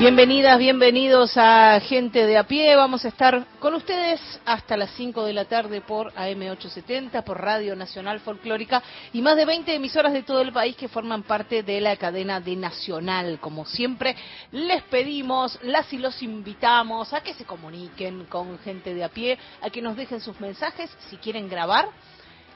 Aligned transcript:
Bienvenidas, 0.00 0.58
bienvenidos 0.58 1.36
a 1.36 1.78
Gente 1.80 2.24
de 2.24 2.38
a 2.38 2.44
pie. 2.44 2.74
Vamos 2.74 3.04
a 3.04 3.08
estar 3.08 3.46
con 3.58 3.74
ustedes 3.74 4.18
hasta 4.46 4.78
las 4.78 4.92
5 4.92 5.26
de 5.26 5.34
la 5.34 5.44
tarde 5.44 5.82
por 5.82 6.10
AM870, 6.14 7.22
por 7.22 7.38
Radio 7.38 7.76
Nacional 7.76 8.20
Folclórica 8.20 8.82
y 9.12 9.20
más 9.20 9.36
de 9.36 9.44
20 9.44 9.74
emisoras 9.74 10.14
de 10.14 10.22
todo 10.22 10.40
el 10.40 10.54
país 10.54 10.74
que 10.74 10.88
forman 10.88 11.24
parte 11.24 11.62
de 11.62 11.82
la 11.82 11.98
cadena 11.98 12.40
de 12.40 12.56
Nacional. 12.56 13.38
Como 13.40 13.66
siempre, 13.66 14.16
les 14.52 14.82
pedimos, 14.84 15.58
las 15.64 15.92
y 15.92 15.98
los 15.98 16.22
invitamos 16.22 17.12
a 17.12 17.20
que 17.20 17.34
se 17.34 17.44
comuniquen 17.44 18.24
con 18.24 18.58
Gente 18.60 18.94
de 18.94 19.04
a 19.04 19.10
pie, 19.10 19.36
a 19.60 19.68
que 19.68 19.82
nos 19.82 19.96
dejen 19.96 20.22
sus 20.22 20.40
mensajes 20.40 20.88
si 21.10 21.18
quieren 21.18 21.50
grabar. 21.50 21.90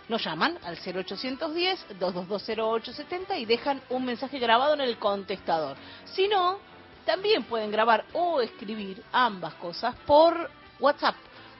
Nos 0.08 0.24
llaman 0.24 0.56
al 0.64 0.78
0810-2220870 0.78 3.38
y 3.38 3.44
dejan 3.44 3.82
un 3.90 4.06
mensaje 4.06 4.38
grabado 4.38 4.72
en 4.72 4.80
el 4.80 4.96
contestador. 4.96 5.76
Si 6.06 6.26
no, 6.26 6.72
también 7.04 7.44
pueden 7.44 7.70
grabar 7.70 8.04
o 8.12 8.40
escribir 8.40 9.02
ambas 9.12 9.54
cosas 9.54 9.94
por 10.06 10.50
WhatsApp 10.80 11.14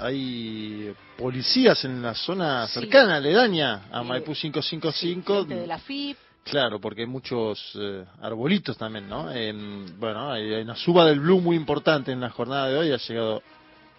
hay 0.00 0.92
policías 1.16 1.84
en 1.84 2.02
la 2.02 2.14
zona 2.14 2.66
cercana, 2.66 3.16
aledaña 3.16 3.84
a 3.92 4.02
Maipú 4.02 4.34
555. 4.34 5.44
de 5.44 5.66
la 5.66 5.78
FIP. 5.78 6.18
Claro, 6.44 6.78
porque 6.80 7.02
hay 7.02 7.06
muchos 7.06 7.72
eh, 7.76 8.04
arbolitos 8.20 8.76
también, 8.76 9.08
¿no? 9.08 9.28
bueno, 9.98 10.32
hay 10.32 10.52
una 10.60 10.76
suba 10.76 11.06
del 11.06 11.20
blue 11.20 11.40
muy 11.40 11.56
importante 11.56 12.12
en 12.12 12.20
la 12.20 12.28
jornada 12.28 12.68
de 12.68 12.76
hoy, 12.76 12.92
ha 12.92 12.98
llegado 12.98 13.42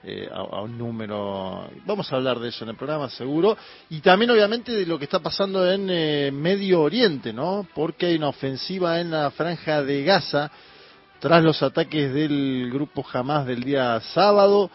eh, 0.07 0.29
a, 0.31 0.61
un 0.61 0.77
número. 0.77 1.67
Vamos 1.83 2.13
a 2.13 2.17
hablar 2.17 2.39
de 2.39 2.49
eso 2.49 2.63
en 2.63 2.69
el 2.69 2.75
programa, 2.75 3.09
seguro. 3.09 3.57
Y 3.89 4.01
también, 4.01 4.29
obviamente, 4.29 4.71
de 4.71 4.85
lo 4.85 4.99
que 4.99 5.05
está 5.05 5.17
pasando 5.17 5.67
en 5.67 5.87
eh, 5.89 6.29
Medio 6.31 6.81
Oriente, 6.81 7.33
¿no? 7.33 7.67
Porque 7.73 8.05
hay 8.05 8.15
una 8.17 8.29
ofensiva 8.29 8.99
en 9.01 9.09
la 9.09 9.31
franja 9.31 9.81
de 9.81 10.03
Gaza 10.03 10.51
tras 11.19 11.43
los 11.43 11.63
ataques 11.63 12.13
del 12.13 12.69
grupo 12.71 13.03
Hamas 13.11 13.47
del 13.47 13.63
día 13.63 13.99
sábado. 14.13 14.69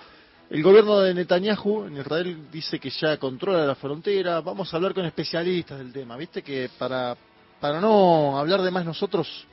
El 0.51 0.65
gobierno 0.65 0.99
de 0.99 1.15
Netanyahu 1.15 1.85
en 1.85 1.99
Israel 1.99 2.49
dice 2.51 2.81
que 2.81 2.91
ya 2.91 3.17
controla 3.19 3.65
la 3.65 3.77
frontera. 3.77 4.41
Vamos 4.41 4.75
a 4.75 4.79
hablar 4.79 4.95
con 4.95 5.05
especialistas 5.05 5.79
del 5.79 5.93
tema. 5.93 6.17
Viste 6.17 6.43
que 6.43 6.71
para, 6.77 7.17
para 7.61 7.81
no 7.81 8.37
hablar 8.37 8.63
de 8.63 8.73
más 8.73 8.85
nosotros, 8.85 9.47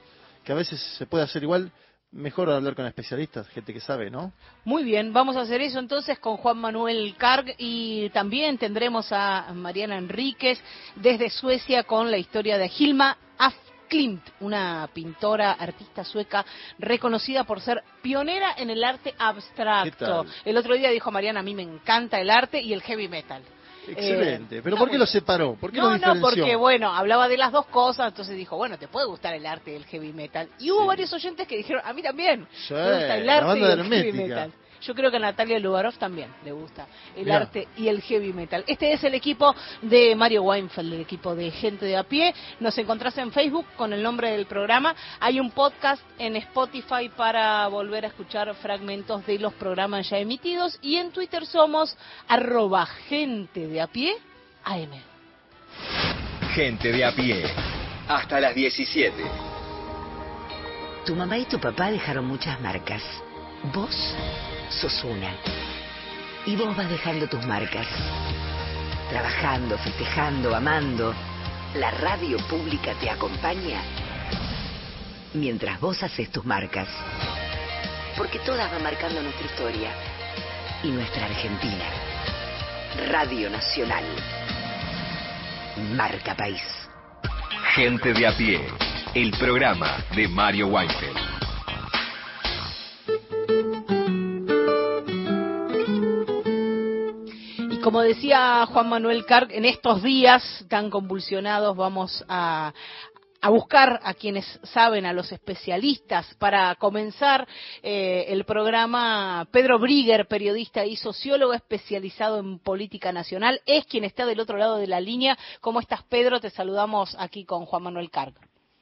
que 0.43 0.53
a 0.53 0.55
veces 0.55 0.81
se 0.97 1.05
puede 1.05 1.23
hacer 1.23 1.43
igual, 1.43 1.71
mejor 2.11 2.49
hablar 2.49 2.75
con 2.75 2.85
especialistas, 2.85 3.47
gente 3.49 3.73
que 3.73 3.79
sabe, 3.79 4.09
¿no? 4.09 4.31
Muy 4.63 4.83
bien, 4.83 5.13
vamos 5.13 5.35
a 5.35 5.41
hacer 5.41 5.61
eso 5.61 5.79
entonces 5.79 6.19
con 6.19 6.37
Juan 6.37 6.57
Manuel 6.57 7.15
Karg 7.17 7.55
y 7.57 8.09
también 8.09 8.57
tendremos 8.57 9.11
a 9.11 9.53
Mariana 9.53 9.97
Enríquez 9.97 10.59
desde 10.95 11.29
Suecia 11.29 11.83
con 11.83 12.09
la 12.09 12.17
historia 12.17 12.57
de 12.57 12.71
Hilma 12.77 13.17
af 13.37 13.53
Klimt, 13.87 14.21
una 14.41 14.89
pintora, 14.93 15.53
artista 15.53 16.03
sueca 16.03 16.45
reconocida 16.77 17.45
por 17.45 17.61
ser 17.61 17.83
pionera 18.01 18.53
en 18.57 18.69
el 18.69 18.83
arte 18.83 19.15
abstracto. 19.17 20.25
El 20.43 20.57
otro 20.57 20.75
día 20.75 20.89
dijo 20.89 21.09
Mariana, 21.09 21.39
a 21.39 21.43
mí 21.43 21.55
me 21.55 21.63
encanta 21.63 22.19
el 22.19 22.29
arte 22.29 22.61
y 22.61 22.73
el 22.73 22.81
heavy 22.81 23.07
metal. 23.07 23.43
Excelente. 23.91 24.61
¿Pero 24.61 24.77
por 24.77 24.89
qué 24.89 24.97
lo 24.97 25.05
separó? 25.05 25.55
¿Por 25.55 25.71
qué 25.71 25.79
no, 25.79 25.97
no, 25.97 26.21
porque, 26.21 26.55
bueno, 26.55 26.93
hablaba 26.93 27.27
de 27.27 27.37
las 27.37 27.51
dos 27.51 27.65
cosas, 27.67 28.09
entonces 28.09 28.35
dijo, 28.35 28.57
bueno, 28.57 28.77
te 28.77 28.87
puede 28.87 29.07
gustar 29.07 29.33
el 29.33 29.45
arte 29.45 29.71
del 29.71 29.85
heavy 29.85 30.13
metal. 30.13 30.49
Y 30.59 30.71
hubo 30.71 30.85
varios 30.85 31.11
oyentes 31.13 31.47
que 31.47 31.57
dijeron, 31.57 31.81
a 31.85 31.93
mí 31.93 32.01
también. 32.01 32.47
me 32.69 32.93
gusta 32.93 33.17
el 33.17 33.29
arte 33.29 33.59
y 33.59 33.63
el 33.63 33.83
heavy 33.83 34.11
metal. 34.13 34.51
Yo 34.81 34.93
creo 34.93 35.11
que 35.11 35.17
a 35.17 35.19
Natalia 35.19 35.59
Lubarov 35.59 35.95
también 35.95 36.29
le 36.43 36.51
gusta 36.51 36.87
el 37.15 37.31
arte 37.31 37.67
y 37.77 37.87
el 37.87 38.01
heavy 38.01 38.33
metal. 38.33 38.63
Este 38.67 38.93
es 38.93 39.03
el 39.03 39.13
equipo 39.13 39.55
de 39.81 40.15
Mario 40.15 40.43
Weinfeld, 40.43 40.93
el 40.93 41.01
equipo 41.01 41.35
de 41.35 41.51
Gente 41.51 41.85
de 41.85 41.97
a 41.97 42.03
pie. 42.03 42.33
Nos 42.59 42.77
encontrás 42.77 43.17
en 43.17 43.31
Facebook 43.31 43.65
con 43.75 43.93
el 43.93 44.03
nombre 44.03 44.31
del 44.31 44.45
programa. 44.45 44.95
Hay 45.19 45.39
un 45.39 45.51
podcast 45.51 46.01
en 46.17 46.35
Spotify 46.35 47.09
para 47.15 47.67
volver 47.67 48.05
a 48.05 48.09
escuchar 48.09 48.53
fragmentos 48.55 49.25
de 49.25 49.39
los 49.39 49.53
programas 49.53 50.09
ya 50.09 50.17
emitidos. 50.17 50.77
Y 50.81 50.95
en 50.95 51.11
Twitter 51.11 51.45
somos 51.45 51.97
arroba 52.27 52.85
gente 52.85 53.67
de 53.67 53.81
a 53.81 53.87
pie 53.87 54.15
AM. 54.63 54.91
Gente 56.53 56.91
de 56.91 57.05
a 57.05 57.11
pie. 57.11 57.43
Hasta 58.07 58.39
las 58.39 58.55
17. 58.55 59.13
Tu 61.05 61.15
mamá 61.15 61.37
y 61.37 61.45
tu 61.45 61.59
papá 61.59 61.91
dejaron 61.91 62.25
muchas 62.25 62.59
marcas. 62.59 63.01
¿Vos? 63.73 63.95
Sos 64.69 65.03
una. 65.03 65.35
Y 66.45 66.55
vos 66.55 66.75
vas 66.75 66.89
dejando 66.89 67.27
tus 67.27 67.45
marcas. 67.45 67.87
Trabajando, 69.09 69.77
festejando, 69.77 70.55
amando. 70.55 71.13
La 71.75 71.91
radio 71.91 72.37
pública 72.47 72.93
te 72.99 73.09
acompaña 73.09 73.81
mientras 75.33 75.79
vos 75.79 76.01
haces 76.03 76.31
tus 76.31 76.45
marcas. 76.45 76.87
Porque 78.17 78.39
todas 78.39 78.71
van 78.71 78.83
marcando 78.83 79.21
nuestra 79.21 79.45
historia 79.45 79.91
y 80.83 80.89
nuestra 80.89 81.25
Argentina. 81.25 81.85
Radio 83.09 83.49
Nacional. 83.49 84.03
Marca 85.95 86.35
País. 86.35 86.63
Gente 87.75 88.13
de 88.13 88.27
a 88.27 88.35
pie. 88.35 88.61
El 89.13 89.31
programa 89.31 89.97
de 90.15 90.27
Mario 90.27 90.67
Weinfeld. 90.67 91.26
Como 97.87 98.01
decía 98.01 98.65
Juan 98.65 98.89
Manuel 98.89 99.25
Carg, 99.25 99.47
en 99.49 99.63
estos 99.63 100.03
días 100.03 100.65
tan 100.69 100.89
convulsionados 100.89 101.73
vamos 101.77 102.21
a, 102.27 102.73
buscar 103.43 104.01
a 104.03 104.13
quienes 104.13 104.43
saben, 104.63 105.05
a 105.05 105.13
los 105.13 105.31
especialistas. 105.31 106.35
Para 106.35 106.75
comenzar 106.75 107.47
eh, 107.81 108.25
el 108.27 108.43
programa, 108.43 109.47
Pedro 109.53 109.79
Brigger, 109.79 110.27
periodista 110.27 110.85
y 110.85 110.97
sociólogo 110.97 111.53
especializado 111.53 112.39
en 112.39 112.59
política 112.59 113.13
nacional, 113.13 113.61
es 113.65 113.85
quien 113.85 114.03
está 114.03 114.25
del 114.25 114.41
otro 114.41 114.57
lado 114.57 114.79
de 114.79 114.87
la 114.87 114.99
línea. 114.99 115.37
¿Cómo 115.61 115.79
estás, 115.79 116.03
Pedro? 116.03 116.41
Te 116.41 116.49
saludamos 116.49 117.15
aquí 117.17 117.45
con 117.45 117.65
Juan 117.65 117.83
Manuel 117.83 118.11
Carg. 118.11 118.33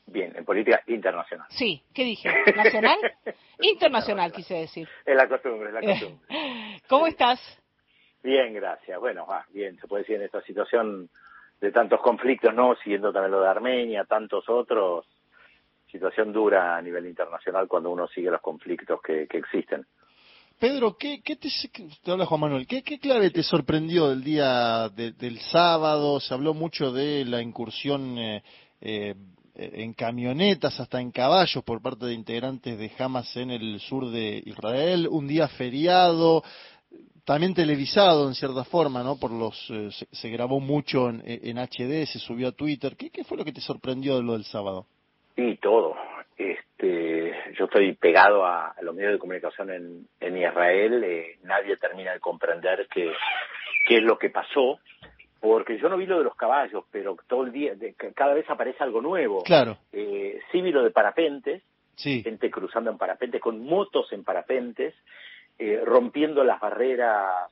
Bien, 0.08 0.36
en 0.36 0.46
política 0.46 0.82
internacional. 0.88 1.46
Sí, 1.52 1.84
¿qué 1.94 2.06
dije? 2.06 2.28
¿Nacional? 2.56 2.98
internacional, 3.62 4.32
quise 4.32 4.56
decir. 4.56 4.90
Es 5.06 5.16
la 5.16 5.28
costumbre, 5.28 5.68
es 5.68 5.74
la 5.76 5.82
costumbre. 5.82 6.28
¿Cómo 6.90 7.06
estás? 7.06 7.40
Bien, 8.26 8.56
gracias. 8.56 9.00
Bueno, 9.00 9.28
ah, 9.30 9.46
bien, 9.54 9.78
se 9.80 9.88
puede 9.88 10.02
decir 10.02 10.16
en 10.16 10.24
esta 10.24 10.42
situación 10.42 11.08
de 11.62 11.72
tantos 11.72 12.02
conflictos, 12.02 12.56
¿no? 12.56 12.76
Siguiendo 12.84 13.14
también 13.14 13.30
lo 13.30 13.42
de 13.42 13.48
Armenia, 13.48 14.04
tantos 14.06 14.50
otros, 14.50 15.06
situación 15.92 16.34
dura 16.34 16.76
a 16.76 16.82
nivel 16.82 17.06
internacional 17.06 17.68
cuando 17.68 17.92
uno 17.92 18.08
sigue 18.08 18.32
los 18.32 18.42
conflictos 18.42 19.00
que, 19.04 19.28
existen. 19.30 19.86
Pedro, 20.60 20.98
¿qué, 20.98 21.22
qué 21.22 21.36
te, 21.36 21.50
habla 22.12 22.26
Juan 22.26 22.42
Manuel, 22.42 22.66
¿qué, 22.66 22.82
qué 22.82 22.98
clave 22.98 23.30
te 23.30 23.44
sorprendió 23.44 24.10
del 24.10 24.24
día 24.24 24.90
del 24.90 25.40
sábado? 25.52 26.20
Se 26.20 26.34
habló 26.34 26.56
mucho 26.56 26.92
de 26.92 27.26
la 27.26 27.44
incursión 27.44 28.18
eh, 28.18 28.42
eh, 28.82 29.14
en 29.54 29.94
camionetas, 29.94 30.80
hasta 30.80 31.00
en 31.00 31.12
caballos 31.12 31.64
por 31.64 31.82
parte 31.82 32.08
de 32.08 32.14
integrantes 32.14 32.78
de 32.78 32.92
Hamas 33.00 33.38
en 33.38 33.52
el 33.52 33.80
sur 33.80 34.10
de 34.10 34.44
Israel, 34.46 35.08
un 35.10 35.28
día 35.28 35.48
feriado, 35.48 36.44
también 37.26 37.56
televisado 37.56 38.28
en 38.28 38.36
cierta 38.36 38.64
forma, 38.64 39.04
¿no? 39.04 39.18
Por 39.20 39.32
los 39.32 39.70
eh, 39.72 39.90
se, 40.12 40.30
grabó 40.30 40.60
mucho 40.60 41.10
en, 41.10 41.24
en, 41.26 41.58
HD, 41.58 42.06
se 42.06 42.20
subió 42.20 42.50
a 42.50 42.52
Twitter. 42.52 42.96
¿Qué, 42.96 43.10
¿Qué 43.10 43.24
fue 43.24 43.38
lo 43.38 43.44
que 43.44 43.52
te 43.52 43.62
sorprendió 43.62 44.16
de 44.18 44.24
lo 44.24 44.34
del 44.34 44.44
sábado? 44.44 44.86
Sí, 45.36 45.58
todo. 45.62 45.96
Este, 46.38 47.34
yo 47.58 47.66
estoy 47.66 47.94
pegado 47.96 48.46
a, 48.46 48.76
los 48.82 48.94
medios 48.94 49.14
de 49.14 49.20
comunicación 49.20 49.72
en, 49.72 50.08
en 50.20 50.38
Israel. 50.38 51.04
Eh, 51.04 51.38
nadie 51.44 51.78
termina 51.78 52.14
de 52.14 52.20
comprender 52.20 52.88
qué, 52.94 53.12
qué 53.88 53.98
es 53.98 54.04
lo 54.04 54.20
que 54.20 54.30
pasó, 54.30 54.80
porque 55.40 55.80
yo 55.80 55.90
no 55.90 55.98
vi 55.98 56.06
lo 56.06 56.20
de 56.20 56.26
los 56.26 56.36
caballos, 56.36 56.84
pero 56.92 57.18
todo 57.28 57.44
el 57.44 57.52
día, 57.52 57.74
cada 58.14 58.36
vez 58.36 58.48
aparece 58.50 58.84
algo 58.84 59.02
nuevo. 59.02 59.42
Claro. 59.44 59.78
Eh, 59.92 60.40
sí 60.52 60.62
vi 60.62 60.72
lo 60.72 60.84
de 60.84 60.92
parapentes, 60.92 61.64
sí. 61.96 62.22
gente 62.22 62.52
cruzando 62.52 62.92
en 62.92 63.00
parapentes, 63.00 63.42
con 63.42 63.66
motos 63.66 64.12
en 64.14 64.24
parapentes. 64.24 64.94
Eh, 65.58 65.82
rompiendo 65.86 66.44
las 66.44 66.60
barreras 66.60 67.50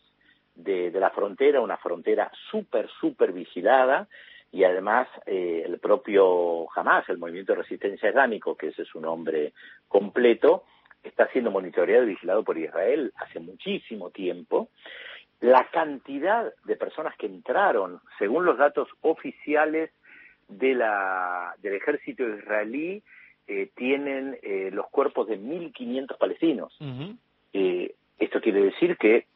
de, 0.55 0.91
la 0.91 1.09
frontera, 1.11 1.61
una 1.61 1.77
frontera 1.77 2.31
súper, 2.51 2.89
súper 2.99 3.31
vigilada, 3.31 4.07
y 4.51 4.65
además 4.65 5.07
eh, 5.25 5.63
el 5.65 5.79
propio 5.79 6.67
Hamas, 6.75 7.07
el 7.09 7.17
Movimiento 7.17 7.53
de 7.53 7.61
Resistencia 7.61 8.09
Islámico, 8.09 8.55
que 8.55 8.67
ese 8.67 8.83
es 8.83 8.87
su 8.87 8.99
nombre 8.99 9.53
completo, 9.87 10.63
está 11.01 11.27
siendo 11.29 11.49
monitoreado 11.49 12.03
y 12.03 12.09
vigilado 12.09 12.43
por 12.43 12.57
Israel 12.57 13.13
hace 13.15 13.39
muchísimo 13.39 14.09
tiempo. 14.11 14.69
La 15.39 15.69
cantidad 15.71 16.53
de 16.65 16.75
personas 16.75 17.15
que 17.17 17.25
entraron, 17.25 17.99
según 18.19 18.45
los 18.45 18.57
datos 18.57 18.87
oficiales 19.01 19.91
de 20.47 20.75
la, 20.75 21.55
del 21.61 21.73
ejército 21.73 22.23
israelí, 22.23 23.01
eh, 23.47 23.71
tienen 23.75 24.37
eh, 24.41 24.69
los 24.71 24.89
cuerpos 24.89 25.27
de 25.27 25.39
1.500 25.39 26.17
palestinos. 26.17 26.77
Eh, 27.53 27.95
esto 28.19 28.41
quiere 28.41 28.61
decir 28.61 28.97
que 28.97 29.27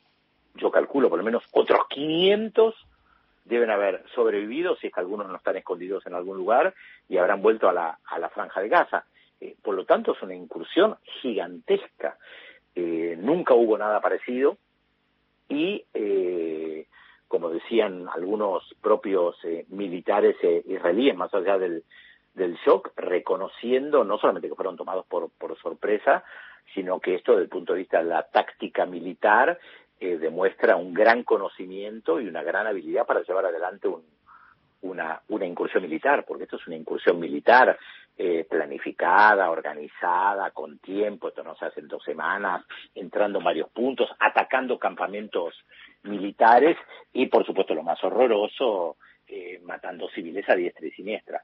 yo 0.55 0.71
calculo 0.71 1.09
por 1.09 1.19
lo 1.19 1.25
menos 1.25 1.43
otros 1.51 1.87
500 1.89 2.75
deben 3.45 3.69
haber 3.69 4.03
sobrevivido, 4.13 4.75
si 4.75 4.87
es 4.87 4.93
que 4.93 4.99
algunos 4.99 5.27
no 5.27 5.37
están 5.37 5.55
escondidos 5.55 6.05
en 6.05 6.13
algún 6.13 6.37
lugar, 6.37 6.73
y 7.07 7.17
habrán 7.17 7.41
vuelto 7.41 7.69
a 7.69 7.73
la, 7.73 7.99
a 8.05 8.19
la 8.19 8.29
franja 8.29 8.59
de 8.59 8.69
Gaza. 8.69 9.05
Eh, 9.39 9.55
por 9.61 9.75
lo 9.75 9.85
tanto, 9.85 10.13
es 10.13 10.21
una 10.21 10.35
incursión 10.35 10.97
gigantesca. 11.21 12.17
Eh, 12.75 13.15
nunca 13.17 13.53
hubo 13.53 13.77
nada 13.77 14.01
parecido 14.01 14.57
y, 15.49 15.83
eh, 15.93 16.85
como 17.27 17.49
decían 17.49 18.07
algunos 18.13 18.63
propios 18.81 19.35
eh, 19.45 19.65
militares 19.69 20.35
israelíes, 20.65 21.15
más 21.15 21.33
allá 21.33 21.57
del, 21.57 21.83
del 22.33 22.55
shock, 22.65 22.91
reconociendo 22.95 24.03
no 24.03 24.17
solamente 24.17 24.49
que 24.49 24.55
fueron 24.55 24.77
tomados 24.77 25.05
por, 25.07 25.29
por 25.31 25.57
sorpresa, 25.57 26.23
sino 26.73 26.99
que 26.99 27.15
esto, 27.15 27.33
desde 27.33 27.43
el 27.43 27.49
punto 27.49 27.73
de 27.73 27.79
vista 27.79 27.99
de 27.99 28.09
la 28.09 28.23
táctica 28.23 28.85
militar, 28.85 29.59
eh, 29.99 30.17
demuestra 30.17 30.75
un 30.75 30.93
gran 30.93 31.23
conocimiento 31.23 32.21
y 32.21 32.27
una 32.27 32.43
gran 32.43 32.67
habilidad 32.67 33.05
para 33.05 33.23
llevar 33.23 33.45
adelante 33.45 33.87
un, 33.87 34.03
una, 34.81 35.21
una 35.29 35.45
incursión 35.45 35.83
militar, 35.83 36.25
porque 36.27 36.43
esto 36.43 36.57
es 36.57 36.67
una 36.67 36.75
incursión 36.75 37.19
militar 37.19 37.77
eh, 38.17 38.45
planificada, 38.49 39.49
organizada, 39.49 40.51
con 40.51 40.79
tiempo, 40.79 41.27
esto 41.27 41.43
no 41.43 41.55
se 41.55 41.65
hace 41.65 41.81
en 41.81 41.87
dos 41.87 42.03
semanas, 42.03 42.65
entrando 42.95 43.39
en 43.39 43.45
varios 43.45 43.69
puntos, 43.69 44.09
atacando 44.19 44.79
campamentos 44.79 45.53
militares 46.03 46.77
y, 47.13 47.27
por 47.27 47.45
supuesto, 47.45 47.75
lo 47.75 47.83
más 47.83 48.03
horroroso, 48.03 48.97
eh, 49.27 49.59
matando 49.63 50.09
civiles 50.09 50.47
a 50.49 50.55
diestra 50.55 50.87
y 50.87 50.91
siniestra. 50.91 51.43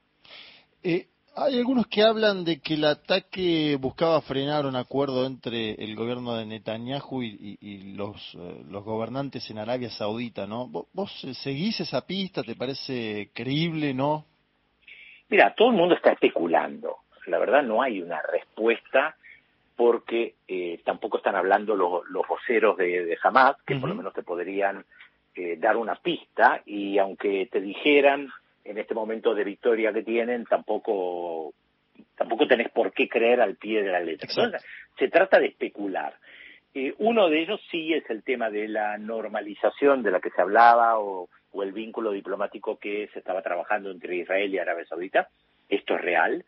Eh, 0.81 1.07
hay 1.35 1.57
algunos 1.57 1.87
que 1.87 2.03
hablan 2.03 2.43
de 2.43 2.59
que 2.59 2.75
el 2.75 2.85
ataque 2.85 3.77
buscaba 3.79 4.21
frenar 4.21 4.65
un 4.65 4.75
acuerdo 4.75 5.25
entre 5.25 5.71
el 5.73 5.95
gobierno 5.95 6.35
de 6.35 6.45
Netanyahu 6.45 7.23
y, 7.23 7.57
y, 7.59 7.67
y 7.67 7.93
los, 7.95 8.35
eh, 8.35 8.63
los 8.69 8.83
gobernantes 8.83 9.49
en 9.49 9.57
Arabia 9.57 9.89
Saudita, 9.89 10.45
¿no? 10.45 10.67
¿Vos, 10.67 10.85
¿Vos 10.93 11.11
seguís 11.41 11.79
esa 11.79 12.05
pista? 12.05 12.43
¿Te 12.43 12.55
parece 12.55 13.29
creíble, 13.33 13.93
no? 13.93 14.25
Mira, 15.29 15.53
todo 15.55 15.69
el 15.69 15.75
mundo 15.77 15.95
está 15.95 16.11
especulando. 16.11 16.97
La 17.27 17.39
verdad 17.39 17.63
no 17.63 17.81
hay 17.81 18.01
una 18.01 18.21
respuesta 18.21 19.15
porque 19.75 20.35
eh, 20.47 20.81
tampoco 20.85 21.17
están 21.17 21.35
hablando 21.35 21.75
lo, 21.75 22.03
los 22.05 22.27
voceros 22.27 22.77
de, 22.77 23.05
de 23.05 23.17
Hamas, 23.23 23.55
que 23.65 23.73
uh 23.73 23.77
-huh. 23.77 23.81
por 23.81 23.89
lo 23.89 23.95
menos 23.95 24.13
te 24.13 24.21
podrían 24.21 24.85
eh, 25.35 25.57
dar 25.57 25.77
una 25.77 25.95
pista, 25.95 26.61
y 26.65 26.99
aunque 26.99 27.47
te 27.51 27.59
dijeran 27.59 28.29
en 28.63 28.77
este 28.77 28.93
momento 28.93 29.33
de 29.33 29.43
victoria 29.43 29.93
que 29.93 30.03
tienen, 30.03 30.45
tampoco 30.45 31.53
tampoco 32.15 32.47
tenés 32.47 32.69
por 32.71 32.91
qué 32.93 33.07
creer 33.07 33.41
al 33.41 33.55
pie 33.55 33.83
de 33.83 33.91
la 33.91 33.99
letra. 33.99 34.27
Entonces, 34.29 34.65
se 34.97 35.09
trata 35.09 35.39
de 35.39 35.47
especular. 35.47 36.15
Eh, 36.73 36.93
uno 36.99 37.29
de 37.29 37.41
ellos 37.41 37.61
sí 37.69 37.93
es 37.93 38.09
el 38.09 38.23
tema 38.23 38.49
de 38.49 38.67
la 38.67 38.97
normalización 38.97 40.01
de 40.01 40.11
la 40.11 40.19
que 40.19 40.31
se 40.31 40.41
hablaba 40.41 40.97
o, 40.99 41.29
o, 41.51 41.63
el 41.63 41.71
vínculo 41.71 42.11
diplomático 42.11 42.77
que 42.77 43.09
se 43.13 43.19
estaba 43.19 43.41
trabajando 43.41 43.91
entre 43.91 44.15
Israel 44.15 44.53
y 44.53 44.57
Arabia 44.57 44.85
Saudita. 44.85 45.27
Esto 45.69 45.95
es 45.95 46.01
real. 46.01 46.45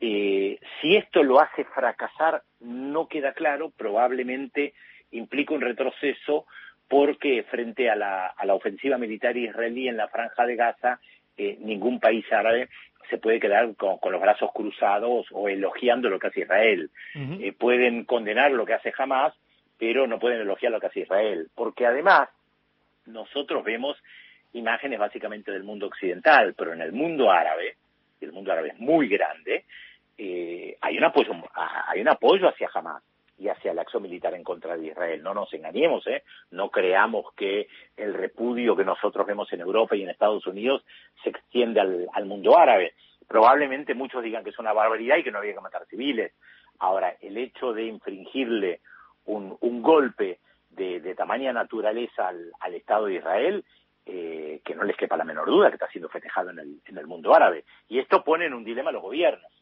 Eh, 0.00 0.60
si 0.80 0.96
esto 0.96 1.24
lo 1.24 1.40
hace 1.40 1.64
fracasar, 1.64 2.42
no 2.60 3.08
queda 3.08 3.32
claro, 3.32 3.72
probablemente 3.76 4.74
implica 5.10 5.54
un 5.54 5.60
retroceso 5.60 6.46
porque 6.88 7.42
frente 7.50 7.90
a 7.90 7.96
la, 7.96 8.26
a 8.26 8.46
la 8.46 8.54
ofensiva 8.54 8.96
militar 8.96 9.36
israelí 9.36 9.88
en 9.88 9.96
la 9.96 10.08
franja 10.08 10.46
de 10.46 10.56
Gaza, 10.56 11.00
eh, 11.38 11.56
ningún 11.60 12.00
país 12.00 12.24
árabe 12.32 12.68
se 13.08 13.18
puede 13.18 13.40
quedar 13.40 13.74
con, 13.76 13.98
con, 13.98 14.12
los 14.12 14.20
brazos 14.20 14.50
cruzados 14.52 15.26
o 15.32 15.48
elogiando 15.48 16.10
lo 16.10 16.18
que 16.18 16.26
hace 16.26 16.40
Israel. 16.40 16.90
Uh 17.14 17.18
-huh. 17.18 17.44
eh, 17.44 17.52
pueden 17.52 18.04
condenar 18.04 18.50
lo 18.50 18.66
que 18.66 18.74
hace 18.74 18.92
Hamas, 18.96 19.34
pero 19.78 20.06
no 20.06 20.18
pueden 20.18 20.40
elogiar 20.40 20.72
lo 20.72 20.80
que 20.80 20.88
hace 20.88 21.00
Israel, 21.00 21.48
porque 21.54 21.86
además 21.86 22.28
nosotros 23.06 23.64
vemos 23.64 23.96
imágenes 24.52 24.98
básicamente 24.98 25.52
del 25.52 25.62
mundo 25.62 25.86
occidental, 25.86 26.54
pero 26.54 26.72
en 26.72 26.82
el 26.82 26.92
mundo 26.92 27.30
árabe, 27.30 27.76
y 28.20 28.24
el 28.24 28.32
mundo 28.32 28.52
árabe 28.52 28.70
es 28.70 28.78
muy 28.78 29.08
grande, 29.08 29.64
eh, 30.18 30.76
hay 30.80 30.98
un 30.98 31.04
apoyo 31.04 31.32
hay 31.86 32.00
un 32.00 32.08
apoyo 32.08 32.48
hacia 32.48 32.68
Hamas 32.74 33.02
y 33.38 33.48
hacia 33.48 33.72
la 33.72 33.82
acción 33.82 34.02
militar 34.02 34.34
en 34.34 34.42
contra 34.42 34.76
de 34.76 34.88
Israel. 34.88 35.22
No 35.22 35.32
nos 35.32 35.52
engañemos, 35.54 36.06
¿eh? 36.08 36.24
No 36.50 36.70
creamos 36.70 37.32
que 37.34 37.68
el 37.96 38.14
repudio 38.14 38.76
que 38.76 38.84
nosotros 38.84 39.26
vemos 39.26 39.52
en 39.52 39.60
Europa 39.60 39.94
y 39.94 40.02
en 40.02 40.10
Estados 40.10 40.46
Unidos 40.46 40.84
se 41.22 41.30
extiende 41.30 41.80
al, 41.80 42.26
mundo 42.26 42.58
árabe. 42.58 42.94
Probablemente 43.28 43.94
muchos 43.94 44.24
digan 44.24 44.42
que 44.42 44.50
es 44.50 44.58
una 44.58 44.72
barbaridad 44.72 45.18
y 45.18 45.22
que 45.22 45.30
no 45.30 45.38
había 45.38 45.54
que 45.54 45.60
matar 45.60 45.86
civiles. 45.86 46.32
Ahora, 46.80 47.16
el 47.20 47.36
hecho 47.36 47.72
de 47.72 47.84
infringirle 47.84 48.80
un, 49.26 49.82
golpe 49.82 50.40
de, 50.70 51.00
de, 51.00 51.14
tamaña 51.14 51.52
naturaleza 51.52 52.28
al, 52.28 52.74
Estado 52.74 53.06
de 53.06 53.14
Israel, 53.14 53.64
eh, 54.06 54.60
que 54.64 54.74
no 54.74 54.82
les 54.82 54.96
quepa 54.96 55.16
la 55.16 55.24
menor 55.24 55.46
duda 55.46 55.68
que 55.68 55.74
está 55.74 55.88
siendo 55.88 56.08
festejado 56.08 56.50
en 56.50 56.58
el, 56.58 56.80
en 56.86 56.98
el 56.98 57.06
mundo 57.06 57.34
árabe. 57.34 57.64
Y 57.88 57.98
esto 58.00 58.24
pone 58.24 58.46
en 58.46 58.54
un 58.54 58.64
dilema 58.64 58.90
a 58.90 58.94
los 58.94 59.02
gobiernos. 59.02 59.52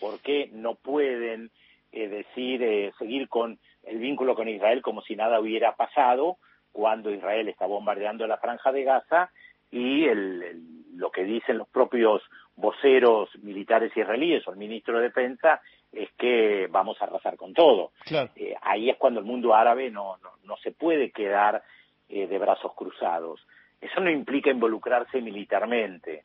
¿Por 0.00 0.18
qué 0.20 0.50
no 0.52 0.74
pueden 0.74 1.50
eh, 1.96 2.08
decir, 2.08 2.62
eh, 2.62 2.92
seguir 2.98 3.28
con 3.28 3.58
el 3.84 3.98
vínculo 3.98 4.34
con 4.34 4.48
Israel 4.48 4.82
como 4.82 5.00
si 5.00 5.16
nada 5.16 5.40
hubiera 5.40 5.74
pasado 5.76 6.36
cuando 6.70 7.10
Israel 7.10 7.48
está 7.48 7.64
bombardeando 7.64 8.26
la 8.26 8.36
franja 8.36 8.70
de 8.70 8.84
Gaza 8.84 9.30
y 9.70 10.04
el, 10.04 10.42
el, 10.42 10.62
lo 10.96 11.10
que 11.10 11.24
dicen 11.24 11.56
los 11.56 11.68
propios 11.68 12.22
voceros 12.54 13.30
militares 13.42 13.96
israelíes 13.96 14.46
o 14.46 14.50
el 14.50 14.58
ministro 14.58 14.98
de 14.98 15.04
Defensa 15.04 15.62
es 15.90 16.10
que 16.18 16.68
vamos 16.70 17.00
a 17.00 17.04
arrasar 17.04 17.36
con 17.36 17.54
todo. 17.54 17.92
Claro. 18.04 18.30
Eh, 18.36 18.54
ahí 18.60 18.90
es 18.90 18.98
cuando 18.98 19.20
el 19.20 19.26
mundo 19.26 19.54
árabe 19.54 19.90
no, 19.90 20.18
no, 20.18 20.32
no 20.44 20.56
se 20.58 20.72
puede 20.72 21.10
quedar 21.10 21.62
eh, 22.10 22.26
de 22.26 22.38
brazos 22.38 22.74
cruzados. 22.74 23.40
Eso 23.80 24.00
no 24.00 24.10
implica 24.10 24.50
involucrarse 24.50 25.22
militarmente, 25.22 26.24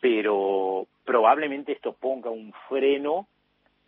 pero 0.00 0.86
probablemente 1.04 1.72
esto 1.72 1.92
ponga 1.92 2.30
un 2.30 2.54
freno 2.68 3.26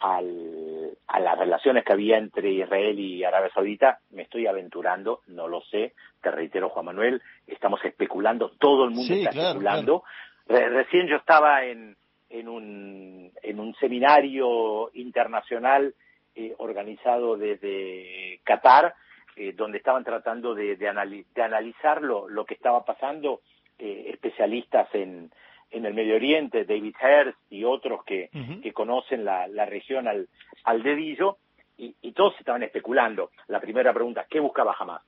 al, 0.00 0.75
a 1.08 1.20
las 1.20 1.38
relaciones 1.38 1.84
que 1.84 1.92
había 1.92 2.18
entre 2.18 2.50
Israel 2.50 2.98
y 2.98 3.22
Arabia 3.22 3.50
Saudita, 3.54 4.00
me 4.10 4.22
estoy 4.22 4.46
aventurando, 4.46 5.20
no 5.28 5.46
lo 5.46 5.60
sé, 5.62 5.94
te 6.20 6.30
reitero 6.30 6.68
Juan 6.70 6.86
Manuel, 6.86 7.22
estamos 7.46 7.84
especulando, 7.84 8.50
todo 8.58 8.84
el 8.84 8.90
mundo 8.90 9.14
sí, 9.14 9.20
está 9.20 9.30
claro, 9.30 9.48
especulando. 9.48 10.04
Claro. 10.46 10.62
Re 10.62 10.68
recién 10.70 11.06
yo 11.06 11.16
estaba 11.16 11.64
en, 11.64 11.96
en, 12.30 12.48
un, 12.48 13.32
en 13.42 13.60
un 13.60 13.75
seminario 13.76 14.90
internacional 14.94 15.94
eh, 16.34 16.54
organizado 16.58 17.36
desde 17.36 18.40
Qatar, 18.44 18.94
eh, 19.36 19.52
donde 19.52 19.78
estaban 19.78 20.04
tratando 20.04 20.54
de, 20.54 20.76
de, 20.76 20.88
anali 20.88 21.25
de 21.34 21.42
analizar 21.42 22.02
lo, 22.02 22.28
lo, 22.28 22.44
que 22.44 22.54
estaba 22.54 22.84
pasando, 22.84 23.40
eh, 23.78 24.10
especialistas 24.12 24.88
en, 24.94 25.30
en 25.70 25.85
el 25.85 25.94
Medio 25.94 26.16
Oriente, 26.16 26.64
David 26.64 26.94
Hearst 27.00 27.38
y 27.50 27.64
otros 27.64 28.04
que, 28.04 28.30
uh 28.32 28.38
-huh. 28.38 28.62
que 28.62 28.73
conocen 28.73 29.25
la, 29.25 29.46
la, 29.49 29.66
región 29.66 30.08
al, 30.08 30.28
al 30.64 30.82
dedillo, 30.82 31.38
y, 31.78 31.94
y, 32.00 32.12
todos 32.12 32.35
estaban 32.38 32.62
especulando. 32.62 33.30
La 33.49 33.61
primera 33.61 33.92
pregunta, 33.92 34.26
¿qué 34.30 34.40
buscaba 34.40 34.73
jamás? 34.73 35.02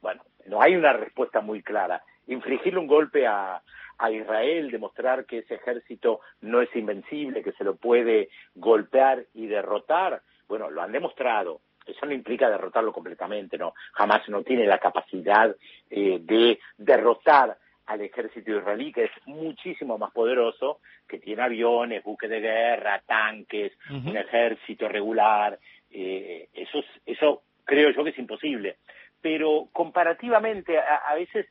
Bueno, 0.00 0.22
no 0.46 0.62
hay 0.62 0.74
una 0.74 0.94
respuesta 0.94 1.40
muy 1.42 1.62
clara. 1.62 2.02
Infligirle 2.26 2.78
un 2.78 2.86
golpe 2.86 3.26
a, 3.26 3.60
a 3.98 4.10
Israel, 4.10 4.70
demostrar 4.70 5.24
que 5.26 5.38
ese 5.38 5.54
ejército 5.54 6.20
no 6.40 6.60
es 6.60 6.74
invencible, 6.74 7.42
que 7.42 7.52
se 7.52 7.64
lo 7.64 7.76
puede 7.76 8.28
golpear 8.54 9.24
y 9.34 9.46
derrotar, 9.46 10.22
bueno, 10.48 10.70
lo 10.70 10.82
han 10.82 10.92
demostrado. 10.92 11.60
Eso 11.86 12.04
no 12.04 12.12
implica 12.12 12.50
derrotarlo 12.50 12.92
completamente, 12.92 13.56
no. 13.56 13.74
Jamás 13.92 14.28
no 14.28 14.42
tiene 14.42 14.66
la 14.66 14.78
capacidad 14.78 15.54
eh, 15.88 16.18
de 16.20 16.58
derrotar 16.76 17.56
al 17.86 18.00
ejército 18.00 18.50
israelí, 18.50 18.92
que 18.92 19.04
es 19.04 19.10
muchísimo 19.26 19.96
más 19.98 20.12
poderoso, 20.12 20.80
que 21.08 21.18
tiene 21.18 21.42
aviones, 21.42 22.02
buques 22.02 22.28
de 22.28 22.40
guerra, 22.40 23.02
tanques, 23.06 23.72
uh 23.90 23.94
-huh. 23.94 24.10
un 24.10 24.16
ejército 24.16 24.88
regular. 24.88 25.58
Eh, 25.90 26.48
eso, 26.52 26.78
es, 26.80 26.86
eso 27.06 27.42
creo 27.64 27.90
yo 27.90 28.04
que 28.04 28.10
es 28.10 28.18
imposible. 28.18 28.76
Pero 29.20 29.68
comparativamente, 29.72 30.78
a, 30.78 30.96
a 30.96 31.14
veces 31.14 31.46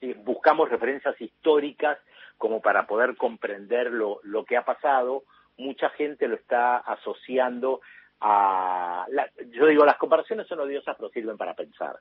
eh, 0.00 0.14
buscamos 0.24 0.68
referencias 0.68 1.20
históricas 1.20 1.98
como 2.38 2.60
para 2.60 2.86
poder 2.86 3.16
comprender 3.16 3.92
lo, 3.92 4.20
lo 4.24 4.44
que 4.44 4.56
ha 4.56 4.64
pasado. 4.64 5.22
Mucha 5.58 5.90
gente 5.90 6.26
lo 6.28 6.34
está 6.34 6.78
asociando 6.78 7.80
a 8.24 9.04
la, 9.10 9.28
yo 9.50 9.66
digo 9.66 9.84
las 9.84 9.98
comparaciones 9.98 10.46
son 10.46 10.60
odiosas 10.60 10.96
pero 10.96 11.10
sirven 11.10 11.36
para 11.36 11.54
pensar 11.54 11.96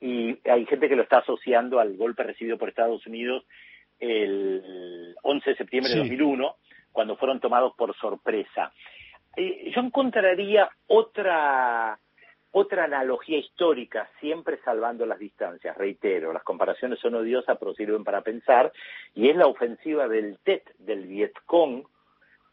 y 0.00 0.38
hay 0.48 0.64
gente 0.66 0.88
que 0.88 0.94
lo 0.94 1.02
está 1.02 1.18
asociando 1.18 1.80
al 1.80 1.96
golpe 1.96 2.22
recibido 2.22 2.56
por 2.56 2.68
Estados 2.68 3.04
Unidos 3.06 3.44
el 3.98 5.14
11 5.22 5.50
de 5.50 5.56
septiembre 5.56 5.90
sí. 5.90 5.98
de 5.98 6.04
2001 6.04 6.56
cuando 6.92 7.16
fueron 7.16 7.40
tomados 7.40 7.74
por 7.76 7.94
sorpresa 7.96 8.72
eh, 9.36 9.72
yo 9.74 9.80
encontraría 9.80 10.70
otra 10.86 11.98
otra 12.56 12.84
analogía 12.84 13.38
histórica, 13.38 14.08
siempre 14.20 14.60
salvando 14.64 15.04
las 15.06 15.18
distancias, 15.18 15.76
reitero, 15.76 16.32
las 16.32 16.44
comparaciones 16.44 17.00
son 17.00 17.16
odiosas 17.16 17.58
pero 17.58 17.74
sirven 17.74 18.04
para 18.04 18.20
pensar, 18.20 18.72
y 19.12 19.28
es 19.28 19.34
la 19.34 19.48
ofensiva 19.48 20.06
del 20.06 20.38
TET, 20.44 20.62
del 20.78 21.04
Vietcong, 21.08 21.82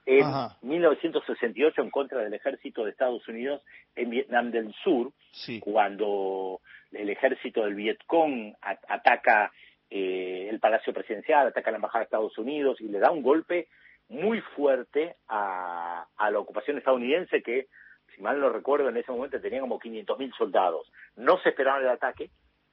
en 0.05 0.25
1968 0.61 1.81
en 1.81 1.89
contra 1.89 2.21
del 2.21 2.33
ejército 2.33 2.83
de 2.83 2.91
Estados 2.91 3.27
Unidos 3.27 3.61
en 3.95 4.09
Vietnam 4.09 4.51
del 4.51 4.73
Sur, 4.83 5.11
cuando 5.61 6.59
el 6.91 7.09
ejército 7.09 7.63
del 7.63 7.75
Vietcong 7.75 8.53
ataca 8.61 9.51
eh, 9.89 10.47
el 10.49 10.59
Palacio 10.59 10.93
Presidencial, 10.93 11.47
ataca 11.47 11.71
la 11.71 11.77
Embajada 11.77 11.99
de 11.99 12.05
Estados 12.05 12.37
Unidos 12.37 12.79
y 12.81 12.87
le 12.87 12.99
da 12.99 13.11
un 13.11 13.21
golpe 13.21 13.67
muy 14.09 14.41
fuerte 14.55 15.15
a, 15.27 16.05
a 16.17 16.31
la 16.31 16.39
ocupación 16.39 16.77
estadounidense 16.77 17.41
que 17.41 17.67
si 18.15 18.21
mal 18.21 18.39
no 18.39 18.49
recuerdo, 18.49 18.89
en 18.89 18.97
ese 18.97 19.11
momento 19.11 19.39
tenía 19.39 19.61
como 19.61 19.79
500.000 19.79 20.35
soldados. 20.37 20.91
No 21.15 21.37
se 21.39 21.49
esperaban 21.49 21.83
el 21.83 21.89
ataque, 21.89 22.29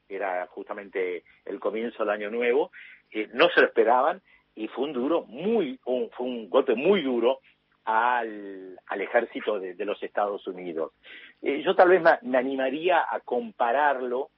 era 0.08 0.46
justamente 0.48 1.24
el 1.44 1.60
comienzo 1.60 2.04
del 2.04 2.10
año 2.10 2.30
nuevo, 2.30 2.72
eh, 3.10 3.28
no 3.32 3.48
se 3.50 3.60
lo 3.60 3.66
esperaban 3.68 4.22
y 4.58 4.66
fue 4.68 4.84
un 4.84 4.92
duro, 4.92 5.24
muy, 5.28 5.78
fue 5.84 6.26
un 6.26 6.50
golpe 6.50 6.74
muy 6.74 7.00
duro 7.00 7.38
al, 7.84 8.76
al 8.86 9.00
ejército 9.00 9.60
de, 9.60 9.84
los 9.84 10.02
Estados 10.02 10.44
Unidos. 10.48 10.92
Eh, 11.40 11.62
yo 11.64 11.76
tal 11.76 11.88
vez 11.90 12.02
me, 12.02 12.36
animaría 12.36 13.06
a 13.08 13.20
compararlo, 13.20 14.30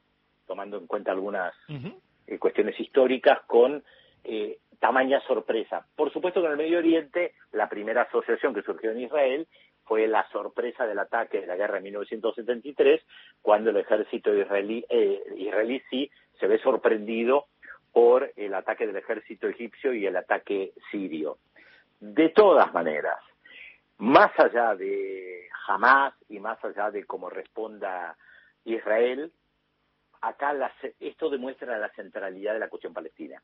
tomando 0.46 0.76
en 0.76 0.86
cuenta 0.86 1.10
algunas 1.10 1.54
eh, 2.26 2.38
cuestiones 2.38 2.78
históricas, 2.78 3.40
con 3.46 3.82
tamaña 4.78 5.20
sorpresa. 5.22 5.86
Por 5.96 6.12
supuesto 6.12 6.40
que 6.40 6.46
en 6.46 6.52
el 6.52 6.58
Medio 6.58 6.78
Oriente, 6.78 7.32
la 7.52 7.70
primera 7.70 8.02
asociación 8.02 8.52
que 8.52 8.62
surgió 8.62 8.90
en 8.90 9.00
Israel 9.00 9.48
fue 9.84 10.06
la 10.06 10.28
sorpresa 10.30 10.86
del 10.86 10.98
ataque 10.98 11.40
de 11.40 11.46
la 11.46 11.56
guerra 11.56 11.76
de 11.76 11.82
1973, 11.82 13.00
cuando 13.40 13.70
el 13.70 13.78
ejército 13.78 14.34
israelí, 14.34 14.84
eh, 14.90 15.22
israelí 15.36 15.82
sí 15.88 16.10
se 16.38 16.46
ve 16.46 16.58
sorprendido 16.58 17.46
por 17.92 18.32
el 18.36 18.54
ataque 18.54 18.86
del 18.86 18.96
ejército 18.96 19.48
egipcio 19.48 19.92
y 19.92 20.06
el 20.06 20.16
ataque 20.16 20.72
sirio. 20.90 21.38
De 21.98 22.30
todas 22.30 22.72
maneras, 22.72 23.18
más 23.98 24.30
allá 24.38 24.74
de 24.74 25.48
Hamas 25.66 26.14
y 26.28 26.40
más 26.40 26.62
allá 26.64 26.90
de 26.90 27.04
cómo 27.04 27.28
responda 27.28 28.16
Israel, 28.64 29.32
acá 30.20 30.54
esto 30.98 31.30
demuestra 31.30 31.78
la 31.78 31.90
centralidad 31.90 32.54
de 32.54 32.58
la 32.58 32.68
cuestión 32.68 32.92
palestina. 32.92 33.42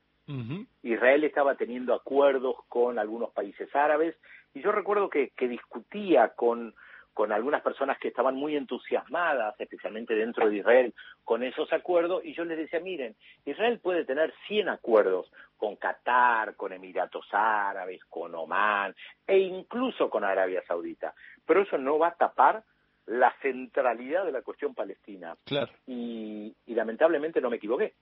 Israel 0.83 1.25
estaba 1.25 1.55
teniendo 1.55 1.95
acuerdos 1.95 2.57
con 2.69 2.99
algunos 2.99 3.31
países 3.31 3.75
árabes 3.75 4.17
y 4.55 4.63
yo 4.63 4.73
recuerdo 4.73 5.09
que, 5.09 5.31
discutía 5.39 6.31
con, 6.31 6.75
con 7.17 7.33
algunas 7.33 7.63
personas 7.63 7.97
que 7.99 8.09
estaban 8.09 8.35
muy 8.35 8.57
entusiasmadas, 8.57 9.59
especialmente 9.59 10.15
dentro 10.15 10.51
de 10.51 10.57
Israel, 10.57 10.93
con 11.25 11.43
esos 11.43 11.73
acuerdos, 11.73 12.23
y 12.23 12.35
yo 12.35 12.45
les 12.45 12.59
decía, 12.59 12.79
miren, 12.79 13.17
Israel 13.47 13.81
puede 13.83 14.05
tener 14.05 14.35
100 14.47 14.69
acuerdos 14.69 15.33
con 15.57 15.77
Qatar, 15.77 16.57
con 16.57 16.75
Emiratos 16.75 17.27
Árabes, 17.33 18.05
con 18.11 18.35
Omán, 18.35 18.95
e 19.27 19.39
incluso 19.39 20.11
con 20.11 20.25
Arabia 20.25 20.63
Saudita, 20.69 21.15
pero 21.47 21.63
eso 21.63 21.79
no 21.79 21.99
va 21.99 22.09
a 22.09 22.17
tapar 22.17 22.63
la 23.07 23.33
centralidad 23.41 24.27
de 24.27 24.33
la 24.33 24.43
cuestión 24.43 24.75
palestina. 24.75 25.39
Claro. 25.47 25.73
Y, 25.87 26.55
lamentablemente 26.67 27.41
no 27.41 27.49
me 27.49 27.57
equivoqué. 27.57 27.95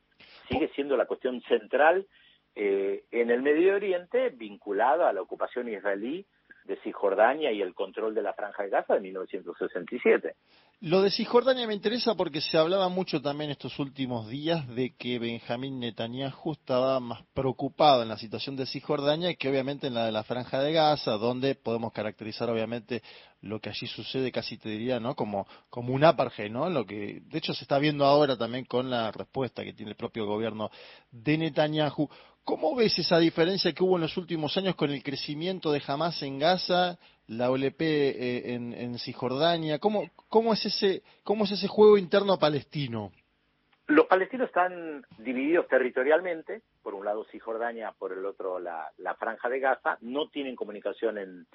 Sigue 0.49 0.73
siendo 0.75 0.97
la 0.97 1.07
cuestión 1.07 1.41
central 1.43 2.05
eh, 2.57 3.05
en 3.13 3.31
el 3.31 3.43
Medio 3.43 3.77
Oriente 3.77 4.31
vinculada 4.31 5.09
a 5.09 5.13
la 5.13 5.23
ocupación 5.23 5.69
israelí 5.69 6.27
de 6.65 6.77
Cisjordania 6.83 7.53
y 7.53 7.61
el 7.61 7.75
control 7.75 8.15
de 8.15 8.23
la 8.23 8.33
Franja 8.33 8.63
de 8.63 8.71
Gaza 8.71 8.95
de 8.95 9.01
1967. 9.01 10.35
Lo 10.81 11.01
de 11.01 11.11
Cisjordania 11.11 11.67
me 11.67 11.73
interesa 11.73 12.15
porque 12.15 12.41
se 12.41 12.59
hablaba 12.59 12.89
mucho 12.89 13.23
también 13.23 13.51
estos 13.51 13.79
últimos 13.79 14.29
días 14.29 14.69
de 14.75 14.95
que 14.95 15.19
Benjamín 15.19 15.81
Netanyahu 15.81 16.53
estaba 16.53 17.01
más 17.01 17.23
preocupado 17.33 18.03
en 18.03 18.09
la 18.09 18.19
situación 18.19 18.57
de 18.57 18.67
Cisjordania 18.67 19.35
que 19.35 19.49
obviamente 19.49 19.87
en 19.87 19.95
la 19.95 20.05
de 20.07 20.13
la 20.13 20.25
Franja 20.25 20.61
de 20.61 20.73
Gaza, 20.73 21.13
donde 21.13 21.55
podemos 21.55 21.93
caracterizar 21.93 22.51
obviamente 22.51 23.03
lo 23.41 23.61
que 23.61 23.71
allí 23.71 23.87
sucede, 23.87 24.33
casi 24.33 24.59
te 24.59 24.69
diría, 24.69 25.01
¿no? 25.01 25.15
Como, 25.15 25.47
como 25.71 25.95
un 25.95 26.05
apartheid, 26.05 26.51
¿no? 26.51 26.69
Lo 26.69 26.85
que 26.85 27.23
de 27.25 27.39
hecho 27.39 27.55
se 27.55 27.65
está 27.65 27.79
viendo 27.79 28.05
ahora 28.05 28.37
también 28.37 28.65
con 28.65 28.91
la 28.91 29.11
respuesta 29.13 29.65
que 29.65 29.73
tiene 29.73 29.93
el 29.93 29.97
propio 29.97 30.27
gobierno 30.27 30.71
de 31.11 31.39
Netanyahu. 31.39 32.09
¿Cómo 32.45 32.77
ves 32.77 32.99
esa 32.99 33.19
diferencia 33.19 33.73
que 33.73 33.83
hubo 33.83 33.97
en 33.97 34.03
los 34.03 34.19
últimos 34.19 34.55
años 34.59 34.75
con 34.75 34.91
el 34.91 35.03
crecimiento 35.03 35.73
de 35.73 35.83
Hamas 35.87 36.23
en 36.23 36.39
Gaza, 36.39 36.99
la 37.27 37.51
OLP 37.51 37.81
eh, 37.81 38.55
en, 38.55 38.99
Cisjordania? 38.99 39.79
¿Cómo, 39.79 40.11
cómo, 40.29 40.53
es 40.53 40.67
ese, 40.67 41.03
¿Cómo 41.23 41.45
es 41.45 41.53
ese 41.53 41.69
juego 41.69 41.97
interno 41.97 42.39
palestino? 42.39 43.13
Los 43.87 44.07
palestinos 44.07 44.49
están 44.49 45.07
divididos 45.19 45.69
territorialmente, 45.69 46.61
por 46.83 46.93
un 46.93 47.07
lado 47.07 47.25
Cisjordania, 47.33 47.93
por 47.99 48.13
el 48.13 48.27
otro 48.27 48.59
la, 48.59 48.93
Franja 49.19 49.49
de 49.49 49.61
Gaza, 49.61 49.97
no 50.03 50.29
tienen 50.29 50.55
comunicación 50.55 51.47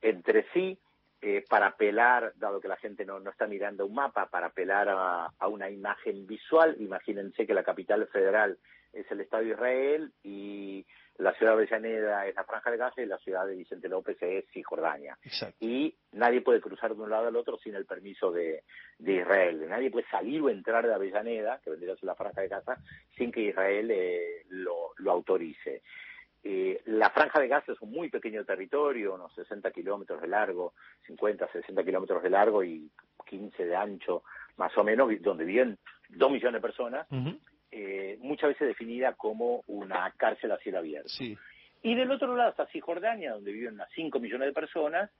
entre 0.00 0.46
sí. 0.52 0.78
Eh, 1.22 1.44
para 1.50 1.66
apelar, 1.66 2.32
dado 2.36 2.62
que 2.62 2.68
la 2.68 2.78
gente 2.78 3.04
no, 3.04 3.18
está 3.28 3.46
mirando 3.46 3.84
un 3.84 3.92
mapa, 3.92 4.30
para 4.30 4.46
apelar 4.46 4.88
a, 4.88 5.26
a, 5.38 5.48
una 5.48 5.68
imagen 5.68 6.26
visual, 6.26 6.76
imagínense 6.78 7.46
que 7.46 7.52
la 7.52 7.62
capital 7.62 8.06
federal 8.06 8.56
es 8.92 9.10
el 9.10 9.20
Estadio 9.20 9.54
Israel 9.54 10.12
y 10.22 10.84
la 11.18 11.34
ciudad 11.34 11.52
de 11.52 11.58
Avellaneda 11.58 12.26
es 12.26 12.34
la 12.34 12.44
Franja 12.44 12.70
de 12.70 12.78
Gaza 12.78 13.02
y 13.02 13.06
la 13.06 13.18
ciudad 13.18 13.46
de 13.46 13.54
Vicente 13.54 13.88
López 13.88 14.16
es 14.20 14.44
Cisjordania. 14.52 15.18
Y 15.60 15.94
nadie 16.12 16.40
puede 16.40 16.60
cruzar 16.60 16.94
de 16.94 17.02
un 17.02 17.10
lado 17.10 17.28
al 17.28 17.36
otro 17.36 17.58
sin 17.58 17.74
el 17.74 17.84
permiso 17.84 18.32
de, 18.32 18.64
Israel. 18.98 19.68
Nadie 19.68 19.90
puede 19.90 20.06
salir 20.08 20.40
o 20.40 20.48
entrar 20.48 20.86
de 20.86 20.94
Avellaneda, 20.94 21.60
que 21.62 21.70
vendría 21.70 21.92
a 21.92 21.96
ser 21.96 22.06
la 22.06 22.14
Franja 22.14 22.40
de 22.40 22.48
Gaza, 22.48 22.78
sin 23.16 23.30
que 23.30 23.42
Israel 23.42 23.90
eh, 23.90 24.44
lo, 24.48 24.92
autorice. 25.06 25.82
Eh, 26.42 26.80
la 26.86 27.10
Franja 27.10 27.38
de 27.38 27.48
Gaza 27.48 27.72
es 27.72 27.80
un 27.82 27.90
muy 27.90 28.08
pequeño 28.08 28.44
territorio, 28.44 29.14
unos 29.14 29.34
60 29.34 29.70
kilómetros 29.72 30.22
de 30.22 30.28
largo, 30.28 30.72
50, 31.06 31.52
60 31.52 31.84
kilómetros 31.84 32.22
de 32.22 32.30
largo 32.30 32.64
y 32.64 32.90
15 33.26 33.66
de 33.66 33.76
ancho, 33.76 34.22
más 34.56 34.76
o 34.78 34.84
menos, 34.84 35.10
donde 35.20 35.44
viven 35.44 35.78
dos 36.08 36.30
millones 36.30 36.54
de 36.54 36.66
personas. 36.66 37.06
Eh, 37.72 38.18
muchas 38.20 38.48
veces 38.48 38.68
definida 38.68 39.12
como 39.14 39.62
una 39.68 40.12
cárcel 40.16 40.52
a 40.52 40.58
cielo 40.58 40.78
abierto. 40.78 41.12
Y 41.82 41.94
del 41.94 42.10
otro 42.10 42.34
lado 42.36 42.50
está 42.50 42.66
Cisjordania, 42.66 43.32
donde 43.32 43.52
viven 43.52 43.74
unas 43.74 43.90
5 43.94 44.18
millones 44.18 44.48
de 44.48 44.52
personas, 44.52 45.10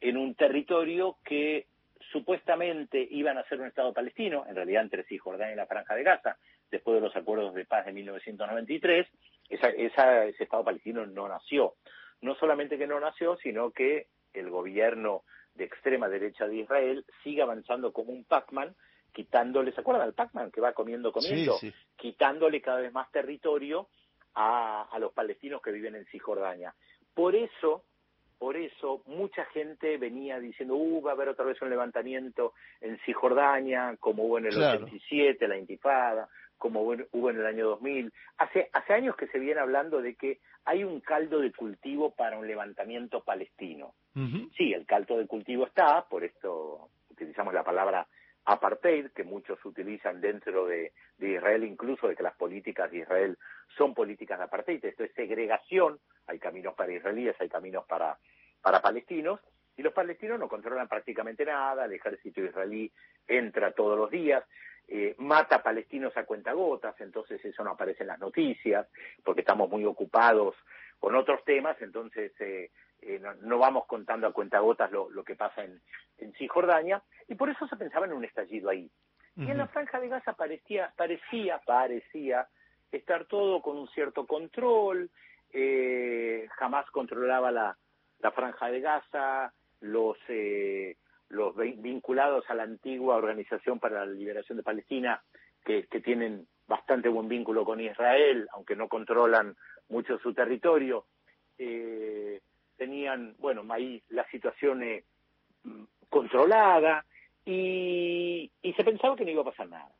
en 0.00 0.16
un 0.16 0.34
territorio 0.34 1.16
que 1.24 1.66
supuestamente 2.10 3.06
iban 3.10 3.38
a 3.38 3.44
ser 3.44 3.60
un 3.60 3.68
Estado 3.68 3.92
palestino, 3.92 4.44
en 4.48 4.56
realidad 4.56 4.82
entre 4.82 5.04
Cisjordania 5.04 5.54
y 5.54 5.56
la 5.56 5.66
Franja 5.66 5.94
de 5.94 6.02
Gaza, 6.02 6.36
después 6.70 6.96
de 6.96 7.06
los 7.06 7.14
acuerdos 7.14 7.54
de 7.54 7.64
paz 7.64 7.86
de 7.86 7.92
1993, 7.92 9.06
esa, 9.48 9.68
ese 9.68 10.42
Estado 10.42 10.64
palestino 10.64 11.06
no 11.06 11.28
nació. 11.28 11.74
No 12.20 12.34
solamente 12.34 12.78
que 12.78 12.86
no 12.86 12.98
nació, 12.98 13.36
sino 13.36 13.70
que 13.70 14.08
el 14.32 14.50
gobierno 14.50 15.22
de 15.54 15.64
extrema 15.64 16.08
derecha 16.08 16.46
de 16.46 16.56
Israel 16.56 17.04
sigue 17.22 17.42
avanzando 17.42 17.92
como 17.92 18.12
un 18.12 18.24
Pac-Man 18.24 18.74
quitándole, 19.12 19.72
¿se 19.72 19.80
acuerdan 19.80 20.06
del 20.06 20.14
Pac-Man 20.14 20.50
que 20.50 20.60
va 20.60 20.72
comiendo, 20.72 21.12
comiendo? 21.12 21.58
Quitándole 21.96 22.60
cada 22.60 22.80
vez 22.80 22.92
más 22.92 23.10
territorio 23.10 23.88
a, 24.34 24.88
a 24.90 24.98
los 24.98 25.12
palestinos 25.12 25.60
que 25.62 25.72
viven 25.72 25.94
en 25.94 26.06
Cisjordania. 26.06 26.74
Por 27.14 27.36
eso, 27.36 27.84
por 28.38 28.56
eso 28.56 29.02
mucha 29.06 29.44
gente 29.46 29.98
venía 29.98 30.40
diciendo, 30.40 30.74
uh, 30.74 31.02
va 31.02 31.10
a 31.10 31.14
haber 31.14 31.28
otra 31.28 31.44
vez 31.44 31.60
un 31.62 31.70
levantamiento 31.70 32.54
en 32.80 32.98
Cisjordania, 33.04 33.96
como 34.00 34.24
hubo 34.24 34.38
en 34.38 34.46
el 34.46 34.56
87, 34.60 35.46
la 35.46 35.58
intifada, 35.58 36.28
como 36.56 36.82
hubo 36.82 37.30
en 37.30 37.36
el 37.36 37.46
año 37.46 37.66
2000. 37.66 38.12
Hace, 38.38 38.70
hace 38.72 38.92
años 38.94 39.16
que 39.16 39.26
se 39.28 39.38
viene 39.38 39.60
hablando 39.60 40.00
de 40.00 40.14
que 40.14 40.38
hay 40.64 40.84
un 40.84 41.00
caldo 41.00 41.40
de 41.40 41.52
cultivo 41.52 42.12
para 42.14 42.38
un 42.38 42.46
levantamiento 42.46 43.22
palestino. 43.22 43.94
Sí, 44.56 44.72
el 44.72 44.86
caldo 44.86 45.18
de 45.18 45.26
cultivo 45.26 45.66
está, 45.66 46.04
por 46.08 46.22
esto 46.22 46.88
utilizamos 47.10 47.54
la 47.54 47.64
palabra 47.64 48.06
apartheid 48.44 49.10
que 49.12 49.24
muchos 49.24 49.64
utilizan 49.64 50.20
dentro 50.20 50.66
de, 50.66 50.92
Israel, 51.18 51.64
incluso 51.64 52.08
de 52.08 52.16
que 52.16 52.22
las 52.22 52.34
políticas 52.34 52.90
de 52.90 52.98
Israel 52.98 53.38
son 53.76 53.94
políticas 53.94 54.38
de 54.38 54.44
apartheid. 54.44 54.84
Esto 54.84 55.04
es 55.04 55.12
segregación, 55.14 56.00
hay 56.26 56.38
caminos 56.38 56.74
para 56.74 56.92
israelíes, 56.92 57.36
hay 57.40 57.48
caminos 57.48 57.84
para, 57.86 58.18
para 58.60 58.82
palestinos, 58.82 59.40
y 59.76 59.82
los 59.82 59.92
palestinos 59.92 60.38
no 60.38 60.48
controlan 60.48 60.88
prácticamente 60.88 61.44
nada, 61.44 61.86
el 61.86 61.92
ejército 61.92 62.42
israelí 62.42 62.92
entra 63.26 63.72
todos 63.72 63.96
los 63.96 64.10
días, 64.10 64.44
eh, 64.88 65.14
mata 65.18 65.62
palestinos 65.62 66.14
a 66.16 66.24
cuentagotas, 66.24 67.00
entonces 67.00 67.42
eso 67.44 67.64
no 67.64 67.70
aparece 67.70 68.02
en 68.02 68.08
las 68.08 68.18
noticias, 68.18 68.86
porque 69.24 69.40
estamos 69.40 69.70
muy 69.70 69.84
ocupados 69.84 70.54
con 70.98 71.14
otros 71.14 71.44
temas, 71.44 71.80
entonces 71.80 72.32
eh, 72.40 72.70
eh, 73.02 73.20
no, 73.42 73.58
vamos 73.58 73.86
contando 73.86 74.26
a 74.26 74.32
cuentagotas 74.32 74.90
lo, 74.90 75.10
lo 75.10 75.24
que 75.24 75.36
pasa 75.36 75.64
en, 75.64 75.80
en 76.18 76.32
Cisjordania, 76.34 77.02
y 77.28 77.34
por 77.34 77.50
eso 77.50 77.66
se 77.66 77.76
pensaba 77.76 78.06
en 78.06 78.12
un 78.12 78.24
estallido 78.24 78.70
ahí. 78.70 78.90
Y 79.34 79.50
en 79.50 79.56
la 79.56 79.66
franja 79.66 79.98
de 79.98 80.08
Gaza 80.08 80.34
parecía, 80.34 80.92
parecía, 80.96 81.58
parecía 81.64 82.48
estar 82.90 83.24
todo 83.24 83.62
con 83.62 83.78
un 83.78 83.88
cierto 83.88 84.26
control, 84.26 85.10
eh, 85.52 86.46
jamás 86.56 86.90
controlaba 86.90 87.50
la, 87.50 87.76
la 88.20 88.30
franja 88.32 88.70
de 88.70 88.80
Gaza, 88.80 89.52
los 89.80 90.18
eh, 90.28 90.96
los 91.30 91.56
vinculados 91.56 92.44
a 92.50 92.54
la 92.54 92.64
antigua 92.64 93.16
Organización 93.16 93.78
para 93.80 94.04
la 94.04 94.12
Liberación 94.12 94.58
de 94.58 94.64
Palestina, 94.64 95.22
que, 95.64 95.86
que 95.86 96.00
tienen 96.00 96.46
bastante 96.68 97.08
buen 97.08 97.26
vínculo 97.26 97.64
con 97.64 97.80
Israel, 97.80 98.46
aunque 98.52 98.76
no 98.76 98.88
controlan 98.88 99.56
mucho 99.88 100.18
su 100.18 100.34
territorio, 100.34 101.06
eh, 101.56 102.42
tenían, 102.82 103.36
bueno, 103.38 103.62
ahí 103.70 104.02
la 104.08 104.28
situación 104.28 104.82
eh, 104.82 105.04
controlada 106.08 107.04
y, 107.44 108.50
se 108.76 108.82
pensaba 108.82 109.14
que 109.14 109.24
no 109.24 109.30
iba 109.30 109.42
a 109.42 109.52
pasar 109.52 109.68
nada, 109.68 109.92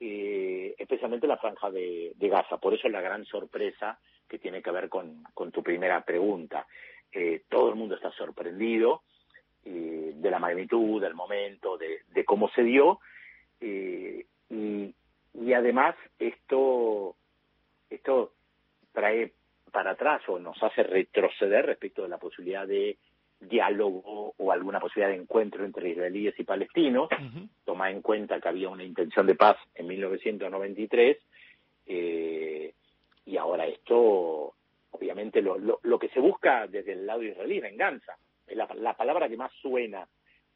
eh, 0.00 0.74
especialmente 0.76 1.28
la 1.28 1.36
franja 1.36 1.70
de, 1.70 2.12
Gaza. 2.18 2.58
Por 2.58 2.74
eso 2.74 2.88
la 2.88 3.00
gran 3.00 3.24
sorpresa 3.26 4.00
que 4.28 4.40
tiene 4.40 4.60
que 4.60 4.72
ver 4.72 4.88
con, 4.88 5.22
tu 5.52 5.62
primera 5.62 6.00
pregunta. 6.04 6.66
Eh, 7.12 7.44
todo 7.48 7.68
el 7.68 7.76
mundo 7.76 7.94
está 7.94 8.10
sorprendido 8.10 9.02
eh, 9.64 10.10
de 10.16 10.30
la 10.30 10.40
magnitud, 10.40 11.00
del 11.00 11.14
momento, 11.14 11.78
de, 11.78 12.00
de 12.08 12.24
cómo 12.24 12.48
se 12.48 12.64
dio. 12.64 12.98
Eh, 13.60 14.26
y, 14.50 14.92
y 15.32 15.52
además 15.52 15.94
esto, 16.18 17.14
esto 17.88 18.32
trae 18.92 19.32
para 19.76 19.90
atrás 19.90 20.22
o 20.28 20.38
nos 20.38 20.56
hace 20.62 20.82
retroceder 20.84 21.66
respecto 21.66 22.00
de 22.00 22.08
la 22.08 22.16
posibilidad 22.16 22.66
de 22.66 22.96
diálogo 23.38 24.32
o 24.34 24.50
alguna 24.50 24.80
posibilidad 24.80 25.10
de 25.10 25.20
encuentro 25.20 25.66
entre 25.66 25.90
israelíes 25.90 26.34
y 26.40 26.44
palestinos. 26.44 27.10
Toma 27.62 27.90
en 27.90 28.00
cuenta 28.00 28.40
que 28.40 28.48
había 28.48 28.70
una 28.70 28.84
intención 28.84 29.26
de 29.26 29.34
paz 29.34 29.58
en 29.74 29.86
1993 29.86 31.18
eh, 31.88 32.72
y 33.26 33.36
ahora 33.36 33.66
esto, 33.66 34.54
obviamente, 34.92 35.42
lo, 35.42 35.58
lo, 35.58 35.78
lo, 35.82 35.98
que 35.98 36.08
se 36.08 36.20
busca 36.20 36.66
desde 36.66 36.92
el 36.92 37.04
lado 37.04 37.22
israelí, 37.22 37.60
venganza. 37.60 38.16
Es 38.46 38.56
la, 38.56 38.66
la 38.76 38.96
palabra 38.96 39.28
que 39.28 39.36
más 39.36 39.52
suena 39.60 40.08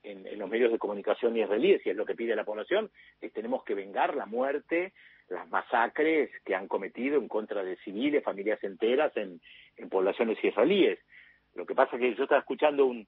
en, 0.02 0.26
en, 0.26 0.38
los 0.38 0.48
medios 0.48 0.72
de 0.72 0.78
comunicación 0.78 1.36
israelíes 1.36 1.84
y 1.84 1.90
es 1.90 1.96
lo 1.96 2.06
que 2.06 2.14
pide 2.14 2.34
la 2.34 2.44
población, 2.44 2.90
es 3.20 3.30
tenemos 3.34 3.64
que 3.64 3.74
vengar 3.74 4.16
la 4.16 4.24
muerte, 4.24 4.94
las 5.30 5.48
masacres 5.48 6.30
que 6.44 6.54
han 6.54 6.68
cometido 6.68 7.16
en 7.18 7.28
contra 7.28 7.62
de 7.62 7.76
civiles, 7.76 8.24
familias 8.24 8.62
enteras 8.62 9.16
en, 9.16 9.40
poblaciones 9.88 10.42
israelíes. 10.44 10.98
Lo 11.54 11.64
que 11.64 11.74
pasa 11.74 11.96
es 11.96 12.02
que 12.02 12.14
yo 12.14 12.24
estaba 12.24 12.40
escuchando 12.40 12.84
un, 12.84 13.06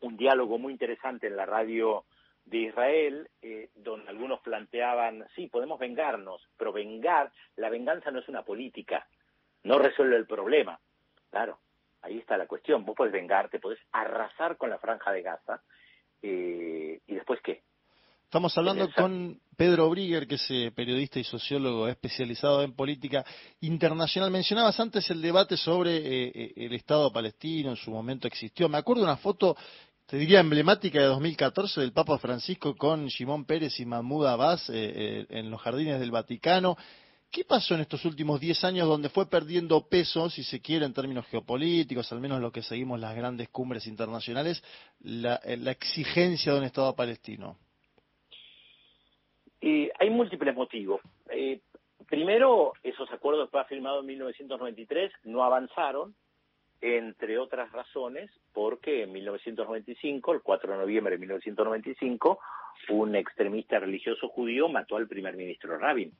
un 0.00 0.16
diálogo 0.16 0.58
muy 0.58 0.72
interesante 0.72 1.26
en 1.26 1.36
la 1.36 1.44
radio 1.44 2.04
de 2.44 2.58
Israel, 2.58 3.28
eh, 3.42 3.70
donde 3.74 4.08
algunos 4.08 4.40
planteaban, 4.40 5.26
sí, 5.34 5.48
podemos 5.48 5.78
vengarnos, 5.78 6.48
pero 6.56 6.72
vengar, 6.72 7.32
la 7.56 7.68
venganza 7.68 8.10
no 8.10 8.20
es 8.20 8.28
una 8.28 8.42
política, 8.42 9.06
no 9.64 9.78
resuelve 9.78 10.16
el 10.16 10.26
problema. 10.26 10.78
Claro, 11.30 11.58
ahí 12.02 12.18
está 12.18 12.36
la 12.36 12.46
cuestión. 12.46 12.84
Vos 12.84 12.96
podés 12.96 13.12
vengarte, 13.12 13.58
podés 13.58 13.80
arrasar 13.92 14.56
con 14.56 14.70
la 14.70 14.78
franja 14.78 15.12
de 15.12 15.22
Gaza, 15.22 15.62
eh, 16.22 17.00
¿y 17.06 17.14
después 17.14 17.40
qué? 17.42 17.62
Estamos 18.28 18.58
hablando 18.58 18.90
con 18.92 19.40
Pedro 19.56 19.88
Brigger, 19.88 20.26
que 20.26 20.34
es 20.34 20.50
eh, 20.50 20.70
periodista 20.76 21.18
y 21.18 21.24
sociólogo 21.24 21.88
especializado 21.88 22.62
en 22.62 22.74
política 22.74 23.24
internacional. 23.62 24.30
Mencionabas 24.30 24.78
antes 24.78 25.08
el 25.08 25.22
debate 25.22 25.56
sobre 25.56 25.96
eh, 25.96 26.32
eh, 26.34 26.52
el 26.56 26.74
Estado 26.74 27.10
palestino, 27.10 27.70
en 27.70 27.76
su 27.76 27.90
momento 27.90 28.28
existió. 28.28 28.68
Me 28.68 28.76
acuerdo 28.76 29.00
de 29.00 29.06
una 29.06 29.16
foto, 29.16 29.56
te 30.04 30.18
diría 30.18 30.40
emblemática 30.40 31.00
de 31.00 31.06
2014 31.06 31.80
del 31.80 31.94
Papa 31.94 32.18
Francisco 32.18 32.76
con 32.76 33.06
Shimon 33.06 33.46
Pérez 33.46 33.80
y 33.80 33.86
Mahmoud 33.86 34.26
Abbas 34.26 34.68
en 34.68 35.50
los 35.50 35.62
jardines 35.62 35.98
del 35.98 36.10
Vaticano. 36.10 36.76
¿Qué 37.30 37.46
pasó 37.46 37.76
en 37.76 37.80
estos 37.80 38.04
últimos 38.04 38.40
10 38.40 38.62
años 38.64 38.88
donde 38.88 39.08
fue 39.08 39.30
perdiendo 39.30 39.88
peso, 39.88 40.28
si 40.28 40.44
se 40.44 40.60
quiere, 40.60 40.84
en 40.84 40.92
términos 40.92 41.24
geopolíticos, 41.28 42.12
al 42.12 42.20
menos 42.20 42.42
lo 42.42 42.52
que 42.52 42.60
seguimos 42.60 43.00
las 43.00 43.16
grandes 43.16 43.48
cumbres 43.48 43.86
internacionales, 43.86 44.62
la, 45.00 45.40
la 45.44 45.70
exigencia 45.70 46.52
de 46.52 46.58
un 46.58 46.64
Estado 46.66 46.94
palestino? 46.94 47.56
Eh, 49.68 49.92
hay 49.98 50.08
múltiples 50.08 50.54
motivos. 50.54 51.02
Eh, 51.28 51.60
primero, 52.08 52.72
esos 52.82 53.12
acuerdos 53.12 53.50
que 53.50 53.64
firmados 53.64 54.00
en 54.00 54.06
1993 54.06 55.12
no 55.24 55.44
avanzaron, 55.44 56.14
entre 56.80 57.38
otras 57.38 57.70
razones, 57.70 58.30
porque 58.54 59.02
en 59.02 59.12
1995, 59.12 60.32
el 60.32 60.40
4 60.40 60.72
de 60.72 60.78
noviembre 60.78 61.16
de 61.16 61.18
1995, 61.18 62.38
un 62.88 63.14
extremista 63.14 63.78
religioso 63.78 64.28
judío 64.28 64.68
mató 64.68 64.96
al 64.96 65.06
primer 65.06 65.36
ministro 65.36 65.76
Rabin, 65.76 66.12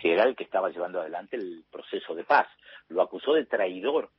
que 0.00 0.12
era 0.12 0.24
el 0.24 0.34
que 0.34 0.42
estaba 0.42 0.70
llevando 0.70 1.00
adelante 1.00 1.36
el 1.36 1.64
proceso 1.70 2.16
de 2.16 2.24
paz. 2.24 2.48
Lo 2.88 3.00
acusó 3.00 3.34
de 3.34 3.46
traidor 3.46 4.10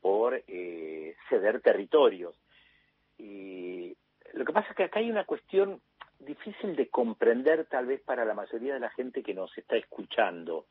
por 0.00 0.40
eh, 0.46 1.16
ceder 1.28 1.62
territorios. 1.62 2.36
Y 3.18 3.96
lo 4.34 4.44
que 4.44 4.52
pasa 4.52 4.68
es 4.70 4.76
que 4.76 4.84
acá 4.84 5.00
hay 5.00 5.10
una 5.10 5.24
cuestión 5.24 5.80
difícil 6.24 6.76
de 6.76 6.88
comprender 6.88 7.66
tal 7.66 7.86
vez 7.86 8.00
para 8.00 8.24
la 8.24 8.34
mayoría 8.34 8.74
de 8.74 8.80
la 8.80 8.90
gente 8.90 9.22
que 9.22 9.34
nos 9.34 9.56
está 9.56 9.76
escuchando, 9.76 10.66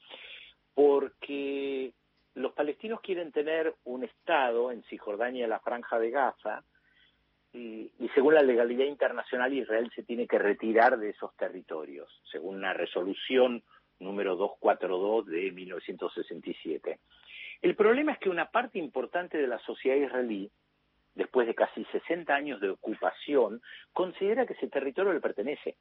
porque 0.73 1.93
los 2.35 2.53
palestinos 2.53 3.01
quieren 3.01 3.31
tener 3.31 3.75
un 3.83 4.03
Estado 4.03 4.71
en 4.71 4.83
Cisjordania, 4.83 5.47
la 5.47 5.59
Franja 5.59 5.99
de 5.99 6.11
Gaza, 6.11 6.63
y, 7.51 7.91
y, 7.99 8.09
según 8.15 8.33
la 8.33 8.41
legalidad 8.41 8.85
internacional 8.85 9.53
Israel 9.53 9.91
se 9.95 10.01
tiene 10.01 10.25
que 10.25 10.39
retirar 10.39 10.97
de 10.97 11.11
esos 11.11 11.35
territorios, 11.37 12.09
según 12.31 12.55
una 12.55 12.73
resolución 12.73 13.61
número 13.99 14.35
242 14.35 15.27
de 15.27 15.51
1967. 15.51 16.99
El 17.61 17.75
problema 17.75 18.13
es 18.13 18.19
que 18.19 18.29
una 18.29 18.49
parte 18.49 18.79
importante 18.79 19.37
de 19.37 19.47
la 19.47 19.59
sociedad 19.59 19.95
israelí 19.95 20.51
después 21.15 21.47
de 21.47 21.55
casi 21.55 21.85
60 21.85 22.33
años 22.33 22.59
de 22.61 22.69
ocupación, 22.69 23.61
considera 23.91 24.45
que 24.45 24.53
ese 24.53 24.67
territorio 24.67 25.13
le 25.13 25.21
pertenece. 25.21 25.77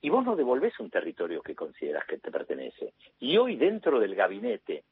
Y 0.00 0.10
vos 0.10 0.24
no 0.24 0.36
devolvés 0.36 0.78
un 0.80 0.90
territorio 0.90 1.42
que 1.42 1.54
consideras 1.54 2.04
que 2.06 2.18
te 2.18 2.30
pertenece. 2.30 2.94
Y 3.20 3.38
hoy 3.38 3.56
dentro 3.56 4.00
del 4.00 4.14
gabinete 4.14 4.84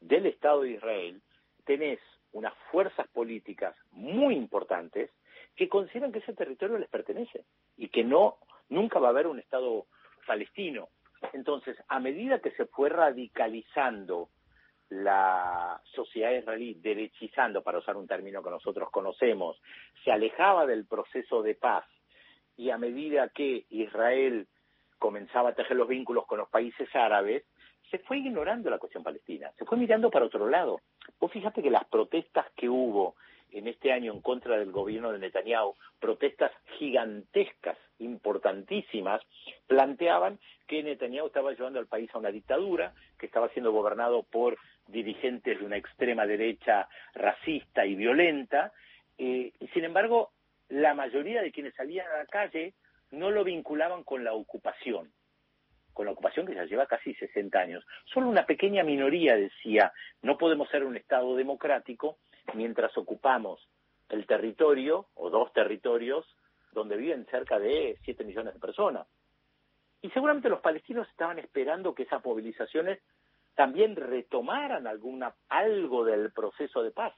del 0.00 0.26
Estado 0.26 0.62
de 0.62 0.72
Israel 0.72 1.22
tenés 1.64 2.00
unas 2.32 2.54
fuerzas 2.70 3.06
políticas 3.08 3.74
muy 3.92 4.34
importantes 4.34 5.10
que 5.54 5.68
consideran 5.68 6.12
que 6.12 6.20
ese 6.20 6.34
territorio 6.34 6.78
les 6.78 6.88
pertenece 6.88 7.44
y 7.76 7.88
que 7.88 8.04
no 8.04 8.38
nunca 8.68 8.98
va 8.98 9.08
a 9.08 9.10
haber 9.10 9.26
un 9.26 9.38
Estado 9.38 9.86
palestino. 10.26 10.88
Entonces, 11.32 11.76
a 11.88 11.98
medida 12.00 12.40
que 12.40 12.52
se 12.52 12.66
fue 12.66 12.88
radicalizando 12.88 14.28
la 14.90 15.80
sociedad 15.94 16.32
israelí 16.32 16.74
derechizando, 16.74 17.62
para 17.62 17.78
usar 17.78 17.96
un 17.96 18.06
término 18.06 18.42
que 18.42 18.50
nosotros 18.50 18.90
conocemos, 18.90 19.60
se 20.04 20.10
alejaba 20.12 20.66
del 20.66 20.86
proceso 20.86 21.42
de 21.42 21.54
paz 21.54 21.84
y 22.56 22.70
a 22.70 22.78
medida 22.78 23.28
que 23.28 23.66
Israel 23.70 24.48
comenzaba 24.98 25.50
a 25.50 25.54
tejer 25.54 25.76
los 25.76 25.88
vínculos 25.88 26.26
con 26.26 26.38
los 26.38 26.48
países 26.48 26.88
árabes, 26.94 27.44
se 27.90 27.98
fue 28.00 28.18
ignorando 28.18 28.68
la 28.68 28.78
cuestión 28.78 29.02
palestina, 29.02 29.50
se 29.56 29.64
fue 29.64 29.78
mirando 29.78 30.10
para 30.10 30.26
otro 30.26 30.48
lado. 30.48 30.80
Vos 31.20 31.32
fíjate 31.32 31.62
que 31.62 31.70
las 31.70 31.86
protestas 31.86 32.46
que 32.56 32.68
hubo 32.68 33.14
en 33.50 33.66
este 33.66 33.92
año 33.92 34.12
en 34.12 34.20
contra 34.20 34.58
del 34.58 34.72
gobierno 34.72 35.10
de 35.10 35.18
Netanyahu, 35.18 35.74
protestas 35.98 36.52
gigantescas, 36.78 37.78
importantísimas, 37.98 39.22
planteaban 39.66 40.38
que 40.66 40.82
Netanyahu 40.82 41.28
estaba 41.28 41.52
llevando 41.52 41.78
al 41.78 41.86
país 41.86 42.10
a 42.12 42.18
una 42.18 42.30
dictadura, 42.30 42.92
que 43.18 43.26
estaba 43.26 43.48
siendo 43.50 43.72
gobernado 43.72 44.22
por 44.24 44.58
dirigentes 44.88 45.58
de 45.58 45.64
una 45.64 45.76
extrema 45.76 46.26
derecha 46.26 46.88
racista 47.14 47.86
y 47.86 47.94
violenta, 47.94 48.72
eh, 49.18 49.52
y 49.58 49.68
sin 49.68 49.84
embargo, 49.84 50.32
la 50.68 50.94
mayoría 50.94 51.42
de 51.42 51.52
quienes 51.52 51.74
salían 51.74 52.06
a 52.08 52.18
la 52.18 52.26
calle 52.26 52.74
no 53.10 53.30
lo 53.30 53.44
vinculaban 53.44 54.04
con 54.04 54.24
la 54.24 54.32
ocupación, 54.32 55.12
con 55.92 56.06
la 56.06 56.12
ocupación 56.12 56.46
que 56.46 56.54
ya 56.54 56.64
lleva 56.64 56.86
casi 56.86 57.14
60 57.14 57.58
años. 57.58 57.84
Solo 58.12 58.28
una 58.28 58.46
pequeña 58.46 58.82
minoría 58.82 59.36
decía, 59.36 59.92
no 60.22 60.36
podemos 60.36 60.68
ser 60.68 60.84
un 60.84 60.96
Estado 60.96 61.36
democrático 61.36 62.18
mientras 62.54 62.96
ocupamos 62.96 63.66
el 64.08 64.26
territorio, 64.26 65.06
o 65.14 65.30
dos 65.30 65.52
territorios, 65.52 66.24
donde 66.72 66.96
viven 66.96 67.26
cerca 67.30 67.58
de 67.58 67.98
7 68.04 68.24
millones 68.24 68.54
de 68.54 68.60
personas. 68.60 69.06
Y 70.00 70.10
seguramente 70.10 70.48
los 70.48 70.60
palestinos 70.60 71.08
estaban 71.08 71.38
esperando 71.38 71.94
que 71.94 72.04
esas 72.04 72.24
movilizaciones 72.24 73.00
también 73.58 73.96
retomaran 73.96 74.86
alguna, 74.86 75.34
algo 75.48 76.04
del 76.04 76.30
proceso 76.30 76.80
de 76.84 76.92
paz. 76.92 77.12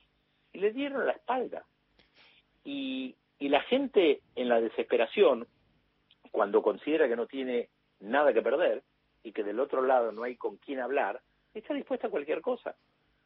Y 0.54 0.60
le 0.60 0.72
dieron 0.72 1.04
la 1.04 1.12
espalda. 1.12 1.66
Y, 2.64 3.14
y 3.38 3.50
la 3.50 3.60
gente 3.60 4.22
en 4.34 4.48
la 4.48 4.58
desesperación, 4.58 5.46
cuando 6.30 6.62
considera 6.62 7.08
que 7.08 7.16
no 7.16 7.26
tiene 7.26 7.68
nada 8.00 8.32
que 8.32 8.40
perder 8.40 8.82
y 9.22 9.32
que 9.32 9.44
del 9.44 9.60
otro 9.60 9.82
lado 9.82 10.12
no 10.12 10.22
hay 10.22 10.36
con 10.36 10.56
quién 10.56 10.80
hablar, 10.80 11.20
está 11.52 11.74
dispuesta 11.74 12.06
a 12.06 12.10
cualquier 12.10 12.40
cosa. 12.40 12.74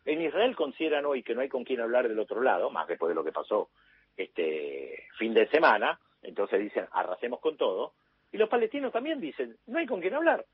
En 0.05 0.21
Israel 0.21 0.57
consideran 0.57 1.07
hoy 1.07 1.23
que 1.23 1.37
no 1.37 1.41
hay 1.41 1.49
con 1.49 1.63
quién 1.63 1.83
hablar 1.83 2.09
del 2.09 2.19
otro 2.19 2.43
lado, 2.43 2.69
más 2.71 2.89
después 2.89 3.11
de 3.11 3.15
lo 3.15 3.23
que 3.23 3.31
pasó 3.31 3.71
este 4.17 5.05
fin 5.21 5.35
de 5.35 5.47
semana, 5.51 6.01
entonces 6.21 6.59
dicen, 6.59 6.89
arrasemos 6.91 7.39
con 7.39 7.57
todo, 7.57 7.93
y 8.33 8.39
los 8.39 8.49
palestinos 8.49 8.93
también 8.93 9.21
dicen, 9.21 9.57
no 9.69 9.79
hay 9.79 9.87
con 9.87 10.01
quién 10.01 10.15
hablar. 10.15 10.45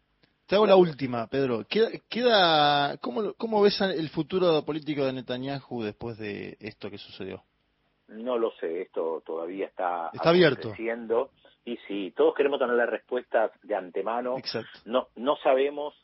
Te 0.50 0.56
hago 0.56 0.66
la 0.66 0.74
última, 0.74 1.28
Pedro. 1.28 1.64
Queda, 1.68 1.90
queda 2.08 2.96
¿cómo, 2.96 3.34
¿Cómo 3.34 3.62
ves 3.62 3.80
el 3.82 4.08
futuro 4.08 4.64
político 4.64 5.06
de 5.06 5.12
Netanyahu 5.12 5.84
después 5.84 6.18
de 6.18 6.56
esto 6.58 6.90
que 6.90 6.98
sucedió? 6.98 7.44
No 8.08 8.36
lo 8.36 8.50
sé, 8.58 8.82
esto 8.82 9.22
todavía 9.24 9.66
está, 9.66 10.10
está 10.12 10.30
abierto. 10.30 10.74
Y 11.64 11.76
sí, 11.86 12.12
todos 12.16 12.34
queremos 12.34 12.58
tener 12.58 12.74
las 12.74 12.90
respuestas 12.90 13.52
de 13.62 13.76
antemano. 13.76 14.38
Exacto. 14.38 14.80
No, 14.86 15.06
no 15.14 15.36
sabemos 15.36 15.94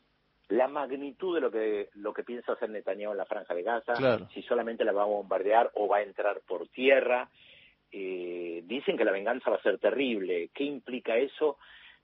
la 0.47 0.69
magnitud 0.69 1.35
de 1.35 1.41
lo 1.41 1.51
que 1.51 1.89
lo 1.95 2.13
que 2.13 2.23
piensa 2.23 2.53
hacer 2.53 2.69
Netanyahu 2.69 3.11
en 3.11 3.17
la 3.17 3.25
franja 3.25 3.53
de 3.53 3.63
Gaza, 3.63 3.95
si 4.33 4.43
solamente 4.43 4.85
la 4.85 4.93
va 4.93 5.01
a 5.01 5.07
bombardear 5.07 5.71
o 5.73 5.89
va 5.89 5.97
a 5.97 6.03
entrar 6.03 6.39
por 6.47 6.69
tierra. 6.69 7.27
Eh, 7.91 8.63
dicen 8.65 8.95
que 8.95 9.03
la 9.03 9.11
venganza 9.11 9.49
va 9.49 9.57
a 9.57 9.61
ser 9.61 9.77
terrible. 9.77 10.51
¿Qué 10.53 10.63
implica 10.63 11.17
eso? 11.17 11.57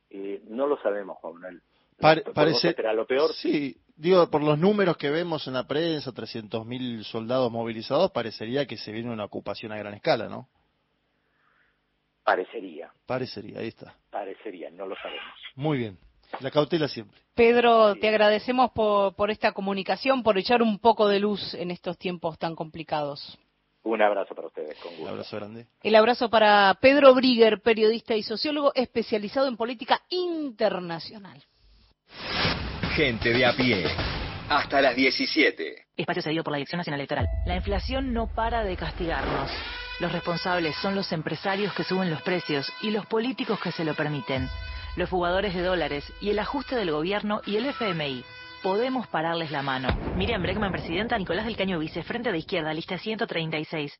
Eh, 0.10 0.42
no 0.50 0.68
lo 0.68 0.76
sabemos, 0.82 1.18
Juan 1.20 1.36
Manuel. 1.36 1.62
Parece 2.00 2.76
lo 2.94 3.06
peor. 3.06 3.34
Sí, 3.34 3.78
digo, 3.96 4.30
por 4.30 4.44
los 4.44 4.58
números 4.58 4.98
que 4.98 5.10
vemos 5.10 5.48
en 5.48 5.54
la 5.54 5.68
prensa, 5.68 6.12
300.000 6.12 7.04
soldados 7.04 7.52
movilizados, 7.52 8.12
parecería 8.12 8.66
que 8.66 8.78
se 8.78 8.92
viene 8.92 9.12
una 9.12 9.26
ocupación 9.26 9.72
a 9.72 9.78
gran 9.78 9.94
escala, 9.94 10.28
¿no? 10.28 10.48
Parecería. 12.24 12.92
Parecería, 13.06 13.60
ahí 13.60 13.68
está. 13.68 13.96
Parecería, 14.10 14.70
no 14.72 14.88
lo 14.88 14.96
sabemos. 14.96 15.34
Muy 15.56 15.78
bien. 15.78 15.98
La 16.40 16.50
cautela 16.50 16.88
siempre. 16.88 17.20
Pedro, 17.36 17.96
te 17.96 18.08
agradecemos 18.08 18.72
por, 18.72 19.16
por 19.16 19.30
esta 19.30 19.52
comunicación, 19.52 20.24
por 20.24 20.38
echar 20.38 20.62
un 20.62 20.80
poco 20.80 21.08
de 21.08 21.20
luz 21.20 21.54
en 21.54 21.70
estos 21.70 21.98
tiempos 21.98 22.40
tan 22.40 22.56
complicados. 22.56 23.38
Un 23.84 24.02
abrazo 24.02 24.34
para 24.34 24.48
ustedes, 24.48 24.78
con 24.80 24.92
gusto. 24.92 25.04
Un 25.04 25.10
abrazo 25.10 25.36
grande. 25.36 25.68
El 25.84 25.96
abrazo 25.96 26.30
para 26.30 26.74
Pedro 26.76 27.14
Brigger, 27.14 27.62
periodista 27.62 28.16
y 28.16 28.24
sociólogo 28.24 28.72
especializado 28.76 29.48
en 29.48 29.58
política 29.58 30.02
internacional. 30.10 31.44
Gente 32.96 33.34
de 33.34 33.46
a 33.46 33.54
pie. 33.54 33.86
Hasta 34.50 34.82
las 34.82 34.96
17. 34.96 35.86
Espacio 35.98 36.22
cedido 36.22 36.44
por 36.44 36.52
la 36.52 36.58
Dirección 36.58 36.78
Nacional 36.78 37.00
Electoral. 37.00 37.28
La 37.46 37.56
inflación 37.56 38.14
no 38.14 38.28
para 38.28 38.64
de 38.64 38.76
castigarnos. 38.78 39.50
Los 40.00 40.12
responsables 40.12 40.76
son 40.78 40.96
los 40.96 41.12
empresarios 41.12 41.74
que 41.74 41.84
suben 41.84 42.10
los 42.10 42.22
precios 42.22 42.72
y 42.82 42.92
los 42.92 43.06
políticos 43.06 43.60
que 43.60 43.72
se 43.72 43.84
lo 43.84 43.94
permiten 43.96 44.48
los 44.96 45.10
jugadores 45.10 45.54
de 45.54 45.62
dólares 45.62 46.04
y 46.22 46.30
el 46.30 46.40
ajuste 46.40 46.76
del 46.76 46.92
gobierno 46.92 47.42
y 47.46 47.58
el 47.58 47.66
FMI. 47.66 48.24
Podemos 48.62 49.08
pararles 49.08 49.52
la 49.52 49.62
mano. 49.62 49.90
Miriam 50.16 50.42
Bregman, 50.42 50.72
presidenta, 50.72 51.18
Nicolás 51.18 51.46
del 51.46 51.58
Caño 51.58 51.80
Vice, 51.80 52.04
Frente 52.04 52.32
de 52.32 52.38
Izquierda, 52.38 52.74
lista 52.74 52.98
136. 52.98 54.00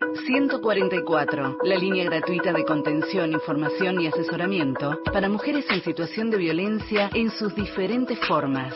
144, 0.00 1.58
la 1.62 1.76
línea 1.76 2.04
gratuita 2.04 2.52
de 2.52 2.64
contención, 2.64 3.32
información 3.32 4.00
y 4.00 4.06
asesoramiento 4.06 4.98
para 5.12 5.28
mujeres 5.28 5.66
en 5.68 5.82
situación 5.82 6.30
de 6.30 6.38
violencia 6.38 7.10
en 7.12 7.30
sus 7.30 7.54
diferentes 7.54 8.18
formas. 8.26 8.74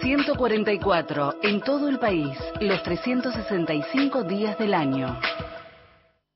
144, 0.00 1.38
en 1.42 1.60
todo 1.62 1.88
el 1.88 1.98
país, 1.98 2.38
los 2.60 2.80
365 2.84 4.22
días 4.22 4.56
del 4.58 4.74
año. 4.74 5.18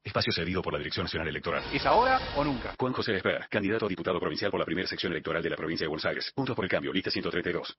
Espacio 0.02 0.32
cedido 0.32 0.62
por 0.62 0.72
la 0.72 0.78
Dirección 0.80 1.04
Nacional 1.04 1.28
Electoral. 1.28 1.62
¿Es 1.72 1.86
ahora 1.86 2.20
o 2.36 2.44
nunca? 2.44 2.74
Juan 2.78 2.92
José 2.92 3.14
Esper, 3.14 3.46
candidato 3.48 3.86
a 3.86 3.88
diputado 3.88 4.18
provincial 4.18 4.50
por 4.50 4.58
la 4.58 4.66
primera 4.66 4.88
sección 4.88 5.12
electoral 5.12 5.42
de 5.42 5.50
la 5.50 5.56
provincia 5.56 5.84
de 5.84 5.88
Buenos 5.88 6.04
Aires. 6.06 6.32
Puntos 6.34 6.56
por 6.56 6.64
el 6.64 6.70
cambio, 6.70 6.92
lista 6.92 7.10
132. 7.10 7.78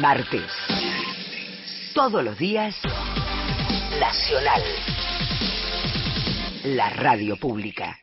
Martes. 0.00 0.50
Todos 1.94 2.24
los 2.24 2.38
días. 2.38 2.80
Nacional 3.98 4.62
la 6.64 6.90
radio 6.90 7.36
pública. 7.36 7.98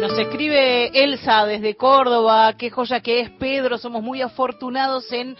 Nos 0.00 0.18
escribe 0.18 1.02
Elsa 1.02 1.44
desde 1.46 1.74
Córdoba, 1.74 2.54
qué 2.56 2.70
joya 2.70 3.00
que 3.00 3.20
es 3.20 3.30
Pedro, 3.30 3.78
somos 3.78 4.02
muy 4.02 4.22
afortunados 4.22 5.10
en 5.10 5.36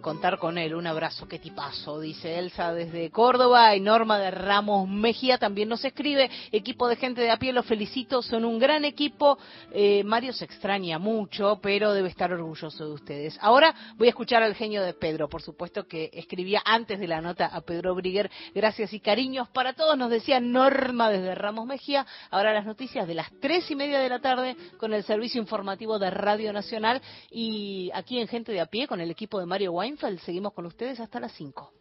contar 0.00 0.38
con 0.38 0.58
él. 0.58 0.74
Un 0.74 0.86
abrazo, 0.86 1.28
qué 1.28 1.38
tipazo, 1.38 2.00
dice 2.00 2.38
Elsa 2.38 2.72
desde 2.72 3.10
Córdoba. 3.10 3.74
Y 3.76 3.80
Norma 3.80 4.18
de 4.18 4.30
Ramos 4.30 4.88
Mejía 4.88 5.38
también 5.38 5.68
nos 5.68 5.84
escribe. 5.84 6.30
Equipo 6.52 6.88
de 6.88 6.96
gente 6.96 7.20
de 7.20 7.30
a 7.30 7.36
pie, 7.38 7.52
los 7.52 7.66
felicito, 7.66 8.22
son 8.22 8.44
un 8.44 8.58
gran 8.58 8.84
equipo. 8.84 9.38
Eh, 9.72 10.02
Mario 10.04 10.32
se 10.32 10.44
extraña 10.44 10.98
mucho, 10.98 11.58
pero 11.62 11.92
debe 11.92 12.08
estar 12.08 12.32
orgulloso 12.32 12.86
de 12.86 12.92
ustedes. 12.92 13.38
Ahora 13.40 13.74
voy 13.96 14.08
a 14.08 14.10
escuchar 14.10 14.42
al 14.42 14.54
genio 14.54 14.82
de 14.82 14.94
Pedro, 14.94 15.28
por 15.28 15.42
supuesto 15.42 15.86
que 15.86 16.10
escribía 16.12 16.62
antes 16.64 16.98
de 16.98 17.08
la 17.08 17.20
nota 17.20 17.46
a 17.46 17.60
Pedro 17.60 17.94
Brigger. 17.94 18.30
Gracias 18.54 18.92
y 18.92 19.00
cariños 19.00 19.48
para 19.48 19.72
todos, 19.72 19.96
nos 19.96 20.10
decía 20.10 20.40
Norma 20.40 21.10
desde 21.10 21.34
Ramos 21.34 21.66
Mejía. 21.66 22.06
Ahora 22.30 22.52
las 22.52 22.66
noticias 22.66 23.06
de 23.06 23.14
las 23.14 23.28
tres 23.40 23.70
y 23.70 23.74
media 23.74 23.98
de 24.00 24.08
la 24.08 24.20
tarde 24.20 24.56
con 24.78 24.92
el 24.92 25.02
servicio 25.04 25.40
informativo 25.40 25.98
de 25.98 26.10
Radio 26.10 26.52
Nacional 26.52 27.00
y 27.30 27.90
aquí 27.94 28.18
en 28.18 28.28
Gente 28.28 28.52
de 28.52 28.60
a 28.60 28.66
pie 28.66 28.86
con 28.86 29.00
el 29.00 29.10
equipo 29.10 29.40
de 29.40 29.46
Mario 29.46 29.72
Wine 29.72 29.87
Seguimos 29.96 30.52
con 30.52 30.66
ustedes 30.66 31.00
hasta 31.00 31.18
las 31.18 31.32
5. 31.32 31.72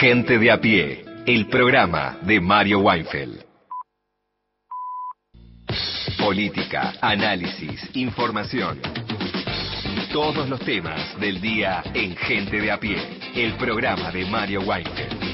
Gente 0.00 0.38
de 0.38 0.50
a 0.50 0.60
pie, 0.60 1.04
el 1.26 1.46
programa 1.48 2.18
de 2.22 2.40
Mario 2.40 2.80
Weinfeld. 2.80 3.44
Política, 6.18 6.94
análisis, 7.00 7.94
información. 7.94 9.07
Todos 10.12 10.48
los 10.48 10.60
temas 10.60 11.20
del 11.20 11.38
día 11.38 11.82
en 11.92 12.16
Gente 12.16 12.60
de 12.60 12.70
a 12.70 12.80
pie, 12.80 12.96
el 13.34 13.52
programa 13.54 14.10
de 14.10 14.24
Mario 14.24 14.62
Weinfeld. 14.62 15.27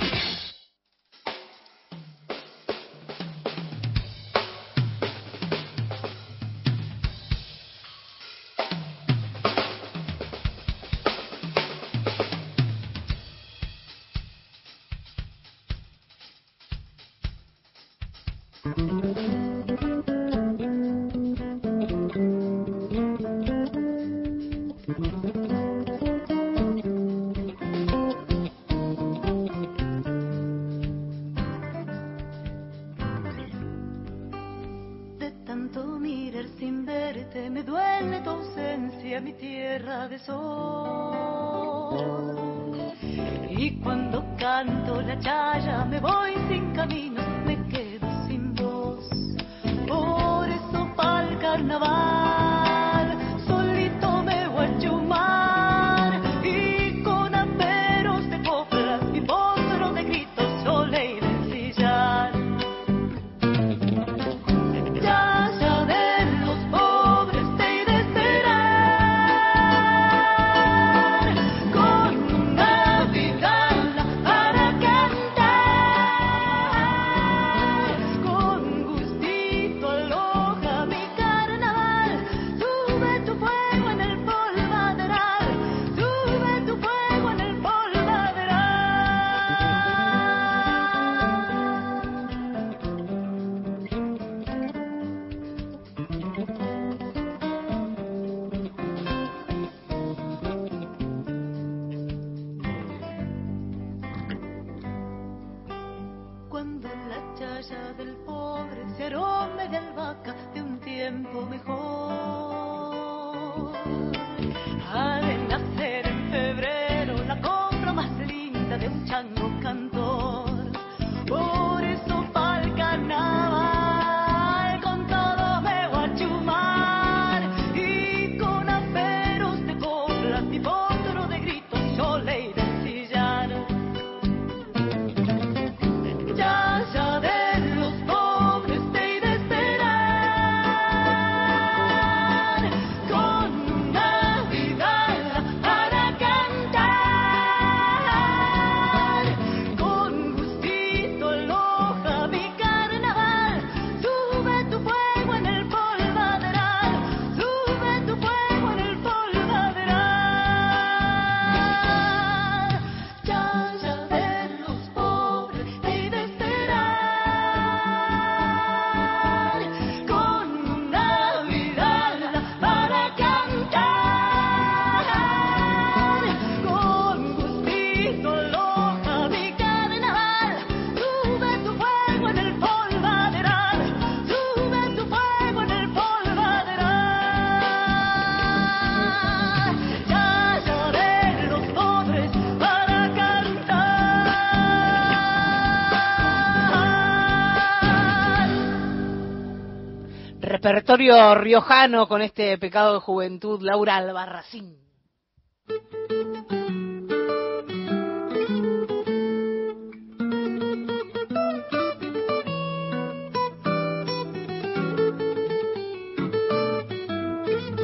Repertorio 200.75 201.37
riojano 201.37 202.09
con 202.09 202.21
este 202.21 202.59
pecado 202.59 202.95
de 202.95 202.99
juventud, 202.99 203.63
Laura 203.63 203.95
Albarracín. 203.95 204.77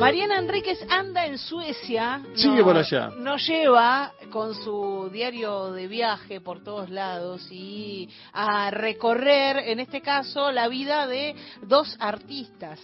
Mariana 0.00 0.38
Enríquez 0.38 0.84
anda 0.90 1.26
en 1.26 1.38
Suecia. 1.38 2.20
Sigue 2.34 2.64
por 2.64 2.76
allá. 2.76 3.10
Nos 3.18 3.46
lleva 3.46 4.12
con 4.30 4.54
su 4.54 5.10
diario 5.12 5.72
de 5.72 5.86
viaje 5.86 6.40
por 6.40 6.62
todos 6.62 6.88
lados 6.88 7.46
y 7.50 8.08
a 8.32 8.70
recorrer, 8.70 9.58
en 9.68 9.80
este 9.80 10.00
caso, 10.00 10.50
la 10.52 10.68
vida 10.68 11.06
de 11.06 11.34
dos 11.62 11.96
artistas. 11.98 12.80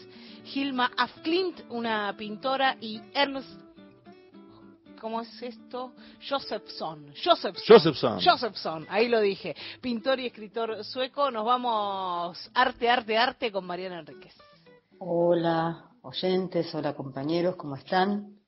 Hilma 0.55 0.91
Afklint, 0.97 1.61
una 1.71 2.15
pintora, 2.17 2.77
y 2.81 3.01
Ernst, 3.15 3.49
¿cómo 5.01 5.21
es 5.21 5.43
esto? 5.43 5.93
Josephson. 6.29 7.13
Josephson. 7.25 7.65
Josephson. 7.67 8.21
Josephson, 8.23 8.87
ahí 8.89 9.09
lo 9.09 9.21
dije. 9.21 9.55
Pintor 9.81 10.21
y 10.21 10.27
escritor 10.27 10.85
sueco. 10.85 11.31
Nos 11.31 11.45
vamos 11.45 12.51
arte, 12.55 12.89
arte, 12.91 13.17
arte 13.17 13.51
con 13.51 13.65
Mariana 13.65 14.01
Enríquez. 14.01 14.35
Hola 14.99 15.91
oyentes, 16.03 16.73
hola 16.75 16.95
compañeros, 16.95 17.57
¿cómo 17.57 17.75
están? 17.75 18.39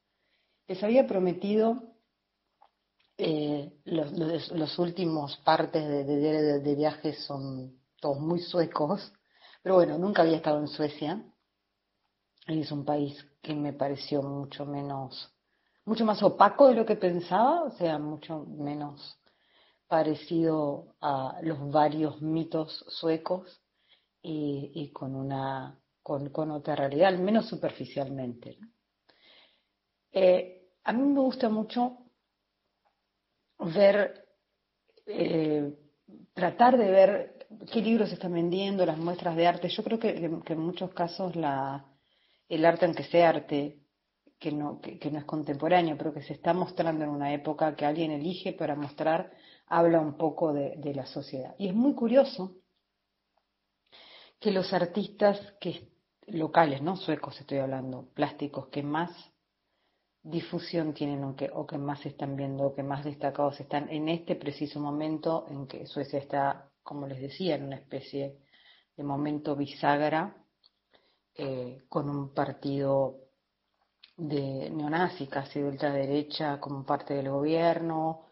Les 0.68 0.82
había 0.82 1.06
prometido 1.06 1.97
eh, 3.18 3.72
los, 3.84 4.78
últimos 4.78 5.36
partes 5.38 5.86
de, 5.86 6.04
de, 6.04 6.16
de- 6.16 6.60
de 6.60 6.74
viaje 6.74 7.12
son 7.14 7.78
todos 8.00 8.20
muy 8.20 8.40
suecos, 8.40 9.12
pero 9.62 9.74
bueno, 9.76 9.98
nunca 9.98 10.22
había 10.22 10.36
estado 10.36 10.60
en 10.60 10.68
Suecia. 10.68 11.22
Es 12.46 12.72
un 12.72 12.84
país 12.84 13.24
que 13.42 13.54
me 13.54 13.72
pareció 13.72 14.22
mucho 14.22 14.64
menos, 14.64 15.30
mucho 15.84 16.04
más 16.04 16.22
opaco 16.22 16.68
de 16.68 16.74
lo 16.74 16.86
que 16.86 16.96
pensaba, 16.96 17.64
o 17.64 17.70
sea, 17.72 17.98
mucho 17.98 18.46
menos 18.46 19.18
parecido 19.88 20.94
a 21.00 21.40
los 21.42 21.70
varios 21.70 22.20
mitos 22.22 22.84
suecos 22.88 23.60
y, 24.22 24.90
con 24.92 25.14
una 25.14 25.78
con, 26.02 26.30
con 26.30 26.50
otra 26.50 26.76
realidad, 26.76 27.08
al 27.08 27.18
menos 27.18 27.46
superficialmente. 27.48 28.58
Eh, 30.12 30.70
a 30.84 30.92
mí 30.92 31.02
me 31.02 31.20
gusta 31.20 31.48
mucho 31.48 32.07
ver, 33.58 34.26
eh, 35.06 35.74
tratar 36.34 36.78
de 36.78 36.90
ver 36.90 37.46
qué 37.72 37.80
libros 37.80 38.12
están 38.12 38.32
vendiendo, 38.32 38.86
las 38.86 38.98
muestras 38.98 39.36
de 39.36 39.46
arte. 39.46 39.68
Yo 39.68 39.82
creo 39.82 39.98
que, 39.98 40.10
en 40.10 40.58
muchos 40.58 40.92
casos 40.92 41.34
la, 41.36 41.84
el 42.48 42.64
arte, 42.64 42.86
aunque 42.86 43.04
sea 43.04 43.30
arte, 43.30 43.80
que 44.38 44.52
no, 44.52 44.80
que 44.80 45.10
no 45.10 45.18
es 45.18 45.24
contemporáneo, 45.24 45.96
pero 45.98 46.12
que 46.12 46.22
se 46.22 46.34
está 46.34 46.54
mostrando 46.54 47.04
en 47.04 47.10
una 47.10 47.34
época 47.34 47.74
que 47.74 47.84
alguien 47.84 48.12
elige 48.12 48.52
para 48.52 48.76
mostrar, 48.76 49.32
habla 49.66 50.00
un 50.00 50.16
poco 50.16 50.52
de, 50.52 50.76
de 50.76 50.94
la 50.94 51.06
sociedad. 51.06 51.54
Y 51.58 51.68
es 51.68 51.74
muy 51.74 51.94
curioso 51.94 52.56
que 54.38 54.52
los 54.52 54.72
artistas 54.72 55.40
que 55.60 55.88
locales, 56.28 56.82
no 56.82 56.96
suecos 56.96 57.40
estoy 57.40 57.58
hablando, 57.58 58.08
plásticos 58.14 58.68
que 58.68 58.82
más 58.82 59.10
difusión 60.28 60.92
tienen 60.92 61.24
o 61.24 61.66
que, 61.66 61.78
más 61.78 62.00
se 62.00 62.10
están 62.10 62.36
viendo 62.36 62.64
o 62.64 62.74
que 62.74 62.82
más 62.82 63.04
destacados 63.04 63.58
están 63.60 63.88
en 63.88 64.08
este 64.08 64.36
preciso 64.36 64.78
momento 64.78 65.46
en 65.48 65.66
que 65.66 65.86
Suecia 65.86 66.18
está, 66.18 66.70
como 66.82 67.06
les 67.06 67.20
decía, 67.20 67.54
en 67.54 67.64
una 67.64 67.76
especie 67.76 68.36
de 68.96 69.04
momento 69.04 69.56
bisagra 69.56 70.36
eh, 71.34 71.84
con 71.88 72.10
un 72.10 72.34
partido 72.34 73.16
de 74.16 74.68
neonazi, 74.70 75.28
casi 75.28 75.60
de 75.60 75.68
ultraderecha, 75.68 76.60
como 76.60 76.84
parte 76.84 77.14
del 77.14 77.30
gobierno, 77.30 78.26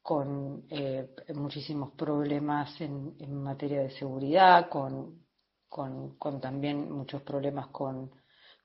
con 0.00 0.64
eh, 0.70 1.14
muchísimos 1.34 1.92
problemas 1.92 2.80
en, 2.80 3.42
materia 3.42 3.80
de 3.80 3.90
seguridad, 3.90 4.68
con, 4.68 5.24
con 5.68 6.40
también 6.40 6.92
muchos 6.92 7.22
problemas 7.22 7.68
con, 7.68 8.10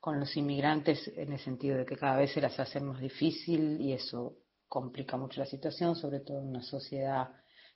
con 0.08 0.22
los 0.22 0.38
inmigrantes 0.38 1.06
en 1.18 1.34
el 1.34 1.40
sentido 1.40 1.78
de 1.78 1.86
que 1.86 1.98
cada 1.98 2.16
vez 2.16 2.32
se 2.32 2.40
las 2.40 2.58
hace 2.58 2.80
más 2.80 3.02
difícil 3.02 3.82
y 3.82 3.92
eso 3.92 4.38
complica 4.66 5.18
mucho 5.18 5.42
la 5.42 5.46
situación, 5.46 5.98
sobre 5.98 6.22
todo 6.22 6.40
en 6.40 6.48
una 6.48 6.62
sociedad 6.62 7.28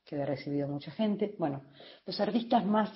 que 0.06 0.15
ha 0.15 0.26
recibido 0.26 0.70
mucha 0.70 0.91
gente. 0.91 1.36
Bueno, 1.38 1.62
los 2.06 2.17
artistas 2.22 2.65
más, 2.65 2.89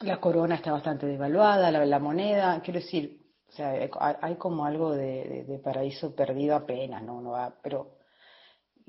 la 0.00 0.20
corona 0.20 0.56
está 0.56 0.72
bastante 0.72 1.06
devaluada, 1.06 1.70
la, 1.70 1.98
moneda, 2.00 2.60
quiero 2.62 2.80
decir, 2.80 3.30
o 3.46 3.52
sea, 3.52 3.88
hay, 4.20 4.34
como 4.34 4.64
algo 4.64 4.90
de 4.90 5.60
paraíso 5.62 6.16
perdido 6.16 6.56
apenas, 6.56 7.00
¿no? 7.04 7.14
Uno 7.14 7.30
va, 7.30 7.56
pero 7.62 7.98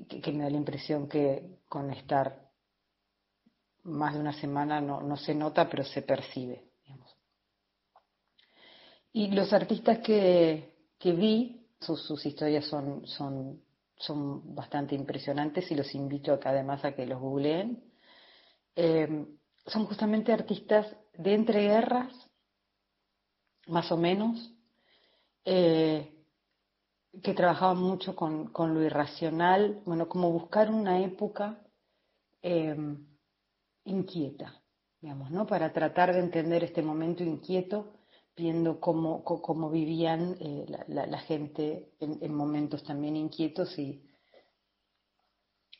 que, 0.08 0.20
que 0.20 0.32
me 0.32 0.42
da 0.42 0.50
la 0.50 0.56
impresión 0.56 1.08
que 1.08 1.60
con 1.68 1.92
estar 1.92 2.50
más 3.84 4.14
de 4.14 4.18
una 4.18 4.32
semana 4.32 4.80
no, 4.80 5.00
no 5.00 5.16
se 5.16 5.32
nota, 5.32 5.70
pero 5.70 5.84
se 5.84 6.02
percibe. 6.02 6.73
Y 9.16 9.28
los 9.28 9.52
artistas 9.52 10.00
que, 10.00 10.74
que 10.98 11.12
vi, 11.12 11.68
sus, 11.80 12.02
sus 12.02 12.26
historias 12.26 12.64
son, 12.64 13.06
son, 13.06 13.62
son 13.96 14.56
bastante 14.56 14.96
impresionantes 14.96 15.70
y 15.70 15.76
los 15.76 15.94
invito 15.94 16.32
acá 16.32 16.50
además 16.50 16.84
a 16.84 16.96
que 16.96 17.06
los 17.06 17.20
googleen. 17.20 17.80
Eh, 18.74 19.24
son 19.66 19.86
justamente 19.86 20.32
artistas 20.32 20.88
de 21.16 21.32
entreguerras, 21.32 22.12
más 23.68 23.92
o 23.92 23.96
menos, 23.96 24.52
eh, 25.44 26.12
que 27.22 27.34
trabajaban 27.34 27.78
mucho 27.78 28.16
con, 28.16 28.48
con 28.48 28.74
lo 28.74 28.82
irracional, 28.82 29.80
bueno, 29.86 30.08
como 30.08 30.32
buscar 30.32 30.72
una 30.72 31.00
época 31.00 31.62
eh, 32.42 32.76
inquieta, 33.84 34.60
digamos, 35.00 35.30
¿no? 35.30 35.46
Para 35.46 35.72
tratar 35.72 36.12
de 36.12 36.18
entender 36.18 36.64
este 36.64 36.82
momento 36.82 37.22
inquieto, 37.22 37.93
viendo 38.36 38.80
cómo, 38.80 39.22
cómo 39.22 39.70
vivían 39.70 40.36
eh, 40.40 40.66
la, 40.88 41.18
gente 41.20 41.92
en, 42.00 42.18
en 42.20 42.34
momentos 42.34 42.82
también 42.82 43.16
inquietos 43.16 43.78
y, 43.78 44.02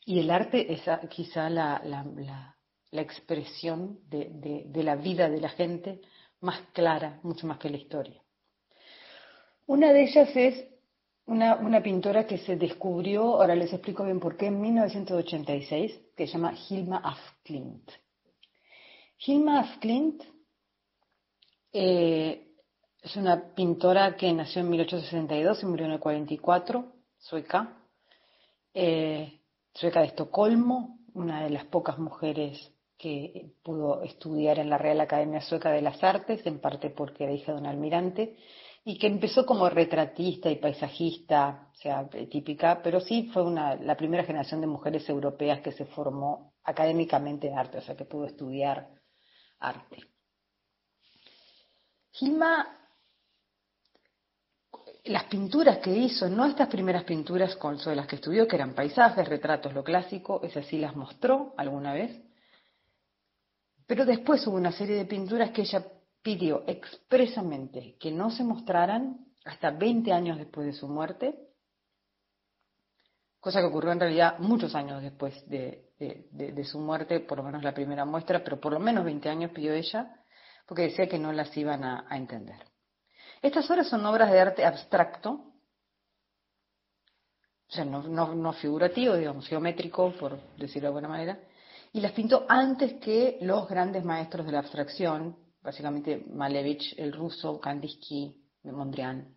y 0.05 0.19
el 0.19 0.29
arte 0.29 0.71
es 0.71 0.87
ah, 0.87 1.01
quizá 1.09 1.49
la, 1.49 1.81
la, 1.83 3.01
expresión 3.01 3.99
de, 4.07 4.69
la 4.73 4.95
vida 4.95 5.27
de 5.29 5.41
la 5.41 5.49
gente 5.49 6.01
más 6.41 6.61
clara, 6.73 7.19
mucho 7.23 7.47
más 7.47 7.57
que 7.57 7.69
la 7.69 7.77
historia. 7.77 8.21
Una 9.65 9.91
de 9.91 10.03
ellas 10.03 10.29
es 10.35 10.65
una, 11.25 11.55
una, 11.55 11.81
pintora 11.81 12.27
que 12.27 12.37
se 12.37 12.55
descubrió, 12.55 13.41
ahora 13.41 13.55
les 13.55 13.73
explico 13.73 14.05
bien 14.05 14.19
por 14.19 14.37
qué, 14.37 14.45
en 14.45 14.61
1986, 14.61 15.99
que 16.15 16.27
se 16.27 16.33
llama 16.33 16.53
Hilma 16.69 17.01
af 17.03 17.19
Klint. 17.43 17.91
Hilma 19.17 19.59
af 19.61 19.79
Klint 19.79 20.23
eh, 21.73 22.44
es 23.05 23.15
una 23.17 23.53
pintora 23.53 24.15
que 24.15 24.33
nació 24.33 24.61
en 24.61 24.69
1862 24.71 25.61
y 25.61 25.65
murió 25.67 25.85
en 25.85 25.91
el 25.91 25.99
44, 25.99 26.91
sueca, 27.19 27.77
eh, 28.73 29.41
sueca 29.75 29.99
de 29.99 30.07
Estocolmo, 30.07 30.97
una 31.13 31.43
de 31.43 31.51
las 31.51 31.65
pocas 31.65 31.99
mujeres 31.99 32.71
que 32.97 33.53
pudo 33.61 34.01
estudiar 34.01 34.57
en 34.57 34.71
la 34.71 34.79
Real 34.79 34.99
Academia 35.01 35.39
Sueca 35.41 35.69
de 35.69 35.83
las 35.83 36.03
Artes, 36.03 36.43
en 36.47 36.59
parte 36.59 36.89
porque 36.89 37.25
era 37.25 37.33
hija 37.33 37.51
de 37.53 37.59
un 37.59 37.67
almirante, 37.67 38.37
y 38.83 38.97
que 38.97 39.05
empezó 39.05 39.45
como 39.45 39.69
retratista 39.69 40.49
y 40.49 40.55
paisajista, 40.55 41.69
o 41.73 41.77
sea, 41.77 42.09
típica, 42.09 42.81
pero 42.81 42.99
sí 42.99 43.29
fue 43.31 43.43
una, 43.43 43.75
la 43.75 43.95
primera 43.95 44.23
generación 44.23 44.61
de 44.61 44.67
mujeres 44.67 45.07
europeas 45.09 45.61
que 45.61 45.73
se 45.73 45.85
formó 45.85 46.53
académicamente 46.63 47.49
en 47.49 47.59
arte, 47.59 47.77
o 47.77 47.81
sea, 47.81 47.95
que 47.95 48.05
pudo 48.05 48.25
estudiar 48.25 48.89
arte. 49.59 49.97
Gilma, 52.11 52.84
las 55.05 55.25
pinturas 55.25 55.77
que 55.79 55.95
hizo, 55.95 56.27
no 56.29 56.45
estas 56.45 56.67
primeras 56.67 57.03
pinturas 57.03 57.55
con, 57.55 57.77
las 57.95 58.07
que 58.07 58.15
estudió, 58.15 58.47
que 58.47 58.55
eran 58.55 58.73
paisajes, 58.73 59.27
retratos, 59.27 59.73
lo 59.73 59.83
clásico, 59.83 60.41
esas 60.43 60.65
sí 60.65 60.77
las 60.77 60.95
mostró 60.95 61.53
alguna 61.57 61.93
vez, 61.93 62.19
pero 63.87 64.05
después 64.05 64.45
hubo 64.47 64.57
una 64.57 64.71
serie 64.71 64.95
de 64.95 65.05
pinturas 65.05 65.51
que 65.51 65.61
ella 65.61 65.85
pidió 66.21 66.63
expresamente 66.65 67.95
que 67.99 68.11
no 68.11 68.31
se 68.31 68.43
mostraran 68.43 69.27
hasta 69.45 69.69
20 69.69 70.11
años 70.11 70.39
después 70.39 70.65
de 70.65 70.73
su 70.73 70.87
muerte, 70.87 71.35
cosa 73.39 73.59
que 73.59 73.67
ocurrió 73.67 73.91
en 73.91 73.99
realidad 73.99 74.39
muchos 74.39 74.73
años 74.73 75.03
después 75.03 75.47
de, 75.47 75.83
su 76.63 76.79
muerte, 76.79 77.19
por 77.19 77.37
lo 77.37 77.43
menos 77.43 77.63
la 77.63 77.75
primera 77.75 78.05
muestra, 78.05 78.43
pero 78.43 78.59
por 78.59 78.73
lo 78.73 78.79
menos 78.79 79.05
20 79.05 79.29
años 79.29 79.51
pidió 79.51 79.71
ella, 79.71 80.19
porque 80.65 80.81
decía 80.81 81.07
que 81.07 81.19
no 81.19 81.31
las 81.31 81.55
iban 81.55 81.83
a, 81.83 82.07
entender. 82.09 82.57
Estas 83.41 83.69
obras 83.69 83.87
son 83.87 84.05
obras 84.05 84.31
de 84.31 84.39
arte 84.39 84.65
abstracto, 84.65 85.31
o 87.67 87.71
sea, 87.71 87.85
no, 87.85 88.03
no 88.03 88.53
figurativo, 88.53 89.15
digamos, 89.15 89.47
geométrico, 89.47 90.13
por 90.13 90.39
decirlo 90.57 90.87
de 90.89 90.95
alguna 90.95 91.07
manera, 91.07 91.39
y 91.95 92.01
las 92.01 92.11
pintó 92.11 92.45
antes 92.47 92.95
que 92.95 93.37
los 93.41 93.67
grandes 93.69 94.03
maestros 94.03 94.45
de 94.45 94.51
la 94.51 94.59
abstracción, 94.59 95.37
básicamente 95.61 96.25
Malevich, 96.29 96.93
el 96.97 97.13
ruso, 97.13 97.59
Kandinsky, 97.59 98.35
Mondrian. 98.63 99.33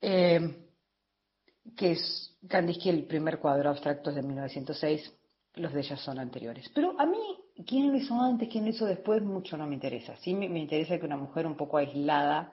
Eh, 0.00 0.68
que 1.76 1.90
es 1.92 2.38
Kandinsky 2.48 2.90
el 2.90 3.06
primer 3.06 3.40
cuadro 3.40 3.70
abstracto 3.70 4.10
es 4.10 4.16
de 4.16 4.22
1906, 4.22 5.12
los 5.54 5.72
de 5.72 5.80
ellas 5.80 6.00
son 6.00 6.18
anteriores. 6.18 6.70
Pero 6.74 6.98
a 6.98 7.06
mí, 7.06 7.37
quién 7.66 7.90
lo 7.90 7.96
hizo 7.96 8.20
antes, 8.20 8.48
quién 8.48 8.64
lo 8.64 8.70
hizo 8.70 8.86
después, 8.86 9.22
mucho 9.22 9.56
no 9.56 9.66
me 9.66 9.74
interesa. 9.74 10.16
Sí 10.18 10.34
me, 10.34 10.46
interesa 10.46 10.98
que 10.98 11.06
una 11.06 11.16
mujer 11.16 11.46
un 11.46 11.56
poco 11.56 11.78
aislada 11.78 12.52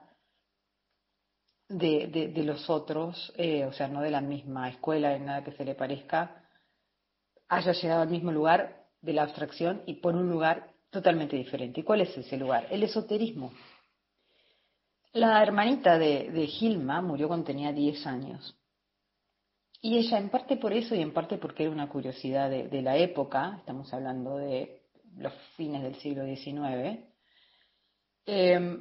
de, 1.68 2.32
los 2.44 2.70
otros, 2.70 3.34
eh, 3.38 3.66
o 3.66 3.74
sea, 3.74 3.88
no 3.88 4.02
de 4.02 4.12
la 4.12 4.22
misma 4.22 4.70
escuela, 4.70 5.16
en 5.16 5.26
nada 5.26 5.44
que 5.44 5.52
se 5.54 5.66
le 5.66 5.76
parezca, 5.76 6.44
haya 7.48 7.72
llegado 7.72 8.02
al 8.02 8.10
mismo 8.10 8.32
lugar 8.32 8.86
de 9.02 9.14
la 9.14 9.24
abstracción 9.24 9.84
y 9.86 9.96
por 9.96 10.16
un 10.16 10.30
lugar 10.30 10.72
totalmente 10.90 11.36
diferente. 11.36 11.82
¿Y 11.82 11.84
cuál 11.84 12.02
es 12.02 12.18
ese 12.18 12.38
lugar? 12.38 12.68
El 12.70 12.84
esoterismo. 12.84 13.52
La 15.14 15.42
hermanita 15.42 15.98
de, 15.98 16.48
Gilma 16.48 17.02
murió 17.02 17.28
cuando 17.28 17.46
tenía 17.46 17.72
10 17.72 18.06
años. 18.08 18.56
Y 19.82 19.98
ella, 19.98 20.18
en 20.18 20.30
parte 20.30 20.58
por 20.58 20.74
eso 20.74 20.96
y 20.96 21.02
en 21.02 21.14
parte 21.14 21.38
porque 21.38 21.64
era 21.64 21.72
una 21.72 21.88
curiosidad 21.88 22.50
de, 22.50 22.82
la 22.82 22.98
época, 22.98 23.56
estamos 23.60 23.94
hablando 23.94 24.38
de 24.38 24.75
los 25.18 25.34
fines 25.56 25.84
del 25.84 25.96
siglo 25.96 26.26
XIX, 26.26 27.00
eh, 28.26 28.78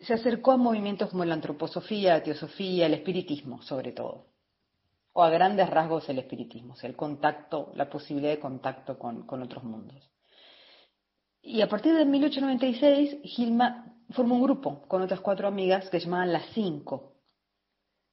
se 0.00 0.14
acercó 0.14 0.52
a 0.52 0.56
movimientos 0.56 1.10
como 1.10 1.24
la 1.24 1.34
antroposofía, 1.34 2.14
la 2.14 2.22
teosofía, 2.22 2.86
el 2.86 2.94
espiritismo, 2.94 3.62
sobre 3.62 3.92
todo 3.92 4.28
o 5.18 5.22
a 5.24 5.30
grandes 5.30 5.68
rasgos 5.68 6.08
el 6.08 6.20
espiritismo, 6.20 6.74
o 6.74 6.76
sea, 6.76 6.88
el 6.88 6.94
contacto, 6.94 7.72
la 7.74 7.90
posibilidad 7.90 8.30
de 8.30 8.38
contacto 8.38 8.96
con, 8.96 9.42
otros 9.42 9.64
mundos. 9.64 10.08
Y 11.42 11.60
a 11.60 11.68
partir 11.68 11.92
de 11.96 12.04
1896, 12.04 13.22
Gilma 13.24 13.96
formó 14.10 14.36
un 14.36 14.44
grupo 14.44 14.86
con 14.86 15.02
otras 15.02 15.18
cuatro 15.18 15.48
amigas 15.48 15.90
que 15.90 15.98
llamaban 15.98 16.32
las 16.32 16.46
cinco. 16.54 17.14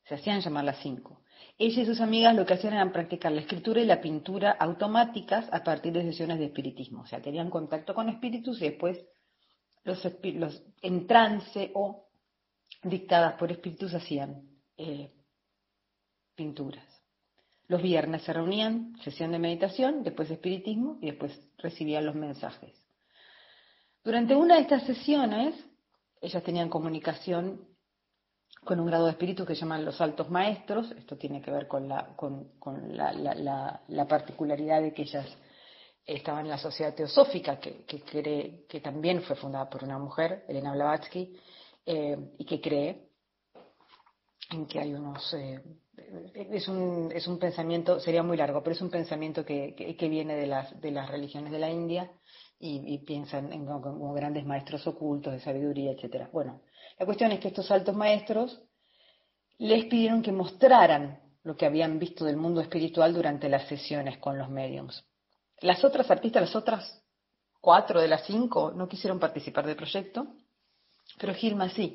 Se 0.06 0.16
hacían 0.16 0.42
llamar 0.42 0.64
las 0.64 0.80
cinco. 0.80 1.22
Ella 1.58 1.84
y 1.84 1.86
sus 1.86 2.02
amigas 2.02 2.36
lo 2.36 2.46
que 2.46 2.56
hacían 2.56 2.74
era 2.74 2.92
practicar 2.92 3.32
la 3.32 3.42
escritura 3.42 3.82
y 3.82 3.86
la 3.86 4.02
pintura 4.02 4.52
automáticas 4.52 5.48
a 5.54 5.64
partir 5.64 5.94
de 5.94 6.04
sesiones 6.04 6.40
de 6.40 6.46
espiritismo. 6.46 7.02
O 7.02 7.08
sea, 7.08 7.22
tenían 7.22 7.50
contacto 7.50 7.96
con 7.96 8.10
espíritus 8.10 8.62
y 8.62 8.70
después 8.70 9.06
los, 9.84 10.06
los 10.24 10.64
en 10.82 11.08
trance 11.08 11.72
o 11.74 12.10
dictadas 12.84 13.36
por 13.36 13.52
espíritus 13.52 13.94
hacían 13.94 14.50
eh, 14.78 15.14
pinturas. 16.36 16.86
Los 17.68 17.82
viernes 17.82 18.24
se 18.24 18.34
reunían, 18.34 18.96
sesión 19.04 19.32
de 19.32 19.40
meditación, 19.40 20.04
después 20.04 20.30
espiritismo 20.30 21.00
y 21.02 21.08
después 21.08 21.40
recibían 21.58 22.06
los 22.06 22.16
mensajes. 22.16 22.86
Durante 24.04 24.36
una 24.36 24.56
de 24.56 24.62
estas 24.62 24.84
sesiones, 24.84 25.56
ellas 26.22 26.44
tenían 26.44 26.70
comunicación 26.70 27.68
con 28.66 28.80
un 28.80 28.88
grado 28.88 29.06
de 29.06 29.12
espíritu 29.12 29.46
que 29.46 29.56
llaman 29.56 29.86
los 29.86 30.02
altos 30.02 30.30
maestros. 30.30 30.92
Esto 30.92 31.16
tiene 31.16 31.42
que 31.42 31.52
ver 31.52 31.68
con 31.68 31.88
la, 31.88 32.16
con, 32.16 32.50
la, 32.98 34.06
particularidad 34.10 34.82
de 34.82 34.94
que 34.94 35.04
ellas 35.04 35.26
estaban 36.06 36.46
en 36.46 36.52
la 36.52 36.58
sociedad 36.58 36.94
teosófica, 36.94 37.60
que, 37.60 37.86
cree, 38.02 38.66
que 38.68 38.82
también 38.82 39.22
fue 39.22 39.36
fundada 39.36 39.70
por 39.70 39.84
una 39.84 39.98
mujer, 39.98 40.44
Elena 40.48 40.74
Blavatsky, 40.74 41.38
eh, 41.86 42.34
y 42.38 42.46
que 42.46 42.60
cree 42.60 43.10
en 44.52 44.66
que 44.68 44.80
hay 44.80 44.94
unos 44.94 45.34
eh, 45.34 45.62
es 46.34 46.68
un, 46.68 47.12
es 47.14 47.28
un 47.28 47.40
pensamiento, 47.40 48.00
sería 48.00 48.24
muy 48.24 48.38
largo, 48.38 48.62
pero 48.62 48.76
es 48.76 48.82
un 48.82 48.90
pensamiento 48.90 49.46
que, 49.46 49.76
que, 49.76 50.10
viene 50.10 50.36
de 50.36 50.48
las, 50.48 50.80
de 50.82 50.92
las 50.92 51.10
religiones 51.10 51.52
de 51.52 51.60
la 51.60 51.70
India 51.70 52.12
y, 52.60 52.98
piensan 53.00 53.52
en, 53.54 53.66
como 53.66 54.14
grandes 54.14 54.46
maestros 54.46 54.86
ocultos 54.88 55.34
de 55.34 55.40
sabiduría, 55.40 55.92
etcétera. 55.92 56.30
Bueno, 56.32 56.62
la 56.98 57.06
cuestión 57.06 57.32
es 57.32 57.40
que 57.40 57.50
estos 57.50 57.70
altos 57.72 57.96
maestros 57.96 58.62
les 59.58 59.86
pidieron 59.86 60.22
que 60.22 60.32
mostraran 60.32 61.22
lo 61.44 61.56
que 61.56 61.66
habían 61.66 62.00
visto 62.00 62.26
del 62.26 62.38
mundo 62.38 62.62
espiritual 62.62 63.14
durante 63.14 63.50
las 63.50 63.68
sesiones 63.68 64.18
con 64.18 64.38
los 64.38 64.50
mediums. 64.50 65.06
Las 65.62 65.84
otras 65.84 66.10
artistas, 66.10 66.42
las 66.42 66.56
otras 66.56 67.04
cuatro 67.62 68.02
de 68.02 68.08
las 68.08 68.26
cinco, 68.26 68.72
no 68.72 68.88
quisieron 68.88 69.20
participar 69.20 69.66
del 69.66 69.76
proyecto, 69.76 70.28
pero 71.20 71.34
Gilma 71.34 71.70
sí 71.70 71.94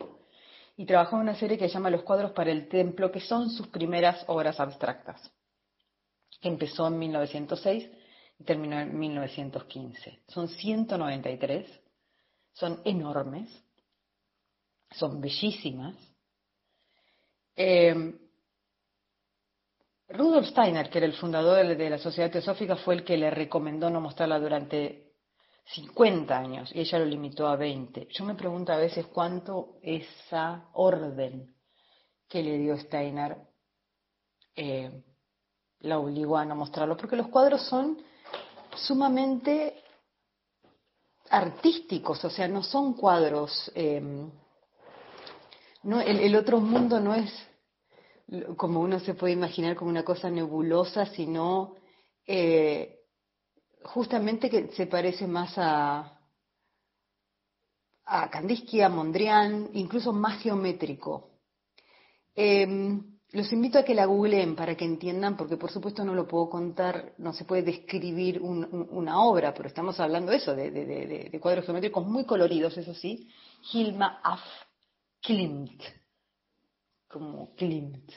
y 0.81 0.87
trabajó 0.87 1.17
en 1.17 1.23
una 1.23 1.35
serie 1.35 1.59
que 1.59 1.69
se 1.69 1.75
llama 1.75 1.91
Los 1.91 2.05
cuadros 2.05 2.33
para 2.33 2.51
el 2.51 2.67
templo, 2.67 3.13
que 3.13 3.21
son 3.21 3.51
sus 3.51 3.67
primeras 3.67 4.25
obras 4.29 4.59
abstractas, 4.59 5.31
empezó 6.41 6.87
en 6.87 6.99
1906 6.99 7.91
y 8.39 8.45
terminó 8.45 8.81
en 8.81 8.99
1915. 8.99 10.23
Son 10.29 10.49
193, 10.49 11.67
son 12.55 12.81
enormes, 12.87 13.51
son 14.91 15.21
bellísimas. 15.21 15.95
Eh, 17.57 18.15
Rudolf 20.09 20.49
Steiner, 20.49 20.91
que 20.91 20.99
era 20.99 21.07
el 21.07 21.15
fundador 21.15 21.77
de 21.77 21.91
la 21.91 21.99
Sociedad 21.99 22.31
Teosófica, 22.31 22.77
fue 22.77 22.95
el 22.95 23.05
que 23.05 23.17
le 23.17 23.31
recomendó 23.31 23.89
no 23.91 24.01
mostrarla 24.01 24.41
durante 24.41 25.13
50 25.75 26.37
años 26.37 26.71
y 26.75 26.81
ella 26.81 26.99
lo 26.99 27.05
limitó 27.05 27.47
a 27.47 27.57
20. 27.57 28.09
Yo 28.11 28.25
me 28.25 28.35
pregunto 28.35 28.73
a 28.73 28.77
veces 28.77 29.07
cuánto 29.07 29.79
esa 29.83 30.69
orden 30.73 31.55
que 32.29 32.43
le 32.43 32.59
dio 32.59 32.77
Steiner 32.77 33.37
eh, 34.57 35.03
la 35.81 35.99
obligó 35.99 36.37
a 36.37 36.45
no 36.45 36.57
mostrarlo, 36.57 36.97
porque 36.97 37.17
los 37.17 37.29
cuadros 37.29 37.63
son 37.63 37.99
sumamente 38.75 39.83
artísticos, 41.31 42.25
o 42.25 42.31
sea, 42.31 42.49
no 42.49 42.63
son 42.63 42.95
cuadros, 42.95 43.71
em, 43.75 44.31
no, 45.83 46.01
el, 46.01 46.35
otro 46.37 46.61
mundo 46.61 47.01
no 47.01 47.15
es 47.15 47.33
como 48.57 48.81
uno 48.81 49.01
se 49.01 49.15
puede 49.15 49.33
imaginar 49.33 49.77
como 49.77 49.91
una 49.91 50.05
cosa 50.05 50.31
nebulosa, 50.31 51.07
sino 51.07 51.75
eh, 52.27 53.01
justamente 53.83 54.51
que 54.51 54.69
se 54.69 54.87
parece 54.87 55.27
más 55.27 55.55
a, 55.57 56.21
a 58.05 58.31
Kandinsky, 58.31 58.83
a 58.83 58.89
Mondrian, 58.89 59.71
incluso 59.73 60.13
más 60.13 60.41
geométrico. 60.43 61.31
Em, 62.35 63.19
los 63.33 63.53
invito 63.53 63.79
a 63.79 63.85
que 63.85 63.95
la 63.95 64.07
googleen 64.07 64.57
para 64.57 64.77
que 64.77 64.85
entiendan, 64.85 65.37
porque 65.37 65.57
por 65.57 65.71
supuesto 65.71 66.05
no 66.05 66.15
lo 66.15 66.27
puedo 66.27 66.51
contar, 66.51 67.15
no 67.19 67.33
se 67.33 67.45
puede 67.45 67.63
describir 67.63 68.41
una 68.43 69.23
obra, 69.23 69.55
pero 69.55 69.69
estamos 69.69 69.99
hablando 70.01 70.33
de 70.33 70.39
eso, 70.39 70.55
de, 70.55 71.39
cuadros 71.41 71.65
geométricos 71.65 72.07
muy 72.07 72.25
coloridos, 72.25 72.77
eso 72.77 72.95
sí. 72.95 73.29
Hilma 73.73 74.21
af 74.23 74.41
Klimt, 75.23 75.83
como 77.09 77.55
Klimt. 77.55 78.13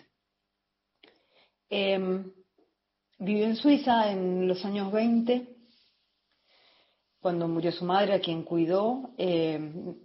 Em, 1.70 2.32
vivió 3.20 3.46
en 3.46 3.56
Suiza 3.56 4.12
en 4.12 4.48
los 4.48 4.64
años 4.66 4.92
20 4.92 5.54
cuando 7.24 7.48
murió 7.48 7.72
su 7.72 7.86
madre, 7.86 8.14
a 8.14 8.20
quien 8.20 8.44
cuidó, 8.44 9.14
eh, 9.18 9.58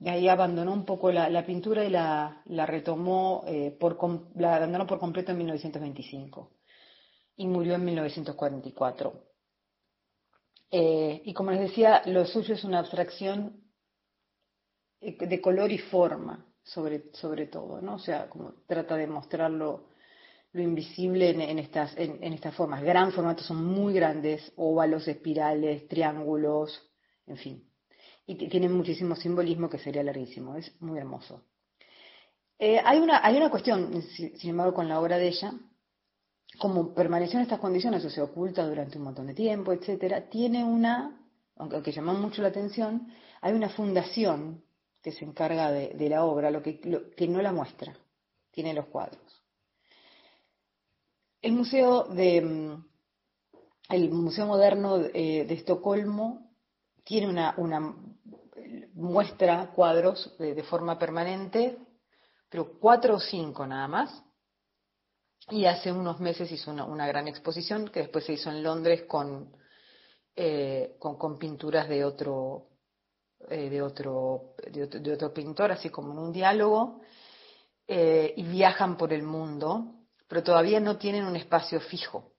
ahí 0.07 0.29
abandonó 0.29 0.73
un 0.73 0.85
poco 0.85 1.11
la, 1.11 1.45
pintura 1.45 1.85
y 1.85 1.91
la, 1.91 2.65
retomó, 2.65 3.43
eh, 3.45 3.77
por, 3.79 3.99
la 4.37 4.55
abandonó 4.55 4.87
por 4.87 5.01
completo 5.01 5.33
en 5.33 5.39
1925 5.39 6.53
y 7.35 7.49
murió 7.49 7.75
en 7.75 7.85
1944. 7.85 9.13
Eh, 10.71 11.23
y 11.25 11.35
como 11.35 11.51
les 11.51 11.63
decía, 11.63 12.03
lo 12.07 12.25
suyo 12.25 12.55
es 12.55 12.63
una 12.63 12.79
abstracción 12.79 13.65
de 15.01 15.41
color 15.41 15.73
y 15.73 15.79
forma, 15.79 16.47
sobre, 16.69 17.11
sobre 17.13 17.47
todo, 17.47 17.81
¿no? 17.81 17.95
O 17.95 17.99
sea, 17.99 18.29
como 18.29 18.55
trata 18.67 18.97
de 18.97 19.07
mostrar 19.07 19.51
lo, 19.51 19.89
invisible 20.55 21.31
en, 21.31 21.59
estas, 21.59 21.97
en 21.97 22.33
estas 22.33 22.55
formas. 22.55 22.83
Gran 22.83 23.13
formato, 23.13 23.45
son 23.45 23.65
muy 23.65 23.95
grandes, 23.95 24.53
óvalos, 24.57 25.07
espirales, 25.07 25.87
triángulos, 25.87 26.91
en 27.27 27.37
fin. 27.37 27.71
Y 28.27 28.35
tiene 28.49 28.69
muchísimo 28.69 29.15
simbolismo 29.15 29.71
que 29.71 29.79
sería 29.79 30.03
larguísimo, 30.03 30.57
es 30.57 30.71
muy 30.81 30.99
hermoso. 30.99 31.45
Eh, 32.59 32.81
hay, 32.85 32.99
una, 32.99 33.25
hay 33.25 33.37
una 33.37 33.51
cuestión, 33.51 34.03
sin 34.03 34.51
embargo, 34.51 34.75
con 34.75 34.89
la 34.89 35.01
obra 35.01 35.17
de 35.17 35.29
ella, 35.29 35.53
como 36.59 36.93
permaneció 36.93 37.39
en 37.39 37.45
estas 37.45 37.61
condiciones 37.61 38.05
o 38.05 38.11
se 38.11 38.21
oculta 38.21 38.67
durante 38.67 38.99
un 38.99 39.05
montón 39.05 39.29
de 39.29 39.35
tiempo, 39.35 39.73
etcétera, 39.73 40.29
tiene 40.29 40.65
una, 40.65 41.21
aunque, 41.57 41.93
llamó 41.93 42.15
mucho 42.15 42.43
la 42.43 42.49
atención, 42.49 43.13
hay 43.41 43.53
una 43.53 43.69
fundación 43.69 44.65
que 45.03 45.13
se 45.13 45.25
encarga 45.25 45.71
de, 45.71 46.09
la 46.09 46.25
obra, 46.25 46.51
lo 46.51 46.63
que, 46.63 46.81
que 47.17 47.29
no 47.29 47.41
la 47.41 47.53
muestra, 47.53 47.97
tiene 48.51 48.75
los 48.75 48.87
cuadros. 48.87 49.43
El 51.41 51.53
museo 51.53 52.05
de 52.05 52.41
mm, 52.41 52.89
el 53.89 54.11
Museo 54.11 54.47
Moderno 54.47 54.99
de 54.99 55.53
Estocolmo 55.53 56.51
tiene 57.05 57.27
una, 57.27 57.97
muestra 58.95 59.73
cuadros 59.75 60.37
de, 60.39 60.63
forma 60.65 60.99
permanente, 60.99 61.79
pero 62.51 62.79
cuatro 62.79 63.17
o 63.17 63.21
cinco 63.21 63.67
nada 63.67 63.89
más. 63.89 64.23
Y 65.51 65.65
hace 65.65 65.91
unos 65.91 66.21
meses 66.21 66.53
hizo 66.53 66.71
una, 66.71 67.07
gran 67.07 67.29
exposición 67.29 67.89
que 67.89 68.01
después 68.01 68.27
se 68.27 68.35
hizo 68.35 68.51
en 68.51 68.63
Londres 68.63 69.05
con, 69.09 69.57
eh, 70.37 70.97
con, 70.99 71.39
pinturas 71.39 71.89
de 71.89 72.05
otro, 72.05 72.68
eh, 73.51 73.71
de, 73.71 73.83
otro, 73.83 74.55
de, 74.71 75.13
otro, 75.13 75.33
pintor, 75.33 75.73
así 75.73 75.91
como 75.91 76.13
en 76.13 76.19
un 76.19 76.33
diálogo, 76.33 77.01
eh, 77.87 78.35
y 78.37 78.43
viajan 78.43 78.97
por 78.97 79.13
el 79.13 79.23
mundo, 79.23 79.95
pero 80.29 80.43
todavía 80.43 80.81
no 80.81 80.97
tienen 80.99 81.25
un 81.25 81.37
espacio 81.37 81.81
fijo 81.81 82.33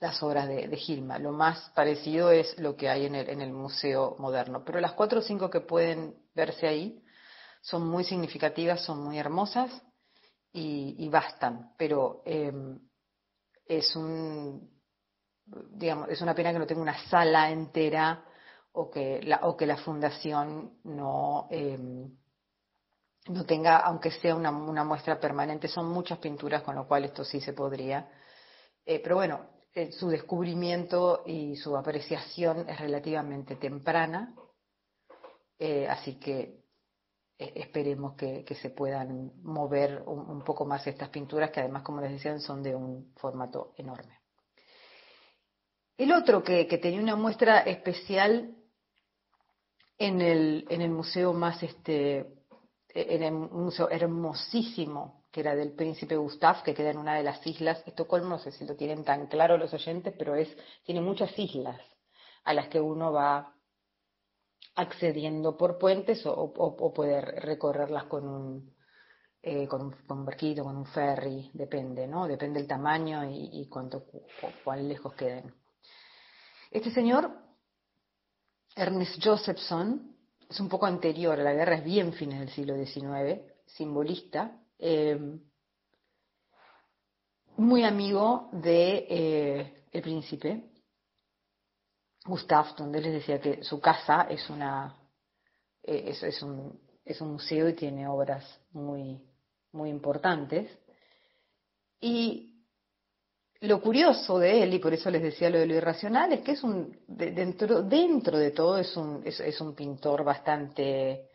las 0.00 0.22
obras 0.22 0.46
de, 0.48 0.76
Gilma. 0.76 1.18
Lo 1.18 1.32
más 1.32 1.70
parecido 1.74 2.30
es 2.30 2.58
lo 2.58 2.76
que 2.76 2.88
hay 2.88 3.06
en 3.06 3.14
el, 3.14 3.30
en 3.30 3.40
el 3.40 3.52
Museo 3.52 4.16
Moderno. 4.18 4.62
Pero 4.64 4.80
las 4.80 4.92
cuatro 4.92 5.20
o 5.20 5.22
cinco 5.22 5.48
que 5.48 5.60
pueden 5.60 6.16
verse 6.34 6.66
ahí 6.66 7.02
son 7.62 7.86
muy 7.86 8.04
significativas, 8.04 8.84
son 8.84 9.02
muy 9.02 9.18
hermosas 9.18 9.70
y, 10.52 11.08
bastan. 11.08 11.72
Pero 11.78 12.22
em, 12.24 12.78
es 13.66 13.96
un 13.96 14.70
digamos, 15.46 16.08
es 16.08 16.20
una 16.20 16.34
pena 16.34 16.52
que 16.52 16.58
no 16.58 16.66
tenga 16.66 16.82
una 16.82 16.98
sala 17.08 17.50
entera 17.50 18.24
o 18.78 18.90
que 18.90 19.22
la, 19.22 19.38
o 19.42 19.56
que 19.56 19.66
la 19.66 19.78
fundación 19.78 20.78
no, 20.84 21.48
em, 21.50 22.14
no 23.28 23.44
tenga, 23.46 23.78
aunque 23.78 24.10
sea 24.10 24.34
una, 24.34 24.52
muestra 24.52 25.18
permanente. 25.18 25.66
Son 25.66 25.88
muchas 25.88 26.18
pinturas, 26.18 26.62
con 26.62 26.74
lo 26.74 26.86
cual 26.86 27.04
esto 27.04 27.24
sí 27.24 27.40
se 27.40 27.54
podría. 27.54 28.06
Eh, 28.84 29.00
pero 29.02 29.16
bueno, 29.16 29.46
eh, 29.74 29.90
su 29.92 30.08
descubrimiento 30.08 31.22
y 31.24 31.56
su 31.56 31.74
apreciación 31.74 32.68
es 32.68 32.78
relativamente 32.78 33.56
temprana, 33.56 34.34
eh, 35.58 35.88
así 35.88 36.18
que 36.20 36.64
esperemos 37.38 38.14
que, 38.14 38.44
se 38.60 38.70
puedan 38.70 39.32
mover 39.42 40.02
un, 40.06 40.42
poco 40.42 40.64
más 40.64 40.86
estas 40.86 41.08
pinturas, 41.10 41.50
que 41.50 41.60
además, 41.60 41.82
como 41.82 42.00
les 42.00 42.12
decía, 42.12 42.38
son 42.38 42.62
de 42.62 42.74
un 42.74 43.12
formato 43.16 43.74
enorme. 43.76 44.20
El 45.98 46.12
otro 46.12 46.42
que, 46.42 46.64
tenía 46.66 47.00
una 47.00 47.16
muestra 47.16 47.60
especial 47.60 48.54
en 49.98 50.20
el, 50.20 50.66
en 50.68 50.80
el 50.82 50.90
museo 50.90 51.32
más, 51.32 51.62
este, 51.62 52.26
en 52.88 53.22
el 53.22 53.32
museo 53.32 53.88
hermosísimo 53.90 55.26
que 55.36 55.40
era 55.40 55.54
del 55.54 55.72
príncipe 55.72 56.16
Gustav, 56.16 56.62
que 56.62 56.72
queda 56.72 56.92
en 56.92 56.96
una 56.96 57.14
de 57.14 57.22
las 57.22 57.46
islas. 57.46 57.82
Estocolmo, 57.84 58.30
no 58.30 58.38
sé 58.38 58.52
si 58.52 58.64
lo 58.64 58.74
tienen 58.74 59.04
tan 59.04 59.26
claro 59.26 59.58
los 59.58 59.74
oyentes, 59.74 60.14
pero 60.16 60.34
es, 60.34 60.48
tiene 60.82 61.02
muchas 61.02 61.38
islas 61.38 61.78
a 62.44 62.54
las 62.54 62.68
que 62.68 62.80
uno 62.80 63.12
va 63.12 63.52
accediendo 64.76 65.54
por 65.58 65.76
puentes 65.76 66.24
o, 66.24 66.32
o, 66.32 66.94
puede 66.94 67.20
recorrerlas 67.20 68.04
con 68.04 68.26
un, 68.26 68.74
eh, 69.42 69.68
con, 69.68 69.94
un, 70.08 70.24
barquito, 70.24 70.64
con 70.64 70.78
un 70.78 70.86
ferry, 70.86 71.50
depende, 71.52 72.06
¿no? 72.06 72.26
Depende 72.26 72.58
del 72.58 72.68
tamaño 72.68 73.28
y, 73.28 73.60
y 73.60 73.68
cuánto, 73.68 74.04
cuán 74.64 74.88
lejos 74.88 75.12
queden. 75.12 75.54
Este 76.70 76.90
señor, 76.90 77.30
Ernest 78.76 79.24
Josephson, 79.24 80.14
es 80.48 80.60
un 80.60 80.68
poco 80.68 80.84
anterior 80.84 81.38
la 81.38 81.54
guerra, 81.54 81.76
es 81.76 81.84
bien 81.84 82.12
fines 82.12 82.38
del 82.38 82.50
siglo 82.50 82.76
XIX, 82.76 83.40
simbolista, 83.64 84.60
eh, 84.78 85.18
muy 87.56 87.84
amigo 87.84 88.50
de 88.52 89.06
eh, 89.08 89.84
el 89.90 90.02
príncipe 90.02 90.70
Gustav, 92.26 92.76
donde 92.76 93.00
les 93.00 93.14
decía 93.14 93.40
que 93.40 93.64
su 93.64 93.80
casa 93.80 94.26
es 94.28 94.50
una 94.50 94.94
eh, 95.82 96.14
es, 96.22 96.42
un, 96.42 96.78
es 97.02 97.20
un 97.20 97.32
museo 97.32 97.68
y 97.70 97.74
tiene 97.74 98.06
obras 98.06 98.44
muy 98.72 99.22
muy 99.72 99.90
importantes. 99.90 100.70
Y 102.00 102.55
lo 103.60 103.80
curioso 103.80 104.38
de 104.38 104.62
él, 104.62 104.74
y 104.74 104.78
por 104.78 104.92
eso 104.92 105.10
les 105.10 105.22
decía 105.22 105.50
lo 105.50 105.58
de 105.58 105.66
lo 105.66 105.74
irracional, 105.74 106.32
es 106.32 106.40
que 106.40 106.52
es 106.52 106.62
un, 106.62 106.96
dentro, 107.06 107.82
dentro 107.82 108.38
de 108.38 108.50
todo 108.50 108.78
es 108.78 108.96
un, 108.96 109.22
es 109.24 109.60
un 109.60 109.74
pintor 109.74 110.24
bastante 110.24 111.30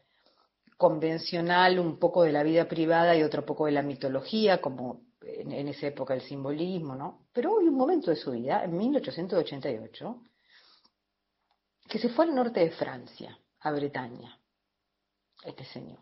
convencional, 0.82 1.78
un 1.78 2.00
poco 2.00 2.24
de 2.24 2.32
la 2.32 2.42
vida 2.42 2.68
privada 2.68 3.16
y 3.16 3.22
otro 3.22 3.46
poco 3.46 3.68
de 3.68 3.72
la 3.72 3.84
mitología, 3.84 4.60
como 4.60 5.02
en, 5.22 5.68
esa 5.68 5.86
época 5.86 6.16
el 6.16 6.22
simbolismo, 6.22 6.96
¿no? 6.96 7.28
Pero 7.32 7.52
hubo 7.52 7.60
un 7.60 7.76
momento 7.76 8.10
de 8.10 8.18
su 8.18 8.32
vida, 8.32 8.64
en 8.64 8.76
1888, 8.76 10.22
que 11.88 12.00
se 12.00 12.10
fue 12.10 12.26
al 12.26 12.34
norte 12.34 12.62
de 12.62 12.72
Francia, 12.72 13.38
a 13.60 13.72
Bretaña, 13.72 14.40
este 15.44 15.66
señor. 15.66 16.00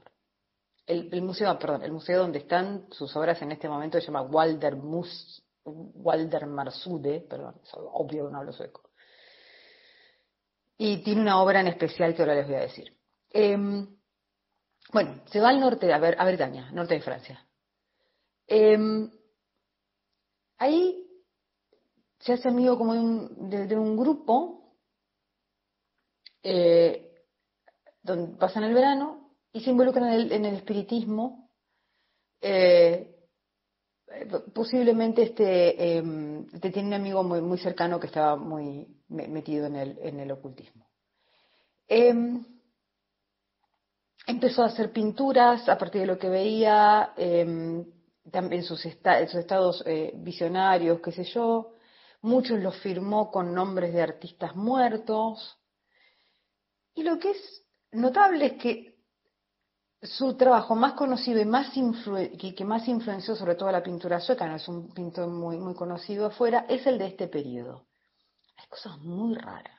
El, 0.85 1.21
museo, 1.21 1.59
perdón, 1.59 1.83
el 1.83 1.91
museo 1.91 2.19
donde 2.19 2.39
están 2.39 2.87
sus 2.91 3.13
obras 3.15 3.41
en 3.41 3.51
este 3.51 3.67
momento 3.69 3.99
se 3.99 4.07
llama 4.07 4.21
Walder 4.21 4.75
Mus, 4.77 5.43
Walder 5.69 6.47
Marsude, 6.47 7.21
perdón, 7.21 7.59
es 7.63 7.71
obvio 7.73 8.25
que 8.25 8.31
no 8.31 8.39
hablo 8.39 8.53
sueco. 8.53 8.89
Y 10.77 11.03
tiene 11.03 11.21
una 11.21 11.41
obra 11.41 11.59
en 11.59 11.67
especial 11.67 12.15
que 12.15 12.21
ahora 12.21 12.35
les 12.35 12.47
voy 12.47 12.55
a 12.55 12.61
decir. 12.61 12.95
Em, 13.31 13.99
bueno, 14.91 15.21
se 15.25 15.39
va 15.39 15.49
al 15.49 15.59
norte, 15.59 15.91
a, 15.91 15.99
Bretaña, 15.99 16.71
norte 16.71 16.95
de 16.95 17.01
Francia. 17.01 17.45
Em, 18.47 19.11
ahí 20.57 21.05
se 22.19 22.33
hace 22.33 22.47
amigo 22.47 22.77
como 22.77 22.93
de 22.93 22.99
un, 22.99 23.49
de, 23.49 23.77
un 23.77 23.95
grupo 23.95 24.75
eh, 26.43 27.13
donde 28.01 28.37
pasan 28.37 28.63
el 28.63 28.73
verano 28.73 29.35
y 29.51 29.61
se 29.61 29.71
involucran 29.71 30.11
en 30.31 30.45
el, 30.45 30.55
espiritismo. 30.55 31.49
Eh, 32.41 33.08
posiblemente 34.53 35.23
este, 35.23 35.97
em, 35.97 36.45
este, 36.53 36.71
tiene 36.71 36.89
un 36.89 36.93
amigo 36.95 37.23
muy, 37.23 37.41
muy 37.41 37.57
cercano 37.57 37.99
que 37.99 38.07
estaba 38.07 38.35
muy 38.35 38.87
metido 39.09 39.67
en 39.67 39.75
el, 39.75 39.97
en 40.01 40.19
el 40.19 40.31
ocultismo. 40.31 40.87
Em, 41.87 42.43
empezó 44.27 44.63
a 44.63 44.67
hacer 44.67 44.91
pinturas 44.91 45.67
a 45.67 45.77
partir 45.77 46.01
de 46.01 46.07
lo 46.07 46.19
que 46.19 46.29
veía, 46.29 47.13
eh, 47.17 47.83
también 48.31 48.63
sus, 48.63 48.81
sus 48.81 49.35
estados 49.35 49.83
eh, 49.85 50.11
visionarios, 50.15 50.99
qué 51.01 51.11
sé 51.11 51.23
yo. 51.23 51.73
Muchos 52.21 52.59
los 52.59 52.77
firmó 52.77 53.31
con 53.31 53.53
nombres 53.53 53.93
de 53.93 54.01
artistas 54.01 54.55
muertos. 54.55 55.57
Y 56.93 57.03
lo 57.03 57.17
que 57.17 57.31
es 57.31 57.65
notable 57.91 58.45
es 58.45 58.53
que 58.53 58.98
su 60.01 60.37
trabajo 60.37 60.75
más 60.75 60.93
conocido 60.93 61.41
y 61.41 61.45
más 61.45 61.71
que, 61.73 62.65
más 62.65 62.87
influenció 62.87 63.35
sobre 63.35 63.55
todo 63.55 63.71
la 63.71 63.83
pintura 63.83 64.19
sueca, 64.19 64.47
no 64.47 64.55
es 64.55 64.67
un 64.67 64.93
pintor 64.93 65.27
muy, 65.27 65.57
muy 65.57 65.75
conocido 65.75 66.27
afuera, 66.27 66.65
es 66.69 66.87
el 66.87 66.97
de 66.97 67.07
este 67.07 67.27
periodo. 67.27 67.87
Hay 68.57 68.67
cosas 68.67 68.97
muy 68.99 69.35
raras. 69.35 69.77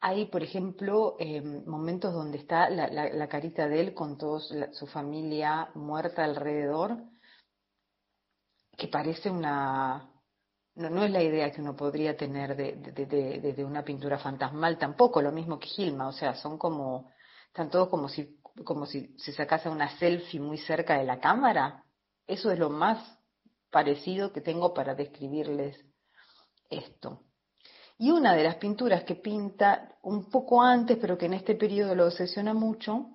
Hay, 0.00 0.26
por 0.26 0.42
ejemplo, 0.42 1.14
em, 1.20 1.64
momentos 1.64 2.12
donde 2.12 2.38
está 2.38 2.68
la, 2.68 3.28
carita 3.28 3.68
de 3.68 3.80
él 3.80 3.94
con 3.94 4.18
toda 4.18 4.40
su 4.72 4.86
familia 4.88 5.70
muerta 5.74 6.24
alrededor, 6.24 6.98
que 8.76 8.88
parece 8.88 9.30
una... 9.30 10.08
No, 10.74 11.04
es 11.04 11.10
la 11.10 11.22
idea 11.22 11.52
que 11.52 11.60
uno 11.60 11.76
podría 11.76 12.16
tener 12.16 12.56
de, 12.56 12.72
de, 13.54 13.64
una 13.64 13.84
pintura 13.84 14.18
fantasmal 14.18 14.78
tampoco, 14.78 15.20
lo 15.20 15.30
mismo 15.30 15.58
que 15.58 15.68
Gilma, 15.68 16.08
o 16.08 16.12
sea, 16.12 16.34
son 16.34 16.56
como, 16.56 17.12
están 17.48 17.68
todos 17.68 17.88
como 17.90 18.08
si 18.08 18.41
como 18.64 18.86
si 18.86 19.14
se 19.18 19.32
sacase 19.32 19.68
una 19.68 19.96
selfie 19.98 20.40
muy 20.40 20.58
cerca 20.58 20.98
de 20.98 21.04
la 21.04 21.20
cámara. 21.20 21.84
Eso 22.26 22.50
es 22.50 22.58
lo 22.58 22.70
más 22.70 23.18
parecido 23.70 24.32
que 24.32 24.40
tengo 24.40 24.74
para 24.74 24.94
describirles 24.94 25.78
esto. 26.70 27.22
Y 27.98 28.10
una 28.10 28.34
de 28.34 28.44
las 28.44 28.56
pinturas 28.56 29.04
que 29.04 29.14
pinta 29.14 29.96
un 30.02 30.28
poco 30.30 30.62
antes, 30.62 30.98
pero 31.00 31.16
que 31.16 31.26
en 31.26 31.34
este 31.34 31.54
periodo 31.54 31.94
lo 31.94 32.06
obsesiona 32.06 32.52
mucho, 32.52 33.10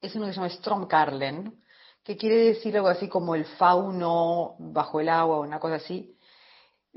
es 0.00 0.14
uno 0.14 0.26
que 0.26 0.32
se 0.32 0.36
llama 0.36 0.50
Stromkarlen, 0.50 1.62
que 2.02 2.16
quiere 2.16 2.36
decir 2.36 2.76
algo 2.76 2.88
así 2.88 3.08
como 3.08 3.34
el 3.34 3.44
fauno 3.44 4.56
bajo 4.58 5.00
el 5.00 5.08
agua 5.08 5.38
o 5.38 5.42
una 5.42 5.60
cosa 5.60 5.76
así, 5.76 6.17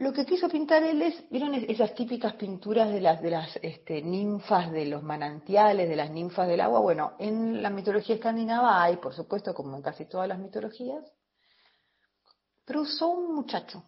lo 0.02 0.12
que 0.12 0.26
quiso 0.26 0.49
pintar 0.49 0.82
él 0.82 0.99
es, 1.04 1.30
¿vieron 1.30 1.54
esas 1.54 1.93
típicas 1.93 2.34
pinturas 2.34 2.91
de 2.91 2.99
las, 2.99 3.22
de 3.22 3.30
las 3.30 3.56
este, 3.62 4.02
ninfas 4.02 4.72
de 4.72 4.88
los 4.88 5.04
manantiales, 5.04 5.88
de 5.88 5.95
las 5.95 6.10
ninfas 6.10 6.47
del 6.47 6.62
agua? 6.62 6.80
Bueno, 6.80 7.14
en 7.20 7.62
la 7.62 7.70
mitología 7.70 8.16
escandinava 8.16 8.82
hay, 8.82 8.97
por 8.97 9.14
supuesto, 9.14 9.54
como 9.54 9.76
en 9.76 9.84
casi 9.84 10.06
todas 10.06 10.28
las 10.28 10.39
mitologías, 10.39 11.06
pero 12.66 12.82
usó 12.82 13.10
un 13.10 13.36
muchacho, 13.36 13.84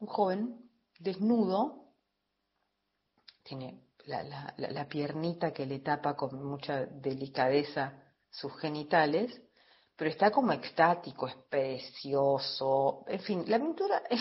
un 0.00 0.06
joven, 0.06 0.70
desnudo, 0.98 1.94
tiene 3.42 3.80
la, 4.04 4.52
la, 4.58 4.86
piernita 4.86 5.54
que 5.54 5.64
le 5.64 5.78
tapa 5.78 6.14
con 6.14 6.44
mucha 6.44 6.84
delicadeza 6.84 8.02
sus 8.30 8.54
genitales, 8.60 9.40
pero 9.96 10.10
está 10.10 10.30
como 10.30 10.52
extático, 10.52 11.26
es 11.26 11.36
precioso, 11.48 13.06
en 13.06 13.20
fin, 13.20 13.44
la 13.46 13.58
pintura 13.58 14.02
es 14.10 14.20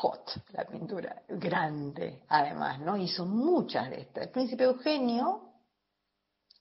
hot, 0.00 0.42
la 0.52 0.64
pintura, 0.64 1.22
grande 1.28 2.22
además, 2.28 2.80
¿no? 2.80 2.96
Hizo 2.96 3.24
muchas 3.24 3.90
de 3.90 4.00
estas. 4.02 4.24
El 4.24 4.30
príncipe 4.30 4.64
Eugenio, 4.64 5.52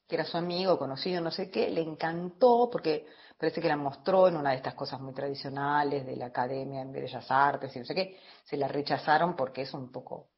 que 0.08 0.16
era 0.16 0.26
su 0.26 0.38
amigo, 0.38 0.78
conocido, 0.78 1.22
no 1.22 1.32
sé 1.32 1.50
qué, 1.50 1.70
le 1.70 1.82
encantó 1.82 2.70
porque 2.72 3.08
parece 3.38 3.62
que 3.62 3.68
la 3.68 3.78
mostró 3.78 4.28
en 4.28 4.38
una 4.38 4.52
de 4.52 4.58
estas 4.58 4.76
cosas 4.76 5.00
muy 5.02 5.14
tradicionales 5.14 6.06
de 6.06 6.16
la 6.16 6.28
Academia 6.28 6.86
de 6.86 7.02
Bellas 7.02 7.26
Artes 7.30 7.76
y 7.76 7.80
no 7.80 7.86
sé 7.86 7.96
qué, 7.96 8.20
se 8.44 8.58
la 8.58 8.68
rechazaron 8.68 9.36
porque 9.36 9.64
es 9.64 9.74
un 9.74 9.92
poco 9.92 10.30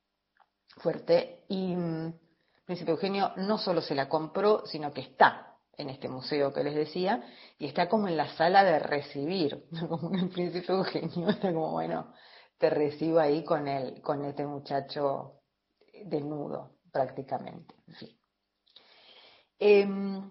fuerte 0.77 1.45
y 1.49 1.75
mm, 1.75 2.05
el 2.05 2.63
príncipe 2.65 2.91
Eugenio 2.91 3.33
no 3.37 3.57
solo 3.57 3.81
se 3.81 3.93
la 3.93 4.07
compró, 4.07 4.65
sino 4.65 4.93
que 4.93 5.01
está 5.01 5.52
en 5.77 5.89
este 5.89 6.07
museo 6.07 6.53
que 6.53 6.63
les 6.63 6.75
decía, 6.75 7.23
y 7.57 7.65
está 7.65 7.89
como 7.89 8.07
en 8.07 8.17
la 8.17 8.35
sala 8.35 8.63
de 8.63 8.79
recibir, 8.79 9.65
como 9.89 10.13
el 10.15 10.29
príncipe 10.29 10.71
Eugenio, 10.71 11.29
está 11.29 11.53
como, 11.53 11.71
bueno, 11.71 12.13
te 12.57 12.69
recibo 12.69 13.19
ahí 13.19 13.43
con, 13.43 13.67
el, 13.67 14.01
con 14.01 14.23
este 14.25 14.45
muchacho 14.45 15.41
desnudo, 16.05 16.77
prácticamente. 16.91 17.75
Em, 19.59 20.29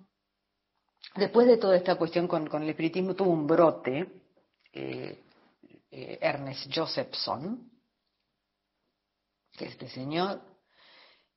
después 1.16 1.46
de 1.46 1.56
toda 1.56 1.76
esta 1.76 1.96
cuestión 1.96 2.28
con, 2.28 2.46
con 2.46 2.62
el 2.62 2.70
espiritismo, 2.70 3.14
tuvo 3.14 3.30
un 3.30 3.46
brote, 3.46 4.22
eh, 4.72 5.24
eh, 5.90 6.18
Ernest 6.20 6.70
Josephson, 6.74 7.70
que 9.52 9.66
este 9.66 9.88
señor, 9.88 10.40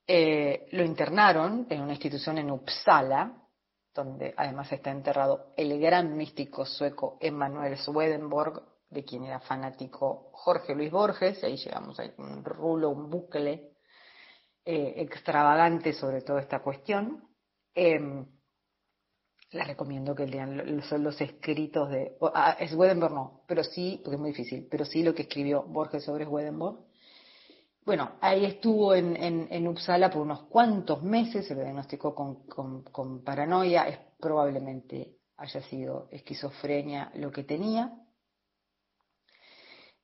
eh, 0.07 0.67
lo 0.71 0.83
internaron 0.83 1.67
en 1.69 1.81
una 1.81 1.93
institución 1.93 2.37
en 2.37 2.51
Uppsala, 2.51 3.44
donde 3.95 4.33
además 4.35 4.71
está 4.71 4.91
enterrado 4.91 5.53
el 5.55 5.79
gran 5.79 6.17
místico 6.17 6.65
sueco 6.65 7.17
Emanuel 7.21 7.77
Swedenborg, 7.77 8.61
de 8.89 9.03
quien 9.05 9.23
era 9.23 9.39
fanático 9.39 10.29
Jorge 10.33 10.75
Luis 10.75 10.91
Borges, 10.91 11.41
y 11.41 11.45
ahí 11.45 11.57
llegamos 11.57 11.99
a 11.99 12.03
un 12.17 12.43
rulo, 12.43 12.89
un 12.89 13.09
bucle 13.09 13.71
eh, 14.65 14.93
extravagante 14.97 15.93
sobre 15.93 16.21
toda 16.21 16.41
esta 16.41 16.59
cuestión. 16.61 17.23
Eh, 17.73 18.25
les 19.51 19.67
recomiendo 19.67 20.13
que 20.13 20.27
lean 20.27 20.77
los, 20.77 21.21
escritos 21.21 21.89
de... 21.89 22.17
Ah, 22.33 22.57
Swedenborg 22.67 23.13
no, 23.13 23.43
pero 23.47 23.63
sí, 23.63 24.01
porque 24.03 24.15
es 24.15 24.21
muy 24.21 24.31
difícil, 24.31 24.67
pero 24.69 24.83
sí 24.83 25.03
lo 25.03 25.15
que 25.15 25.23
escribió 25.23 25.63
Borges 25.63 26.03
sobre 26.03 26.25
Swedenborg. 26.25 26.84
Bueno, 27.85 28.13
ahí 28.19 28.45
estuvo 28.45 28.95
en, 28.95 29.15
en, 29.15 29.67
Uppsala 29.67 30.09
por 30.09 30.23
unos 30.23 30.45
cuantos 30.45 31.03
meses, 31.03 31.45
se 31.45 31.53
lo 31.53 31.61
diagnosticó 31.61 32.15
con, 32.15 33.23
paranoia, 33.23 33.87
es, 33.87 33.99
probablemente 34.19 35.19
haya 35.37 35.61
sido 35.61 36.07
esquizofrenia 36.09 37.11
lo 37.13 37.31
que 37.31 37.43
tenía. 37.43 37.93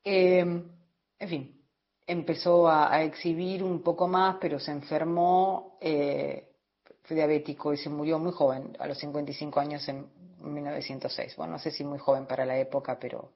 Eh, 0.04 0.40
en 0.42 1.28
fin, 1.28 1.66
empezó 2.06 2.70
a, 2.70 3.02
exhibir 3.02 3.64
un 3.64 3.82
poco 3.82 4.08
más, 4.08 4.38
pero 4.40 4.60
se 4.60 4.72
enfermó, 4.72 5.80
eh, 5.82 6.54
fue 7.02 7.16
diabético 7.16 7.74
y 7.74 7.78
se 7.78 7.90
murió 7.90 8.20
muy 8.20 8.32
joven, 8.32 8.78
a 8.78 8.86
los 8.86 9.00
55 9.00 9.60
años 9.60 9.88
en 9.90 10.08
1906. 10.40 11.36
Bueno, 11.36 11.54
no 11.54 11.60
sé 11.60 11.72
si 11.72 11.84
muy 11.84 11.98
joven 11.98 12.28
para 12.28 12.46
la 12.46 12.60
época, 12.60 13.00
pero, 13.00 13.34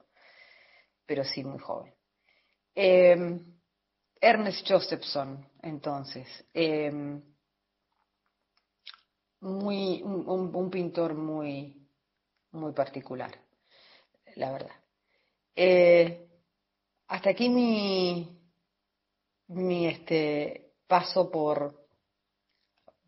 pero 1.04 1.24
sí 1.24 1.44
muy 1.44 1.58
joven. 1.58 1.92
Eh, 2.76 3.40
Ernest 4.22 4.68
Josephson, 4.68 5.46
entonces, 5.62 6.28
em, 6.54 7.22
muy, 9.42 10.02
un, 10.04 10.70
pintor 10.70 11.14
muy, 11.14 11.88
muy 12.52 12.74
particular, 12.74 13.32
la 14.36 14.52
verdad. 14.52 14.76
Eh, 15.56 16.28
hasta 17.08 17.30
aquí 17.30 17.50
mi, 17.50 18.40
mi 19.48 19.88
este, 19.88 20.74
paso 20.88 21.30
por, 21.30 21.88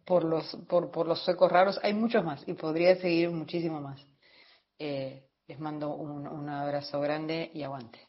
por, 0.06 0.24
los, 0.24 0.56
por, 0.68 0.92
por 0.92 1.08
los 1.08 1.24
suecos 1.24 1.52
raros. 1.52 1.80
Hay 1.82 1.94
muchos 1.94 2.24
más 2.24 2.48
y 2.48 2.54
podría 2.54 2.96
seguir 2.98 3.32
muchísimo 3.32 3.82
más. 3.82 4.06
Eh, 4.78 5.28
les 5.48 5.60
mando 5.60 5.96
un 5.96 6.50
abrazo 6.50 7.00
grande 7.00 7.50
y 7.54 7.64
aguante. 7.64 8.07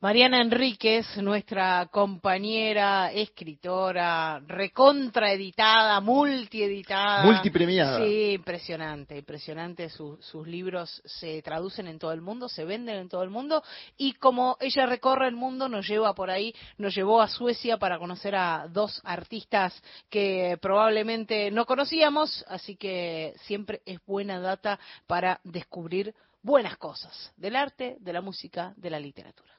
Mariana 0.00 0.40
Enríquez, 0.40 1.16
nuestra 1.16 1.88
compañera, 1.90 3.10
escritora, 3.10 4.38
recontraeditada, 4.46 6.00
multieditada. 6.00 7.24
Multipremiada. 7.24 7.98
Sí, 7.98 8.34
impresionante, 8.34 9.18
impresionante. 9.18 9.88
sus 9.88 10.46
libros 10.46 11.02
se 11.04 11.42
traducen 11.42 11.88
en 11.88 11.98
todo 11.98 12.12
el 12.12 12.20
mundo, 12.20 12.48
se 12.48 12.64
venden 12.64 12.94
en 12.94 13.08
todo 13.08 13.24
el 13.24 13.30
mundo. 13.30 13.64
Y 13.96 14.12
como 14.12 14.56
ella 14.60 14.86
recorre 14.86 15.26
el 15.26 15.34
mundo, 15.34 15.68
nos 15.68 15.88
lleva 15.88 16.14
por 16.14 16.30
ahí, 16.30 16.54
nos 16.76 16.94
llevó 16.94 17.20
a 17.20 17.26
Suecia 17.26 17.76
para 17.78 17.98
conocer 17.98 18.36
a 18.36 18.68
dos 18.68 19.00
artistas 19.02 19.74
que 20.08 20.58
probablemente 20.62 21.50
no 21.50 21.66
conocíamos, 21.66 22.44
así 22.46 22.76
que 22.76 23.34
siempre 23.46 23.82
es 23.84 23.98
buena 24.06 24.38
data 24.38 24.78
para 25.08 25.40
descubrir 25.42 26.14
buenas 26.40 26.76
cosas 26.76 27.32
del 27.36 27.56
arte, 27.56 27.96
de 27.98 28.12
la 28.12 28.20
música, 28.20 28.74
de 28.76 28.90
la 28.90 29.00
literatura. 29.00 29.57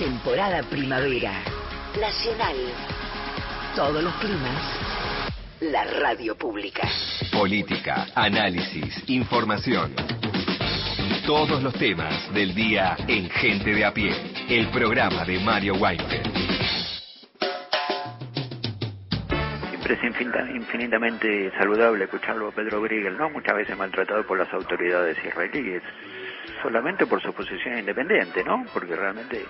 Temporada 0.00 0.62
primavera. 0.62 1.30
Nacional. 2.00 2.56
Todos 3.76 4.02
los 4.02 4.14
climas. 4.14 5.60
La 5.60 5.84
radio 5.84 6.34
pública. 6.38 6.88
Política, 7.30 8.06
análisis, 8.14 9.04
información. 9.10 9.94
Todos 11.26 11.62
los 11.62 11.74
temas 11.74 12.32
del 12.32 12.54
día 12.54 12.96
en 13.08 13.28
Gente 13.28 13.74
de 13.74 13.84
a 13.84 13.92
pie. 13.92 14.16
El 14.48 14.68
programa 14.68 15.22
de 15.26 15.38
Mario 15.38 15.74
Weinfeld. 15.74 16.32
Siempre 19.70 19.92
es 19.92 20.54
infinitamente 20.54 21.52
saludable 21.58 22.04
escucharlo 22.04 22.48
a 22.48 22.52
Pedro 22.52 22.80
Briegel, 22.80 23.18
¿no? 23.18 23.28
Muchas 23.28 23.54
veces 23.54 23.76
maltratado 23.76 24.26
por 24.26 24.38
las 24.38 24.50
autoridades 24.54 25.18
israelíes 25.22 25.82
solamente 26.62 27.06
por 27.06 27.20
su 27.22 27.32
posición 27.32 27.78
independiente, 27.78 28.44
¿no? 28.44 28.64
Porque 28.72 28.96
realmente 28.96 29.44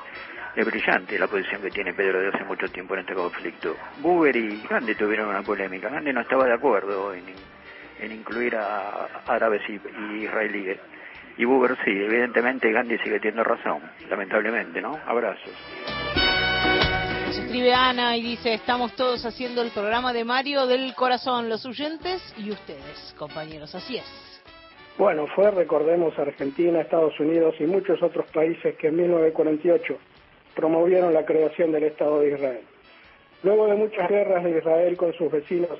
es 0.56 0.66
brillante 0.66 1.18
la 1.18 1.26
posición 1.26 1.62
que 1.62 1.70
tiene 1.70 1.94
Pedro 1.94 2.20
de 2.20 2.28
hace 2.28 2.44
mucho 2.44 2.68
tiempo 2.68 2.94
en 2.94 3.00
este 3.00 3.14
conflicto. 3.14 3.76
Buber 4.00 4.34
y 4.36 4.62
Gandhi 4.68 4.94
tuvieron 4.94 5.28
una 5.28 5.42
polémica. 5.42 5.88
Gandhi 5.88 6.12
no 6.12 6.20
estaba 6.20 6.44
de 6.46 6.54
acuerdo 6.54 7.14
en, 7.14 8.12
incluir 8.12 8.56
a 8.56 9.22
árabes 9.26 9.62
y, 9.68 10.24
israelíes. 10.24 10.78
Y 11.36 11.44
Buber 11.44 11.76
sí, 11.84 11.90
evidentemente 11.90 12.72
Gandhi 12.72 12.98
sigue 12.98 13.18
teniendo 13.18 13.44
razón, 13.44 13.82
lamentablemente, 14.08 14.80
¿no? 14.80 14.98
Abrazos 15.06 15.54
escribe 17.50 17.74
Ana 17.74 18.16
y 18.16 18.22
dice, 18.22 18.54
estamos 18.54 18.94
todos 18.94 19.26
haciendo 19.26 19.60
el 19.62 19.70
programa 19.70 20.12
de 20.12 20.24
Mario 20.24 20.68
del 20.68 20.94
corazón, 20.94 21.48
los 21.48 21.66
oyentes 21.66 22.22
y 22.38 22.52
ustedes, 22.52 23.12
compañeros, 23.18 23.74
así 23.74 23.96
es. 23.96 24.04
Bueno, 24.96 25.26
fue, 25.34 25.50
recordemos, 25.50 26.16
Argentina, 26.16 26.80
Estados 26.80 27.18
Unidos 27.18 27.56
y 27.58 27.64
muchos 27.64 28.00
otros 28.04 28.30
países 28.30 28.76
que 28.76 28.86
en 28.86 28.96
1948 28.98 29.98
promovieron 30.60 31.14
la 31.14 31.24
creación 31.24 31.72
del 31.72 31.84
Estado 31.84 32.20
de 32.20 32.32
Israel. 32.32 32.60
Luego 33.42 33.66
de 33.66 33.76
muchas 33.76 34.10
guerras 34.10 34.44
de 34.44 34.58
Israel 34.58 34.94
con 34.94 35.14
sus 35.14 35.32
vecinos, 35.32 35.78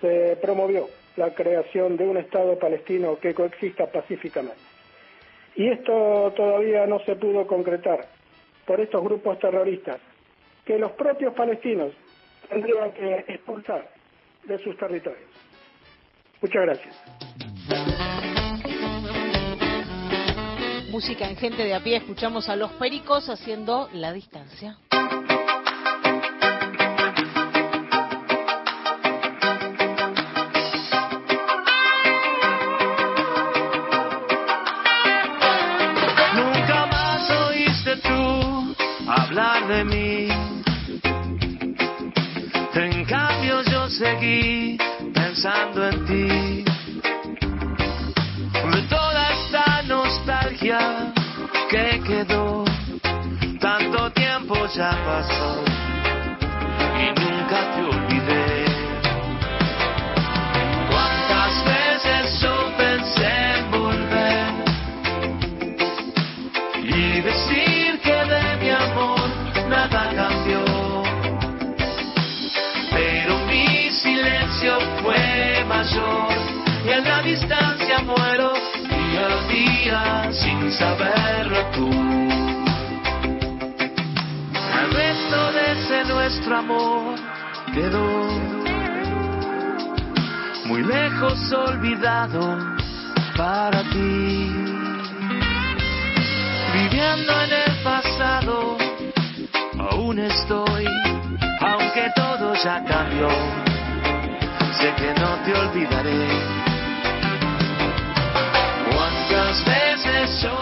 se 0.00 0.38
promovió 0.40 0.86
la 1.16 1.34
creación 1.34 1.96
de 1.96 2.06
un 2.06 2.16
Estado 2.18 2.56
palestino 2.56 3.18
que 3.18 3.34
coexista 3.34 3.86
pacíficamente. 3.86 4.62
Y 5.56 5.68
esto 5.68 6.32
todavía 6.36 6.86
no 6.86 7.00
se 7.00 7.16
pudo 7.16 7.48
concretar 7.48 8.06
por 8.64 8.80
estos 8.80 9.02
grupos 9.02 9.40
terroristas 9.40 9.98
que 10.64 10.78
los 10.78 10.92
propios 10.92 11.34
palestinos 11.34 11.92
tendrían 12.48 12.92
que 12.92 13.24
expulsar 13.26 13.88
de 14.44 14.58
sus 14.58 14.76
territorios. 14.76 15.30
Muchas 16.40 16.62
gracias. 16.62 18.11
Música 20.92 21.26
en 21.26 21.38
gente 21.38 21.64
de 21.64 21.72
a 21.72 21.82
pie, 21.82 21.96
escuchamos 21.96 22.50
a 22.50 22.54
los 22.54 22.70
pericos 22.72 23.26
haciendo 23.30 23.88
la 23.94 24.12
distancia. 24.12 24.76
Nunca 36.34 36.86
más 36.90 37.30
oíste 37.30 37.96
tú 37.96 38.74
hablar 39.08 39.66
de 39.68 39.84
mí. 39.84 40.28
En 42.74 43.04
cambio 43.06 43.62
yo 43.62 43.88
seguí 43.88 44.76
pensando 45.14 45.88
en 45.88 46.04
ti. 46.04 46.61
Ya 54.74 54.90
pasó 55.04 55.62
y 56.98 57.20
nunca 57.20 57.58
te 57.74 57.82
olvidé. 57.82 58.64
Cuántas 60.90 61.64
veces 61.64 62.40
yo 62.40 62.54
pensé 62.78 63.54
en 63.56 63.70
volver 63.70 64.46
y 66.82 67.20
decir 67.20 68.00
que 68.00 68.14
de 68.14 68.56
mi 68.60 68.70
amor 68.70 69.28
nada 69.68 70.10
cambió. 70.16 70.64
Pero 72.92 73.38
mi 73.48 73.90
silencio 73.90 74.78
fue 75.02 75.64
mayor 75.68 76.32
y 76.86 76.90
en 76.92 77.04
la 77.04 77.22
distancia 77.22 77.98
muero 78.00 78.54
día 78.88 79.26
a 79.26 79.48
día 79.48 80.32
sin 80.32 80.72
saberlo 80.72 81.21
nuestro 86.42 86.58
amor 86.58 87.14
quedó 87.72 88.28
muy 90.64 90.82
lejos 90.82 91.52
olvidado 91.52 92.58
para 93.36 93.82
ti. 93.84 94.50
Viviendo 96.74 97.32
en 97.42 97.52
el 97.52 97.82
pasado, 97.84 98.76
aún 99.92 100.18
estoy, 100.18 100.84
aunque 101.60 102.10
todo 102.16 102.54
ya 102.56 102.82
cambió. 102.86 103.28
Sé 104.80 104.92
que 104.96 105.14
no 105.20 105.36
te 105.44 105.54
olvidaré. 105.54 106.26
Cuántas 108.90 109.64
veces 109.64 110.42
yo 110.42 110.61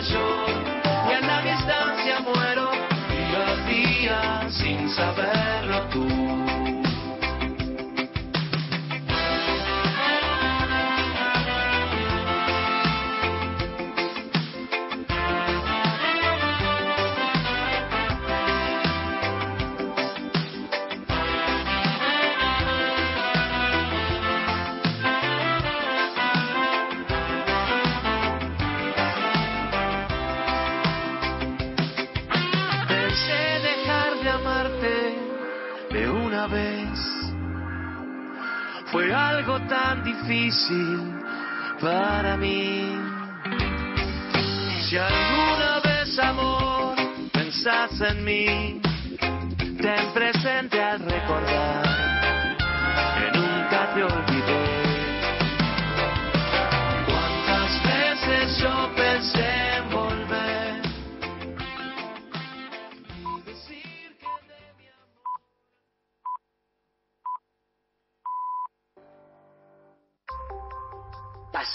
mayor 0.00 0.48
y 1.08 1.12
en 1.12 1.26
la 1.26 1.42
distancia 1.42 2.20
muero 2.20 2.70
día 3.10 3.48
a 3.48 3.68
día 3.68 4.48
sin 4.50 4.88
saberlo 4.88 5.80
tú. 5.92 6.39
Vez. 36.46 36.98
Fue 38.90 39.12
algo 39.14 39.60
tan 39.68 40.02
difícil 40.02 41.14
para 41.80 42.36
mí. 42.36 42.96
Si 44.88 44.96
alguna 44.96 45.80
vez, 45.84 46.18
amor, 46.18 46.96
pensás 47.32 48.00
en 48.00 48.24
mí, 48.24 48.80
ten 49.80 50.12
presente 50.12 50.82
al 50.82 50.98
recordar 51.00 52.56
que 53.18 53.38
nunca 53.38 53.94
te 53.94 54.02
olvidé. 54.02 54.79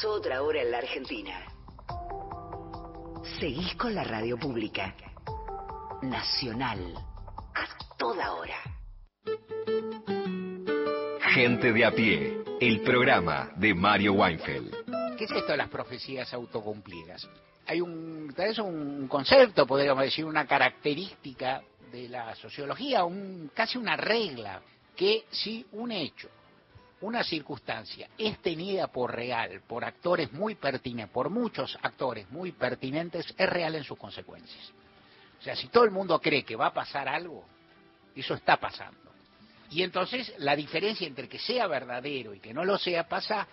Pasó 0.06 0.18
otra 0.18 0.44
hora 0.44 0.62
en 0.62 0.70
la 0.70 0.78
Argentina. 0.78 1.34
Seguís 3.40 3.74
con 3.74 3.96
la 3.96 4.04
radio 4.04 4.38
pública. 4.38 4.94
Nacional. 6.04 6.94
A 7.56 7.96
toda 7.98 8.34
hora. 8.34 8.62
Gente 11.34 11.74
de 11.74 11.86
a 11.86 11.92
pie, 11.92 12.38
el 12.62 12.82
programa 12.82 13.50
de 13.56 13.74
Mario 13.74 14.14
Weinfeld. 14.14 14.76
¿Qué 15.18 15.24
es 15.24 15.32
esto 15.32 15.54
de 15.54 15.58
las 15.58 15.70
profecías 15.70 16.32
autocumplidas? 16.36 17.28
Hay 17.66 17.82
un, 17.82 18.32
tal 18.36 18.50
vez 18.50 18.60
un 18.60 19.08
concepto, 19.08 19.66
podríamos 19.66 20.04
decir, 20.04 20.24
una 20.24 20.46
característica 20.46 21.64
de 21.92 22.10
la 22.10 22.36
sociología, 22.36 23.06
un, 23.06 23.50
casi 23.56 23.80
una 23.80 23.98
regla, 23.98 24.62
que 24.96 25.26
si 25.32 25.66
un 25.72 25.92
hecho, 25.92 26.30
una 27.02 27.24
circunstancia 27.24 28.10
es 28.18 28.40
tenida 28.40 28.88
por 28.88 29.14
real, 29.14 29.62
por 29.68 29.84
actores 29.84 30.32
muy 30.32 30.56
pertinentes, 30.56 31.14
por 31.14 31.30
muchos 31.30 31.78
actores 31.82 32.30
muy 32.32 32.52
pertinentes, 32.52 33.34
es 33.38 33.50
real 33.50 33.76
en 33.76 33.84
sus 33.84 33.98
consecuencias. 33.98 34.72
O 35.40 35.44
sea, 35.44 35.56
si 35.56 35.68
todo 35.68 35.84
el 35.84 35.92
mundo 35.92 36.20
cree 36.20 36.44
que 36.44 36.56
va 36.56 36.68
a 36.68 36.74
pasar 36.74 37.08
algo, 37.08 37.46
eso 38.16 38.34
está 38.34 38.58
pasando. 38.58 39.00
Y 39.72 39.84
entonces 39.84 40.34
la 40.38 40.56
diferencia 40.56 41.08
entre 41.08 41.28
que 41.28 41.40
sea 41.40 41.68
verdadero 41.68 42.34
y 42.34 42.40
que 42.40 42.54
no 42.54 42.64
lo 42.64 42.78
sea 42.78 43.08
pasa 43.08 43.48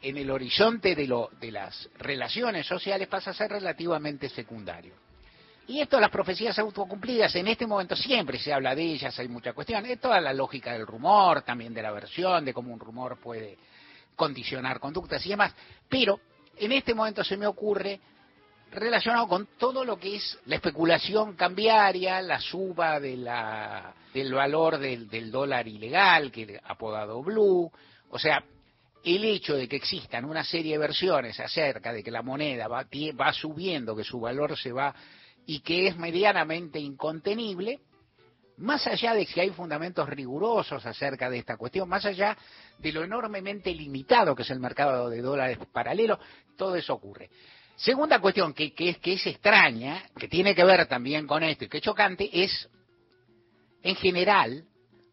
en 0.00 0.16
el 0.16 0.30
horizonte 0.30 0.94
de, 0.94 1.06
lo, 1.06 1.30
de 1.40 1.50
las 1.50 1.88
relaciones 1.98 2.66
sociales 2.66 3.08
pasa 3.08 3.30
a 3.30 3.34
ser 3.34 3.50
relativamente 3.50 4.28
secundario. 4.28 4.94
Y 5.68 5.80
esto, 5.80 6.00
las 6.00 6.10
profecías 6.10 6.58
autocumplidas, 6.58 7.34
en 7.36 7.46
este 7.46 7.66
momento 7.66 7.94
siempre 7.94 8.38
se 8.38 8.54
habla 8.54 8.74
de 8.74 8.82
ellas, 8.82 9.18
hay 9.18 9.28
mucha 9.28 9.52
cuestión. 9.52 9.84
Es 9.84 10.00
toda 10.00 10.18
la 10.18 10.32
lógica 10.32 10.72
del 10.72 10.86
rumor, 10.86 11.42
también 11.42 11.74
de 11.74 11.82
la 11.82 11.92
versión, 11.92 12.42
de 12.42 12.54
cómo 12.54 12.72
un 12.72 12.80
rumor 12.80 13.20
puede 13.20 13.58
condicionar 14.16 14.80
conductas 14.80 15.24
y 15.26 15.28
demás. 15.28 15.54
Pero 15.86 16.20
en 16.56 16.72
este 16.72 16.94
momento 16.94 17.22
se 17.22 17.36
me 17.36 17.46
ocurre 17.46 18.00
relacionado 18.70 19.28
con 19.28 19.46
todo 19.58 19.84
lo 19.84 19.98
que 19.98 20.16
es 20.16 20.38
la 20.46 20.54
especulación 20.54 21.36
cambiaria, 21.36 22.22
la 22.22 22.40
suba 22.40 22.98
de 22.98 23.18
la, 23.18 23.94
del 24.14 24.32
valor 24.32 24.78
del, 24.78 25.06
del 25.10 25.30
dólar 25.30 25.68
ilegal, 25.68 26.32
que 26.32 26.58
apodado 26.64 27.22
blue, 27.22 27.70
o 28.08 28.18
sea, 28.18 28.42
el 29.04 29.24
hecho 29.24 29.54
de 29.54 29.68
que 29.68 29.76
existan 29.76 30.24
una 30.24 30.44
serie 30.44 30.72
de 30.72 30.78
versiones 30.78 31.38
acerca 31.40 31.92
de 31.92 32.02
que 32.02 32.10
la 32.10 32.22
moneda 32.22 32.68
va, 32.68 32.86
va 33.20 33.32
subiendo, 33.34 33.94
que 33.94 34.04
su 34.04 34.18
valor 34.18 34.56
se 34.56 34.72
va 34.72 34.94
y 35.48 35.60
que 35.60 35.86
es 35.86 35.96
medianamente 35.96 36.78
incontenible, 36.78 37.80
más 38.58 38.86
allá 38.86 39.14
de 39.14 39.24
si 39.24 39.40
hay 39.40 39.48
fundamentos 39.48 40.06
rigurosos 40.06 40.84
acerca 40.84 41.30
de 41.30 41.38
esta 41.38 41.56
cuestión, 41.56 41.88
más 41.88 42.04
allá 42.04 42.36
de 42.78 42.92
lo 42.92 43.02
enormemente 43.02 43.72
limitado 43.72 44.36
que 44.36 44.42
es 44.42 44.50
el 44.50 44.60
mercado 44.60 45.08
de 45.08 45.22
dólares 45.22 45.56
paralelo, 45.72 46.20
todo 46.54 46.76
eso 46.76 46.92
ocurre. 46.92 47.30
Segunda 47.76 48.20
cuestión 48.20 48.52
que, 48.52 48.74
que, 48.74 48.90
es, 48.90 48.98
que 48.98 49.14
es 49.14 49.26
extraña, 49.26 50.02
que 50.18 50.28
tiene 50.28 50.54
que 50.54 50.64
ver 50.64 50.84
también 50.86 51.26
con 51.26 51.42
esto 51.42 51.64
y 51.64 51.68
que 51.68 51.78
es 51.78 51.82
chocante, 51.82 52.28
es, 52.30 52.68
en 53.82 53.96
general, 53.96 54.66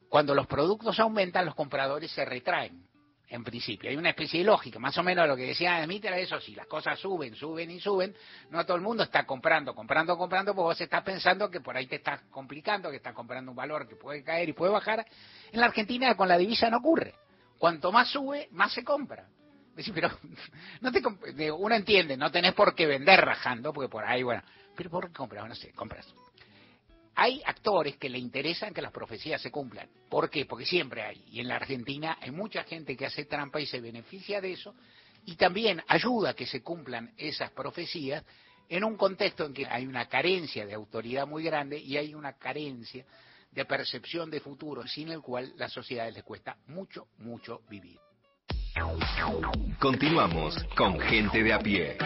cuando 0.09 0.35
los 0.35 0.47
productos 0.47 0.99
aumentan, 0.99 1.45
los 1.45 1.55
compradores 1.55 2.11
se 2.11 2.25
retraen 2.25 2.84
en 3.29 3.43
principio. 3.43 3.89
Hay 3.89 3.95
una 3.95 4.09
especie 4.09 4.39
de 4.39 4.45
lógica, 4.45 4.79
más 4.79 4.97
o 4.97 5.03
menos 5.03 5.27
lo 5.27 5.35
que 5.35 5.47
decía 5.47 5.83
Smith 5.83 6.05
era 6.05 6.17
eso, 6.17 6.39
si 6.39 6.53
las 6.55 6.67
cosas 6.67 6.99
suben, 6.99 7.35
suben 7.35 7.71
y 7.71 7.79
suben, 7.79 8.15
no 8.51 8.65
todo 8.65 8.77
el 8.77 8.83
mundo 8.83 9.03
está 9.03 9.25
comprando, 9.25 9.73
comprando, 9.73 10.17
comprando, 10.17 10.53
porque 10.53 10.65
vos 10.65 10.81
estás 10.81 11.03
pensando 11.03 11.49
que 11.49 11.61
por 11.61 11.75
ahí 11.75 11.87
te 11.87 11.95
estás 11.95 12.21
complicando, 12.29 12.89
que 12.89 12.97
estás 12.97 13.13
comprando 13.13 13.51
un 13.51 13.57
valor 13.57 13.87
que 13.87 13.95
puede 13.95 14.23
caer 14.23 14.49
y 14.49 14.53
puede 14.53 14.71
bajar. 14.71 15.05
En 15.51 15.59
la 15.59 15.67
Argentina 15.67 16.15
con 16.15 16.27
la 16.27 16.37
divisa 16.37 16.69
no 16.69 16.77
ocurre. 16.77 17.15
Cuanto 17.57 17.91
más 17.91 18.09
sube, 18.09 18.47
más 18.51 18.73
se 18.73 18.83
compra. 18.83 19.27
pero 19.93 20.09
no 20.81 20.91
te, 20.91 21.51
uno 21.51 21.75
entiende, 21.75 22.17
no 22.17 22.31
tenés 22.31 22.53
por 22.53 22.75
qué 22.75 22.85
vender 22.85 23.21
rajando, 23.21 23.73
porque 23.73 23.89
por 23.89 24.03
ahí, 24.03 24.23
bueno, 24.23 24.43
pero 24.75 24.89
¿por 24.89 25.07
qué 25.07 25.13
compras? 25.13 25.47
No 25.47 25.55
sé, 25.55 25.71
compras 25.71 26.13
hay 27.15 27.41
actores 27.45 27.97
que 27.97 28.09
le 28.09 28.17
interesan 28.17 28.73
que 28.73 28.81
las 28.81 28.91
profecías 28.91 29.41
se 29.41 29.49
cumplan. 29.49 29.89
¿Por 30.09 30.29
qué? 30.29 30.45
Porque 30.45 30.65
siempre 30.65 31.01
hay. 31.01 31.23
Y 31.27 31.39
en 31.39 31.47
la 31.47 31.55
Argentina 31.55 32.17
hay 32.21 32.31
mucha 32.31 32.63
gente 32.63 32.95
que 32.97 33.05
hace 33.05 33.25
trampa 33.25 33.61
y 33.61 33.65
se 33.65 33.79
beneficia 33.79 34.41
de 34.41 34.51
eso. 34.51 34.75
Y 35.25 35.35
también 35.35 35.81
ayuda 35.87 36.31
a 36.31 36.33
que 36.33 36.45
se 36.45 36.61
cumplan 36.61 37.13
esas 37.17 37.51
profecías 37.51 38.23
en 38.67 38.83
un 38.83 38.97
contexto 38.97 39.45
en 39.45 39.53
que 39.53 39.65
hay 39.65 39.85
una 39.85 40.07
carencia 40.07 40.65
de 40.65 40.73
autoridad 40.73 41.25
muy 41.25 41.43
grande 41.43 41.79
y 41.79 41.97
hay 41.97 42.13
una 42.13 42.33
carencia 42.33 43.05
de 43.51 43.65
percepción 43.65 44.29
de 44.29 44.41
futuro, 44.41 44.85
sin 44.85 45.09
el 45.09 45.21
cual 45.21 45.53
las 45.55 45.71
sociedades 45.71 46.13
les 46.13 46.23
cuesta 46.23 46.57
mucho, 46.67 47.07
mucho 47.19 47.61
vivir. 47.69 47.97
Continuamos 49.79 50.61
con 50.75 50.99
Gente 50.99 51.41
de 51.41 51.53
a 51.53 51.59
pie. 51.59 51.97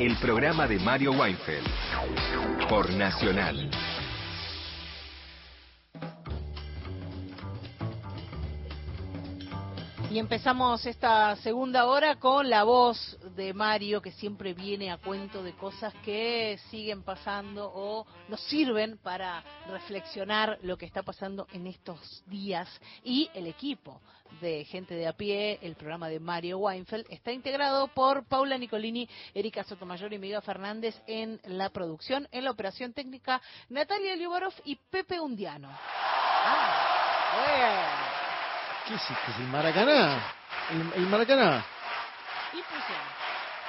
El 0.00 0.16
programa 0.16 0.66
de 0.66 0.78
Mario 0.80 1.12
Weinfeld 1.12 2.68
por 2.68 2.90
Nacional. 2.90 3.70
Y 10.10 10.18
empezamos 10.18 10.84
esta 10.86 11.36
segunda 11.36 11.86
hora 11.86 12.16
con 12.16 12.50
la 12.50 12.64
voz 12.64 13.16
de 13.36 13.54
Mario, 13.54 14.02
que 14.02 14.10
siempre 14.10 14.54
viene 14.54 14.90
a 14.90 14.96
cuento 14.96 15.40
de 15.40 15.52
cosas 15.52 15.94
que 16.04 16.58
siguen 16.68 17.04
pasando 17.04 17.70
o 17.72 18.04
nos 18.28 18.40
sirven 18.40 18.98
para 18.98 19.44
reflexionar 19.68 20.58
lo 20.62 20.76
que 20.76 20.86
está 20.86 21.04
pasando 21.04 21.46
en 21.52 21.68
estos 21.68 22.24
días. 22.26 22.68
Y 23.04 23.30
el 23.34 23.46
equipo 23.46 24.00
de 24.40 24.64
gente 24.64 24.96
de 24.96 25.06
a 25.06 25.12
pie, 25.12 25.60
el 25.62 25.76
programa 25.76 26.08
de 26.08 26.18
Mario 26.18 26.58
Weinfeld, 26.58 27.06
está 27.08 27.30
integrado 27.30 27.86
por 27.86 28.24
Paula 28.24 28.58
Nicolini, 28.58 29.08
Erika 29.32 29.62
Sotomayor 29.62 30.12
y 30.12 30.18
Miguel 30.18 30.42
Fernández 30.42 31.00
en 31.06 31.40
la 31.44 31.68
producción, 31.68 32.26
en 32.32 32.42
la 32.42 32.50
operación 32.50 32.92
técnica, 32.92 33.40
Natalia 33.68 34.16
Liubarov 34.16 34.54
y 34.64 34.74
Pepe 34.74 35.20
Undiano. 35.20 35.68
Ah, 36.42 36.80
¿Qué 38.90 38.96
hiciste? 38.96 39.30
¿El 39.38 39.46
Maracaná? 39.46 40.20
¿El, 40.96 41.06
Maracaná? 41.06 41.64
Impresionante, 42.52 43.14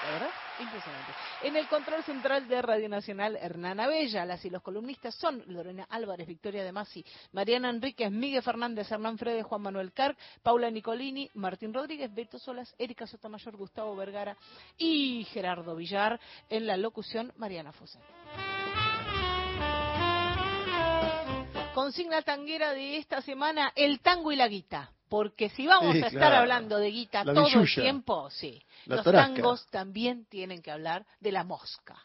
la 0.03 0.11
verdad, 0.13 0.29
impresionante. 0.59 1.11
En 1.43 1.55
el 1.57 1.67
control 1.67 2.03
central 2.03 2.47
de 2.47 2.59
Radio 2.63 2.89
Nacional, 2.89 3.35
Hernán 3.35 3.79
Abella. 3.79 4.25
Las 4.25 4.43
y 4.45 4.49
los 4.49 4.63
columnistas 4.63 5.13
son 5.13 5.43
Lorena 5.45 5.85
Álvarez, 5.91 6.25
Victoria 6.25 6.63
de 6.63 6.71
Masi, 6.71 7.05
Mariana 7.33 7.69
Enríquez, 7.69 8.09
Miguel 8.09 8.41
Fernández, 8.41 8.91
Hernán 8.91 9.19
Fredes, 9.19 9.45
Juan 9.45 9.61
Manuel 9.61 9.93
Carr, 9.93 10.17
Paula 10.41 10.71
Nicolini, 10.71 11.29
Martín 11.35 11.71
Rodríguez, 11.71 12.11
Beto 12.11 12.39
Solas, 12.39 12.73
Erika 12.79 13.05
Sotomayor, 13.05 13.55
Gustavo 13.55 13.95
Vergara 13.95 14.35
y 14.75 15.23
Gerardo 15.25 15.75
Villar. 15.75 16.19
En 16.49 16.65
la 16.65 16.77
locución, 16.77 17.31
Mariana 17.37 17.71
Fosa. 17.73 17.99
Consigna 21.75 22.23
tanguera 22.23 22.73
de 22.73 22.97
esta 22.97 23.21
semana, 23.21 23.71
el 23.75 23.99
tango 23.99 24.31
y 24.31 24.35
la 24.35 24.47
guita 24.47 24.89
porque 25.11 25.49
si 25.49 25.67
vamos 25.67 25.93
a 26.01 26.07
estar 26.07 26.33
hablando 26.33 26.77
de 26.77 26.89
guita 26.89 27.25
todo 27.25 27.45
el 27.45 27.75
tiempo, 27.75 28.29
sí, 28.29 28.63
los 28.85 29.03
tangos 29.03 29.67
también 29.69 30.23
tienen 30.27 30.61
que 30.61 30.71
hablar 30.71 31.05
de 31.19 31.33
la 31.33 31.43
mosca. 31.43 32.01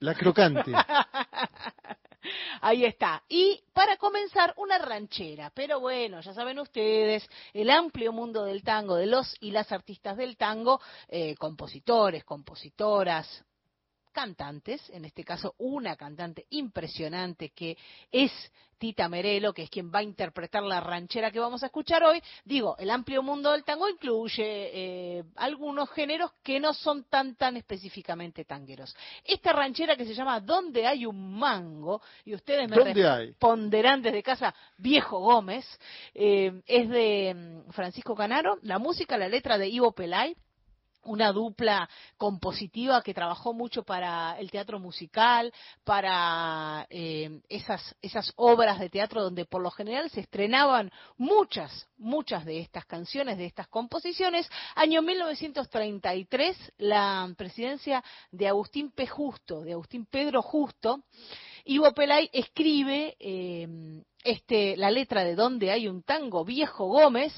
La 0.00 0.16
crocante. 0.16 0.72
Ahí 2.60 2.84
está. 2.84 3.22
Y 3.28 3.62
para 3.72 3.96
comenzar, 3.98 4.52
una 4.56 4.78
ranchera. 4.78 5.52
Pero 5.54 5.78
bueno, 5.78 6.22
ya 6.22 6.34
saben 6.34 6.58
ustedes, 6.58 7.24
el 7.52 7.70
amplio 7.70 8.12
mundo 8.12 8.44
del 8.44 8.64
tango, 8.64 8.96
de 8.96 9.06
los 9.06 9.32
y 9.38 9.52
las 9.52 9.70
artistas 9.70 10.16
del 10.16 10.36
tango, 10.36 10.80
eh, 11.08 11.36
compositores, 11.36 12.24
compositoras, 12.24 13.44
cantantes, 14.10 14.88
en 14.90 15.04
este 15.04 15.24
caso 15.24 15.54
una 15.58 15.96
cantante 15.96 16.46
impresionante 16.50 17.50
que 17.50 17.76
es 18.10 18.32
Tita 18.80 19.10
Merelo, 19.10 19.52
que 19.52 19.64
es 19.64 19.70
quien 19.70 19.92
va 19.92 19.98
a 19.98 20.02
interpretar 20.02 20.62
la 20.62 20.80
ranchera 20.80 21.30
que 21.30 21.38
vamos 21.38 21.62
a 21.62 21.66
escuchar 21.66 22.02
hoy. 22.02 22.22
Digo, 22.46 22.76
el 22.78 22.90
amplio 22.90 23.22
mundo 23.22 23.52
del 23.52 23.62
tango 23.62 23.86
incluye 23.86 24.38
eh, 24.38 25.24
algunos 25.36 25.90
géneros 25.90 26.32
que 26.42 26.58
no 26.58 26.72
son 26.72 27.04
tan 27.04 27.36
tan 27.36 27.58
específicamente 27.58 28.46
tangueros. 28.46 28.96
Esta 29.22 29.52
ranchera 29.52 29.96
que 29.96 30.06
se 30.06 30.14
llama 30.14 30.40
Donde 30.40 30.86
hay 30.86 31.04
un 31.04 31.38
mango, 31.38 32.00
y 32.24 32.34
ustedes 32.34 32.70
me 32.70 32.76
responderán 32.76 34.00
desde 34.00 34.22
casa, 34.22 34.54
Viejo 34.78 35.18
Gómez, 35.18 35.66
eh, 36.14 36.62
es 36.66 36.88
de 36.88 37.34
mm, 37.34 37.70
Francisco 37.72 38.14
Canaro, 38.14 38.58
la 38.62 38.78
música, 38.78 39.18
la 39.18 39.28
letra 39.28 39.58
de 39.58 39.68
Ivo 39.68 39.92
Pelay, 39.92 40.34
una 41.04 41.32
dupla 41.32 41.88
compositiva 42.16 43.02
que 43.02 43.14
trabajó 43.14 43.52
mucho 43.52 43.82
para 43.82 44.38
el 44.38 44.50
teatro 44.50 44.78
musical, 44.78 45.52
para 45.84 46.86
eh, 46.90 47.40
esas, 47.48 47.96
esas 48.02 48.32
obras 48.36 48.78
de 48.78 48.90
teatro 48.90 49.22
donde 49.22 49.44
por 49.44 49.62
lo 49.62 49.70
general 49.70 50.10
se 50.10 50.20
estrenaban 50.20 50.90
muchas, 51.16 51.88
muchas 51.96 52.44
de 52.44 52.60
estas 52.60 52.84
canciones, 52.84 53.38
de 53.38 53.46
estas 53.46 53.68
composiciones. 53.68 54.48
Año 54.74 55.02
1933, 55.02 56.72
la 56.78 57.32
presidencia 57.36 58.02
de 58.30 58.48
Agustín 58.48 58.90
P. 58.90 59.06
Justo, 59.06 59.62
de 59.62 59.72
Agustín 59.72 60.06
Pedro 60.06 60.42
Justo, 60.42 61.02
Ivo 61.64 61.92
Pelay 61.92 62.28
escribe 62.32 63.16
eh, 63.18 63.68
este, 64.24 64.76
la 64.76 64.90
letra 64.90 65.24
de 65.24 65.34
Donde 65.34 65.70
hay 65.70 65.88
un 65.88 66.02
tango, 66.02 66.44
Viejo 66.44 66.86
Gómez, 66.86 67.32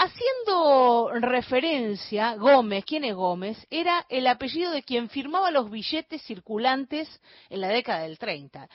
Haciendo 0.00 1.10
referencia, 1.14 2.36
Gómez, 2.36 2.84
¿quién 2.84 3.02
es 3.02 3.16
Gómez? 3.16 3.66
Era 3.68 4.06
el 4.08 4.28
apellido 4.28 4.70
de 4.70 4.84
quien 4.84 5.08
firmaba 5.08 5.50
los 5.50 5.68
billetes 5.72 6.22
circulantes 6.22 7.08
en 7.50 7.60
la 7.60 7.66
década 7.66 8.02
del 8.02 8.16
30. 8.16 8.68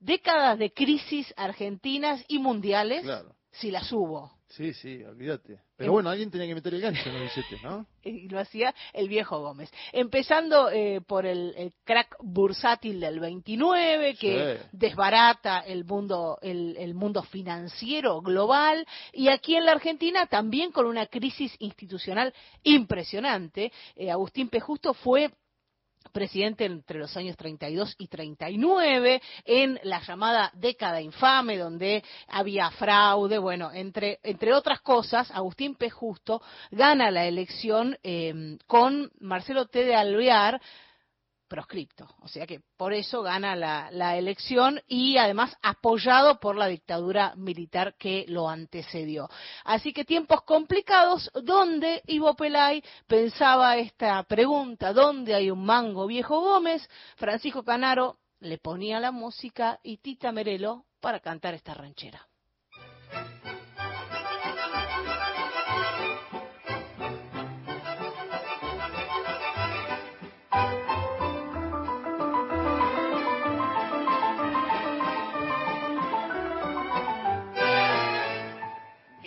Décadas 0.00 0.58
de 0.58 0.72
crisis 0.72 1.32
argentinas 1.36 2.24
y 2.26 2.40
mundiales, 2.40 3.06
si 3.52 3.70
las 3.70 3.92
hubo. 3.92 4.32
Sí, 4.48 4.74
sí, 4.74 5.04
olvídate. 5.04 5.60
Pero 5.76 5.90
bueno, 5.90 6.08
alguien 6.08 6.30
tenía 6.30 6.46
que 6.46 6.54
meter 6.54 6.72
el 6.74 6.80
gancho 6.80 7.08
en 7.08 7.20
los 7.20 7.34
billetes, 7.34 7.62
¿no? 7.62 7.86
Y 8.04 8.28
lo 8.28 8.38
hacía 8.38 8.74
el 8.92 9.08
viejo 9.08 9.40
Gómez. 9.40 9.70
Empezando 9.92 10.70
eh, 10.70 11.00
por 11.00 11.24
el, 11.24 11.72
crack 11.84 12.16
bursátil 12.20 13.00
del 13.00 13.18
29, 13.18 14.14
que 14.16 14.60
desbarata 14.72 15.60
el 15.60 15.84
mundo, 15.84 16.38
el, 16.42 16.94
mundo 16.94 17.22
financiero 17.22 18.20
global, 18.20 18.86
y 19.12 19.28
aquí 19.28 19.56
en 19.56 19.64
la 19.64 19.72
Argentina 19.72 20.26
también 20.26 20.70
con 20.70 20.86
una 20.86 21.06
crisis 21.06 21.56
institucional 21.58 22.32
impresionante. 22.62 23.72
Eh, 23.96 24.10
Agustín 24.10 24.48
P. 24.50 24.60
Justo 24.60 24.92
fue 24.92 25.30
presidente 26.14 26.64
entre 26.64 27.00
los 27.00 27.14
años 27.16 27.36
32 27.36 27.96
y 27.98 28.06
39, 28.06 29.20
en 29.44 29.80
la 29.82 30.00
llamada 30.00 30.50
década 30.54 31.02
infame, 31.02 31.58
donde 31.58 32.02
había 32.28 32.70
fraude, 32.70 33.36
bueno, 33.36 33.72
entre, 33.72 34.20
entre 34.22 34.54
otras 34.54 34.80
cosas, 34.80 35.30
Agustín 35.32 35.74
P. 35.74 35.90
Justo 35.90 36.40
gana 36.70 37.10
la 37.10 37.26
elección 37.26 37.98
eh, 38.04 38.56
con 38.66 39.10
Marcelo 39.18 39.66
T. 39.66 39.84
de 39.84 39.96
Alvear, 39.96 40.60
proscripto. 41.54 42.08
O 42.20 42.26
sea 42.26 42.48
que 42.48 42.62
por 42.76 42.92
eso 42.92 43.22
gana 43.22 43.54
la, 43.54 44.16
elección 44.16 44.80
y 44.88 45.18
además 45.18 45.56
apoyado 45.62 46.40
por 46.40 46.56
la 46.56 46.66
dictadura 46.66 47.32
militar 47.36 47.94
que 47.96 48.24
lo 48.26 48.48
antecedió. 48.48 49.28
Así 49.64 49.92
que 49.92 50.04
tiempos 50.04 50.42
complicados 50.42 51.30
donde 51.32 52.02
Ivo 52.06 52.34
Pelay 52.34 52.82
pensaba 53.06 53.76
esta 53.76 54.20
pregunta, 54.24 54.92
¿dónde 54.92 55.36
hay 55.36 55.48
un 55.48 55.64
mango 55.64 56.08
viejo 56.08 56.40
Gómez? 56.40 56.88
Francisco 57.16 57.62
Canaro 57.62 58.18
le 58.40 58.58
ponía 58.58 58.98
la 58.98 59.12
música 59.12 59.78
y 59.84 59.98
Tita 59.98 60.32
Merelo 60.32 60.86
para 61.00 61.20
cantar 61.20 61.54
esta 61.54 61.72
ranchera. 61.72 62.26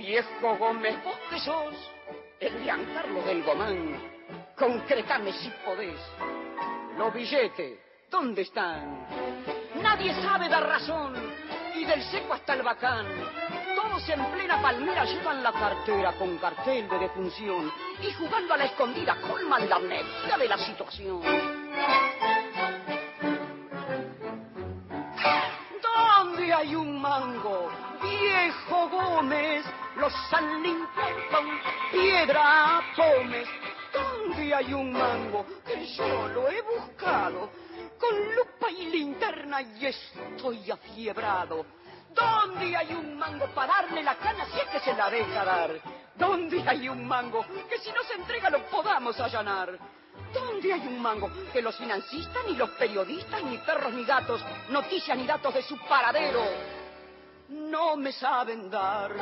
Viejo 0.00 0.56
Gómez, 0.56 0.96
vos 1.04 1.18
que 1.28 1.38
sos 1.40 1.74
el 2.40 2.62
Giancarlo 2.62 3.20
del 3.20 3.42
Gomán, 3.42 4.00
concretame 4.56 5.30
si 5.30 5.50
podés. 5.62 6.00
Los 6.96 7.12
billetes, 7.12 7.78
¿dónde 8.10 8.40
están? 8.40 9.06
Nadie 9.82 10.14
sabe 10.22 10.48
dar 10.48 10.66
razón, 10.66 11.14
y 11.74 11.84
del 11.84 12.02
seco 12.04 12.32
hasta 12.32 12.54
el 12.54 12.62
bacán. 12.62 13.06
Todos 13.74 14.08
en 14.08 14.24
plena 14.32 14.62
palmera 14.62 15.04
llevan 15.04 15.42
la 15.42 15.52
cartera 15.52 16.12
con 16.12 16.38
cartel 16.38 16.88
de 16.88 16.98
defunción 16.98 17.70
y 18.02 18.10
jugando 18.14 18.54
a 18.54 18.56
la 18.56 18.64
escondida 18.64 19.16
colman 19.20 19.68
la 19.68 19.76
amnesia 19.76 20.38
de 20.38 20.48
la 20.48 20.56
situación. 20.56 21.20
¿Dónde 25.82 26.54
hay 26.54 26.74
un 26.74 27.02
mango? 27.02 27.70
Viejo 28.00 28.88
Gómez, 28.88 29.66
los 29.96 30.12
limpiado 30.62 31.16
con 31.30 31.60
piedra 31.90 32.82
pomes. 32.96 33.48
¿Dónde 33.92 34.54
hay 34.54 34.72
un 34.72 34.92
mango 34.92 35.44
que 35.66 35.86
yo 35.86 36.28
lo 36.28 36.48
he 36.48 36.62
buscado? 36.62 37.50
Con 37.98 38.34
lupa 38.34 38.70
y 38.70 38.86
linterna 38.86 39.62
y 39.62 39.86
estoy 39.86 40.70
afiebrado. 40.70 41.66
¿Dónde 42.14 42.76
hay 42.76 42.92
un 42.92 43.18
mango 43.18 43.46
para 43.48 43.82
darle 43.82 44.02
la 44.02 44.16
cana 44.16 44.46
si 44.46 44.58
es 44.58 44.66
que 44.66 44.80
se 44.80 44.94
la 44.94 45.10
deja 45.10 45.44
dar? 45.44 45.70
¿Dónde 46.16 46.62
hay 46.66 46.88
un 46.88 47.06
mango 47.06 47.44
que 47.68 47.78
si 47.78 47.90
no 47.90 48.02
se 48.04 48.14
entrega 48.14 48.50
lo 48.50 48.64
podamos 48.66 49.18
allanar? 49.20 49.78
¿Dónde 50.32 50.72
hay 50.72 50.86
un 50.86 51.00
mango 51.00 51.30
que 51.52 51.62
los 51.62 51.76
financistas, 51.76 52.44
ni 52.46 52.54
los 52.54 52.70
periodistas, 52.70 53.42
ni 53.42 53.58
perros, 53.58 53.92
ni 53.92 54.04
gatos, 54.04 54.44
noticias 54.68 55.16
ni 55.16 55.26
datos 55.26 55.54
de 55.54 55.62
su 55.62 55.76
paradero 55.78 56.40
no 57.50 57.96
me 57.96 58.12
saben 58.12 58.70
dar? 58.70 59.12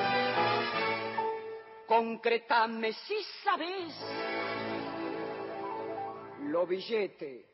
Concretame 1.87 2.93
si 2.93 3.17
sabes. 3.43 3.95
Lo 6.43 6.67
billete, 6.67 7.47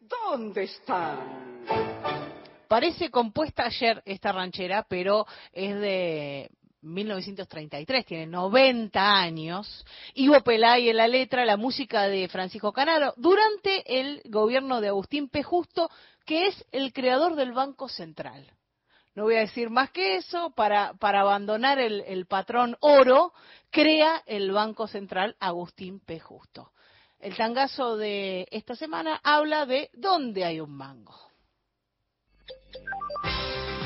¿dónde 0.00 0.64
están? 0.64 1.64
Parece 2.68 3.10
compuesta 3.10 3.64
ayer 3.66 4.02
esta 4.04 4.32
ranchera, 4.32 4.84
pero 4.88 5.24
es 5.52 5.74
de 5.80 6.50
1933, 6.82 8.04
tiene 8.04 8.26
90 8.26 9.00
años. 9.00 9.84
Ivo 10.14 10.40
Pelay 10.42 10.88
en 10.88 10.96
la 10.96 11.08
letra, 11.08 11.44
la 11.44 11.56
música 11.56 12.08
de 12.08 12.28
Francisco 12.28 12.72
Canaro, 12.72 13.14
durante 13.16 14.00
el 14.00 14.22
gobierno 14.24 14.80
de 14.80 14.88
Agustín 14.88 15.28
P. 15.28 15.42
Justo, 15.42 15.88
que 16.24 16.48
es 16.48 16.64
el 16.72 16.92
creador 16.92 17.36
del 17.36 17.52
Banco 17.52 17.88
Central. 17.88 18.55
No 19.16 19.24
voy 19.24 19.34
a 19.36 19.40
decir 19.40 19.70
más 19.70 19.90
que 19.90 20.16
eso, 20.16 20.50
para, 20.50 20.92
para 20.94 21.22
abandonar 21.22 21.78
el, 21.78 22.02
el 22.06 22.26
patrón 22.26 22.76
oro, 22.80 23.32
crea 23.70 24.22
el 24.26 24.52
Banco 24.52 24.86
Central 24.86 25.36
Agustín 25.40 26.00
P. 26.00 26.20
Justo. 26.20 26.70
El 27.18 27.34
tangazo 27.34 27.96
de 27.96 28.46
esta 28.50 28.76
semana 28.76 29.18
habla 29.24 29.64
de 29.64 29.88
dónde 29.94 30.44
hay 30.44 30.60
un 30.60 30.76
mango. 30.76 31.16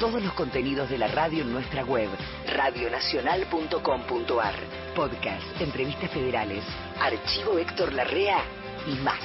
Todos 0.00 0.20
los 0.20 0.32
contenidos 0.32 0.90
de 0.90 0.98
la 0.98 1.06
radio 1.08 1.42
en 1.42 1.52
nuestra 1.52 1.84
web, 1.84 2.08
radionacional.com.ar. 2.46 4.54
Podcast, 4.96 5.60
entrevistas 5.60 6.10
federales, 6.10 6.64
archivo 6.98 7.56
Héctor 7.56 7.92
Larrea 7.92 8.42
y 8.86 8.94
más, 8.96 9.22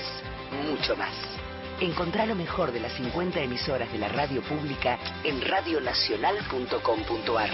mucho 0.51 0.95
más. 0.95 1.44
Encontrá 1.79 2.25
lo 2.25 2.35
mejor 2.35 2.71
de 2.71 2.79
las 2.79 2.93
50 2.93 3.41
emisoras 3.41 3.91
de 3.91 3.97
la 3.97 4.07
radio 4.07 4.41
pública 4.41 4.97
en 5.23 5.41
radionacional.com.ar. 5.41 7.49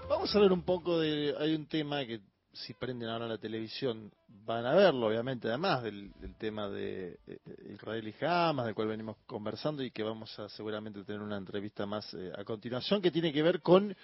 Vamos 0.10 0.36
a 0.36 0.40
ver 0.40 0.52
un 0.52 0.64
poco 0.64 1.00
de, 1.00 1.36
hay 1.40 1.54
un 1.54 1.68
tema 1.68 2.06
que 2.06 2.22
si 2.66 2.74
prenden 2.74 3.10
ahora 3.10 3.28
la 3.28 3.38
televisión 3.38 4.12
van 4.46 4.66
a 4.66 4.74
verlo, 4.74 5.08
obviamente, 5.08 5.48
además 5.48 5.84
del, 5.84 6.12
tema 6.38 6.68
de 6.70 7.20
eh, 7.28 7.40
Israel 7.74 8.08
y 8.08 8.26
Hamas, 8.26 8.66
del 8.66 8.76
cual 8.76 8.88
venimos 8.88 9.18
conversando 9.26 9.84
y 9.84 9.92
que 9.92 10.04
vamos 10.04 10.38
a 10.40 10.50
seguramente 10.50 11.04
tener 11.04 11.22
una 11.22 11.38
entrevista 11.38 11.86
más 11.86 12.14
eh, 12.14 12.32
a 12.36 12.44
continuación, 12.44 13.02
que 13.02 13.12
tiene 13.12 13.32
que 13.32 13.44
ver 13.44 13.62
con 13.62 13.96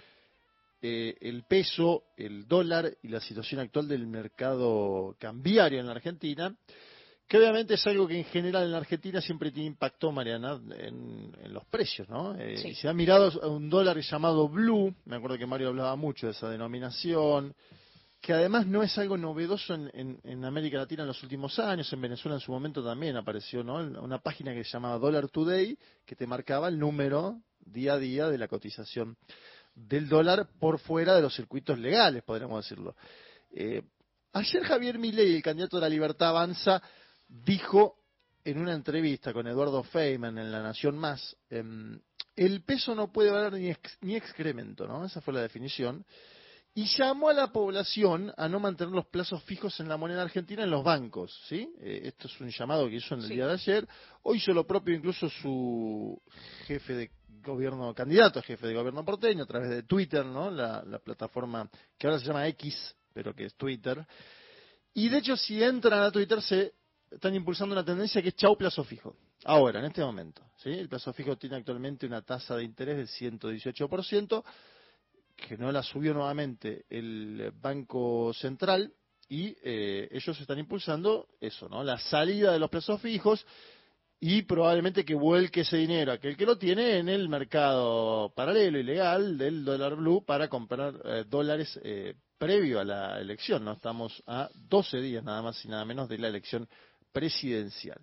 eh, 0.82 1.16
el 1.22 1.44
peso, 1.44 2.04
el 2.18 2.48
dólar 2.48 2.92
y 3.02 3.08
la 3.08 3.20
situación 3.20 3.62
actual 3.62 3.88
del 3.88 4.06
mercado 4.06 5.16
cambiario 5.20 5.80
en 5.80 5.88
la 5.88 5.94
Argentina, 5.94 6.56
que 7.28 7.38
obviamente 7.38 7.76
es 7.76 7.88
algo 7.88 8.08
que 8.08 8.18
en 8.18 8.26
general 8.26 8.66
en 8.66 8.72
la 8.72 8.78
Argentina 8.78 9.22
siempre 9.22 9.52
tiene 9.52 9.68
impacto, 9.68 10.12
Mariana, 10.12 10.60
en, 10.78 11.32
los 11.54 11.66
precios, 11.66 12.10
¿no? 12.10 12.36
Y 12.44 12.76
se 12.76 12.88
ha 12.90 12.94
mirado 12.94 13.32
a 13.42 13.48
un 13.48 13.70
dólar 13.70 13.98
llamado 14.00 14.48
Blue, 14.50 14.94
me 15.06 15.16
acuerdo 15.16 15.38
que 15.38 15.46
Mario 15.46 15.70
hablaba 15.70 15.96
mucho 15.96 16.28
de 16.28 16.34
esa 16.34 16.50
denominación, 16.50 17.56
que 18.24 18.32
además 18.32 18.66
no 18.66 18.82
es 18.82 18.98
algo 18.98 19.18
novedoso 19.18 19.74
en, 19.74 20.18
en, 20.24 20.46
América 20.46 20.78
Latina 20.78 21.04
en 21.04 21.10
los 21.10 21.22
últimos 21.24 21.60
años, 21.60 21.92
en 21.92 22.00
Venezuela 22.00 22.38
en 22.38 22.40
su 22.40 22.54
momento 22.54 22.82
también 22.82 23.18
apareció 23.18 23.66
¿no? 23.66 23.76
una 24.02 24.20
página 24.20 24.54
que 24.54 24.64
se 24.64 24.72
llamaba 24.72 24.98
Dollar 24.98 25.28
Today, 25.28 25.78
que 26.06 26.16
te 26.16 26.26
marcaba 26.26 26.70
el 26.70 26.80
número 26.80 27.42
día 27.60 27.96
a 27.96 28.00
día 28.00 28.30
de 28.30 28.38
la 28.38 28.48
cotización 28.48 29.18
del 29.76 30.08
dólar 30.08 30.48
por 30.58 30.80
fuera 30.80 31.16
de 31.16 31.22
los 31.22 31.36
circuitos 31.36 31.78
legales, 31.78 32.24
podríamos 32.24 32.64
decirlo. 32.64 32.96
Eh, 33.52 33.82
ayer 34.32 34.64
Javier 34.64 34.98
Milei, 35.00 35.36
el 35.36 35.44
candidato 35.44 35.76
de 35.76 35.82
la 35.82 35.90
Libertad 35.90 36.30
Avanza, 36.30 36.82
dijo 37.28 37.98
en 38.46 38.58
una 38.58 38.72
entrevista 38.72 39.34
con 39.34 39.48
Eduardo 39.48 39.84
Feynman 39.84 40.38
en 40.38 40.50
La 40.50 40.64
Nación 40.64 40.98
Más, 40.98 41.36
em, 41.50 42.00
el 42.38 42.62
peso 42.62 42.96
no 42.96 43.12
puede 43.12 43.32
valer 43.32 43.52
ni, 43.52 43.76
ni 44.00 44.16
excremento, 44.16 44.88
¿no? 44.88 45.04
Esa 45.04 45.20
fue 45.20 45.34
la 45.34 45.42
definición 45.42 46.06
y 46.76 46.86
llamó 46.86 47.30
a 47.30 47.34
la 47.34 47.52
población 47.52 48.34
a 48.36 48.50
no 48.50 48.60
mantener 48.60 48.94
los 48.94 49.06
plazos 49.06 49.44
fijos 49.44 49.80
en 49.80 49.88
la 49.88 49.98
moneda 49.98 50.24
argentina 50.24 50.64
en 50.64 50.72
los 50.72 50.84
bancos, 50.84 51.40
¿sí? 51.48 51.72
Eh, 51.80 52.02
esto 52.06 52.28
es 52.28 52.42
un 52.42 52.50
llamado 52.50 52.88
que 52.90 52.96
hizo 52.96 53.14
en 53.14 53.22
el 53.22 53.30
día 53.30 53.48
de 53.48 53.54
ayer. 53.54 53.88
Hoy 54.24 54.38
hizo 54.38 54.54
lo 54.54 54.66
propio 54.66 54.96
incluso 54.96 55.30
su 55.30 56.20
jefe 56.66 56.94
de 56.94 57.12
gobierno, 57.44 57.94
candidato 57.94 58.40
a 58.40 58.42
jefe 58.42 58.68
de 58.68 58.74
gobierno 58.74 59.06
porteño 59.06 59.44
a 59.44 59.46
través 59.46 59.70
de 59.70 59.84
Twitter, 59.84 60.26
¿no? 60.26 60.50
La, 60.50 60.84
la 60.84 60.98
plataforma 60.98 61.70
que 61.98 62.08
ahora 62.08 62.20
se 62.20 62.26
llama 62.26 62.48
X, 62.48 62.96
pero 63.14 63.36
que 63.36 63.46
es 63.46 63.56
Twitter. 63.56 64.04
Y 64.96 65.10
de 65.10 65.18
hecho, 65.20 65.38
si 65.38 65.62
entran 65.62 66.02
a 66.02 66.12
Twitter, 66.12 66.42
se 66.42 66.74
están 67.12 67.36
impulsando 67.36 67.74
una 67.74 67.86
tendencia 67.86 68.22
que 68.22 68.30
es 68.30 68.36
chau 68.36 68.58
plazo 68.58 68.84
fijo. 68.84 69.16
Ahora, 69.46 69.80
en 69.80 69.86
este 69.86 70.02
momento. 70.02 70.42
¿sí? 70.58 70.72
El 70.72 70.90
plazo 70.90 71.14
fijo 71.14 71.38
tiene 71.38 71.58
actualmente 71.58 72.08
una 72.08 72.22
tasa 72.24 72.56
de 72.56 72.64
interés 72.64 72.98
del 72.98 73.40
118% 73.40 74.44
que 75.36 75.58
no 75.58 75.72
la 75.72 75.84
subió 75.84 76.14
nuevamente 76.14 76.86
el 76.90 77.52
Banco 77.60 78.34
Central 78.34 78.94
y 79.30 79.56
eh, 79.64 80.10
ellos 80.12 80.40
están 80.40 80.60
impulsando 80.60 81.28
eso, 81.40 81.68
¿no? 81.68 81.84
La 81.84 81.98
salida 81.98 82.52
de 82.52 82.60
los 82.60 82.70
plazos 82.70 83.02
fijos 83.02 83.46
y 84.20 84.44
probablemente 84.44 85.04
que 85.04 85.16
vuelque 85.16 85.62
ese 85.62 85.78
dinero 85.78 86.12
aquel 86.12 86.38
que 86.38 86.46
lo 86.46 86.58
tiene 86.58 87.00
en 87.00 87.10
el 87.10 87.28
mercado 87.28 88.32
paralelo 88.36 88.80
y 88.80 88.84
legal 88.84 89.38
del 89.38 89.66
dólar 89.66 89.96
blue 89.96 90.24
para 90.24 90.48
comprar 90.48 90.94
eh, 91.04 91.26
dólares 91.28 91.80
eh, 91.84 92.16
previo 92.38 92.80
a 92.80 92.84
la 92.84 93.20
elección, 93.20 93.66
¿no? 93.66 93.74
Estamos 93.74 94.22
a 94.28 94.50
12 94.54 95.02
días 95.02 95.24
nada 95.24 95.42
más 95.42 95.64
y 95.66 95.68
nada 95.68 95.84
menos 95.86 96.08
de 96.10 96.18
la 96.18 96.28
elección 96.28 96.68
presidencial. 97.12 98.02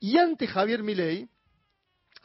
Y 0.00 0.18
ante 0.18 0.46
Javier 0.46 0.82
Milei, 0.82 1.28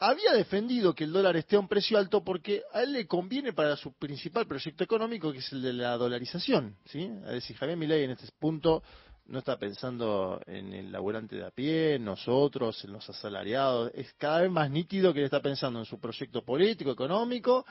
había 0.00 0.32
defendido 0.32 0.94
que 0.94 1.04
el 1.04 1.12
dólar 1.12 1.36
esté 1.36 1.56
a 1.56 1.60
un 1.60 1.68
precio 1.68 1.98
alto 1.98 2.24
porque 2.24 2.62
a 2.72 2.82
él 2.82 2.92
le 2.92 3.06
conviene 3.06 3.52
para 3.52 3.76
su 3.76 3.92
principal 3.92 4.46
proyecto 4.46 4.82
económico, 4.82 5.30
que 5.30 5.38
es 5.38 5.52
el 5.52 5.60
de 5.60 5.74
la 5.74 5.96
dolarización. 5.98 6.76
¿sí? 6.86 7.10
Es 7.26 7.32
decir, 7.32 7.56
Javier 7.56 7.76
Milei 7.76 8.04
en 8.04 8.12
este 8.12 8.26
punto 8.38 8.82
no 9.26 9.40
está 9.40 9.58
pensando 9.58 10.40
en 10.46 10.72
el 10.72 10.90
laburante 10.90 11.36
de 11.36 11.44
a 11.46 11.50
pie, 11.50 11.96
en 11.96 12.04
nosotros, 12.06 12.82
en 12.82 12.92
los 12.92 13.08
asalariados. 13.10 13.92
Es 13.94 14.14
cada 14.14 14.40
vez 14.40 14.50
más 14.50 14.70
nítido 14.70 15.12
que 15.12 15.20
él 15.20 15.26
está 15.26 15.42
pensando 15.42 15.78
en 15.78 15.84
su 15.84 16.00
proyecto 16.00 16.42
político, 16.42 16.90
económico. 16.90 17.66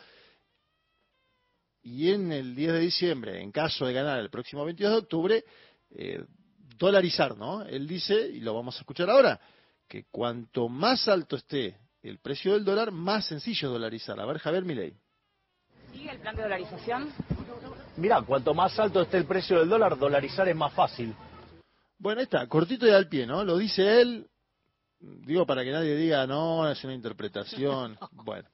Y 1.81 2.11
en 2.11 2.31
el 2.31 2.55
10 2.55 2.73
de 2.73 2.79
diciembre, 2.79 3.41
en 3.41 3.51
caso 3.51 3.87
de 3.87 3.93
ganar 3.93 4.19
el 4.19 4.29
próximo 4.29 4.63
22 4.65 4.91
de 4.91 4.97
octubre, 4.99 5.43
eh, 5.95 6.23
dolarizar, 6.77 7.35
¿no? 7.35 7.63
Él 7.63 7.87
dice, 7.87 8.29
y 8.29 8.39
lo 8.39 8.53
vamos 8.53 8.75
a 8.75 8.81
escuchar 8.81 9.09
ahora, 9.09 9.39
que 9.87 10.05
cuanto 10.11 10.69
más 10.69 11.07
alto 11.07 11.35
esté 11.35 11.88
el 12.01 12.19
precio 12.19 12.53
del 12.53 12.63
dólar, 12.63 12.91
más 12.91 13.25
sencillo 13.25 13.69
dolarizar. 13.69 14.19
A 14.19 14.25
ver, 14.25 14.39
Javier 14.39 14.63
Milei. 14.63 14.93
¿Sigue 15.91 16.11
el 16.11 16.19
plan 16.19 16.35
de 16.35 16.43
dolarización? 16.43 17.09
Mira, 17.97 18.21
cuanto 18.21 18.53
más 18.53 18.77
alto 18.79 19.01
esté 19.01 19.17
el 19.17 19.25
precio 19.25 19.59
del 19.59 19.69
dólar, 19.69 19.97
dolarizar 19.97 20.47
es 20.47 20.55
más 20.55 20.73
fácil. 20.73 21.13
Bueno, 21.97 22.21
está, 22.21 22.47
cortito 22.47 22.87
y 22.87 22.91
al 22.91 23.09
pie, 23.09 23.25
¿no? 23.25 23.43
Lo 23.43 23.57
dice 23.57 24.01
él, 24.01 24.27
digo 24.99 25.45
para 25.45 25.63
que 25.63 25.71
nadie 25.71 25.95
diga, 25.95 26.25
no, 26.25 26.69
es 26.69 26.83
una 26.83 26.93
interpretación. 26.93 27.97
Bueno, 28.11 28.47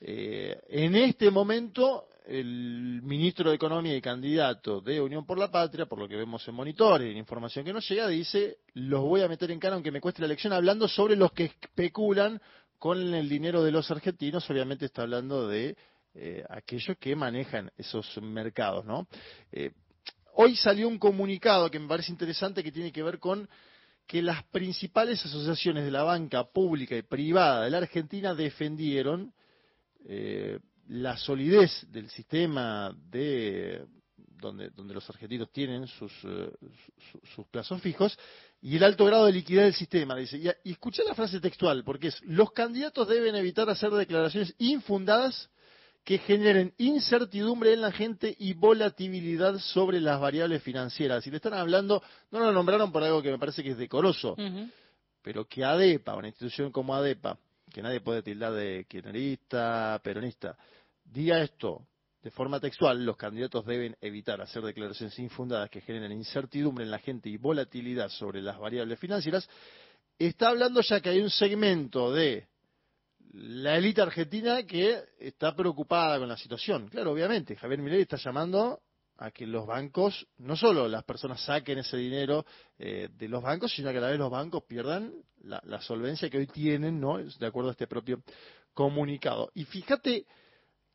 eh, 0.00 0.60
en 0.68 0.96
este 0.96 1.30
momento 1.30 2.08
el 2.26 3.00
ministro 3.02 3.50
de 3.50 3.56
Economía 3.56 3.94
y 3.96 4.00
candidato 4.00 4.80
de 4.80 5.00
Unión 5.00 5.26
por 5.26 5.38
la 5.38 5.50
Patria, 5.50 5.86
por 5.86 5.98
lo 5.98 6.08
que 6.08 6.16
vemos 6.16 6.46
en 6.48 6.54
monitores 6.54 7.06
y 7.06 7.10
en 7.10 7.18
información 7.18 7.64
que 7.64 7.72
nos 7.72 7.88
llega, 7.88 8.08
dice, 8.08 8.58
los 8.72 9.02
voy 9.02 9.20
a 9.20 9.28
meter 9.28 9.50
en 9.50 9.60
cara 9.60 9.74
aunque 9.74 9.92
me 9.92 10.00
cueste 10.00 10.22
la 10.22 10.26
elección, 10.26 10.52
hablando 10.52 10.88
sobre 10.88 11.16
los 11.16 11.32
que 11.32 11.44
especulan 11.44 12.40
con 12.84 13.14
el 13.14 13.30
dinero 13.30 13.64
de 13.64 13.72
los 13.72 13.90
argentinos, 13.90 14.50
obviamente 14.50 14.84
está 14.84 15.00
hablando 15.04 15.48
de 15.48 15.74
eh, 16.12 16.44
aquellos 16.50 16.98
que 16.98 17.16
manejan 17.16 17.70
esos 17.78 18.20
mercados, 18.20 18.84
¿no? 18.84 19.08
Eh, 19.52 19.70
hoy 20.34 20.54
salió 20.54 20.86
un 20.86 20.98
comunicado 20.98 21.70
que 21.70 21.78
me 21.78 21.88
parece 21.88 22.12
interesante 22.12 22.62
que 22.62 22.70
tiene 22.70 22.92
que 22.92 23.02
ver 23.02 23.18
con 23.18 23.48
que 24.06 24.20
las 24.20 24.44
principales 24.48 25.24
asociaciones 25.24 25.86
de 25.86 25.90
la 25.92 26.02
banca 26.02 26.44
pública 26.44 26.94
y 26.94 27.00
privada 27.00 27.64
de 27.64 27.70
la 27.70 27.78
Argentina 27.78 28.34
defendieron 28.34 29.32
eh, 30.04 30.58
la 30.88 31.16
solidez 31.16 31.86
del 31.90 32.10
sistema 32.10 32.94
de 33.08 33.86
donde, 34.18 34.68
donde 34.68 34.92
los 34.92 35.08
argentinos 35.08 35.50
tienen 35.50 35.86
sus, 35.86 36.12
sus 37.34 37.46
plazos 37.50 37.80
fijos 37.80 38.18
y 38.64 38.76
el 38.76 38.82
alto 38.82 39.04
grado 39.04 39.26
de 39.26 39.32
liquidez 39.32 39.64
del 39.64 39.74
sistema. 39.74 40.16
Dice, 40.16 40.38
y, 40.38 40.48
y 40.66 40.72
escuché 40.72 41.04
la 41.04 41.14
frase 41.14 41.38
textual, 41.38 41.84
porque 41.84 42.08
es, 42.08 42.22
los 42.22 42.50
candidatos 42.52 43.06
deben 43.06 43.36
evitar 43.36 43.68
hacer 43.68 43.90
declaraciones 43.90 44.54
infundadas 44.56 45.50
que 46.02 46.16
generen 46.16 46.72
incertidumbre 46.78 47.74
en 47.74 47.82
la 47.82 47.92
gente 47.92 48.34
y 48.38 48.54
volatilidad 48.54 49.58
sobre 49.58 50.00
las 50.00 50.18
variables 50.18 50.62
financieras. 50.62 51.26
Y 51.26 51.30
le 51.30 51.36
están 51.36 51.52
hablando, 51.52 52.02
no 52.30 52.40
lo 52.40 52.52
nombraron 52.52 52.90
por 52.90 53.02
algo 53.02 53.20
que 53.20 53.30
me 53.30 53.38
parece 53.38 53.62
que 53.62 53.72
es 53.72 53.78
decoroso, 53.78 54.34
pero 55.20 55.46
que 55.46 55.62
ADEPA, 55.62 56.16
una 56.16 56.28
institución 56.28 56.72
como 56.72 56.94
ADEPA, 56.94 57.36
que 57.70 57.82
nadie 57.82 58.00
puede 58.00 58.22
tildar 58.22 58.54
de 58.54 58.86
kirchnerista, 58.88 60.00
peronista, 60.02 60.56
diga 61.04 61.42
esto 61.42 61.82
de 62.24 62.30
forma 62.30 62.58
textual, 62.58 63.04
los 63.04 63.18
candidatos 63.18 63.66
deben 63.66 63.94
evitar 64.00 64.40
hacer 64.40 64.62
declaraciones 64.62 65.18
infundadas 65.18 65.68
que 65.68 65.82
generen 65.82 66.10
incertidumbre 66.10 66.82
en 66.82 66.90
la 66.90 66.98
gente 66.98 67.28
y 67.28 67.36
volatilidad 67.36 68.08
sobre 68.08 68.40
las 68.40 68.58
variables 68.58 68.98
financieras, 68.98 69.46
está 70.18 70.48
hablando 70.48 70.80
ya 70.80 71.00
que 71.00 71.10
hay 71.10 71.20
un 71.20 71.28
segmento 71.28 72.10
de 72.14 72.48
la 73.32 73.76
élite 73.76 74.00
argentina 74.00 74.62
que 74.62 75.02
está 75.18 75.54
preocupada 75.54 76.18
con 76.18 76.26
la 76.26 76.38
situación. 76.38 76.88
Claro, 76.88 77.12
obviamente, 77.12 77.56
Javier 77.56 77.80
Milei 77.80 78.00
está 78.00 78.16
llamando 78.16 78.80
a 79.18 79.30
que 79.30 79.46
los 79.46 79.66
bancos, 79.66 80.26
no 80.38 80.56
solo 80.56 80.88
las 80.88 81.04
personas 81.04 81.44
saquen 81.44 81.80
ese 81.80 81.98
dinero 81.98 82.46
eh, 82.78 83.10
de 83.12 83.28
los 83.28 83.42
bancos, 83.42 83.70
sino 83.70 83.92
que 83.92 83.98
a 83.98 84.00
la 84.00 84.08
vez 84.08 84.18
los 84.18 84.30
bancos 84.30 84.64
pierdan 84.64 85.12
la, 85.42 85.60
la 85.66 85.82
solvencia 85.82 86.30
que 86.30 86.38
hoy 86.38 86.46
tienen, 86.46 86.98
¿no? 86.98 87.18
De 87.18 87.46
acuerdo 87.46 87.68
a 87.68 87.72
este 87.72 87.86
propio 87.86 88.22
comunicado. 88.72 89.50
Y 89.54 89.66
fíjate 89.66 90.24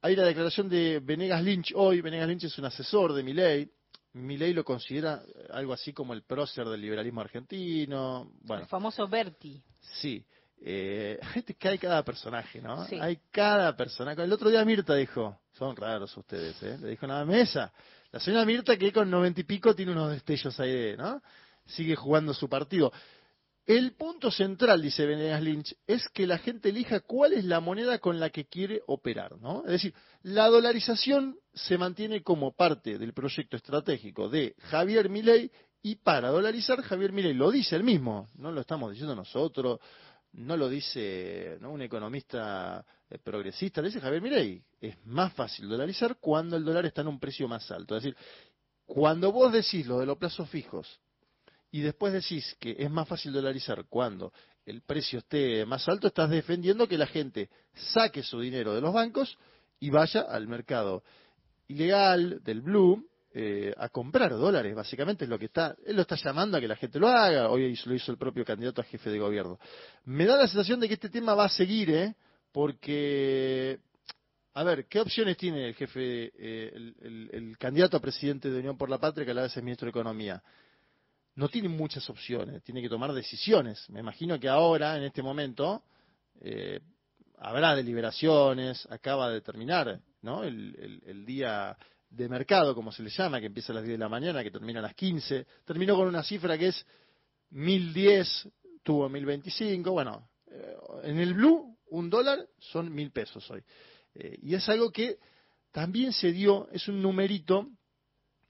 hay 0.01 0.15
la 0.15 0.25
declaración 0.25 0.69
de 0.69 0.99
Venegas 0.99 1.43
Lynch 1.43 1.73
hoy. 1.75 2.01
Venegas 2.01 2.27
Lynch 2.27 2.45
es 2.45 2.57
un 2.57 2.65
asesor 2.65 3.13
de 3.13 3.23
Milei. 3.23 3.69
Milei 4.13 4.53
lo 4.53 4.63
considera 4.63 5.21
algo 5.51 5.73
así 5.73 5.93
como 5.93 6.13
el 6.13 6.23
prócer 6.23 6.67
del 6.67 6.81
liberalismo 6.81 7.21
argentino. 7.21 8.31
Bueno, 8.41 8.63
el 8.63 8.69
famoso 8.69 9.07
Berti. 9.07 9.61
Sí. 9.99 10.25
Eh, 10.61 11.19
que 11.59 11.69
hay 11.69 11.77
cada 11.77 12.03
personaje, 12.03 12.61
¿no? 12.61 12.85
Hay 12.99 13.19
cada 13.31 13.75
personaje. 13.75 14.23
El 14.23 14.31
otro 14.31 14.49
día 14.49 14.63
Mirta 14.65 14.95
dijo, 14.95 15.39
son 15.53 15.75
raros 15.75 16.15
ustedes, 16.15 16.61
¿eh? 16.63 16.77
Le 16.79 16.89
dijo 16.89 17.05
nada 17.05 17.25
mesa. 17.25 17.71
La 18.11 18.19
señora 18.19 18.45
Mirta 18.45 18.77
que 18.77 18.91
con 18.91 19.09
noventa 19.09 19.41
y 19.41 19.43
pico 19.43 19.75
tiene 19.75 19.91
unos 19.91 20.11
destellos 20.11 20.59
ahí, 20.59 20.95
¿no? 20.97 21.21
Sigue 21.65 21.95
jugando 21.95 22.33
su 22.33 22.49
partido. 22.49 22.91
El 23.69 23.91
punto 23.91 24.31
central, 24.31 24.81
dice 24.81 25.05
Venegas 25.05 25.43
Lynch, 25.43 25.75
es 25.85 26.09
que 26.09 26.25
la 26.25 26.39
gente 26.39 26.69
elija 26.69 27.01
cuál 27.01 27.33
es 27.33 27.45
la 27.45 27.59
moneda 27.59 27.99
con 27.99 28.19
la 28.19 28.31
que 28.31 28.47
quiere 28.47 28.81
operar, 28.87 29.37
¿no? 29.37 29.63
Es 29.65 29.73
decir, 29.73 29.93
la 30.23 30.47
dolarización 30.47 31.37
se 31.53 31.77
mantiene 31.77 32.23
como 32.23 32.55
parte 32.55 32.97
del 32.97 33.13
proyecto 33.13 33.57
estratégico 33.57 34.27
de 34.27 34.55
Javier 34.57 35.07
Milei 35.07 35.51
y 35.83 35.97
para 35.97 36.29
dolarizar 36.29 36.81
Javier 36.81 37.11
Milei 37.11 37.35
lo 37.35 37.51
dice 37.51 37.75
él 37.75 37.83
mismo, 37.83 38.27
no 38.37 38.51
lo 38.51 38.59
estamos 38.59 38.89
diciendo 38.89 39.13
nosotros, 39.13 39.79
no 40.31 40.57
lo 40.57 40.67
dice 40.67 41.59
un 41.61 41.83
economista 41.83 42.83
eh, 43.07 43.19
progresista, 43.19 43.81
lo 43.81 43.87
dice 43.89 44.01
Javier 44.01 44.23
Milei. 44.23 44.63
Es 44.81 44.97
más 45.05 45.31
fácil 45.33 45.69
dolarizar 45.69 46.17
cuando 46.19 46.57
el 46.57 46.65
dólar 46.65 46.87
está 46.87 47.01
en 47.01 47.09
un 47.09 47.19
precio 47.19 47.47
más 47.47 47.69
alto. 47.69 47.95
Es 47.95 48.01
decir, 48.01 48.17
cuando 48.87 49.31
vos 49.31 49.53
decís 49.53 49.85
lo 49.85 49.99
de 49.99 50.07
los 50.07 50.17
plazos 50.17 50.49
fijos 50.49 50.99
y 51.71 51.81
después 51.81 52.13
decís 52.13 52.55
que 52.59 52.75
es 52.77 52.89
más 52.89 53.07
fácil 53.07 53.31
dolarizar 53.31 53.85
cuando 53.89 54.33
el 54.65 54.81
precio 54.81 55.19
esté 55.19 55.65
más 55.65 55.87
alto, 55.87 56.07
estás 56.07 56.29
defendiendo 56.29 56.87
que 56.87 56.97
la 56.97 57.07
gente 57.07 57.49
saque 57.93 58.23
su 58.23 58.39
dinero 58.39 58.73
de 58.73 58.81
los 58.81 58.93
bancos 58.93 59.37
y 59.79 59.89
vaya 59.89 60.21
al 60.21 60.47
mercado 60.47 61.03
ilegal 61.67 62.41
del 62.43 62.61
blue 62.61 63.07
eh, 63.31 63.73
a 63.77 63.89
comprar 63.89 64.31
dólares, 64.31 64.75
básicamente 64.75 65.25
es 65.25 65.29
lo 65.29 65.37
que 65.37 65.45
está, 65.45 65.75
él 65.85 65.95
lo 65.95 66.01
está 66.01 66.15
llamando 66.15 66.57
a 66.57 66.59
que 66.59 66.67
la 66.67 66.75
gente 66.75 66.99
lo 66.99 67.07
haga, 67.07 67.49
hoy 67.49 67.77
lo 67.85 67.93
hizo 67.93 68.11
el 68.11 68.17
propio 68.17 68.43
candidato 68.43 68.81
a 68.81 68.83
jefe 68.83 69.11
de 69.11 69.19
gobierno. 69.19 69.59
Me 70.05 70.25
da 70.25 70.35
la 70.35 70.47
sensación 70.47 70.79
de 70.79 70.87
que 70.87 70.95
este 70.95 71.09
tema 71.09 71.35
va 71.35 71.45
a 71.45 71.49
seguir, 71.49 71.91
¿eh? 71.91 72.15
porque 72.51 73.79
a 74.53 74.63
ver, 74.63 74.87
¿qué 74.87 74.99
opciones 74.99 75.37
tiene 75.37 75.69
el 75.69 75.75
jefe, 75.75 76.31
eh, 76.37 76.93
el, 77.31 77.55
candidato 77.57 77.97
a 77.97 78.01
presidente 78.01 78.49
de 78.49 78.59
Unión 78.59 78.77
por 78.77 78.89
la 78.89 78.97
Patria, 78.97 79.23
que 79.23 79.31
a 79.31 79.35
la 79.35 79.41
vez 79.43 79.55
es 79.55 79.63
ministro 79.63 79.85
de 79.85 79.91
Economía? 79.91 80.41
No 81.39 81.47
tiene 81.47 81.69
muchas 81.69 82.09
opciones, 82.09 82.61
tiene 82.63 82.81
que 82.81 82.89
tomar 82.89 83.13
decisiones. 83.13 83.89
Me 83.89 84.01
imagino 84.01 84.37
que 84.37 84.49
ahora, 84.49 84.97
en 84.97 85.03
este 85.03 85.23
momento, 85.23 85.83
eh, 86.41 86.81
habrá 87.37 87.77
deliberaciones, 87.77 88.85
acaba 88.91 89.29
de 89.29 89.39
terminar 89.39 90.01
¿no? 90.21 90.43
El, 90.43 91.23
día 91.25 91.77
de 92.09 92.27
mercado, 92.27 92.75
como 92.75 92.91
se 92.91 93.03
le 93.03 93.09
llama, 93.09 93.39
que 93.39 93.45
empieza 93.45 93.71
a 93.71 93.75
las 93.75 93.85
10 93.85 93.97
de 93.97 94.03
la 94.03 94.09
mañana, 94.09 94.43
que 94.43 94.51
termina 94.51 94.79
a 94.79 94.81
las 94.81 94.95
15, 94.95 95.47
terminó 95.63 95.95
con 95.95 96.09
una 96.09 96.23
cifra 96.23 96.57
que 96.57 96.67
es 96.67 96.85
1010, 97.51 98.49
tuvo 98.83 99.07
1025, 99.07 99.93
bueno, 99.93 100.27
eh, 100.51 100.75
en 101.03 101.19
el 101.19 101.35
blue 101.35 101.73
un 101.91 102.09
dólar 102.09 102.45
son 102.59 102.93
mil 102.93 103.11
pesos 103.11 103.49
hoy. 103.49 103.63
Eh, 104.13 104.39
y 104.41 104.55
es 104.55 104.67
algo 104.67 104.91
que 104.91 105.19
también 105.71 106.11
se 106.11 106.33
dio, 106.33 106.67
es 106.73 106.89
un 106.89 107.01
numerito 107.01 107.69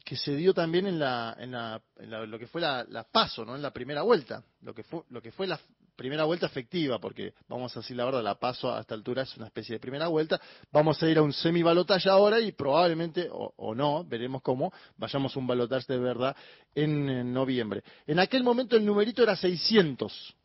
que 0.09 0.15
se 0.15 0.35
dio 0.35 0.55
también 0.55 0.87
en, 0.87 0.97
la, 0.97 1.37
en, 1.37 1.51
la, 1.51 1.79
en 1.97 2.31
lo 2.31 2.39
que 2.39 2.47
fue 2.47 2.59
la, 2.61 2.83
la, 2.89 3.03
paso, 3.03 3.45
¿no? 3.45 3.55
En 3.55 3.61
la 3.61 3.71
primera 3.71 4.01
vuelta, 4.01 4.43
lo 4.63 4.73
que 4.73 4.81
fue, 4.81 5.03
lo 5.11 5.21
que 5.21 5.31
fue 5.31 5.45
la 5.45 5.59
primera 5.95 6.23
vuelta 6.23 6.47
efectiva, 6.47 6.97
porque 6.97 7.35
vamos 7.47 7.77
a 7.77 7.81
decir 7.81 7.95
la 7.95 8.05
verdad, 8.05 8.23
la 8.23 8.33
paso 8.39 8.73
a 8.73 8.79
esta 8.79 8.95
altura 8.95 9.21
es 9.21 9.37
una 9.37 9.45
especie 9.45 9.75
de 9.75 9.79
primera 9.79 10.07
vuelta. 10.07 10.41
Vamos 10.71 11.03
a 11.03 11.07
ir 11.07 11.19
a 11.19 11.21
un 11.21 11.31
semibalotaje 11.31 12.09
ahora 12.09 12.39
y 12.39 12.53
probablemente, 12.53 13.29
o, 13.31 13.75
no, 13.75 14.03
veremos 14.03 14.41
cómo, 14.41 14.73
vayamos 14.97 15.35
a 15.35 15.39
un 15.39 15.45
balotaje 15.45 15.93
de 15.93 15.99
verdad 15.99 16.35
en, 16.73 17.07
en, 17.07 17.31
noviembre. 17.31 17.83
En 18.07 18.17
aquel 18.17 18.43
momento 18.43 18.75
el 18.77 18.83
numerito 18.83 19.21
era 19.21 19.35
600. 19.35 20.35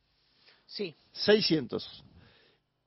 Sí. 0.66 0.94
600 1.12 2.04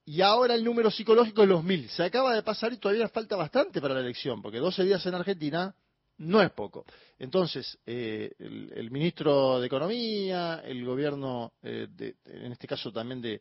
y 0.06 0.22
ahora 0.22 0.54
el 0.54 0.64
número 0.64 0.92
psicológico 0.92 1.42
es 1.42 1.50
los 1.50 1.64
mil. 1.64 1.90
Se 1.90 2.04
acaba 2.04 2.36
de 2.36 2.44
pasar 2.44 2.72
y 2.72 2.78
todavía 2.78 3.10
falta 3.10 3.36
bastante 3.36 3.82
para 3.82 3.96
la 3.96 4.02
elección, 4.02 4.44
porque 4.44 4.60
12 4.60 4.84
días 4.84 5.04
en 5.08 5.16
Argentina 5.16 5.76
no 6.18 6.41
es 6.41 6.51
poco. 6.51 6.86
Entonces, 7.20 7.78
eh, 7.86 8.32
el, 8.39 8.91
ministro 8.91 9.59
de 9.59 9.68
Economía, 9.68 10.61
el 10.65 10.84
gobierno, 10.86 11.53
eh, 11.61 11.88
en 12.26 12.51
este 12.51 12.68
caso 12.68 12.91
también 12.91 13.22
de, 13.22 13.39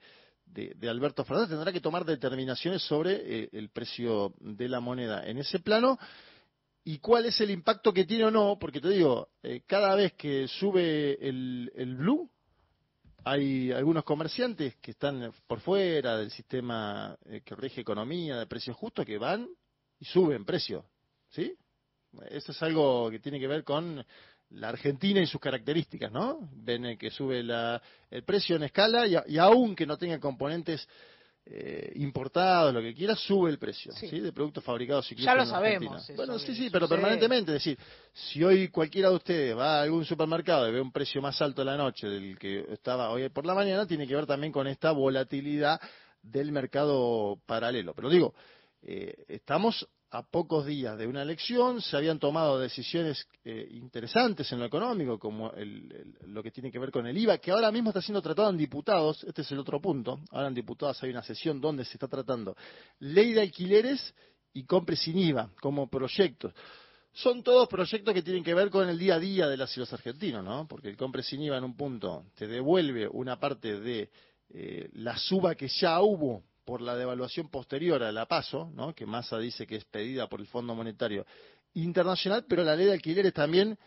Alberto 0.89 1.25
Fernández, 1.25 1.51
tendrá 1.51 1.73
que 1.73 1.81
tomar 1.81 2.05
determinaciones 2.05 2.83
sobre 2.83 3.15
eh, 3.15 3.49
el 3.53 3.71
precio 3.71 4.35
de 4.41 4.69
la 4.69 4.81
moneda 4.81 5.27
en 5.27 5.39
ese 5.39 5.59
plano 5.59 5.99
y 6.85 6.99
cuál 6.99 7.27
es 7.27 7.41
el 7.41 7.51
impacto 7.51 7.93
que 7.93 8.05
tiene 8.05 8.25
o 8.25 8.31
no, 8.31 8.59
porque 8.61 8.81
te 8.81 8.91
digo, 8.91 9.31
cada 9.67 9.97
vez 9.97 10.13
que 10.13 10.47
sube 10.47 11.19
el, 11.21 11.73
el 11.75 11.97
blue, 11.97 12.31
hay 13.27 13.73
algunos 13.73 14.05
comerciantes 14.05 14.77
que 14.77 14.93
están 14.93 15.33
por 15.49 15.59
fuera 15.59 16.17
del 16.17 16.31
sistema 16.31 17.19
eh, 17.25 17.41
que 17.45 17.57
rige 17.57 17.81
economía 17.81 18.39
de 18.39 18.47
precios 18.47 18.77
justos 18.77 19.05
que 19.05 19.19
van 19.19 19.49
y 19.99 20.05
suben 20.05 20.45
precio, 20.45 20.85
¿sí? 21.31 21.53
Eso 22.31 22.53
es 22.53 22.63
algo 22.63 23.11
que 23.11 23.19
tiene 23.19 23.39
que 23.39 23.47
ver 23.47 23.65
con 23.65 24.05
la 24.51 24.69
Argentina 24.69 25.21
y 25.21 25.27
sus 25.27 25.41
características, 25.41 26.13
¿no? 26.13 26.49
Ven 26.53 26.97
que 26.97 27.11
sube 27.11 27.41
el 27.41 28.23
precio 28.25 28.57
en 28.57 28.65
escala 28.65 29.07
y, 29.07 29.17
y 29.27 29.39
aún 29.39 29.75
que 29.75 29.87
no 29.87 29.97
tenga 29.97 30.19
componentes 30.21 30.87
eh, 31.49 31.93
importados, 31.97 32.75
lo 32.75 32.81
que 32.81 32.93
quiera, 32.93 33.15
sube 33.15 33.49
el 33.51 33.59
precio 33.59 33.93
sí. 33.93 34.19
de 34.19 34.33
productos 34.33 34.65
fabricados 34.65 35.09
Ya 35.11 35.33
lo 35.33 35.47
sabemos. 35.47 36.11
Bueno, 36.17 36.41
sí, 36.41 36.57
sí, 36.57 36.71
pero 36.71 36.89
permanentemente. 36.89 37.53
Es 37.55 37.65
decir, 37.65 37.79
si 38.13 38.43
hoy 38.43 38.67
cualquiera 38.67 39.11
de 39.11 39.15
ustedes 39.15 39.57
va 39.57 39.79
a 39.79 39.83
algún 39.83 40.05
supermercado 40.05 40.69
y 40.69 40.73
ve 40.73 40.81
un 40.81 40.91
precio 40.91 41.23
más 41.23 41.41
alto 41.41 41.61
de 41.61 41.67
la 41.67 41.77
noche 41.77 42.09
del 42.09 42.37
que 42.37 42.67
estaba 42.73 43.11
hoy 43.11 43.29
por 43.29 43.47
la 43.47 43.55
mañana, 43.55 43.87
tiene 43.87 44.09
que 44.09 44.17
ver 44.17 44.27
también 44.27 44.53
con 44.53 44.67
esta 44.67 44.91
volatilidad 44.91 45.81
del 46.21 46.51
mercado 46.51 47.39
paralelo. 47.47 47.95
Pero 47.95 48.11
digo, 48.11 48.35
eh, 48.83 49.15
estamos 49.29 49.87
a 50.11 50.23
pocos 50.23 50.65
días 50.67 50.97
de 50.97 51.07
una 51.07 51.23
elección 51.23 51.81
se 51.81 51.97
habían 51.97 52.19
tomado 52.19 52.59
decisiones 52.59 53.27
eh, 53.45 53.69
interesantes 53.73 54.51
en 54.53 54.61
lo 54.61 54.65
económico, 54.65 55.19
como 55.19 55.53
lo 56.27 56.43
que 56.43 56.51
tiene 56.51 56.71
que 56.71 56.79
ver 56.79 56.91
con 56.91 57.07
el 57.07 57.17
IVA, 57.17 57.39
que 57.39 57.51
ahora 57.51 57.73
mismo 57.73 57.91
está 57.91 58.01
siendo 58.01 58.23
tratado 58.23 58.51
en 58.51 58.57
diputados, 58.57 59.25
este 59.25 59.43
es 59.43 59.51
el 59.51 59.59
otro 59.59 59.81
punto, 59.81 60.21
ahora 60.31 60.49
en 60.49 60.55
diputados 60.55 61.03
hay 61.03 61.11
una 61.11 61.23
sesión 61.23 61.61
donde 61.61 61.85
se 61.85 61.95
está 61.95 62.09
tratando 62.09 62.57
ley 63.01 63.33
de 63.33 63.41
alquileres 63.41 64.15
y 64.53 64.65
compre 64.65 64.97
sin 64.97 65.19
IVA 65.19 65.51
como 65.61 65.89
proyectos. 65.89 66.53
Son 67.13 67.43
todos 67.43 67.67
proyectos 67.69 68.13
que 68.13 68.23
tienen 68.23 68.45
que 68.45 68.55
ver 68.55 68.71
con 68.71 68.89
el 68.89 68.99
día 68.99 69.15
a 69.15 69.19
día 69.19 69.49
de 69.49 69.57
las 69.57 69.75
y 69.77 69.81
los 69.81 69.93
argentinos, 69.93 70.45
¿no? 70.45 70.69
Porque 70.69 70.89
el 70.89 70.97
compre 70.97 71.23
sin 71.23 71.43
IVA 71.43 71.57
en 71.57 71.65
un 71.65 71.77
punto 71.77 72.27
te 72.35 72.47
devuelve 72.47 73.09
una 73.09 73.41
parte 73.41 73.81
de 73.81 74.11
eh, 74.51 74.89
la 74.93 75.17
suba 75.17 75.55
que 75.55 75.69
ya 75.69 76.01
hubo 76.01 76.43
por 76.67 76.83
la 76.83 76.97
devaluación 76.97 77.49
posterior 77.49 78.03
a 78.03 78.11
la 78.11 78.27
paso, 78.27 78.71
¿no? 78.75 78.93
que 78.93 79.07
Massa 79.07 79.39
dice 79.39 79.67
que 79.67 79.77
es 79.77 79.85
pedida 79.85 80.29
por 80.29 80.41
el 80.41 80.49
Fondo 80.49 80.75
Monetario 80.75 81.25
Internacional, 81.75 82.45
pero 82.49 82.65
la 82.65 82.75
ley 82.75 82.87
de 82.87 82.93
alquileres 82.93 83.33
también 83.33 83.79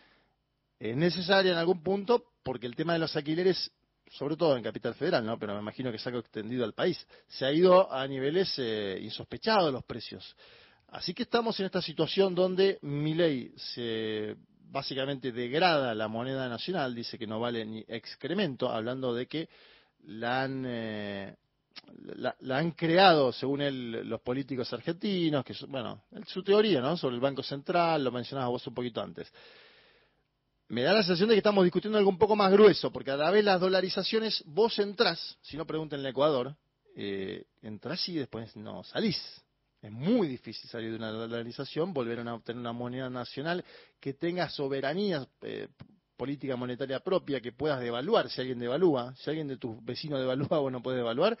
es 0.78 0.96
necesaria 0.96 1.52
en 1.52 1.58
algún 1.58 1.82
punto 1.82 2.24
porque 2.42 2.66
el 2.66 2.74
tema 2.74 2.94
de 2.94 3.00
los 3.00 3.14
alquileres, 3.14 3.70
sobre 4.10 4.34
todo 4.34 4.56
en 4.56 4.62
Capital 4.62 4.94
Federal, 4.94 5.24
¿no? 5.26 5.38
pero 5.38 5.54
me 5.54 5.60
imagino 5.60 5.90
que 5.90 5.98
es 5.98 6.06
algo 6.06 6.20
extendido 6.20 6.64
al 6.64 6.72
país, 6.72 7.06
se 7.28 7.44
ha 7.44 7.52
ido 7.52 7.92
a 7.92 8.08
niveles 8.08 8.54
eh, 8.56 8.98
insospechados 9.02 9.70
los 9.70 9.84
precios. 9.84 10.34
Así 10.88 11.12
que 11.12 11.24
estamos 11.24 11.60
en 11.60 11.66
esta 11.66 11.82
situación 11.82 12.34
donde 12.34 12.78
mi 12.80 13.14
ley 13.14 13.52
se 13.56 14.36
básicamente 14.70 15.32
degrada 15.32 15.94
la 15.94 16.08
moneda 16.08 16.48
nacional, 16.48 16.94
dice 16.94 17.18
que 17.18 17.26
no 17.26 17.40
vale 17.40 17.66
ni 17.66 17.84
excremento, 17.86 18.70
hablando 18.70 19.12
de 19.12 19.26
que 19.26 19.48
la 20.06 20.44
han 20.44 20.64
eh, 20.66 21.36
la, 22.40 22.58
han 22.58 22.72
creado, 22.72 23.32
según 23.32 23.62
él, 23.62 24.08
los 24.08 24.20
políticos 24.20 24.72
argentinos, 24.72 25.44
que 25.44 25.54
bueno, 25.68 26.04
su 26.26 26.42
teoría, 26.42 26.80
¿no? 26.80 26.96
Sobre 26.96 27.14
el 27.16 27.20
Banco 27.20 27.42
Central, 27.42 28.04
lo 28.04 28.12
mencionabas 28.12 28.50
vos 28.50 28.66
un 28.66 28.74
poquito 28.74 29.00
antes. 29.00 29.32
Me 30.68 30.82
da 30.82 30.92
la 30.92 31.02
sensación 31.02 31.28
de 31.28 31.34
que 31.34 31.38
estamos 31.38 31.64
discutiendo 31.64 31.98
algo 31.98 32.10
un 32.10 32.18
poco 32.18 32.36
más 32.36 32.52
grueso, 32.52 32.92
porque 32.92 33.10
a 33.10 33.16
la 33.16 33.30
vez 33.30 33.44
las 33.44 33.60
dolarizaciones, 33.60 34.42
vos 34.46 34.78
entrás, 34.78 35.36
si 35.42 35.56
no 35.56 35.66
pregunten 35.66 36.00
en 36.00 36.06
Ecuador, 36.06 36.54
eh, 36.94 37.44
entrás 37.62 38.08
y 38.08 38.14
después 38.14 38.54
no 38.56 38.84
salís. 38.84 39.20
Es 39.82 39.90
muy 39.90 40.28
difícil 40.28 40.68
salir 40.68 40.90
de 40.90 40.96
una 40.96 41.10
dolarización, 41.10 41.92
volver 41.92 42.20
a 42.20 42.34
obtener 42.34 42.60
una 42.60 42.72
moneda 42.72 43.08
nacional 43.08 43.64
que 43.98 44.12
tenga 44.12 44.48
soberanía 44.50 45.26
eh, 45.40 45.68
política 46.16 46.54
monetaria 46.54 47.00
propia, 47.00 47.40
que 47.40 47.52
puedas 47.52 47.80
devaluar 47.80 48.28
si 48.28 48.42
alguien 48.42 48.58
devalúa. 48.58 49.14
Si 49.16 49.30
alguien 49.30 49.48
de 49.48 49.56
tus 49.56 49.82
vecinos 49.82 50.20
devalúa, 50.20 50.58
vos 50.58 50.70
no 50.70 50.82
puedes 50.82 50.98
devaluar 50.98 51.36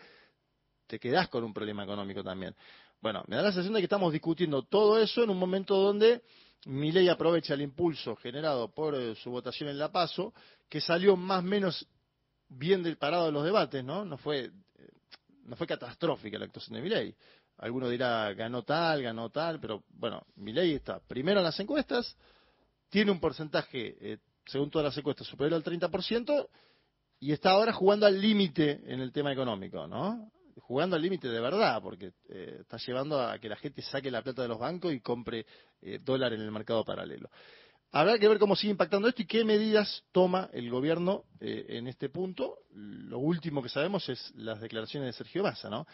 te 0.90 0.98
quedás 0.98 1.28
con 1.28 1.44
un 1.44 1.54
problema 1.54 1.84
económico 1.84 2.24
también. 2.24 2.52
Bueno, 3.00 3.22
me 3.28 3.36
da 3.36 3.42
la 3.42 3.52
sensación 3.52 3.74
de 3.74 3.80
que 3.80 3.84
estamos 3.84 4.12
discutiendo 4.12 4.62
todo 4.64 5.00
eso 5.00 5.22
en 5.22 5.30
un 5.30 5.38
momento 5.38 5.76
donde 5.76 6.22
mi 6.66 6.90
ley 6.90 7.08
aprovecha 7.08 7.54
el 7.54 7.62
impulso 7.62 8.16
generado 8.16 8.74
por 8.74 8.96
eh, 8.96 9.14
su 9.14 9.30
votación 9.30 9.68
en 9.68 9.78
La 9.78 9.92
Paso, 9.92 10.34
que 10.68 10.80
salió 10.80 11.16
más 11.16 11.38
o 11.38 11.46
menos 11.46 11.86
bien 12.48 12.82
del 12.82 12.98
parado 12.98 13.26
de 13.26 13.32
los 13.32 13.44
debates, 13.44 13.84
¿no? 13.84 14.04
No 14.04 14.18
fue, 14.18 14.46
eh, 14.46 14.50
no 15.44 15.54
fue 15.54 15.68
catastrófica 15.68 16.38
la 16.38 16.46
actuación 16.46 16.74
de 16.74 16.82
mi 16.82 16.88
ley. 16.88 17.14
Alguno 17.58 17.88
dirá, 17.88 18.34
ganó 18.34 18.64
tal, 18.64 19.00
ganó 19.02 19.30
tal, 19.30 19.60
pero 19.60 19.84
bueno, 19.90 20.26
mi 20.34 20.52
ley 20.52 20.72
está 20.72 20.98
primero 20.98 21.38
en 21.38 21.44
las 21.44 21.60
encuestas, 21.60 22.16
tiene 22.88 23.12
un 23.12 23.20
porcentaje, 23.20 23.96
eh, 24.00 24.18
según 24.44 24.70
todas 24.70 24.86
las 24.86 24.98
encuestas, 24.98 25.28
superior 25.28 25.54
al 25.54 25.62
30%, 25.62 26.48
y 27.20 27.32
está 27.32 27.50
ahora 27.52 27.72
jugando 27.72 28.06
al 28.06 28.20
límite 28.20 28.80
en 28.86 29.00
el 29.00 29.12
tema 29.12 29.32
económico, 29.32 29.86
¿no? 29.86 30.32
Jugando 30.60 30.96
al 30.96 31.02
límite 31.02 31.28
de 31.28 31.40
verdad, 31.40 31.80
porque 31.82 32.12
eh, 32.28 32.58
está 32.60 32.76
llevando 32.76 33.20
a 33.20 33.38
que 33.38 33.48
la 33.48 33.56
gente 33.56 33.82
saque 33.82 34.10
la 34.10 34.22
plata 34.22 34.42
de 34.42 34.48
los 34.48 34.58
bancos 34.58 34.92
y 34.92 35.00
compre 35.00 35.46
eh, 35.82 35.98
dólar 36.02 36.32
en 36.32 36.40
el 36.40 36.50
mercado 36.50 36.84
paralelo. 36.84 37.30
Habrá 37.92 38.20
que 38.20 38.28
ver 38.28 38.38
cómo 38.38 38.54
sigue 38.54 38.70
impactando 38.70 39.08
esto 39.08 39.22
y 39.22 39.26
qué 39.26 39.44
medidas 39.44 40.04
toma 40.12 40.48
el 40.52 40.70
gobierno 40.70 41.24
eh, 41.40 41.66
en 41.70 41.88
este 41.88 42.08
punto. 42.08 42.58
Lo 42.72 43.18
último 43.18 43.62
que 43.62 43.68
sabemos 43.68 44.08
es 44.08 44.32
las 44.36 44.60
declaraciones 44.60 45.08
de 45.08 45.12
Sergio 45.12 45.42
Massa, 45.42 45.68
¿no? 45.68 45.86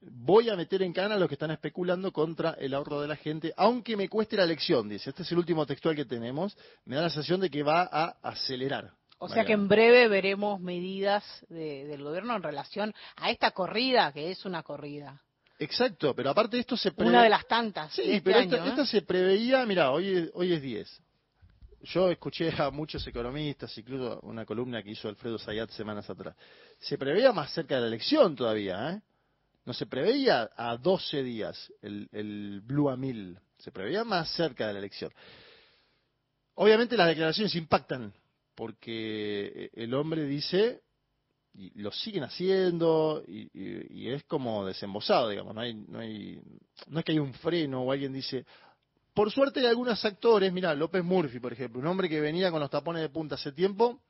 voy 0.00 0.48
a 0.48 0.56
meter 0.56 0.80
en 0.82 0.92
cana 0.92 1.16
a 1.16 1.18
los 1.18 1.28
que 1.28 1.34
están 1.34 1.50
especulando 1.50 2.12
contra 2.12 2.52
el 2.52 2.72
ahorro 2.72 3.00
de 3.00 3.08
la 3.08 3.16
gente, 3.16 3.52
aunque 3.56 3.96
me 3.96 4.08
cueste 4.08 4.36
la 4.36 4.44
elección, 4.44 4.88
dice. 4.88 5.10
Este 5.10 5.24
es 5.24 5.32
el 5.32 5.38
último 5.38 5.66
textual 5.66 5.94
que 5.96 6.04
tenemos. 6.04 6.56
Me 6.84 6.96
da 6.96 7.02
la 7.02 7.10
sensación 7.10 7.40
de 7.40 7.50
que 7.50 7.62
va 7.62 7.82
a 7.82 8.16
acelerar 8.22 8.92
o 9.18 9.28
sea 9.28 9.44
que 9.44 9.52
en 9.52 9.68
breve 9.68 10.08
veremos 10.08 10.60
medidas 10.60 11.24
del 11.48 12.02
gobierno 12.02 12.36
en 12.36 12.42
relación 12.42 12.94
a 13.16 13.30
esta 13.30 13.52
corrida, 13.52 14.12
que 14.12 14.30
es 14.30 14.44
una 14.44 14.62
corrida. 14.62 15.22
Exacto, 15.58 16.14
pero 16.14 16.30
aparte 16.30 16.56
de 16.56 16.60
esto 16.60 16.76
se 16.76 16.92
preveía... 16.92 17.18
Una 17.18 17.22
de 17.22 17.30
las 17.30 17.46
tantas. 17.46 17.92
Sí, 17.92 18.02
este 18.02 18.20
pero 18.20 18.40
esto, 18.40 18.84
se 18.84 19.02
preveía, 19.02 19.64
mira, 19.64 19.90
hoy, 19.90 20.30
hoy 20.34 20.52
es 20.52 20.60
10. 20.60 21.02
Yo 21.82 22.10
escuché 22.10 22.52
a 22.60 22.70
muchos 22.70 23.06
economistas, 23.06 23.76
incluso 23.78 24.20
una 24.20 24.44
columna 24.44 24.82
que 24.82 24.90
hizo 24.90 25.08
Alfredo 25.08 25.38
Zayat 25.38 25.70
semanas 25.70 26.10
atrás. 26.10 26.34
Se 26.78 26.98
preveía 26.98 27.32
más 27.32 27.52
cerca 27.52 27.76
de 27.76 27.82
la 27.82 27.86
elección 27.86 28.36
todavía, 28.36 28.90
¿eh? 28.90 29.02
No 29.64 29.72
se 29.72 29.86
preveía 29.86 30.50
a 30.56 30.76
12 30.76 31.22
días 31.22 31.72
el, 31.82 32.08
el 32.12 32.60
Blue 32.60 32.88
a 32.88 32.96
1000, 32.96 33.38
se 33.58 33.72
preveía 33.72 34.04
más 34.04 34.30
cerca 34.30 34.66
de 34.66 34.74
la 34.74 34.78
elección. 34.78 35.12
Obviamente 36.54 36.96
las 36.96 37.08
declaraciones 37.08 37.54
impactan 37.56 38.12
porque 38.56 39.70
el 39.74 39.94
hombre 39.94 40.24
dice, 40.24 40.80
y 41.54 41.80
lo 41.80 41.92
siguen 41.92 42.24
haciendo 42.24 43.22
y, 43.26 44.08
es 44.08 44.24
como 44.24 44.66
desembosado, 44.66 45.28
digamos, 45.28 45.54
no 45.54 45.60
hay, 45.60 45.74
no 45.74 46.00
hay, 46.00 46.40
no 46.88 46.98
es 46.98 47.04
que 47.04 47.12
hay 47.12 47.18
un 47.18 47.34
freno 47.34 47.82
o 47.82 47.92
alguien 47.92 48.12
dice, 48.12 48.44
por 49.14 49.30
suerte 49.30 49.60
hay 49.60 49.66
algunos 49.66 50.04
actores, 50.04 50.52
mira, 50.52 50.74
López 50.74 51.04
Murphy, 51.04 51.38
por 51.38 51.52
ejemplo, 51.52 51.80
un 51.80 51.86
hombre 51.86 52.08
que 52.08 52.20
venía 52.20 52.50
con 52.50 52.60
los 52.60 52.70
tapones 52.70 53.02
de 53.02 53.08
punta 53.10 53.36
hace 53.36 53.52
tiempo, 53.52 54.00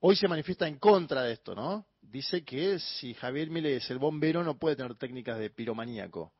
hoy 0.00 0.16
se 0.16 0.28
manifiesta 0.28 0.68
en 0.68 0.78
contra 0.78 1.22
de 1.22 1.32
esto, 1.32 1.54
¿no? 1.54 1.86
Dice 2.00 2.44
que 2.44 2.78
si 2.78 3.14
Javier 3.14 3.50
Milei 3.50 3.74
es 3.74 3.90
el 3.90 3.98
bombero 3.98 4.42
no 4.42 4.58
puede 4.58 4.76
tener 4.76 4.94
técnicas 4.96 5.38
de 5.38 5.50
piromaníaco. 5.50 6.32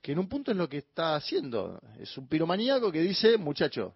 Que 0.00 0.12
en 0.12 0.20
un 0.20 0.28
punto 0.28 0.52
es 0.52 0.56
lo 0.56 0.68
que 0.68 0.78
está 0.78 1.16
haciendo. 1.16 1.80
Es 1.98 2.16
un 2.16 2.28
piromaníaco 2.28 2.90
que 2.90 3.00
dice, 3.02 3.36
muchacho, 3.36 3.94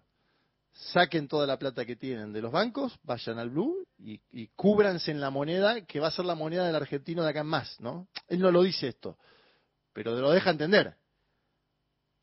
saquen 0.73 1.27
toda 1.27 1.47
la 1.47 1.57
plata 1.57 1.85
que 1.85 1.95
tienen 1.95 2.33
de 2.33 2.41
los 2.41 2.51
bancos, 2.51 2.97
vayan 3.03 3.39
al 3.39 3.49
Blue 3.49 3.87
y, 3.97 4.19
y, 4.31 4.47
cúbranse 4.55 5.11
en 5.11 5.21
la 5.21 5.29
moneda 5.29 5.85
que 5.85 5.99
va 5.99 6.07
a 6.07 6.11
ser 6.11 6.25
la 6.25 6.35
moneda 6.35 6.65
del 6.65 6.75
argentino 6.75 7.23
de 7.23 7.29
acá 7.29 7.41
en 7.41 7.47
más, 7.47 7.79
¿no? 7.79 8.07
Él 8.27 8.39
no 8.39 8.51
lo 8.51 8.63
dice 8.63 8.87
esto, 8.87 9.17
pero 9.93 10.19
lo 10.19 10.31
deja 10.31 10.49
entender. 10.49 10.95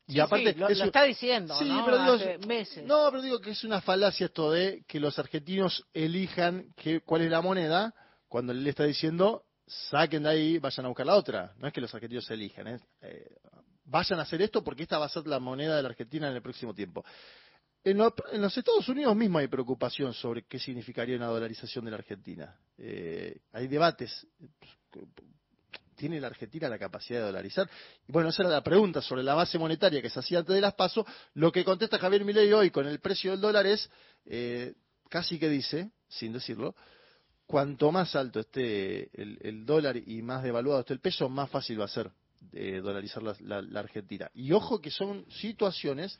Y 0.07 0.19
aparte, 0.19 0.53
lo, 0.55 0.67
está 0.67 1.03
diciendo, 1.03 1.55
¿no? 1.61 1.85
Pero 1.85 2.39
meses. 2.45 2.85
No, 2.85 3.07
pero 3.09 3.21
digo 3.21 3.39
que 3.39 3.51
es 3.51 3.63
una 3.63 3.79
falacia 3.79 4.25
esto 4.25 4.51
de 4.51 4.83
que 4.87 4.99
los 4.99 5.17
argentinos 5.17 5.85
elijan 5.93 6.73
que, 6.75 6.99
cuál 7.01 7.21
es 7.21 7.31
la 7.31 7.41
moneda 7.41 7.93
cuando 8.27 8.51
él 8.51 8.63
le 8.63 8.69
está 8.71 8.83
diciendo 8.83 9.45
saquen 9.67 10.23
de 10.23 10.29
ahí, 10.29 10.57
vayan 10.57 10.85
a 10.85 10.89
buscar 10.89 11.05
la 11.05 11.15
otra. 11.15 11.53
No 11.57 11.67
es 11.67 11.73
que 11.73 11.79
los 11.79 11.93
argentinos 11.93 12.29
elijan, 12.29 12.67
¿eh? 12.67 12.79
Eh, 13.01 13.35
vayan 13.85 14.19
a 14.19 14.23
hacer 14.23 14.41
esto 14.41 14.63
porque 14.63 14.83
esta 14.83 14.99
va 14.99 15.05
a 15.05 15.09
ser 15.09 15.25
la 15.27 15.39
moneda 15.39 15.77
de 15.77 15.83
la 15.83 15.89
Argentina 15.89 16.27
en 16.27 16.35
el 16.35 16.41
próximo 16.41 16.73
tiempo. 16.73 17.05
En, 17.83 17.97
los 17.97 18.57
Estados 18.57 18.87
Unidos 18.89 19.15
mismo 19.15 19.39
hay 19.39 19.47
preocupación 19.47 20.13
sobre 20.13 20.43
qué 20.43 20.59
significaría 20.59 21.15
una 21.15 21.27
dolarización 21.27 21.85
de 21.85 21.91
la 21.91 21.97
Argentina. 21.97 22.55
Eh, 22.77 23.39
hay 23.53 23.67
debates. 23.67 24.27
¿Tiene 25.95 26.19
la 26.19 26.27
Argentina 26.27 26.69
la 26.69 26.77
capacidad 26.77 27.19
de 27.19 27.25
dolarizar? 27.25 27.67
Y 28.07 28.11
bueno, 28.11 28.29
esa 28.29 28.43
era 28.43 28.51
la 28.51 28.63
pregunta 28.63 29.01
sobre 29.01 29.23
la 29.23 29.33
base 29.33 29.57
monetaria 29.57 30.01
que 30.01 30.11
se 30.11 30.19
hacía 30.19 30.39
antes 30.39 30.53
de 30.53 30.61
las 30.61 30.75
pasos. 30.75 31.05
Lo 31.33 31.51
que 31.51 31.63
contesta 31.63 31.97
Javier 31.97 32.23
Milei 32.23 32.53
hoy 32.53 32.69
con 32.69 32.85
el 32.85 32.99
precio 32.99 33.31
del 33.31 33.41
dólar 33.41 33.65
es, 33.65 33.89
eh, 34.25 34.73
casi 35.09 35.39
que 35.39 35.49
dice, 35.49 35.89
sin 36.07 36.33
decirlo, 36.33 36.75
cuanto 37.47 37.91
más 37.91 38.15
alto 38.15 38.41
esté 38.41 39.09
el, 39.19 39.65
dólar 39.65 39.97
y 39.97 40.21
más 40.21 40.43
devaluado 40.43 40.81
esté 40.81 40.93
el 40.93 40.99
peso, 40.99 41.29
más 41.29 41.49
fácil 41.49 41.81
va 41.81 41.85
a 41.85 41.87
ser 41.87 42.11
eh, 42.53 42.79
dolarizar 42.81 43.23
la 43.23 43.79
Argentina. 43.79 44.29
Y 44.35 44.51
ojo 44.51 44.79
que 44.79 44.91
son 44.91 45.25
situaciones 45.29 46.19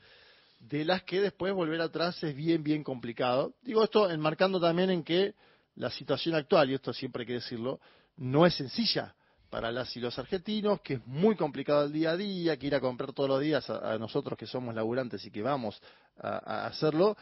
de 0.61 0.85
las 0.85 1.03
que 1.03 1.21
después 1.21 1.53
volver 1.53 1.81
atrás 1.81 2.23
es 2.23 2.35
bien, 2.35 2.63
bien 2.63 2.83
complicado. 2.83 3.55
Digo 3.61 3.83
esto 3.83 4.09
enmarcando 4.09 4.59
también 4.59 4.89
en 4.89 5.03
que 5.03 5.33
la 5.75 5.89
situación 5.89 6.35
actual, 6.35 6.69
y 6.69 6.75
esto 6.75 6.93
siempre 6.93 7.23
hay 7.23 7.27
que 7.27 7.33
decirlo, 7.33 7.79
no 8.17 8.45
es 8.45 8.55
sencilla 8.55 9.15
para 9.49 9.71
las 9.71 9.95
y 9.97 9.99
los 9.99 10.17
argentinos, 10.17 10.79
que 10.81 10.95
es 10.95 11.07
muy 11.07 11.35
complicado 11.35 11.85
el 11.85 11.91
día 11.91 12.11
a 12.11 12.17
día, 12.17 12.57
que 12.57 12.67
ir 12.67 12.75
a 12.75 12.79
comprar 12.79 13.11
todos 13.11 13.29
los 13.29 13.41
días 13.41 13.69
a, 13.69 13.97
nosotros 13.97 14.37
que 14.37 14.47
somos 14.47 14.73
laburantes 14.73 15.25
y 15.25 15.31
que 15.31 15.41
vamos 15.41 15.81
a 16.17 16.67
hacerlo, 16.67 17.17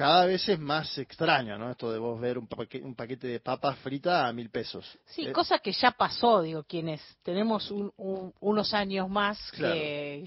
cada 0.00 0.24
vez 0.24 0.48
es 0.48 0.58
más 0.58 0.96
extraño, 0.96 1.58
¿no? 1.58 1.70
Esto 1.70 1.92
de 1.92 1.98
vos 1.98 2.18
ver 2.18 2.38
un, 2.38 2.46
paquete, 2.46 3.28
de 3.28 3.38
papas 3.38 3.78
fritas 3.80 4.24
a 4.24 4.32
mil 4.32 4.48
pesos. 4.48 4.98
Sí, 5.04 5.26
eh, 5.26 5.32
cosa 5.32 5.58
que 5.58 5.72
ya 5.72 5.90
pasó, 5.90 6.40
digo, 6.40 6.64
quienes 6.64 7.02
tenemos 7.22 7.70
unos 7.70 8.72
años 8.72 9.10
más 9.10 9.38
que, 9.52 10.24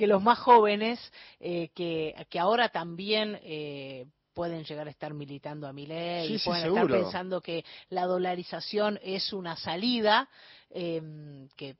los 0.00 0.20
más 0.20 0.40
jóvenes, 0.40 0.98
eh, 1.38 1.68
que, 1.74 2.26
que 2.28 2.38
ahora 2.40 2.70
también... 2.70 3.38
Eh, 3.44 4.06
pueden 4.34 4.64
llegar 4.64 4.88
a 4.88 4.90
estar 4.90 5.14
militando 5.14 5.68
a 5.68 5.72
mi 5.72 5.86
ley, 5.86 6.34
y 6.34 6.38
pueden 6.40 6.66
estar 6.66 6.88
pensando 6.88 7.40
que 7.40 7.64
la 7.90 8.04
dolarización 8.04 8.98
es 9.00 9.32
una 9.32 9.54
salida, 9.54 10.28
que 10.72 11.76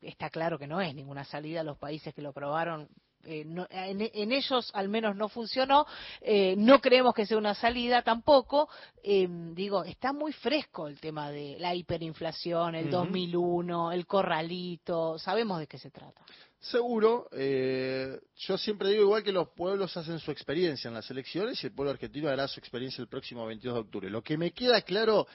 está 0.00 0.30
claro 0.30 0.58
que 0.58 0.66
no 0.66 0.80
es 0.80 0.94
ninguna 0.94 1.22
salida. 1.26 1.62
Los 1.62 1.76
países 1.76 2.14
que 2.14 2.22
lo 2.22 2.32
probaron 2.32 2.88
eh, 3.26 3.44
en, 3.70 4.32
ellos 4.32 4.70
al 4.74 4.88
menos 4.88 5.16
no 5.16 5.28
funcionó, 5.28 5.86
eh, 6.20 6.54
no 6.56 6.80
creemos 6.80 7.14
que 7.14 7.26
sea 7.26 7.38
una 7.38 7.54
salida 7.54 8.02
tampoco. 8.02 8.68
Eh, 9.02 9.26
digo, 9.52 9.84
está 9.84 10.12
muy 10.12 10.32
fresco 10.32 10.88
el 10.88 11.00
tema 11.00 11.30
de 11.30 11.56
la 11.58 11.74
hiperinflación, 11.74 12.74
el 12.74 12.90
2001, 12.90 13.92
el 13.92 14.06
corralito, 14.06 15.18
sabemos 15.18 15.58
de 15.58 15.66
qué 15.66 15.78
se 15.78 15.90
trata. 15.90 16.22
Seguro, 16.58 17.28
yo 17.30 18.56
siempre 18.56 18.88
digo 18.88 19.02
igual 19.02 19.22
que 19.22 19.32
los 19.32 19.50
pueblos 19.50 19.94
hacen 19.98 20.18
su 20.18 20.30
experiencia 20.30 20.88
en 20.88 20.94
las 20.94 21.10
elecciones 21.10 21.62
y 21.62 21.66
el 21.66 21.74
pueblo 21.74 21.90
argentino 21.90 22.30
hará 22.30 22.48
su 22.48 22.58
experiencia 22.58 23.02
el 23.02 23.08
próximo 23.08 23.44
22 23.44 23.74
de 23.74 23.80
octubre. 23.80 24.10
Lo 24.10 24.22
que 24.22 24.38
me 24.38 24.52
queda 24.52 24.80
claro 24.80 25.26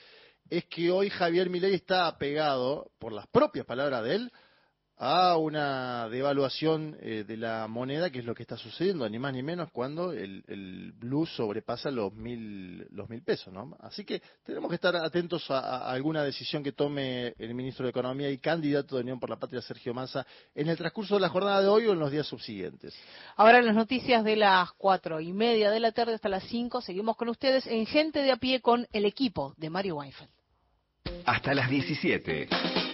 es 0.50 0.66
que 0.66 0.90
hoy 0.90 1.12
Javier 1.12 1.50
Milei 1.50 1.76
está 1.76 2.08
apegado, 2.08 2.92
por 2.98 3.14
las 3.14 3.28
propias 3.28 3.66
palabras 3.66 4.04
de 4.04 4.16
él, 4.16 4.32
a 5.02 5.38
una 5.38 6.10
devaluación 6.10 6.98
eh, 7.00 7.24
de 7.26 7.38
la 7.38 7.68
moneda, 7.70 8.10
que 8.10 8.20
es 8.20 8.26
lo 8.26 8.36
que 8.36 8.44
está 8.44 8.58
sucediendo, 8.58 9.10
ni 9.10 9.18
más 9.18 9.34
ni 9.34 9.42
menos 9.42 9.72
cuando 9.72 10.12
el, 10.12 10.44
el 10.48 10.92
blue 10.92 11.26
sobrepasa 11.26 11.90
los 11.90 12.14
mil, 12.14 12.86
los 12.92 13.10
mil 13.10 13.24
pesos. 13.24 13.54
¿no? 13.54 13.78
Así 13.80 14.04
que 14.04 14.22
tenemos 14.44 14.68
que 14.68 14.76
estar 14.76 14.94
atentos 14.98 15.50
a, 15.52 15.90
alguna 15.90 16.22
decisión 16.24 16.62
que 16.62 16.74
tome 16.74 17.34
el 17.40 17.56
ministro 17.56 17.86
de 17.86 17.92
Economía 17.92 18.30
y 18.30 18.40
candidato 18.40 18.98
de 18.98 19.04
Unión 19.04 19.22
por 19.22 19.30
la 19.30 19.38
Patria, 19.38 19.62
Sergio 19.62 19.94
Massa, 19.94 20.28
en 20.54 20.68
el 20.68 20.76
transcurso 20.76 21.16
de 21.16 21.22
la 21.22 21.30
jornada 21.30 21.62
de 21.62 21.70
hoy 21.70 21.88
o 21.88 21.94
en 21.94 22.00
los 22.00 22.12
días 22.12 22.28
subsiguientes. 22.28 22.94
Ahora 23.38 23.62
las 23.62 23.76
noticias 23.76 24.26
de 24.26 24.36
las 24.36 24.74
cuatro 24.74 25.22
y 25.22 25.32
media 25.32 25.72
de 25.72 25.80
la 25.80 25.94
tarde 25.94 26.16
hasta 26.16 26.28
las 26.28 26.44
cinco, 26.44 26.82
seguimos 26.82 27.16
con 27.16 27.30
ustedes 27.30 27.66
en 27.68 27.86
Gente 27.86 28.22
de 28.22 28.34
a 28.34 28.38
pie 28.38 28.60
con 28.60 28.86
el 28.92 29.06
equipo 29.06 29.54
de 29.56 29.70
Mario 29.70 29.96
Weinfeld. 29.96 30.30
Hasta 31.26 31.54
las 31.54 31.70
17. 31.70 32.89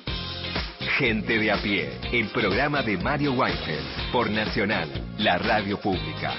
Gente 0.98 1.38
de 1.38 1.52
a 1.52 1.58
pie, 1.58 1.90
el 2.14 2.30
programa 2.30 2.82
de 2.82 2.98
Mario 2.98 3.34
Weinfeld 3.34 4.12
por 4.14 4.30
Nacional, 4.30 4.88
la 5.18 5.38
radio 5.38 5.78
pública. 5.78 6.34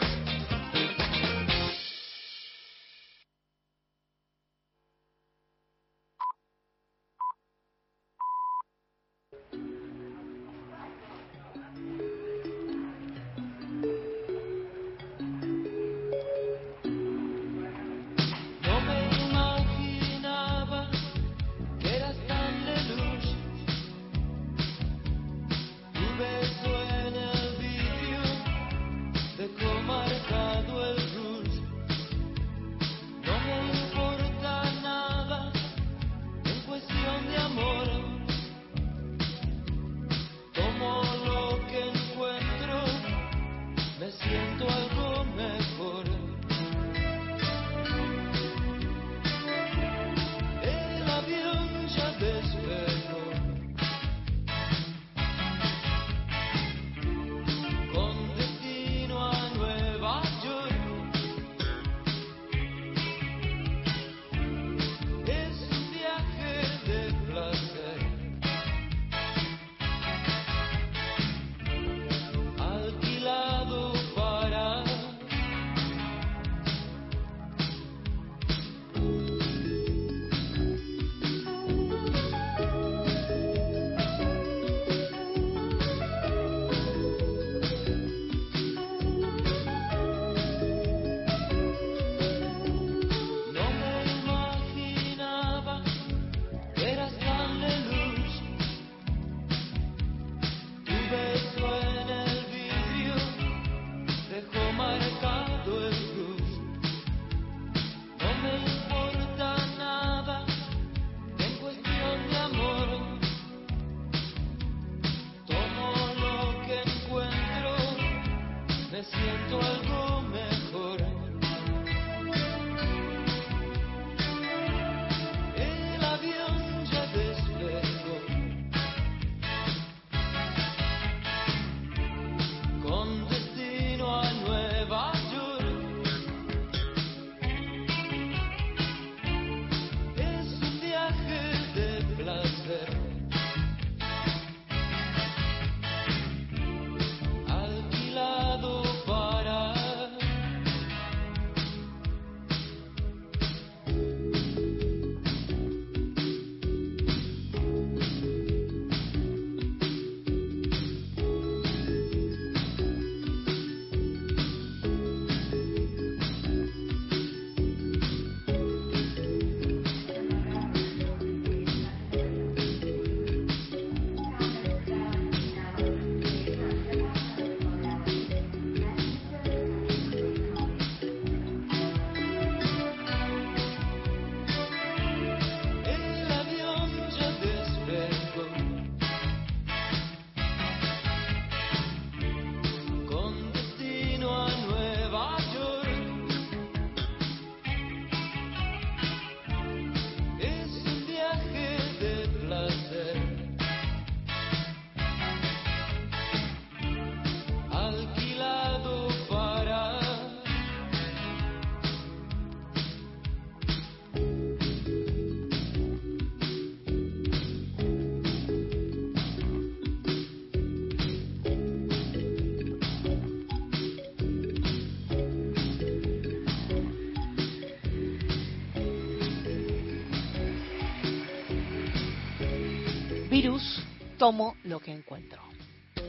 Tomo 234.17 234.57
lo 234.65 234.81
que 234.81 234.93
encuentro. 234.93 235.43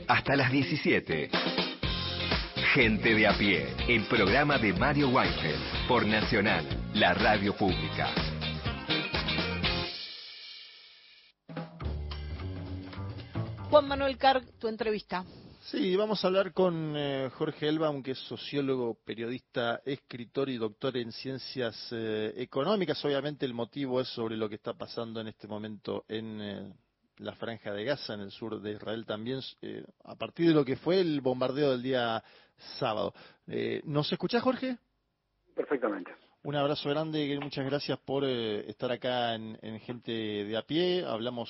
Hasta 0.08 0.36
las 0.36 0.52
17. 0.52 1.30
Gente 2.74 3.16
de 3.16 3.28
a 3.28 3.38
pie, 3.38 3.66
el 3.88 4.06
programa 4.06 4.58
de 4.58 4.74
Mario 4.74 5.10
Weinfeld 5.10 5.88
por 5.88 6.06
Nacional, 6.06 6.66
la 6.94 7.14
radio 7.14 7.56
pública. 7.56 8.14
Juan 13.70 13.88
Manuel 13.88 14.18
Carg, 14.18 14.46
tu 14.60 14.68
entrevista. 14.68 15.26
Sí, 15.62 15.98
vamos 15.98 16.24
a 16.24 16.28
hablar 16.28 16.54
con 16.54 16.94
eh, 16.96 17.30
Jorge 17.34 17.68
Elbaum, 17.68 18.02
que 18.02 18.12
es 18.12 18.20
sociólogo, 18.20 18.98
periodista, 19.04 19.82
escritor 19.86 20.50
y 20.50 20.58
doctor 20.58 20.96
en 20.96 21.12
ciencias 21.12 21.90
eh, 21.92 22.34
económicas. 22.38 23.04
Obviamente 23.04 23.46
el 23.46 23.54
motivo 23.54 24.00
es 24.00 24.08
sobre 24.08 24.38
lo 24.38 24.48
que 24.48 24.56
está 24.56 24.74
pasando 24.74 25.20
en 25.20 25.28
este 25.28 25.46
momento 25.48 26.06
en 26.08 26.42
eh, 26.42 26.74
la 27.18 27.34
franja 27.36 27.74
de 27.74 27.84
Gaza, 27.84 28.14
en 28.14 28.22
el 28.22 28.32
sur 28.32 28.62
de 28.62 28.72
Israel 28.72 29.06
también, 29.06 29.40
a 30.04 30.16
partir 30.16 30.48
de 30.48 30.54
lo 30.54 30.66
que 30.66 30.76
fue 30.76 31.00
el 31.00 31.22
bombardeo 31.22 31.72
del 31.72 31.84
día 31.84 32.24
sábado. 32.80 33.14
¿Nos 33.84 34.12
escuchás, 34.12 34.44
Jorge? 34.44 34.78
Perfectamente. 35.56 36.12
Un 36.44 36.56
abrazo 36.56 36.90
grande, 36.90 37.38
muchas 37.42 37.66
gracias 37.66 38.00
por 38.00 38.24
estar 38.24 38.92
acá 38.92 39.36
en, 39.36 39.58
en, 39.62 39.80
Gente 39.80 40.12
de 40.12 40.58
a 40.58 40.62
pie. 40.62 41.04
Hablamos 41.06 41.50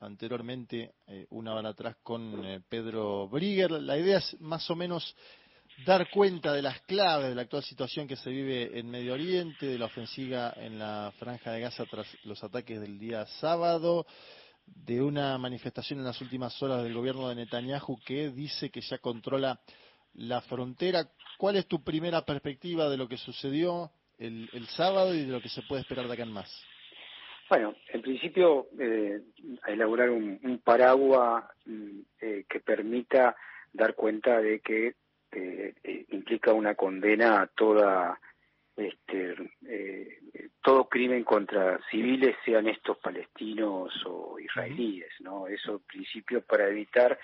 anteriormente, 0.00 0.94
eh, 1.06 1.26
una 1.30 1.54
hora 1.54 1.70
atrás, 1.70 1.96
con 2.02 2.44
eh, 2.44 2.60
Pedro 2.68 3.28
Brigger. 3.28 3.70
La 3.72 3.98
idea 3.98 4.18
es 4.18 4.40
más 4.40 4.68
o 4.70 4.76
menos 4.76 5.16
dar 5.84 6.08
cuenta 6.10 6.52
de 6.52 6.62
las 6.62 6.80
claves 6.82 7.28
de 7.28 7.34
la 7.34 7.42
actual 7.42 7.62
situación 7.62 8.06
que 8.06 8.16
se 8.16 8.30
vive 8.30 8.78
en 8.78 8.90
Medio 8.90 9.14
Oriente, 9.14 9.66
de 9.66 9.78
la 9.78 9.86
ofensiva 9.86 10.52
en 10.56 10.78
la 10.78 11.12
franja 11.18 11.52
de 11.52 11.60
Gaza 11.60 11.84
tras 11.86 12.06
los 12.24 12.42
ataques 12.42 12.80
del 12.80 12.98
día 12.98 13.26
sábado, 13.40 14.06
de 14.66 15.02
una 15.02 15.38
manifestación 15.38 15.98
en 15.98 16.04
las 16.04 16.20
últimas 16.20 16.60
horas 16.62 16.82
del 16.82 16.94
gobierno 16.94 17.28
de 17.28 17.36
Netanyahu 17.36 17.98
que 18.04 18.30
dice 18.30 18.70
que 18.70 18.80
ya 18.80 18.98
controla 18.98 19.60
la 20.14 20.40
frontera. 20.42 21.08
¿Cuál 21.38 21.56
es 21.56 21.66
tu 21.66 21.82
primera 21.82 22.24
perspectiva 22.24 22.88
de 22.88 22.96
lo 22.96 23.08
que 23.08 23.16
sucedió 23.16 23.90
el, 24.18 24.66
sábado 24.68 25.14
y 25.14 25.24
de 25.24 25.32
lo 25.32 25.40
que 25.40 25.48
se 25.48 25.62
puede 25.62 25.82
esperar 25.82 26.06
de 26.06 26.14
acá 26.14 26.22
en 26.22 26.32
más? 26.32 26.64
Bueno, 27.48 27.74
en 27.92 28.02
principio, 28.02 28.66
eh, 28.78 29.20
elaborar 29.68 30.10
un, 30.10 30.60
paraguas 30.64 31.44
mm, 31.64 32.00
eh, 32.20 32.44
que 32.48 32.60
permita 32.60 33.36
dar 33.72 33.94
cuenta 33.94 34.40
de 34.40 34.60
que 34.60 34.94
eh, 35.32 35.74
eh, 35.84 36.06
implica 36.10 36.52
una 36.52 36.74
condena 36.74 37.42
a 37.42 37.46
toda 37.46 38.18
este, 38.76 39.34
todo 40.66 40.88
crimen 40.88 41.22
contra 41.22 41.78
civiles, 41.92 42.34
sean 42.44 42.66
estos 42.66 42.98
palestinos 42.98 43.94
o 44.04 44.36
israelíes, 44.40 45.12
¿no? 45.20 45.46
Eso 45.46 45.74
en 45.74 45.78
principio 45.86 46.42
para 46.42 46.66
evitar 46.66 47.16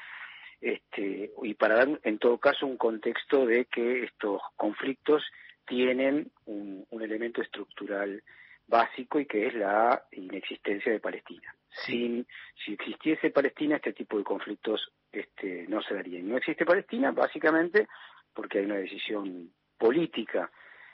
este, 0.60 1.32
y 1.42 1.54
para 1.54 1.74
dar 1.74 2.00
en 2.04 2.18
todo 2.18 2.38
caso 2.38 2.66
un 2.66 2.76
contexto 2.76 3.44
de 3.44 3.64
que 3.64 4.04
estos 4.04 4.40
conflictos 4.54 5.24
tienen 5.66 6.30
un, 6.46 6.86
un 6.88 7.02
elemento 7.02 7.42
estructural 7.42 8.22
básico 8.68 9.18
y 9.18 9.26
que 9.26 9.48
es 9.48 9.54
la 9.54 10.04
inexistencia 10.12 10.92
de 10.92 11.00
Palestina. 11.00 11.52
Sin, 11.84 12.24
si 12.64 12.74
existiese 12.74 13.30
Palestina, 13.30 13.74
este 13.74 13.92
tipo 13.92 14.18
de 14.18 14.22
conflictos 14.22 14.92
este, 15.10 15.66
no 15.66 15.82
se 15.82 15.94
darían. 15.94 16.28
No 16.28 16.36
existe 16.36 16.64
Palestina 16.64 17.10
básicamente 17.10 17.88
porque 18.32 18.60
hay 18.60 18.66
una 18.66 18.76
decisión 18.76 19.50
política 19.76 20.48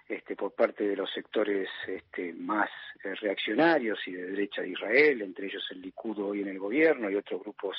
este, 0.09 0.37
por 0.37 0.53
parte 0.55 0.89
de 0.89 0.97
los 0.97 1.11
sectores 1.13 1.69
este, 1.87 2.33
más 2.33 2.71
eh, 3.05 3.15
reaccionarios 3.17 3.99
y 4.07 4.13
de 4.13 4.31
derecha 4.31 4.63
de 4.63 4.71
Israel, 4.71 5.21
entre 5.21 5.47
ellos 5.47 5.67
el 5.71 5.83
Likud 5.83 6.19
hoy 6.19 6.41
en 6.41 6.49
el 6.49 6.59
gobierno 6.59 7.11
y 7.11 7.17
otros 7.17 7.43
grupos 7.43 7.77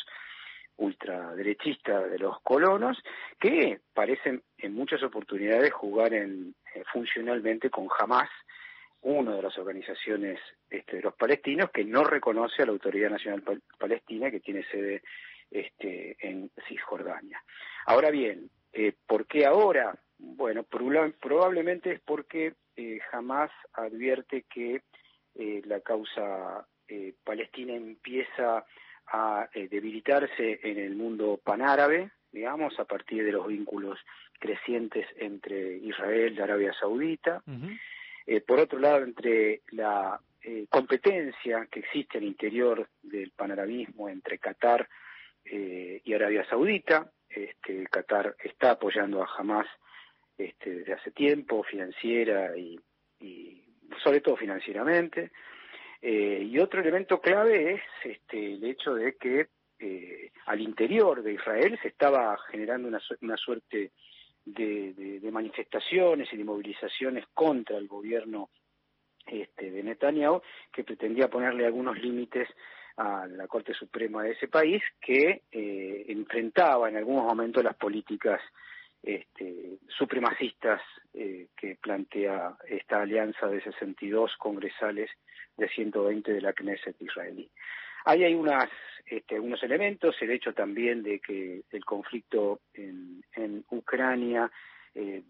ultraderechistas 0.78 2.10
de 2.10 2.20
los 2.20 2.40
colonos, 2.42 2.98
que 3.40 3.80
parecen 3.94 4.44
en 4.58 4.74
muchas 4.76 5.02
oportunidades 5.04 5.74
jugar 5.74 6.14
en, 6.14 6.56
eh, 6.76 6.84
funcionalmente 6.94 7.70
con 7.70 7.88
Hamas 8.00 8.30
una 9.02 9.36
de 9.36 9.42
las 9.42 9.58
organizaciones 9.58 10.40
este, 10.70 10.98
de 10.98 11.02
los 11.02 11.16
palestinos 11.16 11.72
que 11.72 11.86
no 11.86 12.04
reconoce 12.04 12.62
a 12.62 12.66
la 12.66 12.74
Autoridad 12.74 13.10
Nacional 13.10 13.44
Palestina 13.78 14.30
que 14.30 14.40
tiene 14.40 14.64
sede 14.70 15.02
este, 15.50 16.18
en 16.20 16.52
Cisjordania. 16.68 17.42
Ahora 17.86 18.12
bien, 18.12 18.50
eh, 18.74 18.94
¿por 19.08 19.26
qué 19.26 19.46
ahora? 19.46 19.98
Bueno, 20.20 20.64
probablemente 20.64 21.94
es 21.94 22.00
porque 22.02 22.54
eh, 22.76 23.00
jamás 23.10 23.50
advierte 23.74 24.44
que 24.44 24.82
eh, 25.36 25.62
la 25.66 25.80
causa 25.80 26.68
eh, 26.88 27.14
palestina 27.24 27.74
empieza 27.74 28.66
a 29.12 29.50
debilitarse 29.56 30.60
en 30.62 30.78
el 30.78 30.96
mundo 30.96 31.40
panárabe, 31.44 32.12
digamos, 32.32 32.80
a 32.80 32.86
partir 32.86 33.24
de 33.24 33.32
los 33.32 33.48
vínculos 33.48 33.98
crecientes 34.40 35.08
entre 35.18 35.78
Israel 35.78 36.36
y 36.38 36.42
Arabia 36.42 36.74
Saudita. 36.80 37.42
Eh, 38.26 38.42
por 38.42 38.60
otro 38.60 38.80
lado, 38.80 39.04
entre 39.04 39.62
la 39.72 40.20
eh, 40.42 40.68
competencia 40.70 41.68
que 41.72 41.80
existe 41.80 42.20
al 42.20 42.24
interior 42.24 42.88
del 43.02 43.32
panarabismo 43.32 44.08
entre 44.08 44.38
Qatar 44.38 44.88
eh, 45.44 46.02
y 46.04 46.14
Arabia 46.14 46.46
Saudita, 46.50 47.12
este, 47.28 47.88
Qatar 47.88 48.36
está 48.44 48.72
apoyando 48.72 49.24
a 49.24 49.30
Hamas 49.38 49.68
este, 50.40 50.72
desde 50.76 50.94
hace 50.94 51.12
tiempo, 51.12 51.64
financiera 51.64 52.58
y, 52.58 52.80
sobre 54.04 54.22
todo 54.22 54.38
financieramente. 54.38 55.32
y 56.02 56.58
otro 56.60 56.82
elemento 56.82 57.20
clave 57.20 57.74
es 57.74 57.82
este, 58.04 58.54
el 58.54 58.64
hecho 58.64 58.96
de 58.96 59.16
que 59.18 59.48
al 60.46 60.62
interior 60.62 61.22
de 61.22 61.34
Israel 61.34 61.78
se 61.82 61.90
estaba 61.90 62.38
generando 62.50 62.88
una, 62.88 63.02
una 63.22 63.38
suerte 63.38 63.92
de, 64.54 65.30
manifestaciones 65.32 66.32
y 66.32 66.38
de 66.38 66.44
movilizaciones 66.44 67.26
contra 67.34 67.78
el 67.78 67.88
gobierno 67.88 68.50
este, 69.26 69.72
de 69.72 69.84
Netanyahu, 69.84 70.42
que 70.72 70.84
pretendía 70.84 71.30
ponerle 71.30 71.66
algunos 71.66 71.98
límites 72.00 72.48
a 72.98 73.28
la 73.28 73.48
Corte 73.48 73.74
Suprema 73.74 74.24
de 74.24 74.32
ese 74.32 74.48
país, 74.48 74.82
que 75.00 75.44
eh, 75.52 76.06
enfrentaba 76.08 76.90
en 76.90 76.98
algunos 76.98 77.26
momentos 77.26 77.64
las 77.64 77.76
políticas 77.76 78.42
este, 79.02 79.78
supremacistas 79.88 80.82
eh, 81.14 81.48
que 81.56 81.76
plantea 81.76 82.56
esta 82.68 83.02
alianza 83.02 83.48
de 83.48 83.62
62 83.62 84.36
congresales 84.38 85.10
de 85.58 85.70
120 85.70 86.34
de 86.34 86.42
la 86.42 86.54
Knesset 86.54 87.02
israelí. 87.02 87.50
Ahí 88.06 88.24
hay 88.24 88.34
unas, 88.34 88.70
este, 89.06 89.40
unos 89.40 89.62
elementos, 89.64 90.16
el 90.22 90.32
hecho 90.32 90.54
también 90.54 91.04
de 91.04 91.20
que 91.20 91.64
el 91.72 91.86
conflicto 91.86 92.62
en, 92.74 93.24
Ucrania 93.72 94.52
eh, 94.96 95.24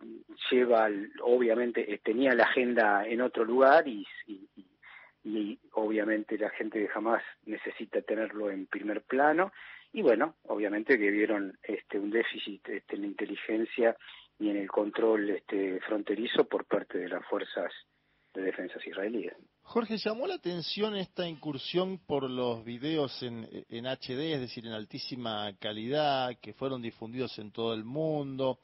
lleva, 0.50 0.90
obviamente, 1.22 1.94
eh, 1.94 2.00
tenía 2.04 2.34
la 2.34 2.46
agenda 2.46 3.06
en 3.06 3.22
otro 3.22 3.44
lugar 3.44 3.88
y, 3.88 4.06
obviamente 5.74 6.38
la 6.38 6.50
gente 6.50 6.80
de 6.80 6.90
Hamas 6.94 7.24
necesita 7.46 8.02
tenerlo 8.02 8.50
en 8.50 8.66
primer 8.66 9.02
plano 9.02 9.52
y 9.92 10.02
bueno, 10.02 10.36
obviamente 10.44 10.98
que 10.98 11.10
vieron 11.10 11.58
este, 11.64 12.00
un 12.00 12.10
déficit 12.10 12.68
este, 12.70 12.96
en 12.96 13.02
la 13.02 13.08
inteligencia 13.08 13.98
y 14.40 14.50
en 14.50 14.58
el 14.58 14.70
control 14.70 15.30
este, 15.32 15.80
fronterizo 15.82 16.46
por 16.46 16.66
parte 16.66 16.98
de 16.98 17.10
las 17.10 17.26
fuerzas 17.26 17.72
de 18.34 18.42
defensas 18.42 18.86
israelíes. 18.86 19.34
Jorge, 19.64 19.98
llamó 19.98 20.26
la 20.28 20.36
atención 20.36 20.96
esta 20.96 21.28
incursión 21.28 22.00
por 22.00 22.30
los 22.30 22.64
videos 22.64 23.22
en, 23.22 23.48
en, 23.70 23.86
HD, 23.86 24.34
es 24.34 24.42
decir, 24.42 24.66
en 24.66 24.74
altísima 24.74 25.52
calidad, 25.60 26.38
que 26.40 26.54
fueron 26.54 26.82
difundidos 26.82 27.38
en 27.40 27.52
todo 27.52 27.74
el 27.74 27.84
mundo. 27.84 28.60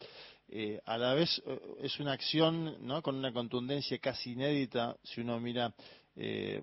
Eh, 0.47 0.80
a 0.85 0.97
la 0.97 1.14
vez 1.14 1.41
eh, 1.45 1.60
es 1.81 1.99
una 1.99 2.14
acción 2.14 2.85
¿no? 2.85 3.02
con 3.02 3.15
una 3.15 3.34
contundencia 3.34 3.97
casi 3.97 4.34
inédita 4.34 4.95
si 5.03 5.22
uno 5.22 5.39
mira 5.39 5.73
eh, 6.16 6.62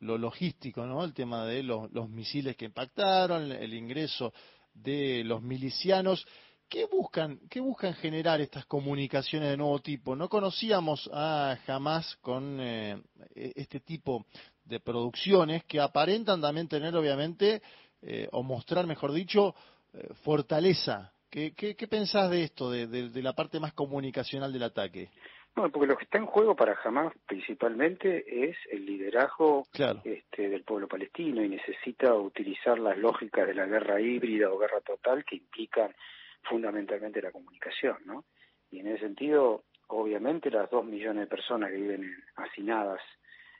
lo 0.00 0.18
logístico, 0.18 0.86
¿no? 0.86 1.04
el 1.04 1.14
tema 1.14 1.46
de 1.46 1.62
los, 1.62 1.90
misiles 2.08 2.56
que 2.56 2.64
impactaron, 2.64 3.52
el 3.52 3.74
ingreso 3.74 4.32
de 4.74 5.22
los 5.24 5.42
milicianos 5.42 6.26
¿Qué 6.72 6.86
buscan, 6.86 7.38
¿Qué 7.50 7.60
buscan 7.60 7.92
generar 7.92 8.40
estas 8.40 8.64
comunicaciones 8.64 9.50
de 9.50 9.58
nuevo 9.58 9.78
tipo? 9.80 10.16
No 10.16 10.30
conocíamos 10.30 11.06
a 11.12 11.58
jamás 11.66 12.16
con 12.22 12.58
eh, 12.62 12.98
e-, 13.34 13.52
este 13.56 13.80
tipo 13.80 14.24
de 14.64 14.80
producciones 14.80 15.64
que 15.64 15.80
aparentan 15.80 16.40
también 16.40 16.68
tener, 16.68 16.96
obviamente, 16.96 17.60
eh, 18.00 18.26
o 18.32 18.42
mostrar, 18.42 18.86
mejor 18.86 19.12
dicho, 19.12 19.54
eh, 19.92 20.14
fortaleza. 20.22 21.12
¿Qué, 21.28 21.52
qué, 21.52 21.74
pensás 21.88 22.30
de 22.30 22.44
esto, 22.44 22.70
de, 22.70 22.86
de, 22.86 23.22
la 23.22 23.34
parte 23.34 23.60
más 23.60 23.74
comunicacional 23.74 24.50
del 24.50 24.62
ataque? 24.62 25.10
No, 25.54 25.70
porque 25.70 25.86
lo 25.86 25.96
que 25.96 26.04
está 26.04 26.16
en 26.16 26.26
juego 26.26 26.56
para 26.56 26.78
Hamas 26.82 27.12
principalmente 27.26 28.50
es 28.50 28.56
el 28.70 28.86
liderazgo 28.86 29.66
este, 30.02 30.48
del 30.48 30.62
pueblo 30.62 30.88
palestino 30.88 31.42
y 31.42 31.48
necesita 31.50 32.14
utilizar 32.14 32.78
las 32.78 32.96
lógicas 32.96 33.46
de 33.46 33.54
la 33.54 33.66
guerra 33.66 34.00
híbrida 34.00 34.50
o 34.50 34.58
guerra 34.58 34.80
total 34.80 35.24
que 35.26 35.36
implican 35.36 35.94
fundamentalmente 36.42 37.20
la 37.20 37.32
comunicación, 37.32 37.98
¿no? 38.06 38.24
Y 38.70 38.80
en 38.80 38.88
ese 38.88 39.00
sentido, 39.00 39.64
obviamente, 39.88 40.50
las 40.50 40.70
dos 40.70 40.86
millones 40.86 41.24
de 41.24 41.36
personas 41.36 41.70
que 41.70 41.76
viven 41.76 42.24
hacinadas 42.36 43.00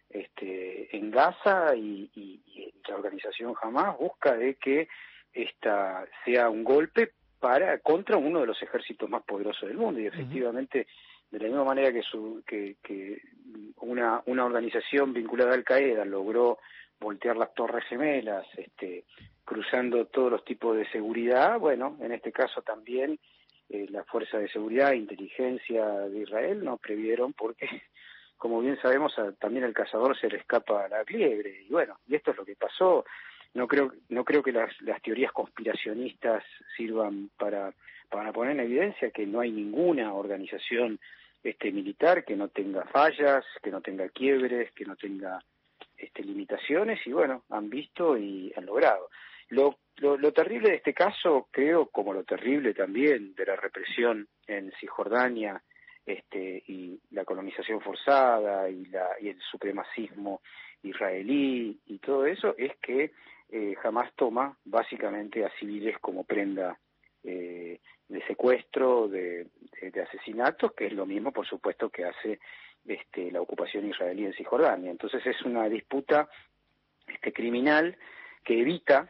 este, 0.09 0.97
en 0.97 1.11
Gaza 1.11 1.75
y, 1.77 2.11
la 2.89 2.97
organización 2.97 3.55
jamás 3.55 3.97
busca 3.97 4.37
de 4.37 4.57
que 4.57 4.89
esta 5.33 6.05
sea 6.25 6.51
un 6.51 6.65
golpe 6.65 7.13
para 7.39 7.79
contra 7.79 8.17
uno 8.17 8.41
de 8.41 8.47
los 8.47 8.61
ejércitos 8.61 9.09
más 9.09 9.23
poderosos 9.23 9.69
del 9.69 9.79
mundo. 9.79 10.01
Y 10.01 10.07
efectivamente 10.07 10.87
de 11.33 11.39
la 11.39 11.47
misma 11.47 11.65
manera 11.65 11.93
que, 11.93 12.03
su, 12.03 12.43
que, 12.47 12.77
una, 13.79 14.23
organización 14.27 15.15
vinculada 15.15 15.53
a 15.53 15.55
Al 15.55 15.65
Qaeda 15.65 16.05
logró 16.05 16.59
voltear 17.01 17.37
las 17.37 17.53
torres 17.55 17.85
gemelas, 17.87 18.47
este, 18.57 19.05
cruzando 19.45 20.07
todos 20.07 20.31
los 20.31 20.45
tipos 20.45 20.77
de 20.77 20.89
seguridad, 20.91 21.59
bueno, 21.59 21.97
en 22.01 22.13
este 22.13 22.31
caso 22.33 22.61
también 22.61 23.19
eh, 23.71 23.87
la 23.89 24.05
fuerza 24.05 24.39
de 24.39 24.51
seguridad 24.51 24.93
e 24.93 24.97
inteligencia 24.97 25.85
de 25.87 26.21
Israel 26.21 26.63
no 26.63 26.77
previeron 26.77 27.33
porque, 27.33 27.67
como 28.37 28.61
bien 28.61 28.79
sabemos, 28.83 29.15
también 29.41 29.65
al 29.65 29.73
cazador 29.73 30.17
se 30.19 30.29
le 30.29 30.37
escapa 30.37 30.87
la 30.89 31.03
liebre. 31.03 31.63
Y 31.67 31.73
bueno, 31.73 31.99
y 32.07 32.15
esto 32.15 32.33
es 32.33 32.37
lo 32.37 32.45
que 32.45 32.57
pasó. 32.57 33.07
No 33.55 33.67
creo, 33.67 33.93
no 34.11 34.25
creo 34.25 34.43
que 34.43 34.53
las, 34.53 34.71
las 34.83 35.01
teorías 35.01 35.33
conspiracionistas 35.33 36.45
sirvan 36.77 37.31
para, 37.39 37.73
para 38.11 38.33
poner 38.33 38.53
en 38.53 38.61
evidencia 38.61 39.11
que 39.11 39.27
no 39.27 39.41
hay 39.41 39.51
ninguna 39.51 40.13
organización 40.13 41.01
este, 41.43 41.73
militar 41.73 42.25
que 42.25 42.37
no 42.37 42.49
tenga 42.49 42.85
fallas, 42.85 43.45
que 43.63 43.71
no 43.71 43.81
tenga 43.81 44.09
quiebres, 44.09 44.73
que 44.73 44.85
no 44.85 44.97
tenga 44.97 45.43
este, 45.97 46.23
limitaciones 46.23 47.01
y 47.07 47.13
bueno, 47.13 47.45
han 47.51 47.69
visto 47.69 48.17
y 48.17 48.53
han 48.57 48.67
logrado. 48.67 49.09
Lo, 49.49 49.79
lo, 49.99 50.33
terrible 50.33 50.71
de 50.71 50.77
este 50.77 50.95
caso, 50.95 51.49
creo, 51.51 51.87
como 51.87 52.15
lo 52.15 52.25
terrible 52.25 52.73
también 52.73 53.35
de 53.35 53.45
la 53.45 53.57
represión 53.57 54.27
en 54.47 54.73
Cisjordania 54.81 55.63
este, 56.07 56.63
y 56.67 56.99
la 57.11 57.25
colonización 57.25 57.81
forzada 57.81 58.71
y, 58.71 58.87
la, 58.87 59.11
y 59.21 59.29
el 59.29 59.41
supremacismo 59.43 60.41
israelí 60.83 61.79
y 61.87 61.99
todo 61.99 62.25
eso, 62.27 62.55
es 62.57 62.73
que 62.79 63.13
eh, 63.51 63.75
jamás 63.83 64.11
toma 64.17 64.57
básicamente 64.65 65.45
a 65.45 65.51
civiles 65.59 65.99
como 65.99 66.25
prenda 66.25 66.79
eh, 67.23 67.81
de 68.13 68.25
secuestro, 68.27 69.09
de, 69.09 69.47
asesinatos, 70.07 70.73
que 70.75 70.87
es 70.87 70.93
lo 70.93 71.07
mismo, 71.07 71.33
por 71.33 71.47
supuesto, 71.47 71.91
que 71.91 72.05
hace 72.05 72.39
este, 72.87 73.31
la 73.31 73.41
ocupación 73.41 73.89
israelí 73.89 74.27
en 74.27 74.35
Cisjordania. 74.35 74.91
Entonces 74.91 75.27
es 75.27 75.41
una 75.43 75.69
disputa 75.69 76.29
este, 77.07 77.33
criminal 77.33 77.97
que 78.45 78.61
evita 78.61 79.09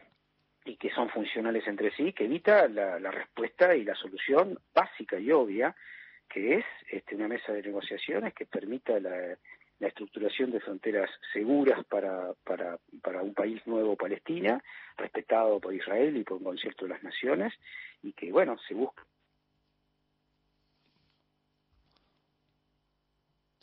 y 0.65 0.77
que 0.77 0.89
son 0.91 1.09
funcionales 1.09 1.67
entre 1.67 1.91
sí, 1.91 2.13
que 2.13 2.25
evita 2.25 2.67
la, 2.67 3.11
respuesta 3.11 3.75
y 3.75 3.83
la 3.83 3.95
solución 3.95 4.57
básica 4.73 5.19
y 5.19 5.31
obvia, 5.31 5.75
que 6.29 6.55
es 6.55 6.65
este, 6.89 7.15
una 7.15 7.27
mesa 7.27 7.51
de 7.51 7.61
negociaciones 7.61 8.33
que 8.33 8.45
permita 8.45 8.99
la, 8.99 9.37
estructuración 9.87 10.51
de 10.51 10.59
fronteras 10.59 11.09
seguras 11.33 11.83
para, 11.85 12.33
para, 12.43 12.77
para 13.01 13.21
un 13.21 13.33
país 13.33 13.65
nuevo, 13.65 13.95
Palestina, 13.95 14.63
respetado 14.97 15.59
por 15.59 15.73
Israel 15.73 16.15
y 16.17 16.23
por 16.23 16.37
un 16.37 16.43
concierto 16.43 16.85
de 16.85 16.89
las 16.89 17.03
naciones, 17.03 17.53
y 18.01 18.13
que, 18.13 18.31
bueno, 18.31 18.57
se 18.67 18.73
busca 18.73 19.03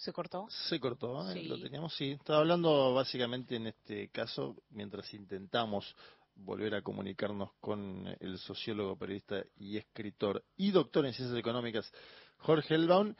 ¿Se 0.00 0.14
cortó? 0.14 0.48
Se 0.48 0.80
cortó, 0.80 1.30
¿eh? 1.30 1.44
lo 1.44 1.60
teníamos, 1.60 1.94
sí. 1.94 2.12
Estaba 2.12 2.38
hablando 2.38 2.94
básicamente 2.94 3.56
en 3.56 3.66
este 3.66 4.08
caso, 4.08 4.56
mientras 4.70 5.12
intentamos 5.12 5.94
volver 6.36 6.74
a 6.74 6.80
comunicarnos 6.80 7.50
con 7.60 8.06
el 8.18 8.38
sociólogo, 8.38 8.96
periodista 8.96 9.44
y 9.58 9.76
escritor 9.76 10.42
y 10.56 10.70
doctor 10.70 11.04
en 11.04 11.12
ciencias 11.12 11.38
económicas, 11.38 11.92
Jorge 12.38 12.76
Elbaum. 12.76 13.14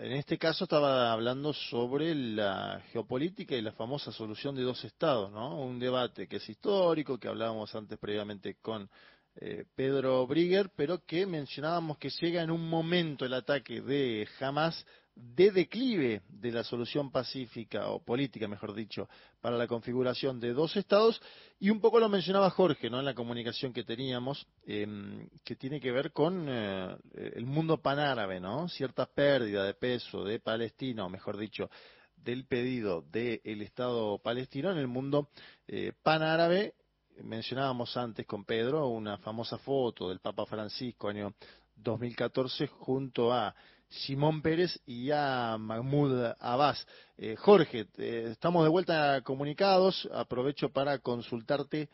En 0.00 0.12
este 0.12 0.38
caso 0.38 0.64
estaba 0.64 1.12
hablando 1.12 1.52
sobre 1.52 2.14
la 2.14 2.82
geopolítica 2.90 3.54
y 3.54 3.60
la 3.60 3.72
famosa 3.72 4.10
solución 4.10 4.54
de 4.54 4.62
dos 4.62 4.82
estados, 4.82 5.30
¿no? 5.30 5.60
Un 5.60 5.78
debate 5.78 6.26
que 6.26 6.36
es 6.36 6.48
histórico, 6.48 7.18
que 7.18 7.28
hablábamos 7.28 7.74
antes 7.74 7.98
previamente 7.98 8.56
con 8.62 8.88
eh, 9.36 9.66
Pedro 9.74 10.26
Brigger, 10.26 10.70
pero 10.74 11.04
que 11.04 11.26
mencionábamos 11.26 11.98
que 11.98 12.08
llega 12.18 12.40
en 12.40 12.50
un 12.50 12.66
momento 12.66 13.26
el 13.26 13.34
ataque 13.34 13.82
de 13.82 14.26
Hamas 14.40 14.86
de 15.20 15.50
declive 15.50 16.22
de 16.28 16.50
la 16.50 16.64
solución 16.64 17.10
pacífica 17.10 17.88
o 17.88 18.02
política, 18.02 18.48
mejor 18.48 18.74
dicho, 18.74 19.08
para 19.40 19.56
la 19.56 19.66
configuración 19.66 20.40
de 20.40 20.52
dos 20.52 20.76
estados 20.76 21.20
y 21.58 21.70
un 21.70 21.80
poco 21.80 22.00
lo 22.00 22.08
mencionaba 22.08 22.50
Jorge, 22.50 22.88
¿no? 22.88 22.98
En 22.98 23.04
la 23.04 23.14
comunicación 23.14 23.72
que 23.72 23.84
teníamos, 23.84 24.46
em, 24.66 25.28
que 25.44 25.56
tiene 25.56 25.80
que 25.80 25.92
ver 25.92 26.12
con 26.12 26.46
eh, 26.48 26.96
el 27.34 27.44
mundo 27.44 27.80
panárabe, 27.82 28.40
¿no? 28.40 28.68
Cierta 28.68 29.06
pérdida 29.06 29.64
de 29.64 29.74
peso 29.74 30.24
de 30.24 30.40
Palestina, 30.40 31.08
mejor 31.08 31.36
dicho, 31.36 31.70
del 32.16 32.46
pedido 32.46 33.02
del 33.02 33.62
Estado 33.62 34.18
palestino 34.18 34.70
en 34.70 34.78
el 34.78 34.88
mundo 34.88 35.28
eh, 35.66 35.92
panárabe. 36.02 36.74
Mencionábamos 37.22 37.96
antes 37.96 38.26
con 38.26 38.44
Pedro 38.44 38.88
una 38.88 39.18
famosa 39.18 39.58
foto 39.58 40.08
del 40.08 40.20
Papa 40.20 40.46
Francisco 40.46 41.08
año 41.08 41.34
2014 41.76 42.66
junto 42.66 43.32
a 43.32 43.54
Simón 43.90 44.40
Pérez 44.40 44.80
y 44.86 45.10
a 45.10 45.56
Mahmoud 45.58 46.32
Abbas. 46.38 46.86
Eh, 47.18 47.34
Jorge, 47.36 47.86
estamos 47.98 48.62
de 48.62 48.70
vuelta 48.70 49.20
comunicados. 49.22 50.08
Aprovecho 50.14 50.70
para 50.70 50.98
consultarte. 51.00 51.88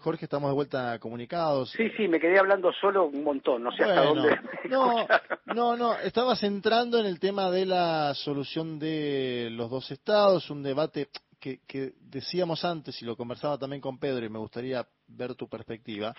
Jorge, 0.00 0.26
estamos 0.26 0.50
de 0.50 0.54
vuelta 0.54 0.98
comunicados. 0.98 1.70
Sí, 1.70 1.88
sí, 1.96 2.06
me 2.06 2.20
quedé 2.20 2.38
hablando 2.38 2.70
solo 2.72 3.06
un 3.06 3.24
montón, 3.24 3.62
no 3.62 3.72
sé 3.72 3.82
hasta 3.82 4.04
dónde. 4.04 4.38
No, 4.68 5.06
no, 5.46 5.76
no, 5.76 5.98
estabas 5.98 6.42
entrando 6.42 6.98
en 6.98 7.06
el 7.06 7.18
tema 7.18 7.50
de 7.50 7.64
la 7.64 8.12
solución 8.14 8.78
de 8.78 9.48
los 9.50 9.70
dos 9.70 9.90
estados, 9.90 10.50
un 10.50 10.62
debate 10.62 11.08
que, 11.40 11.60
que 11.66 11.94
decíamos 11.98 12.66
antes 12.66 13.00
y 13.00 13.06
lo 13.06 13.16
conversaba 13.16 13.56
también 13.56 13.80
con 13.80 13.98
Pedro 13.98 14.26
y 14.26 14.28
me 14.28 14.38
gustaría 14.38 14.86
ver 15.06 15.34
tu 15.34 15.48
perspectiva. 15.48 16.14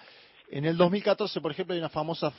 En 0.52 0.66
el 0.66 0.78
2014, 0.78 1.42
por 1.42 1.52
ejemplo, 1.52 1.76
hay 1.76 1.80
una 1.80 1.90
famosa 1.90 2.32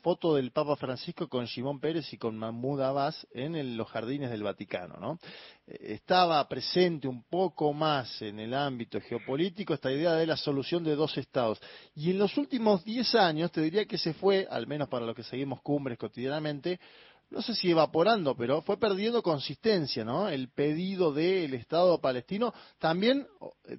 foto 0.00 0.36
del 0.36 0.52
Papa 0.52 0.76
Francisco 0.76 1.28
con 1.28 1.48
Simón 1.48 1.80
Pérez 1.80 2.12
y 2.12 2.16
con 2.16 2.38
Mahmoud 2.38 2.80
Abbas 2.80 3.26
en 3.32 3.76
los 3.76 3.88
jardines 3.88 4.30
del 4.30 4.44
Vaticano, 4.44 4.98
¿no? 5.00 5.18
Eh, 5.66 5.94
estaba 5.94 6.48
presente 6.48 7.08
un 7.08 7.24
poco 7.24 7.72
más 7.72 8.22
en 8.22 8.38
el 8.38 8.54
ámbito 8.54 9.00
geopolítico 9.00 9.74
esta 9.74 9.90
idea 9.90 10.12
de 10.12 10.28
la 10.28 10.36
solución 10.36 10.84
de 10.84 10.94
dos 10.94 11.18
estados. 11.18 11.60
Y 11.96 12.12
en 12.12 12.18
los 12.18 12.36
últimos 12.38 12.84
10 12.84 13.16
años, 13.16 13.50
te 13.50 13.62
diría 13.62 13.84
que 13.84 13.98
se 13.98 14.14
fue, 14.14 14.46
al 14.48 14.68
menos 14.68 14.88
para 14.88 15.04
los 15.04 15.16
que 15.16 15.24
seguimos 15.24 15.60
cumbres 15.60 15.98
cotidianamente, 15.98 16.78
no 17.30 17.42
sé 17.42 17.52
si 17.56 17.72
evaporando, 17.72 18.36
pero 18.36 18.62
fue 18.62 18.78
perdiendo 18.78 19.24
consistencia, 19.24 20.04
¿no? 20.04 20.28
El 20.28 20.50
pedido 20.50 21.12
del 21.12 21.54
Estado 21.54 22.00
palestino, 22.00 22.54
también, 22.78 23.26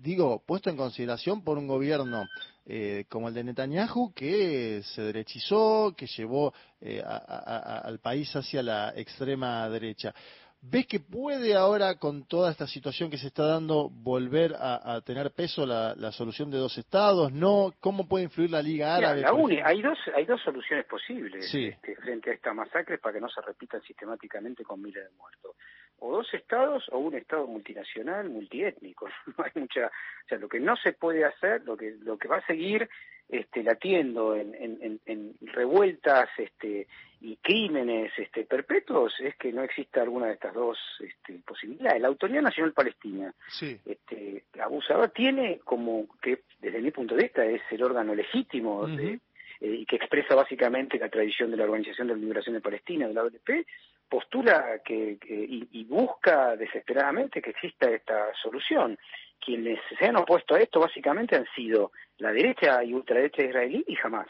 digo, 0.02 0.44
puesto 0.46 0.70
en 0.70 0.76
consideración 0.76 1.42
por 1.42 1.58
un 1.58 1.68
gobierno 1.68 2.26
eh, 2.70 3.06
como 3.08 3.30
el 3.30 3.34
de 3.34 3.46
Netanyahu, 3.46 4.14
que 4.14 4.82
se 4.84 5.02
derechizó, 5.02 5.94
que 5.96 6.06
llevó 6.06 6.54
eh, 6.82 7.02
al 7.02 8.00
país 8.00 8.36
hacia 8.36 8.62
la 8.62 8.94
extrema 8.94 9.70
derecha. 9.70 10.14
¿Ves 10.60 10.86
que 10.86 11.00
puede 11.00 11.56
ahora, 11.56 11.96
con 11.96 12.28
toda 12.28 12.52
esta 12.52 12.68
situación 12.68 13.10
que 13.10 13.18
se 13.18 13.28
está 13.28 13.46
dando, 13.46 13.90
volver 13.90 14.54
a, 14.60 15.00
tener 15.06 15.32
peso 15.32 15.66
la, 15.66 16.12
solución 16.12 16.52
de 16.52 16.58
dos 16.58 16.78
estados? 16.78 17.32
¿No? 17.32 17.74
¿Cómo 17.80 18.06
puede 18.08 18.26
influir 18.26 18.52
la 18.52 18.62
Liga 18.62 18.96
Árabe? 18.96 19.24
hay, 19.64 19.82
dos, 19.82 19.98
hay 20.14 20.26
dos 20.26 20.42
soluciones 20.42 20.86
posibles 20.88 21.46
este, 21.54 21.96
frente 21.98 22.32
a 22.32 22.34
esta 22.34 22.54
masacre 22.54 22.98
para 22.98 23.14
que 23.14 23.22
no 23.22 23.30
se 23.30 23.40
repitan 23.42 23.82
sistemáticamente 23.84 24.64
con 24.64 24.82
miles 24.82 25.04
de 25.06 25.16
muertos. 25.16 25.56
O 26.00 26.12
dos 26.12 26.34
estados 26.34 26.86
o 26.92 27.00
un 27.00 27.16
estado 27.16 27.48
multinacional, 27.48 28.30
multiétnico. 28.30 29.08
No 29.38 29.44
hay 29.44 29.52
mucha, 29.56 29.88
o 29.88 30.28
sea, 30.28 30.38
lo 30.38 30.48
que 30.48 30.60
no 30.60 30.76
se 30.78 30.94
puede 30.94 31.26
hacer, 31.26 31.64
lo 31.64 31.76
que, 31.78 31.96
lo 32.02 32.18
que 32.18 32.28
va 32.28 32.38
a 32.38 32.46
seguir 32.46 32.90
este, 33.30 33.62
latiendo 33.62 34.36
en, 34.36 34.56
en, 34.56 35.00
en, 35.06 35.34
revueltas 35.42 36.30
este, 36.38 36.88
y 37.20 37.36
crímenes 37.38 38.12
este, 38.18 38.46
perpetuos 38.46 39.14
es 39.20 39.36
que 39.36 39.52
no 39.52 39.64
exista 39.64 40.02
alguna 40.02 40.28
de 40.28 40.34
estas 40.34 40.54
dos 40.54 40.78
este, 41.02 41.42
posibilidades. 41.46 42.02
La 42.02 42.08
Autoridad 42.08 42.42
Nacional 42.42 42.72
Palestina, 42.72 43.34
este, 43.60 44.46
abusador, 44.62 45.10
tiene 45.10 45.60
como 45.60 46.08
que, 46.22 46.44
desde 46.60 46.82
mi 46.82 46.92
punto 46.92 47.16
de 47.16 47.24
vista, 47.24 47.44
es 47.44 47.62
el 47.70 47.84
órgano 47.84 48.16
legítimo 48.16 48.88
eh, 48.88 49.20
y 49.60 49.86
que 49.86 49.98
expresa 49.98 50.34
básicamente 50.34 50.98
la 50.98 51.10
tradición 51.10 51.52
de 51.52 51.58
la 51.58 51.66
Organización 51.66 52.08
de 52.08 52.14
la 52.14 52.22
Liberación 52.22 52.56
de 52.56 52.62
Palestina, 52.62 53.08
de 53.08 53.14
la 53.14 53.24
OLP, 53.24 53.66
postula 54.10 54.80
que, 54.84 55.18
y, 55.28 55.68
y, 55.72 55.84
busca 55.86 56.56
desesperadamente 56.56 57.42
que 57.42 57.52
exista 57.52 57.90
esta 57.90 58.34
solución. 58.42 58.98
Quienes 59.40 59.80
se 59.98 60.06
han 60.06 60.18
opuesto 60.18 60.56
a 60.56 60.60
esto 60.60 60.80
básicamente 60.80 61.36
han 61.36 61.48
sido 61.56 61.92
la 62.18 62.32
derecha 62.32 62.84
y 62.84 62.94
ultraderecha 62.94 63.44
israelí 63.44 63.84
y 63.88 63.96
jamás, 63.96 64.28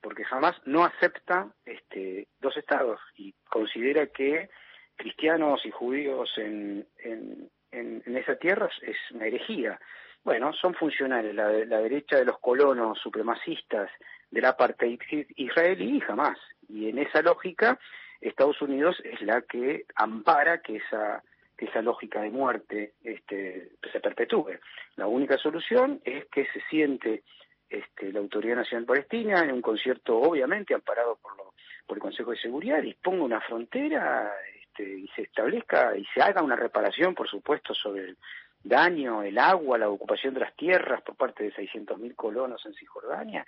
porque 0.00 0.24
jamás 0.24 0.56
no 0.64 0.84
acepta 0.84 1.48
este, 1.64 2.28
dos 2.40 2.56
estados 2.56 3.00
y 3.16 3.34
considera 3.48 4.06
que 4.06 4.48
cristianos 4.96 5.64
y 5.64 5.70
judíos 5.70 6.30
en, 6.36 6.86
en, 6.98 7.50
en, 7.72 8.16
esa 8.16 8.36
tierra 8.36 8.68
es 8.82 8.96
una 9.12 9.26
herejía. 9.26 9.80
Bueno, 10.22 10.52
son 10.52 10.74
funcionales 10.74 11.34
la, 11.34 11.50
la 11.50 11.78
derecha 11.80 12.16
de 12.16 12.26
los 12.26 12.38
colonos 12.38 12.98
supremacistas 12.98 13.90
del 14.30 14.44
apartheid 14.44 15.00
israelí 15.36 15.96
y 15.96 16.00
jamás. 16.00 16.38
Y 16.68 16.88
en 16.88 16.98
esa 16.98 17.22
lógica, 17.22 17.78
Estados 18.20 18.60
Unidos 18.62 19.00
es 19.04 19.20
la 19.22 19.42
que 19.42 19.84
ampara 19.94 20.60
que 20.60 20.76
esa 20.76 21.22
que 21.60 21.66
esa 21.66 21.82
lógica 21.82 22.22
de 22.22 22.30
muerte 22.30 22.94
este, 23.04 23.72
se 23.92 24.00
perpetúe. 24.00 24.58
La 24.96 25.06
única 25.06 25.36
solución 25.36 26.00
es 26.04 26.24
que 26.32 26.46
se 26.46 26.62
siente 26.70 27.22
este, 27.68 28.10
la 28.12 28.20
Autoridad 28.20 28.56
Nacional 28.56 28.86
Palestina 28.86 29.44
en 29.44 29.52
un 29.52 29.60
concierto, 29.60 30.16
obviamente, 30.16 30.72
amparado 30.72 31.18
por, 31.20 31.36
lo, 31.36 31.52
por 31.86 31.98
el 31.98 32.02
Consejo 32.02 32.30
de 32.30 32.38
Seguridad, 32.38 32.80
disponga 32.80 33.24
una 33.24 33.42
frontera 33.42 34.32
este, 34.58 35.00
y 35.00 35.08
se 35.08 35.22
establezca 35.22 35.94
y 35.98 36.04
se 36.14 36.22
haga 36.22 36.42
una 36.42 36.56
reparación, 36.56 37.14
por 37.14 37.28
supuesto, 37.28 37.74
sobre 37.74 38.04
el 38.04 38.16
daño, 38.64 39.22
el 39.22 39.38
agua, 39.38 39.76
la 39.76 39.90
ocupación 39.90 40.32
de 40.32 40.40
las 40.40 40.56
tierras 40.56 41.02
por 41.02 41.14
parte 41.14 41.44
de 41.44 41.52
600.000 41.52 42.14
colonos 42.16 42.64
en 42.64 42.72
Cisjordania. 42.72 43.46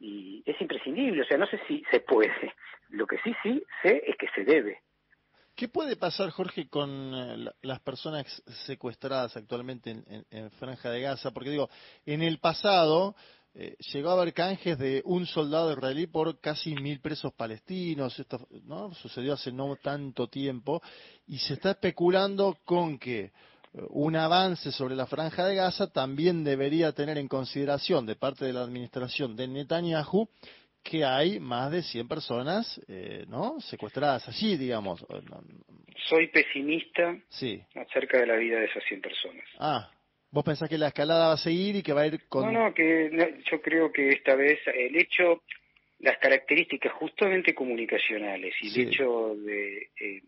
Y 0.00 0.42
es 0.46 0.60
imprescindible, 0.60 1.22
o 1.22 1.24
sea, 1.26 1.38
no 1.38 1.46
sé 1.46 1.60
si 1.68 1.84
se 1.90 2.00
puede. 2.00 2.54
Lo 2.88 3.06
que 3.06 3.18
sí, 3.18 3.32
sí 3.42 3.62
sé 3.82 4.02
es 4.06 4.16
que 4.16 4.26
se 4.34 4.44
debe. 4.44 4.80
¿Qué 5.54 5.68
puede 5.68 5.96
pasar, 5.96 6.30
Jorge, 6.30 6.68
con 6.68 7.12
eh, 7.14 7.50
las 7.60 7.80
personas 7.80 8.42
secuestradas 8.66 9.36
actualmente 9.36 9.90
en, 10.30 10.50
Franja 10.52 10.90
de 10.90 11.02
Gaza? 11.02 11.32
Porque 11.32 11.50
digo, 11.50 11.68
en 12.06 12.22
el 12.22 12.38
pasado 12.38 13.14
eh, 13.52 13.76
llegó 13.92 14.08
a 14.08 14.12
haber 14.14 14.32
canjes 14.32 14.78
de 14.78 15.02
un 15.04 15.26
soldado 15.26 15.70
israelí 15.70 16.06
por 16.06 16.40
casi 16.40 16.74
mil 16.74 17.00
presos 17.00 17.34
palestinos. 17.34 18.18
Esto 18.18 18.48
¿no? 18.64 18.94
sucedió 18.94 19.34
hace 19.34 19.52
no 19.52 19.76
tanto 19.76 20.28
tiempo 20.28 20.80
y 21.26 21.36
se 21.38 21.54
está 21.54 21.72
especulando 21.72 22.56
con 22.64 22.98
que 22.98 23.32
un 23.72 24.16
avance 24.16 24.72
sobre 24.72 24.96
la 24.96 25.06
Franja 25.06 25.46
de 25.46 25.54
Gaza 25.54 25.92
también 25.92 26.42
debería 26.42 26.92
tener 26.92 27.18
en 27.18 27.28
consideración 27.28 28.04
de 28.06 28.16
parte 28.16 28.44
de 28.44 28.52
la 28.52 28.62
administración 28.62 29.36
de 29.36 29.46
Netanyahu 29.48 30.28
que 30.82 31.04
hay 31.04 31.38
más 31.38 31.70
de 31.70 31.82
100 31.82 32.08
personas 32.08 32.80
eh, 32.88 33.24
¿no? 33.28 33.60
secuestradas 33.60 34.26
allí, 34.28 34.56
digamos. 34.56 35.04
Soy 36.08 36.28
pesimista 36.28 37.16
acerca 37.74 38.18
de 38.18 38.26
la 38.26 38.36
vida 38.36 38.58
de 38.58 38.64
esas 38.64 38.82
100 38.84 39.00
personas. 39.02 39.44
Ah, 39.58 39.90
¿vos 40.30 40.44
pensás 40.44 40.68
que 40.68 40.78
la 40.78 40.88
escalada 40.88 41.28
va 41.28 41.34
a 41.34 41.38
seguir 41.38 41.76
y 41.76 41.82
que 41.82 41.92
va 41.92 42.02
a 42.02 42.06
ir 42.06 42.26
con...? 42.28 42.52
No, 42.52 42.68
no, 42.68 42.74
que 42.74 43.10
yo 43.50 43.60
creo 43.60 43.92
que 43.92 44.08
esta 44.08 44.34
vez 44.34 44.58
el 44.66 44.96
hecho, 44.96 45.42
las 45.98 46.16
características 46.18 46.92
justamente 46.94 47.54
comunicacionales 47.54 48.54
y 48.62 48.68
el 48.68 48.88
hecho 48.88 49.34
de... 49.36 49.90
Eh, 50.00 50.22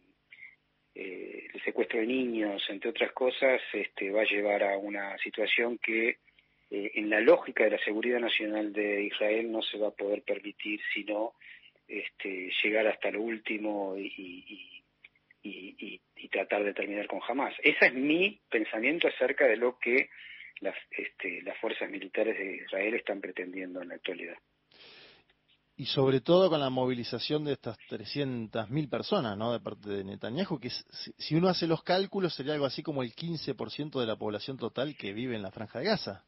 eh, 0.95 1.49
el 1.53 1.63
secuestro 1.63 2.01
de 2.01 2.07
niños, 2.07 2.63
entre 2.69 2.91
otras 2.91 3.13
cosas, 3.13 3.61
este, 3.73 4.11
va 4.11 4.23
a 4.23 4.31
llevar 4.31 4.63
a 4.63 4.77
una 4.77 5.17
situación 5.19 5.79
que 5.79 6.19
eh, 6.71 6.91
en 6.95 7.09
la 7.09 7.21
lógica 7.21 7.65
de 7.65 7.71
la 7.71 7.85
seguridad 7.85 8.21
nacional 8.21 8.73
de 8.73 9.05
Israel 9.05 9.51
no 9.51 9.63
se 9.63 9.79
va 9.79 9.89
a 9.89 9.93
poder 9.93 10.23
permitir 10.23 10.81
sino 10.93 11.35
este, 11.89 12.51
llegar 12.63 12.87
hasta 12.87 13.11
lo 13.11 13.23
último 13.23 13.95
y, 13.97 14.69
tratar 16.31 16.65
de 16.65 16.73
terminar 16.73 17.07
con 17.09 17.21
Hamas. 17.29 17.55
Ese 17.63 17.89
es 17.89 17.95
mi 17.95 18.41
pensamiento 18.49 19.07
acerca 19.07 19.47
de 19.47 19.59
lo 19.59 19.79
que 19.79 20.09
las, 20.61 20.75
este, 20.91 21.43
las 21.43 21.59
fuerzas 21.59 21.91
militares 21.91 22.39
de 22.39 22.57
Israel 22.57 22.95
están 22.95 23.21
pretendiendo 23.21 23.83
en 23.83 23.89
la 23.89 23.97
actualidad. 23.97 24.39
Y 25.83 25.87
sobre 25.87 26.21
todo 26.21 26.49
con 26.49 26.61
la 26.61 26.71
movilización 26.71 27.45
de 27.45 27.55
estas 27.55 27.77
300.000 27.91 28.89
personas, 28.89 29.37
¿no? 29.37 29.53
De 29.53 29.59
parte 29.59 29.89
de 29.91 30.05
Netanyahu, 30.05 30.61
que 30.61 30.69
si 30.71 31.35
uno 31.35 31.49
hace 31.49 31.67
los 31.67 31.83
cálculos 31.83 32.37
sería 32.37 32.53
algo 32.53 32.67
así 32.67 32.85
como 32.85 33.03
el 33.03 33.11
15% 33.11 33.99
de 33.99 34.07
la 34.07 34.15
población 34.15 34.57
total 34.59 34.95
que 34.97 35.13
vive 35.13 35.35
en 35.35 35.43
la 35.43 35.51
franja 35.51 35.81
de 35.81 35.87
Gaza. 35.87 36.25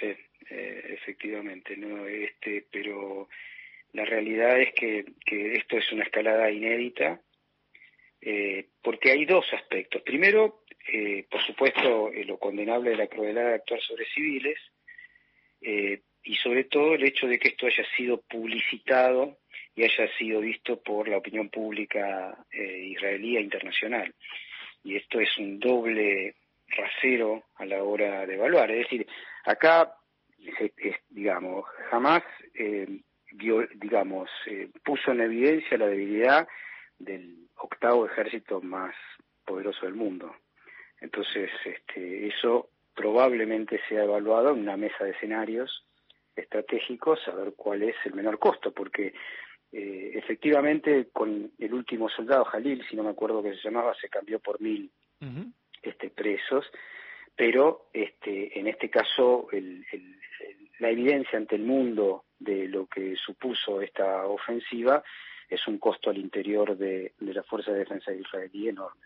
Sí, 0.00 0.08
eh, 0.50 0.82
efectivamente, 0.94 1.76
no, 1.76 2.08
este, 2.08 2.66
pero 2.72 3.28
la 3.92 4.04
realidad 4.04 4.60
es 4.60 4.74
que, 4.74 5.04
que 5.24 5.52
esto 5.52 5.76
es 5.76 5.92
una 5.92 6.02
escalada 6.02 6.50
inédita, 6.50 7.20
eh, 8.20 8.66
porque 8.82 9.12
hay 9.12 9.26
dos 9.26 9.46
aspectos. 9.52 10.02
Primero, 10.02 10.64
eh, 10.92 11.24
por 11.30 11.40
supuesto, 11.46 12.10
lo 12.12 12.36
condenable 12.40 12.90
de 12.90 12.96
la 12.96 13.06
crueldad 13.06 13.44
de 13.44 13.54
actuar 13.54 13.80
sobre 13.82 14.06
civiles, 14.06 14.58
y 16.24 16.34
sobre 16.36 16.64
todo 16.64 16.94
el 16.94 17.04
hecho 17.04 17.26
de 17.26 17.38
que 17.38 17.48
esto 17.48 17.66
haya 17.66 17.84
sido 17.96 18.20
publicitado 18.20 19.38
y 19.74 19.84
haya 19.84 20.08
sido 20.18 20.40
visto 20.40 20.80
por 20.80 21.08
la 21.08 21.18
opinión 21.18 21.48
pública 21.48 22.36
israelí 22.52 23.36
e 23.36 23.40
internacional. 23.40 24.14
Y 24.84 24.96
esto 24.96 25.20
es 25.20 25.36
un 25.38 25.58
doble 25.58 26.34
rasero 26.68 27.44
a 27.56 27.64
la 27.64 27.82
hora 27.82 28.26
de 28.26 28.34
evaluar. 28.34 28.70
Es 28.70 28.84
decir, 28.84 29.06
Acá, 29.44 29.92
digamos, 31.10 31.64
jamás, 31.90 32.22
eh, 32.54 33.00
digamos, 33.74 34.30
eh, 34.46 34.68
puso 34.84 35.10
en 35.10 35.20
evidencia 35.20 35.78
la 35.78 35.88
debilidad 35.88 36.48
del 36.98 37.48
octavo 37.56 38.06
ejército 38.06 38.60
más 38.60 38.94
poderoso 39.44 39.86
del 39.86 39.94
mundo. 39.94 40.34
Entonces, 41.00 41.50
este, 41.64 42.28
eso 42.28 42.68
probablemente 42.94 43.80
sea 43.88 44.04
evaluado 44.04 44.50
en 44.50 44.60
una 44.60 44.76
mesa 44.76 45.04
de 45.04 45.10
escenarios 45.10 45.84
estratégicos, 46.34 47.20
a 47.28 47.34
ver 47.34 47.54
cuál 47.54 47.82
es 47.82 47.96
el 48.04 48.14
menor 48.14 48.38
costo, 48.38 48.72
porque 48.72 49.14
eh, 49.72 50.12
efectivamente 50.14 51.08
con 51.12 51.50
el 51.58 51.74
último 51.74 52.08
soldado, 52.08 52.44
Jalil, 52.44 52.84
si 52.88 52.96
no 52.96 53.02
me 53.02 53.10
acuerdo 53.10 53.42
que 53.42 53.54
se 53.54 53.62
llamaba, 53.62 53.94
se 53.94 54.08
cambió 54.08 54.38
por 54.40 54.60
mil 54.60 54.90
este, 55.82 56.10
presos, 56.10 56.66
pero 57.34 57.88
este, 57.92 58.58
en 58.58 58.66
este 58.66 58.90
caso 58.90 59.48
la 60.78 60.90
evidencia 60.90 61.38
ante 61.38 61.56
el 61.56 61.62
mundo 61.62 62.24
de 62.38 62.66
lo 62.68 62.86
que 62.86 63.14
supuso 63.16 63.80
esta 63.80 64.26
ofensiva 64.26 65.02
es 65.48 65.66
un 65.66 65.78
costo 65.78 66.10
al 66.10 66.18
interior 66.18 66.76
de, 66.76 67.12
la 67.20 67.42
Fuerza 67.42 67.72
de 67.72 67.80
Defensa 67.80 68.12
israelí 68.12 68.68
enorme. 68.68 69.02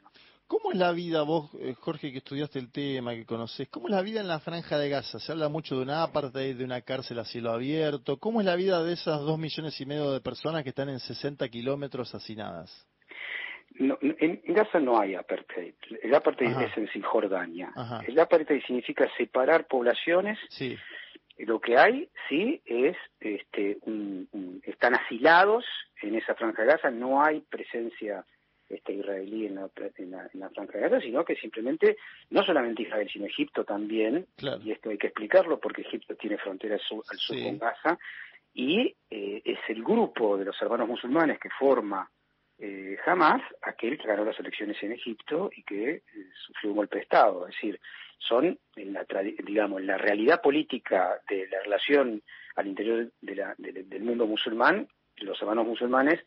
¿Cómo 0.46 0.70
es 0.70 0.78
la 0.78 0.92
vida, 0.92 1.22
vos, 1.22 1.50
eh, 1.60 1.74
Jorge, 1.74 2.12
que 2.12 2.18
estudiaste 2.18 2.60
el 2.60 2.70
tema, 2.70 3.14
que 3.14 3.26
conocés, 3.26 3.68
cómo 3.68 3.88
es 3.88 3.94
la 3.94 4.02
vida 4.02 4.20
en 4.20 4.28
la 4.28 4.38
franja 4.38 4.78
de 4.78 4.88
Gaza? 4.88 5.18
Se 5.18 5.32
habla 5.32 5.48
mucho 5.48 5.74
de 5.74 5.82
una 5.82 6.04
apartheid, 6.04 6.56
de 6.56 6.64
una 6.64 6.82
cárcel 6.82 7.18
a 7.18 7.24
cielo 7.24 7.50
abierto. 7.50 8.18
¿Cómo 8.18 8.40
es 8.40 8.46
la 8.46 8.54
vida 8.54 8.82
de 8.84 8.92
esas 8.92 9.20
dos 9.22 9.38
millones 9.38 9.80
y 9.80 9.86
medio 9.86 10.12
de 10.12 10.20
personas 10.20 10.62
que 10.62 10.68
están 10.68 10.88
en 10.88 11.00
60 11.00 11.48
kilómetros 11.48 12.14
hacinadas? 12.14 12.86
No, 13.74 13.98
en 14.00 14.40
Gaza 14.54 14.78
no 14.78 15.00
hay 15.00 15.16
apartheid. 15.16 15.74
El 16.00 16.14
apartheid 16.14 16.56
es 16.60 16.76
en 16.76 16.88
Cisjordania. 16.88 17.72
El 18.06 18.18
apartheid 18.18 18.62
significa 18.62 19.06
separar 19.18 19.66
poblaciones. 19.66 20.38
Sí. 20.48 20.78
Lo 21.38 21.60
que 21.60 21.76
hay, 21.76 22.08
sí, 22.28 22.62
es, 22.64 22.96
este, 23.20 23.78
están 24.62 24.94
asilados 24.94 25.64
en 26.02 26.14
esa 26.14 26.34
franja 26.36 26.62
de 26.62 26.68
Gaza. 26.68 26.90
No 26.90 27.22
hay 27.22 27.40
presencia 27.40 28.24
este, 28.68 28.94
israelí 28.94 29.46
en 29.46 29.56
la, 29.56 29.70
en, 29.96 30.10
la, 30.10 30.50
franja 30.50 30.78
de 30.78 30.88
Gaza, 30.88 31.00
sino 31.00 31.24
que 31.24 31.36
simplemente, 31.36 31.96
no 32.30 32.42
solamente 32.44 32.82
Israel, 32.82 33.08
sino 33.12 33.26
Egipto 33.26 33.64
también. 33.64 34.26
Y 34.64 34.72
esto 34.72 34.90
hay 34.90 34.98
que 34.98 35.08
explicarlo 35.08 35.60
porque 35.60 35.82
Egipto 35.82 36.14
tiene 36.16 36.38
frontera 36.38 36.74
al 36.74 36.80
sur, 36.80 37.04
con 37.04 37.58
Gaza. 37.58 37.98
Y 38.54 38.94
eh, 39.10 39.42
es 39.44 39.58
el 39.68 39.82
grupo 39.82 40.36
de 40.36 40.46
los 40.46 40.60
hermanos 40.60 40.88
musulmanes 40.88 41.38
que 41.38 41.50
forma 41.50 42.10
eh, 42.58 42.96
jamás 43.04 43.42
aquel 43.62 43.98
que 43.98 44.08
ganó 44.08 44.24
las 44.24 44.40
elecciones 44.40 44.82
en 44.82 44.92
Egipto 44.92 45.50
y 45.54 45.62
que 45.62 45.90
eh, 45.90 46.02
sufrió 46.46 46.70
un 46.70 46.76
golpe 46.78 46.96
de 46.96 47.02
Estado. 47.02 47.46
Es 47.46 47.54
decir, 47.54 47.78
son, 48.18 48.58
en 48.76 48.92
la, 48.94 49.04
digamos, 49.44 49.82
la 49.82 49.98
realidad 49.98 50.40
política 50.40 51.20
de 51.28 51.46
la 51.48 51.60
relación 51.60 52.22
al 52.54 52.66
interior 52.66 53.12
del 53.20 54.02
mundo 54.02 54.26
musulmán, 54.26 54.88
los 55.18 55.40
hermanos 55.40 55.66
musulmanes 55.66 56.24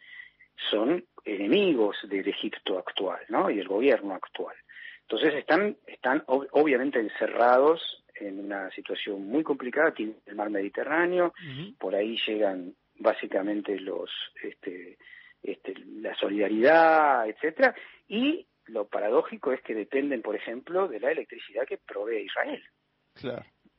son 0.69 1.05
enemigos 1.25 1.97
del 2.03 2.27
Egipto 2.27 2.77
actual, 2.77 3.19
¿no? 3.29 3.49
Y 3.49 3.57
del 3.57 3.67
gobierno 3.67 4.13
actual. 4.13 4.55
Entonces 5.01 5.33
están, 5.35 5.75
están 5.87 6.23
obviamente 6.27 6.99
encerrados 6.99 8.03
en 8.15 8.39
una 8.39 8.69
situación 8.71 9.27
muy 9.27 9.43
complicada, 9.43 9.91
tiene 9.93 10.13
el 10.25 10.35
mar 10.35 10.49
Mediterráneo, 10.49 11.33
por 11.79 11.95
ahí 11.95 12.17
llegan 12.27 12.75
básicamente 12.95 13.79
los, 13.79 14.11
este, 14.43 14.97
este, 15.41 15.73
la 16.01 16.13
solidaridad, 16.15 17.27
etcétera, 17.27 17.73
y 18.07 18.45
lo 18.65 18.87
paradójico 18.87 19.51
es 19.51 19.61
que 19.61 19.73
dependen, 19.73 20.21
por 20.21 20.35
ejemplo, 20.35 20.87
de 20.87 20.99
la 20.99 21.11
electricidad 21.11 21.65
que 21.65 21.77
provee 21.77 22.25
Israel, 22.25 22.63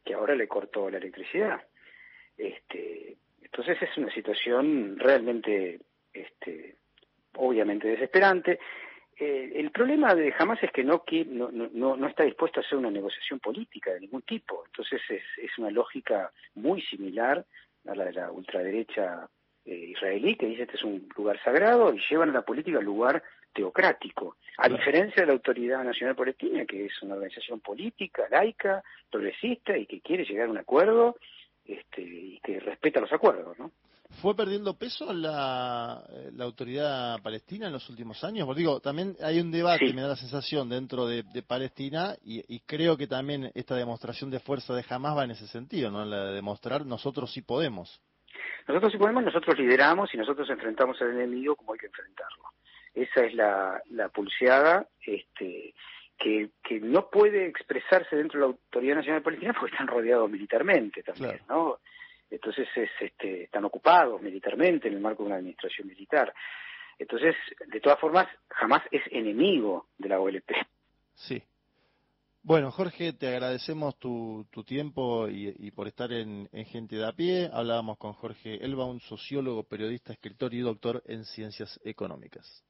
que 0.04 0.14
ahora 0.14 0.34
le 0.34 0.48
cortó 0.48 0.90
la 0.90 0.98
electricidad. 0.98 1.62
Este, 2.36 3.18
entonces 3.42 3.80
es 3.82 3.96
una 3.98 4.12
situación 4.12 4.98
realmente, 4.98 5.80
este, 6.12 6.76
obviamente 7.36 7.88
desesperante. 7.88 8.58
Eh, 9.18 9.52
el 9.56 9.70
problema 9.70 10.14
de 10.14 10.34
Hamas 10.38 10.62
es 10.62 10.72
que 10.72 10.82
no, 10.82 11.04
no, 11.26 11.50
no, 11.50 11.96
no 11.96 12.06
está 12.06 12.24
dispuesto 12.24 12.60
a 12.60 12.62
hacer 12.62 12.78
una 12.78 12.90
negociación 12.90 13.38
política 13.38 13.92
de 13.92 14.00
ningún 14.00 14.22
tipo. 14.22 14.64
Entonces 14.66 15.00
es, 15.08 15.22
es 15.36 15.58
una 15.58 15.70
lógica 15.70 16.32
muy 16.54 16.80
similar 16.82 17.44
a 17.86 17.94
la 17.94 18.04
de 18.06 18.12
la 18.12 18.30
ultraderecha 18.30 19.28
eh, 19.64 19.74
israelí 19.74 20.36
que 20.36 20.46
dice 20.46 20.62
este 20.62 20.76
es 20.76 20.84
un 20.84 21.06
lugar 21.16 21.38
sagrado 21.42 21.92
y 21.92 22.00
llevan 22.08 22.30
a 22.30 22.32
la 22.32 22.42
política 22.42 22.78
al 22.78 22.84
lugar 22.84 23.22
teocrático, 23.52 24.36
a 24.58 24.68
diferencia 24.68 25.22
de 25.22 25.26
la 25.26 25.32
Autoridad 25.32 25.84
Nacional 25.84 26.14
Palestina, 26.14 26.64
que 26.64 26.86
es 26.86 27.02
una 27.02 27.14
organización 27.14 27.60
política, 27.60 28.26
laica, 28.30 28.82
progresista 29.10 29.76
y 29.76 29.86
que 29.86 30.00
quiere 30.00 30.24
llegar 30.24 30.46
a 30.46 30.50
un 30.50 30.58
acuerdo 30.58 31.16
este, 31.64 32.00
y 32.00 32.40
que 32.42 32.60
respeta 32.60 33.00
los 33.00 33.12
acuerdos, 33.12 33.58
¿no? 33.58 33.70
¿Fue 34.20 34.34
perdiendo 34.34 34.74
peso 34.74 35.12
la, 35.12 36.02
la 36.34 36.44
autoridad 36.44 37.22
palestina 37.22 37.68
en 37.68 37.72
los 37.72 37.88
últimos 37.88 38.22
años? 38.24 38.44
Porque 38.44 38.60
digo, 38.60 38.80
también 38.80 39.16
hay 39.22 39.40
un 39.40 39.50
debate, 39.50 39.94
me 39.94 40.02
da 40.02 40.08
la 40.08 40.16
sensación, 40.16 40.68
dentro 40.68 41.06
de, 41.06 41.22
Palestina, 41.46 42.16
y, 42.22 42.60
creo 42.60 42.96
que 42.96 43.06
también 43.06 43.50
esta 43.54 43.76
demostración 43.76 44.30
de 44.30 44.40
fuerza 44.40 44.74
de 44.74 44.84
Hamas 44.88 45.16
va 45.16 45.24
en 45.24 45.30
ese 45.30 45.46
sentido, 45.46 45.90
¿no? 45.90 46.04
La 46.04 46.26
de 46.26 46.34
demostrar 46.34 46.84
nosotros 46.84 47.32
sí 47.32 47.40
podemos. 47.40 48.02
Nosotros 48.68 48.92
sí 48.92 48.98
podemos, 48.98 49.24
nosotros 49.24 49.58
lideramos 49.58 50.12
y 50.12 50.18
nosotros 50.18 50.50
enfrentamos 50.50 51.00
al 51.00 51.12
enemigo 51.12 51.56
como 51.56 51.72
hay 51.72 51.78
que 51.78 51.86
enfrentarlo. 51.86 52.44
Esa 52.92 53.24
es 53.24 53.34
la, 53.34 53.80
la 53.90 54.08
pulseada 54.08 54.86
este, 55.06 55.74
que, 56.18 56.50
que 56.62 56.80
no 56.80 57.08
puede 57.08 57.46
expresarse 57.46 58.16
dentro 58.16 58.38
de 58.38 58.46
la 58.46 58.52
Autoridad 58.52 58.96
Nacional 58.96 59.22
Palestina 59.22 59.54
porque 59.58 59.72
están 59.72 59.86
rodeados 59.86 60.30
militarmente 60.30 61.02
también, 61.02 61.40
¿no? 61.48 61.78
Entonces 62.30 62.68
es, 62.76 62.90
este, 63.00 63.44
están 63.44 63.64
ocupados 63.64 64.22
militarmente 64.22 64.88
en 64.88 64.94
el 64.94 65.00
marco 65.00 65.22
de 65.22 65.28
una 65.28 65.36
administración 65.36 65.88
militar. 65.88 66.32
Entonces, 66.98 67.34
de 67.66 67.80
todas 67.80 67.98
formas, 67.98 68.28
jamás 68.48 68.82
es 68.90 69.02
enemigo 69.10 69.86
de 69.98 70.08
la 70.08 70.20
OLP. 70.20 70.50
Sí. 71.14 71.42
Bueno, 72.42 72.70
Jorge, 72.70 73.12
te 73.12 73.28
agradecemos 73.28 73.98
tu, 73.98 74.46
tu 74.50 74.64
tiempo 74.64 75.28
y, 75.28 75.70
por 75.72 75.88
estar 75.88 76.10
en, 76.12 76.48
Gente 76.66 76.96
de 76.96 77.06
a 77.06 77.12
pie. 77.12 77.50
Hablábamos 77.52 77.98
con 77.98 78.12
Jorge 78.14 78.64
Elba, 78.64 78.86
un 78.86 79.00
sociólogo, 79.00 79.64
periodista, 79.64 80.12
escritor 80.12 80.54
y 80.54 80.60
doctor 80.60 81.02
en 81.06 81.24
ciencias 81.24 81.78
económicas. 81.84 82.64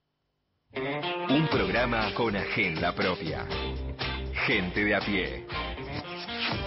Un 0.72 1.48
programa 1.48 2.12
con 2.14 2.36
agenda 2.36 2.94
propia. 2.94 3.46
Gente 4.46 4.84
de 4.84 4.94
a 4.94 5.00
pie. 5.00 5.46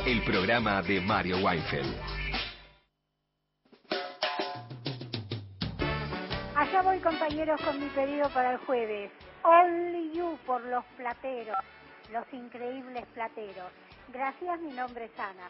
El 0.06 0.24
programa 0.24 0.82
de 0.82 1.02
Mario 1.02 1.38
Weinfeld. 1.44 2.23
Voy 6.84 7.00
compañeros 7.00 7.62
con 7.62 7.80
mi 7.80 7.88
pedido 7.90 8.30
para 8.30 8.52
el 8.52 8.58
jueves. 8.60 9.12
Only 9.44 10.12
You 10.14 10.38
por 10.46 10.62
los 10.66 10.84
plateros 10.98 11.58
los 12.12 12.26
increíbles 12.32 13.06
plateros. 13.14 13.72
Gracias, 14.10 14.60
mi 14.62 14.72
nombre 14.72 15.06
es 15.06 15.20
Ana. 15.20 15.50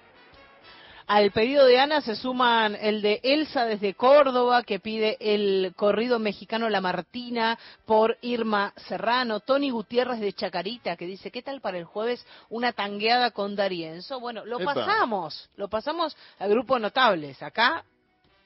Al 1.05 1.31
pedido 1.31 1.65
de 1.65 1.77
Ana 1.77 1.99
se 1.99 2.15
suman 2.15 2.77
el 2.80 3.01
de 3.01 3.19
Elsa 3.23 3.65
desde 3.65 3.93
Córdoba, 3.93 4.64
que 4.64 4.80
pide 4.80 5.18
el 5.19 5.73
corrido 5.76 6.18
mexicano 6.18 6.69
La 6.69 6.80
Martina 6.80 7.60
por 7.85 8.18
Irma 8.22 8.72
Serrano. 8.88 9.41
Tony 9.41 9.69
Gutiérrez 9.69 10.22
de 10.22 10.31
Chacarita, 10.31 10.95
que 10.95 11.05
dice, 11.05 11.30
¿qué 11.30 11.41
tal 11.41 11.60
para 11.60 11.77
el 11.77 11.84
jueves 11.84 12.26
una 12.49 12.72
tangueada 12.72 13.31
con 13.31 13.57
Darienzo? 13.57 14.22
Bueno, 14.22 14.45
lo 14.45 14.60
pasamos, 14.60 15.49
lo 15.57 15.68
pasamos 15.68 16.15
al 16.39 16.49
grupo 16.51 16.80
Notables. 16.80 17.43
Acá 17.43 17.84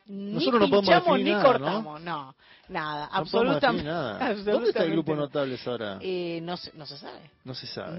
ni 0.07 0.51
pinchamos 0.51 1.19
ni 1.19 1.33
cortamos, 1.33 2.01
¿no? 2.01 2.35
nada, 2.69 3.09
absolutamente, 3.11 3.83
nada. 3.83 4.33
¿Dónde 4.43 4.69
está 4.69 4.83
el 4.83 4.91
grupo 4.91 5.15
Notables 5.15 5.65
ahora? 5.67 5.99
Eh, 6.01 6.39
no, 6.43 6.57
se, 6.57 6.71
no 6.75 6.85
se 6.85 6.97
sabe. 6.97 7.31
No 7.43 7.53
se 7.53 7.67
sabe. 7.67 7.97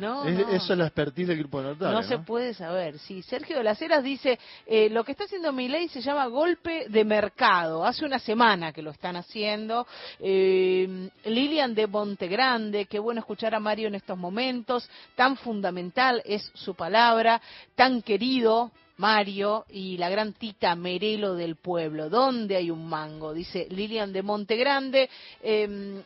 Eso 0.54 0.72
es 0.72 0.78
la 0.78 0.86
expertise 0.86 1.28
del 1.28 1.38
grupo 1.38 1.60
Notables. 1.60 2.02
No, 2.02 2.02
se 2.02 2.18
puede 2.24 2.54
saber. 2.54 2.98
Sí, 2.98 3.22
Sergio 3.22 3.58
de 3.58 3.64
las 3.64 3.80
Heras 3.80 4.02
dice, 4.02 4.38
eh, 4.66 4.88
lo 4.90 5.04
que 5.04 5.12
está 5.12 5.24
haciendo 5.24 5.52
mi 5.52 5.68
ley 5.68 5.88
se 5.88 6.00
llama 6.00 6.26
golpe 6.26 6.86
de 6.88 7.04
mercado. 7.04 7.84
Hace 7.84 8.04
una 8.04 8.18
semana 8.18 8.72
que 8.72 8.82
lo 8.82 8.90
están 8.90 9.16
haciendo. 9.16 9.86
Eh, 10.20 11.08
Lilian 11.24 11.74
de 11.74 11.86
Montegrande, 11.86 12.86
qué 12.86 12.98
bueno 12.98 13.20
escuchar 13.20 13.54
a 13.54 13.60
Mario 13.60 13.88
en 13.88 13.94
estos 13.94 14.18
momentos. 14.18 14.88
Tan 15.14 15.36
fundamental 15.36 16.22
es 16.24 16.50
su 16.54 16.74
palabra, 16.74 17.40
tan 17.74 18.02
querido 18.02 18.70
Mario 18.98 19.64
y 19.70 19.96
la 19.96 20.08
gran 20.10 20.34
Tita 20.34 20.74
Merelo 20.74 21.34
del 21.34 21.56
pueblo. 21.56 22.10
¿Dónde 22.10 22.56
hay 22.56 22.70
un 22.70 22.88
mango? 22.88 23.32
Dice 23.32 23.66
Lilian 23.70 24.12
de 24.12 24.22
Montegrande. 24.22 25.08
Eh, 25.42 26.02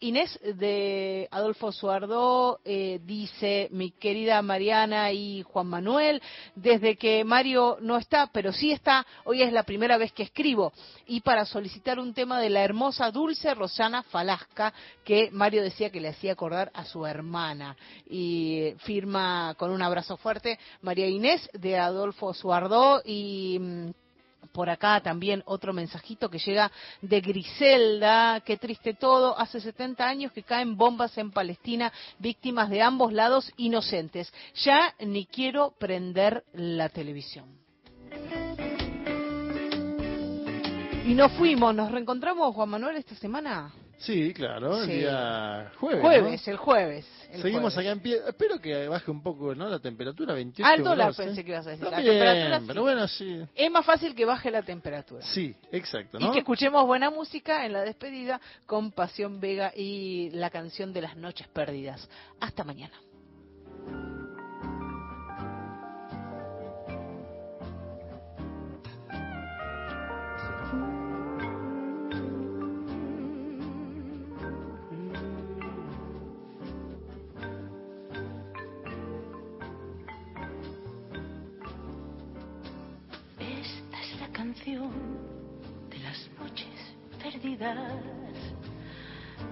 Inés 0.00 0.40
de 0.42 1.28
Adolfo 1.30 1.72
Suardó 1.72 2.60
eh, 2.64 3.00
dice, 3.04 3.68
mi 3.70 3.90
querida 3.90 4.40
Mariana 4.40 5.12
y 5.12 5.42
Juan 5.42 5.66
Manuel, 5.66 6.22
desde 6.54 6.96
que 6.96 7.22
Mario 7.22 7.76
no 7.82 7.98
está, 7.98 8.28
pero 8.32 8.50
sí 8.52 8.72
está, 8.72 9.06
hoy 9.24 9.42
es 9.42 9.52
la 9.52 9.64
primera 9.64 9.98
vez 9.98 10.12
que 10.12 10.22
escribo, 10.22 10.72
y 11.06 11.20
para 11.20 11.44
solicitar 11.44 11.98
un 11.98 12.14
tema 12.14 12.40
de 12.40 12.48
la 12.48 12.64
hermosa 12.64 13.10
Dulce 13.10 13.54
Rosana 13.54 14.02
Falasca, 14.04 14.72
que 15.04 15.30
Mario 15.32 15.62
decía 15.62 15.90
que 15.90 16.00
le 16.00 16.08
hacía 16.08 16.32
acordar 16.32 16.70
a 16.74 16.86
su 16.86 17.04
hermana. 17.04 17.76
Y 18.08 18.74
firma 18.78 19.54
con 19.58 19.70
un 19.70 19.82
abrazo 19.82 20.16
fuerte 20.16 20.58
María 20.80 21.08
Inés 21.08 21.48
de 21.52 21.78
Adolfo 21.78 22.32
Suardó 22.32 23.02
y 23.04 23.58
mm, 23.60 23.90
por 24.52 24.70
acá 24.70 25.00
también 25.00 25.42
otro 25.46 25.72
mensajito 25.72 26.28
que 26.28 26.38
llega 26.38 26.70
de 27.00 27.20
Griselda, 27.20 28.40
qué 28.40 28.56
triste 28.56 28.94
todo, 28.94 29.38
hace 29.38 29.60
70 29.60 30.06
años 30.06 30.32
que 30.32 30.42
caen 30.42 30.76
bombas 30.76 31.16
en 31.18 31.30
Palestina, 31.30 31.92
víctimas 32.18 32.70
de 32.70 32.82
ambos 32.82 33.12
lados 33.12 33.52
inocentes. 33.56 34.32
Ya 34.64 34.94
ni 35.00 35.26
quiero 35.26 35.74
prender 35.78 36.44
la 36.52 36.88
televisión. 36.88 37.60
Y 41.06 41.14
nos 41.14 41.32
fuimos, 41.32 41.74
nos 41.74 41.90
reencontramos, 41.90 42.54
Juan 42.54 42.68
Manuel, 42.68 42.96
esta 42.96 43.14
semana. 43.16 43.72
Sí, 44.00 44.32
claro, 44.32 44.82
el 44.82 44.88
día 44.88 45.72
jueves. 45.78 46.00
Jueves, 46.00 46.48
el 46.48 46.56
jueves. 46.56 47.06
Seguimos 47.40 47.76
acá 47.76 47.90
en 47.90 48.00
pie. 48.00 48.18
Espero 48.26 48.58
que 48.58 48.88
baje 48.88 49.10
un 49.10 49.22
poco 49.22 49.54
¿no? 49.54 49.68
la 49.68 49.78
temperatura, 49.78 50.32
28 50.32 50.72
Al 50.72 50.82
dólar 50.82 51.14
pensé 51.14 51.44
que 51.44 51.50
ibas 51.50 51.66
a 51.66 51.70
decir. 51.70 51.84
la 51.84 51.98
temperatura 51.98 52.62
pero 52.66 52.82
bueno, 52.82 53.06
sí. 53.06 53.42
Es 53.54 53.70
más 53.70 53.84
fácil 53.84 54.14
que 54.14 54.24
baje 54.24 54.50
la 54.50 54.62
temperatura. 54.62 55.22
Sí, 55.22 55.54
exacto. 55.70 56.18
Y 56.18 56.30
que 56.32 56.38
escuchemos 56.38 56.86
buena 56.86 57.10
música 57.10 57.66
en 57.66 57.74
la 57.74 57.82
despedida 57.82 58.40
con 58.64 58.90
Pasión 58.90 59.38
Vega 59.38 59.70
y 59.76 60.30
la 60.30 60.48
canción 60.48 60.94
de 60.94 61.02
las 61.02 61.16
noches 61.16 61.46
perdidas. 61.48 62.08
Hasta 62.40 62.64
mañana. 62.64 62.94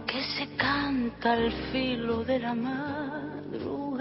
Que 0.06 0.22
se 0.22 0.48
canta 0.56 1.32
al 1.34 1.52
filo 1.70 2.24
de 2.24 2.38
la 2.38 2.54
madrugada 2.54 4.00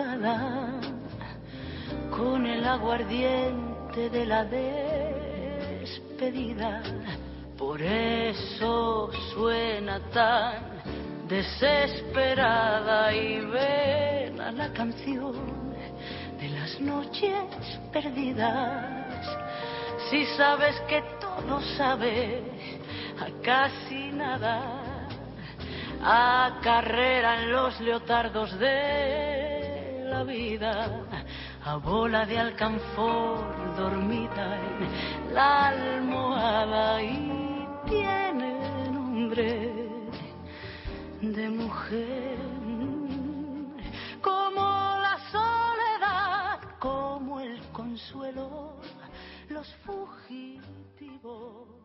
con 2.10 2.46
el 2.46 2.66
aguardiente 2.66 4.10
de 4.10 4.26
la 4.26 4.46
despedida. 5.76 6.82
Por 7.58 7.82
eso 7.82 9.12
suena 9.34 10.00
tan 10.12 10.64
desesperada 11.28 13.14
y 13.14 13.42
vena 13.42 14.54
la 14.54 14.72
canción 14.72 15.34
de 16.40 16.48
las 16.48 16.80
noches 16.80 17.34
perdidas 17.92 18.98
si 20.10 20.26
sabes 20.38 20.80
que 20.88 21.04
todo 21.20 21.60
sabe 21.76 22.77
a 23.20 23.28
casi 23.42 24.12
nada, 24.12 25.08
a 26.02 26.60
carrera 26.62 27.42
en 27.42 27.52
los 27.52 27.80
leotardos 27.82 28.58
de 28.60 30.04
la 30.06 30.24
vida, 30.24 30.90
a 31.64 31.76
bola 31.78 32.26
de 32.26 32.38
alcanfor 32.38 33.76
dormida 33.76 34.58
en 34.58 35.34
la 35.34 35.68
almohada 35.68 37.02
y 37.02 37.68
tiene 37.88 38.90
nombre 38.92 39.72
de 41.22 41.50
mujer. 41.50 42.38
Como 44.22 44.62
la 44.62 45.18
soledad, 45.32 46.60
como 46.80 47.40
el 47.40 47.62
consuelo 47.72 48.78
los 49.50 49.68
fugitivos 49.86 51.77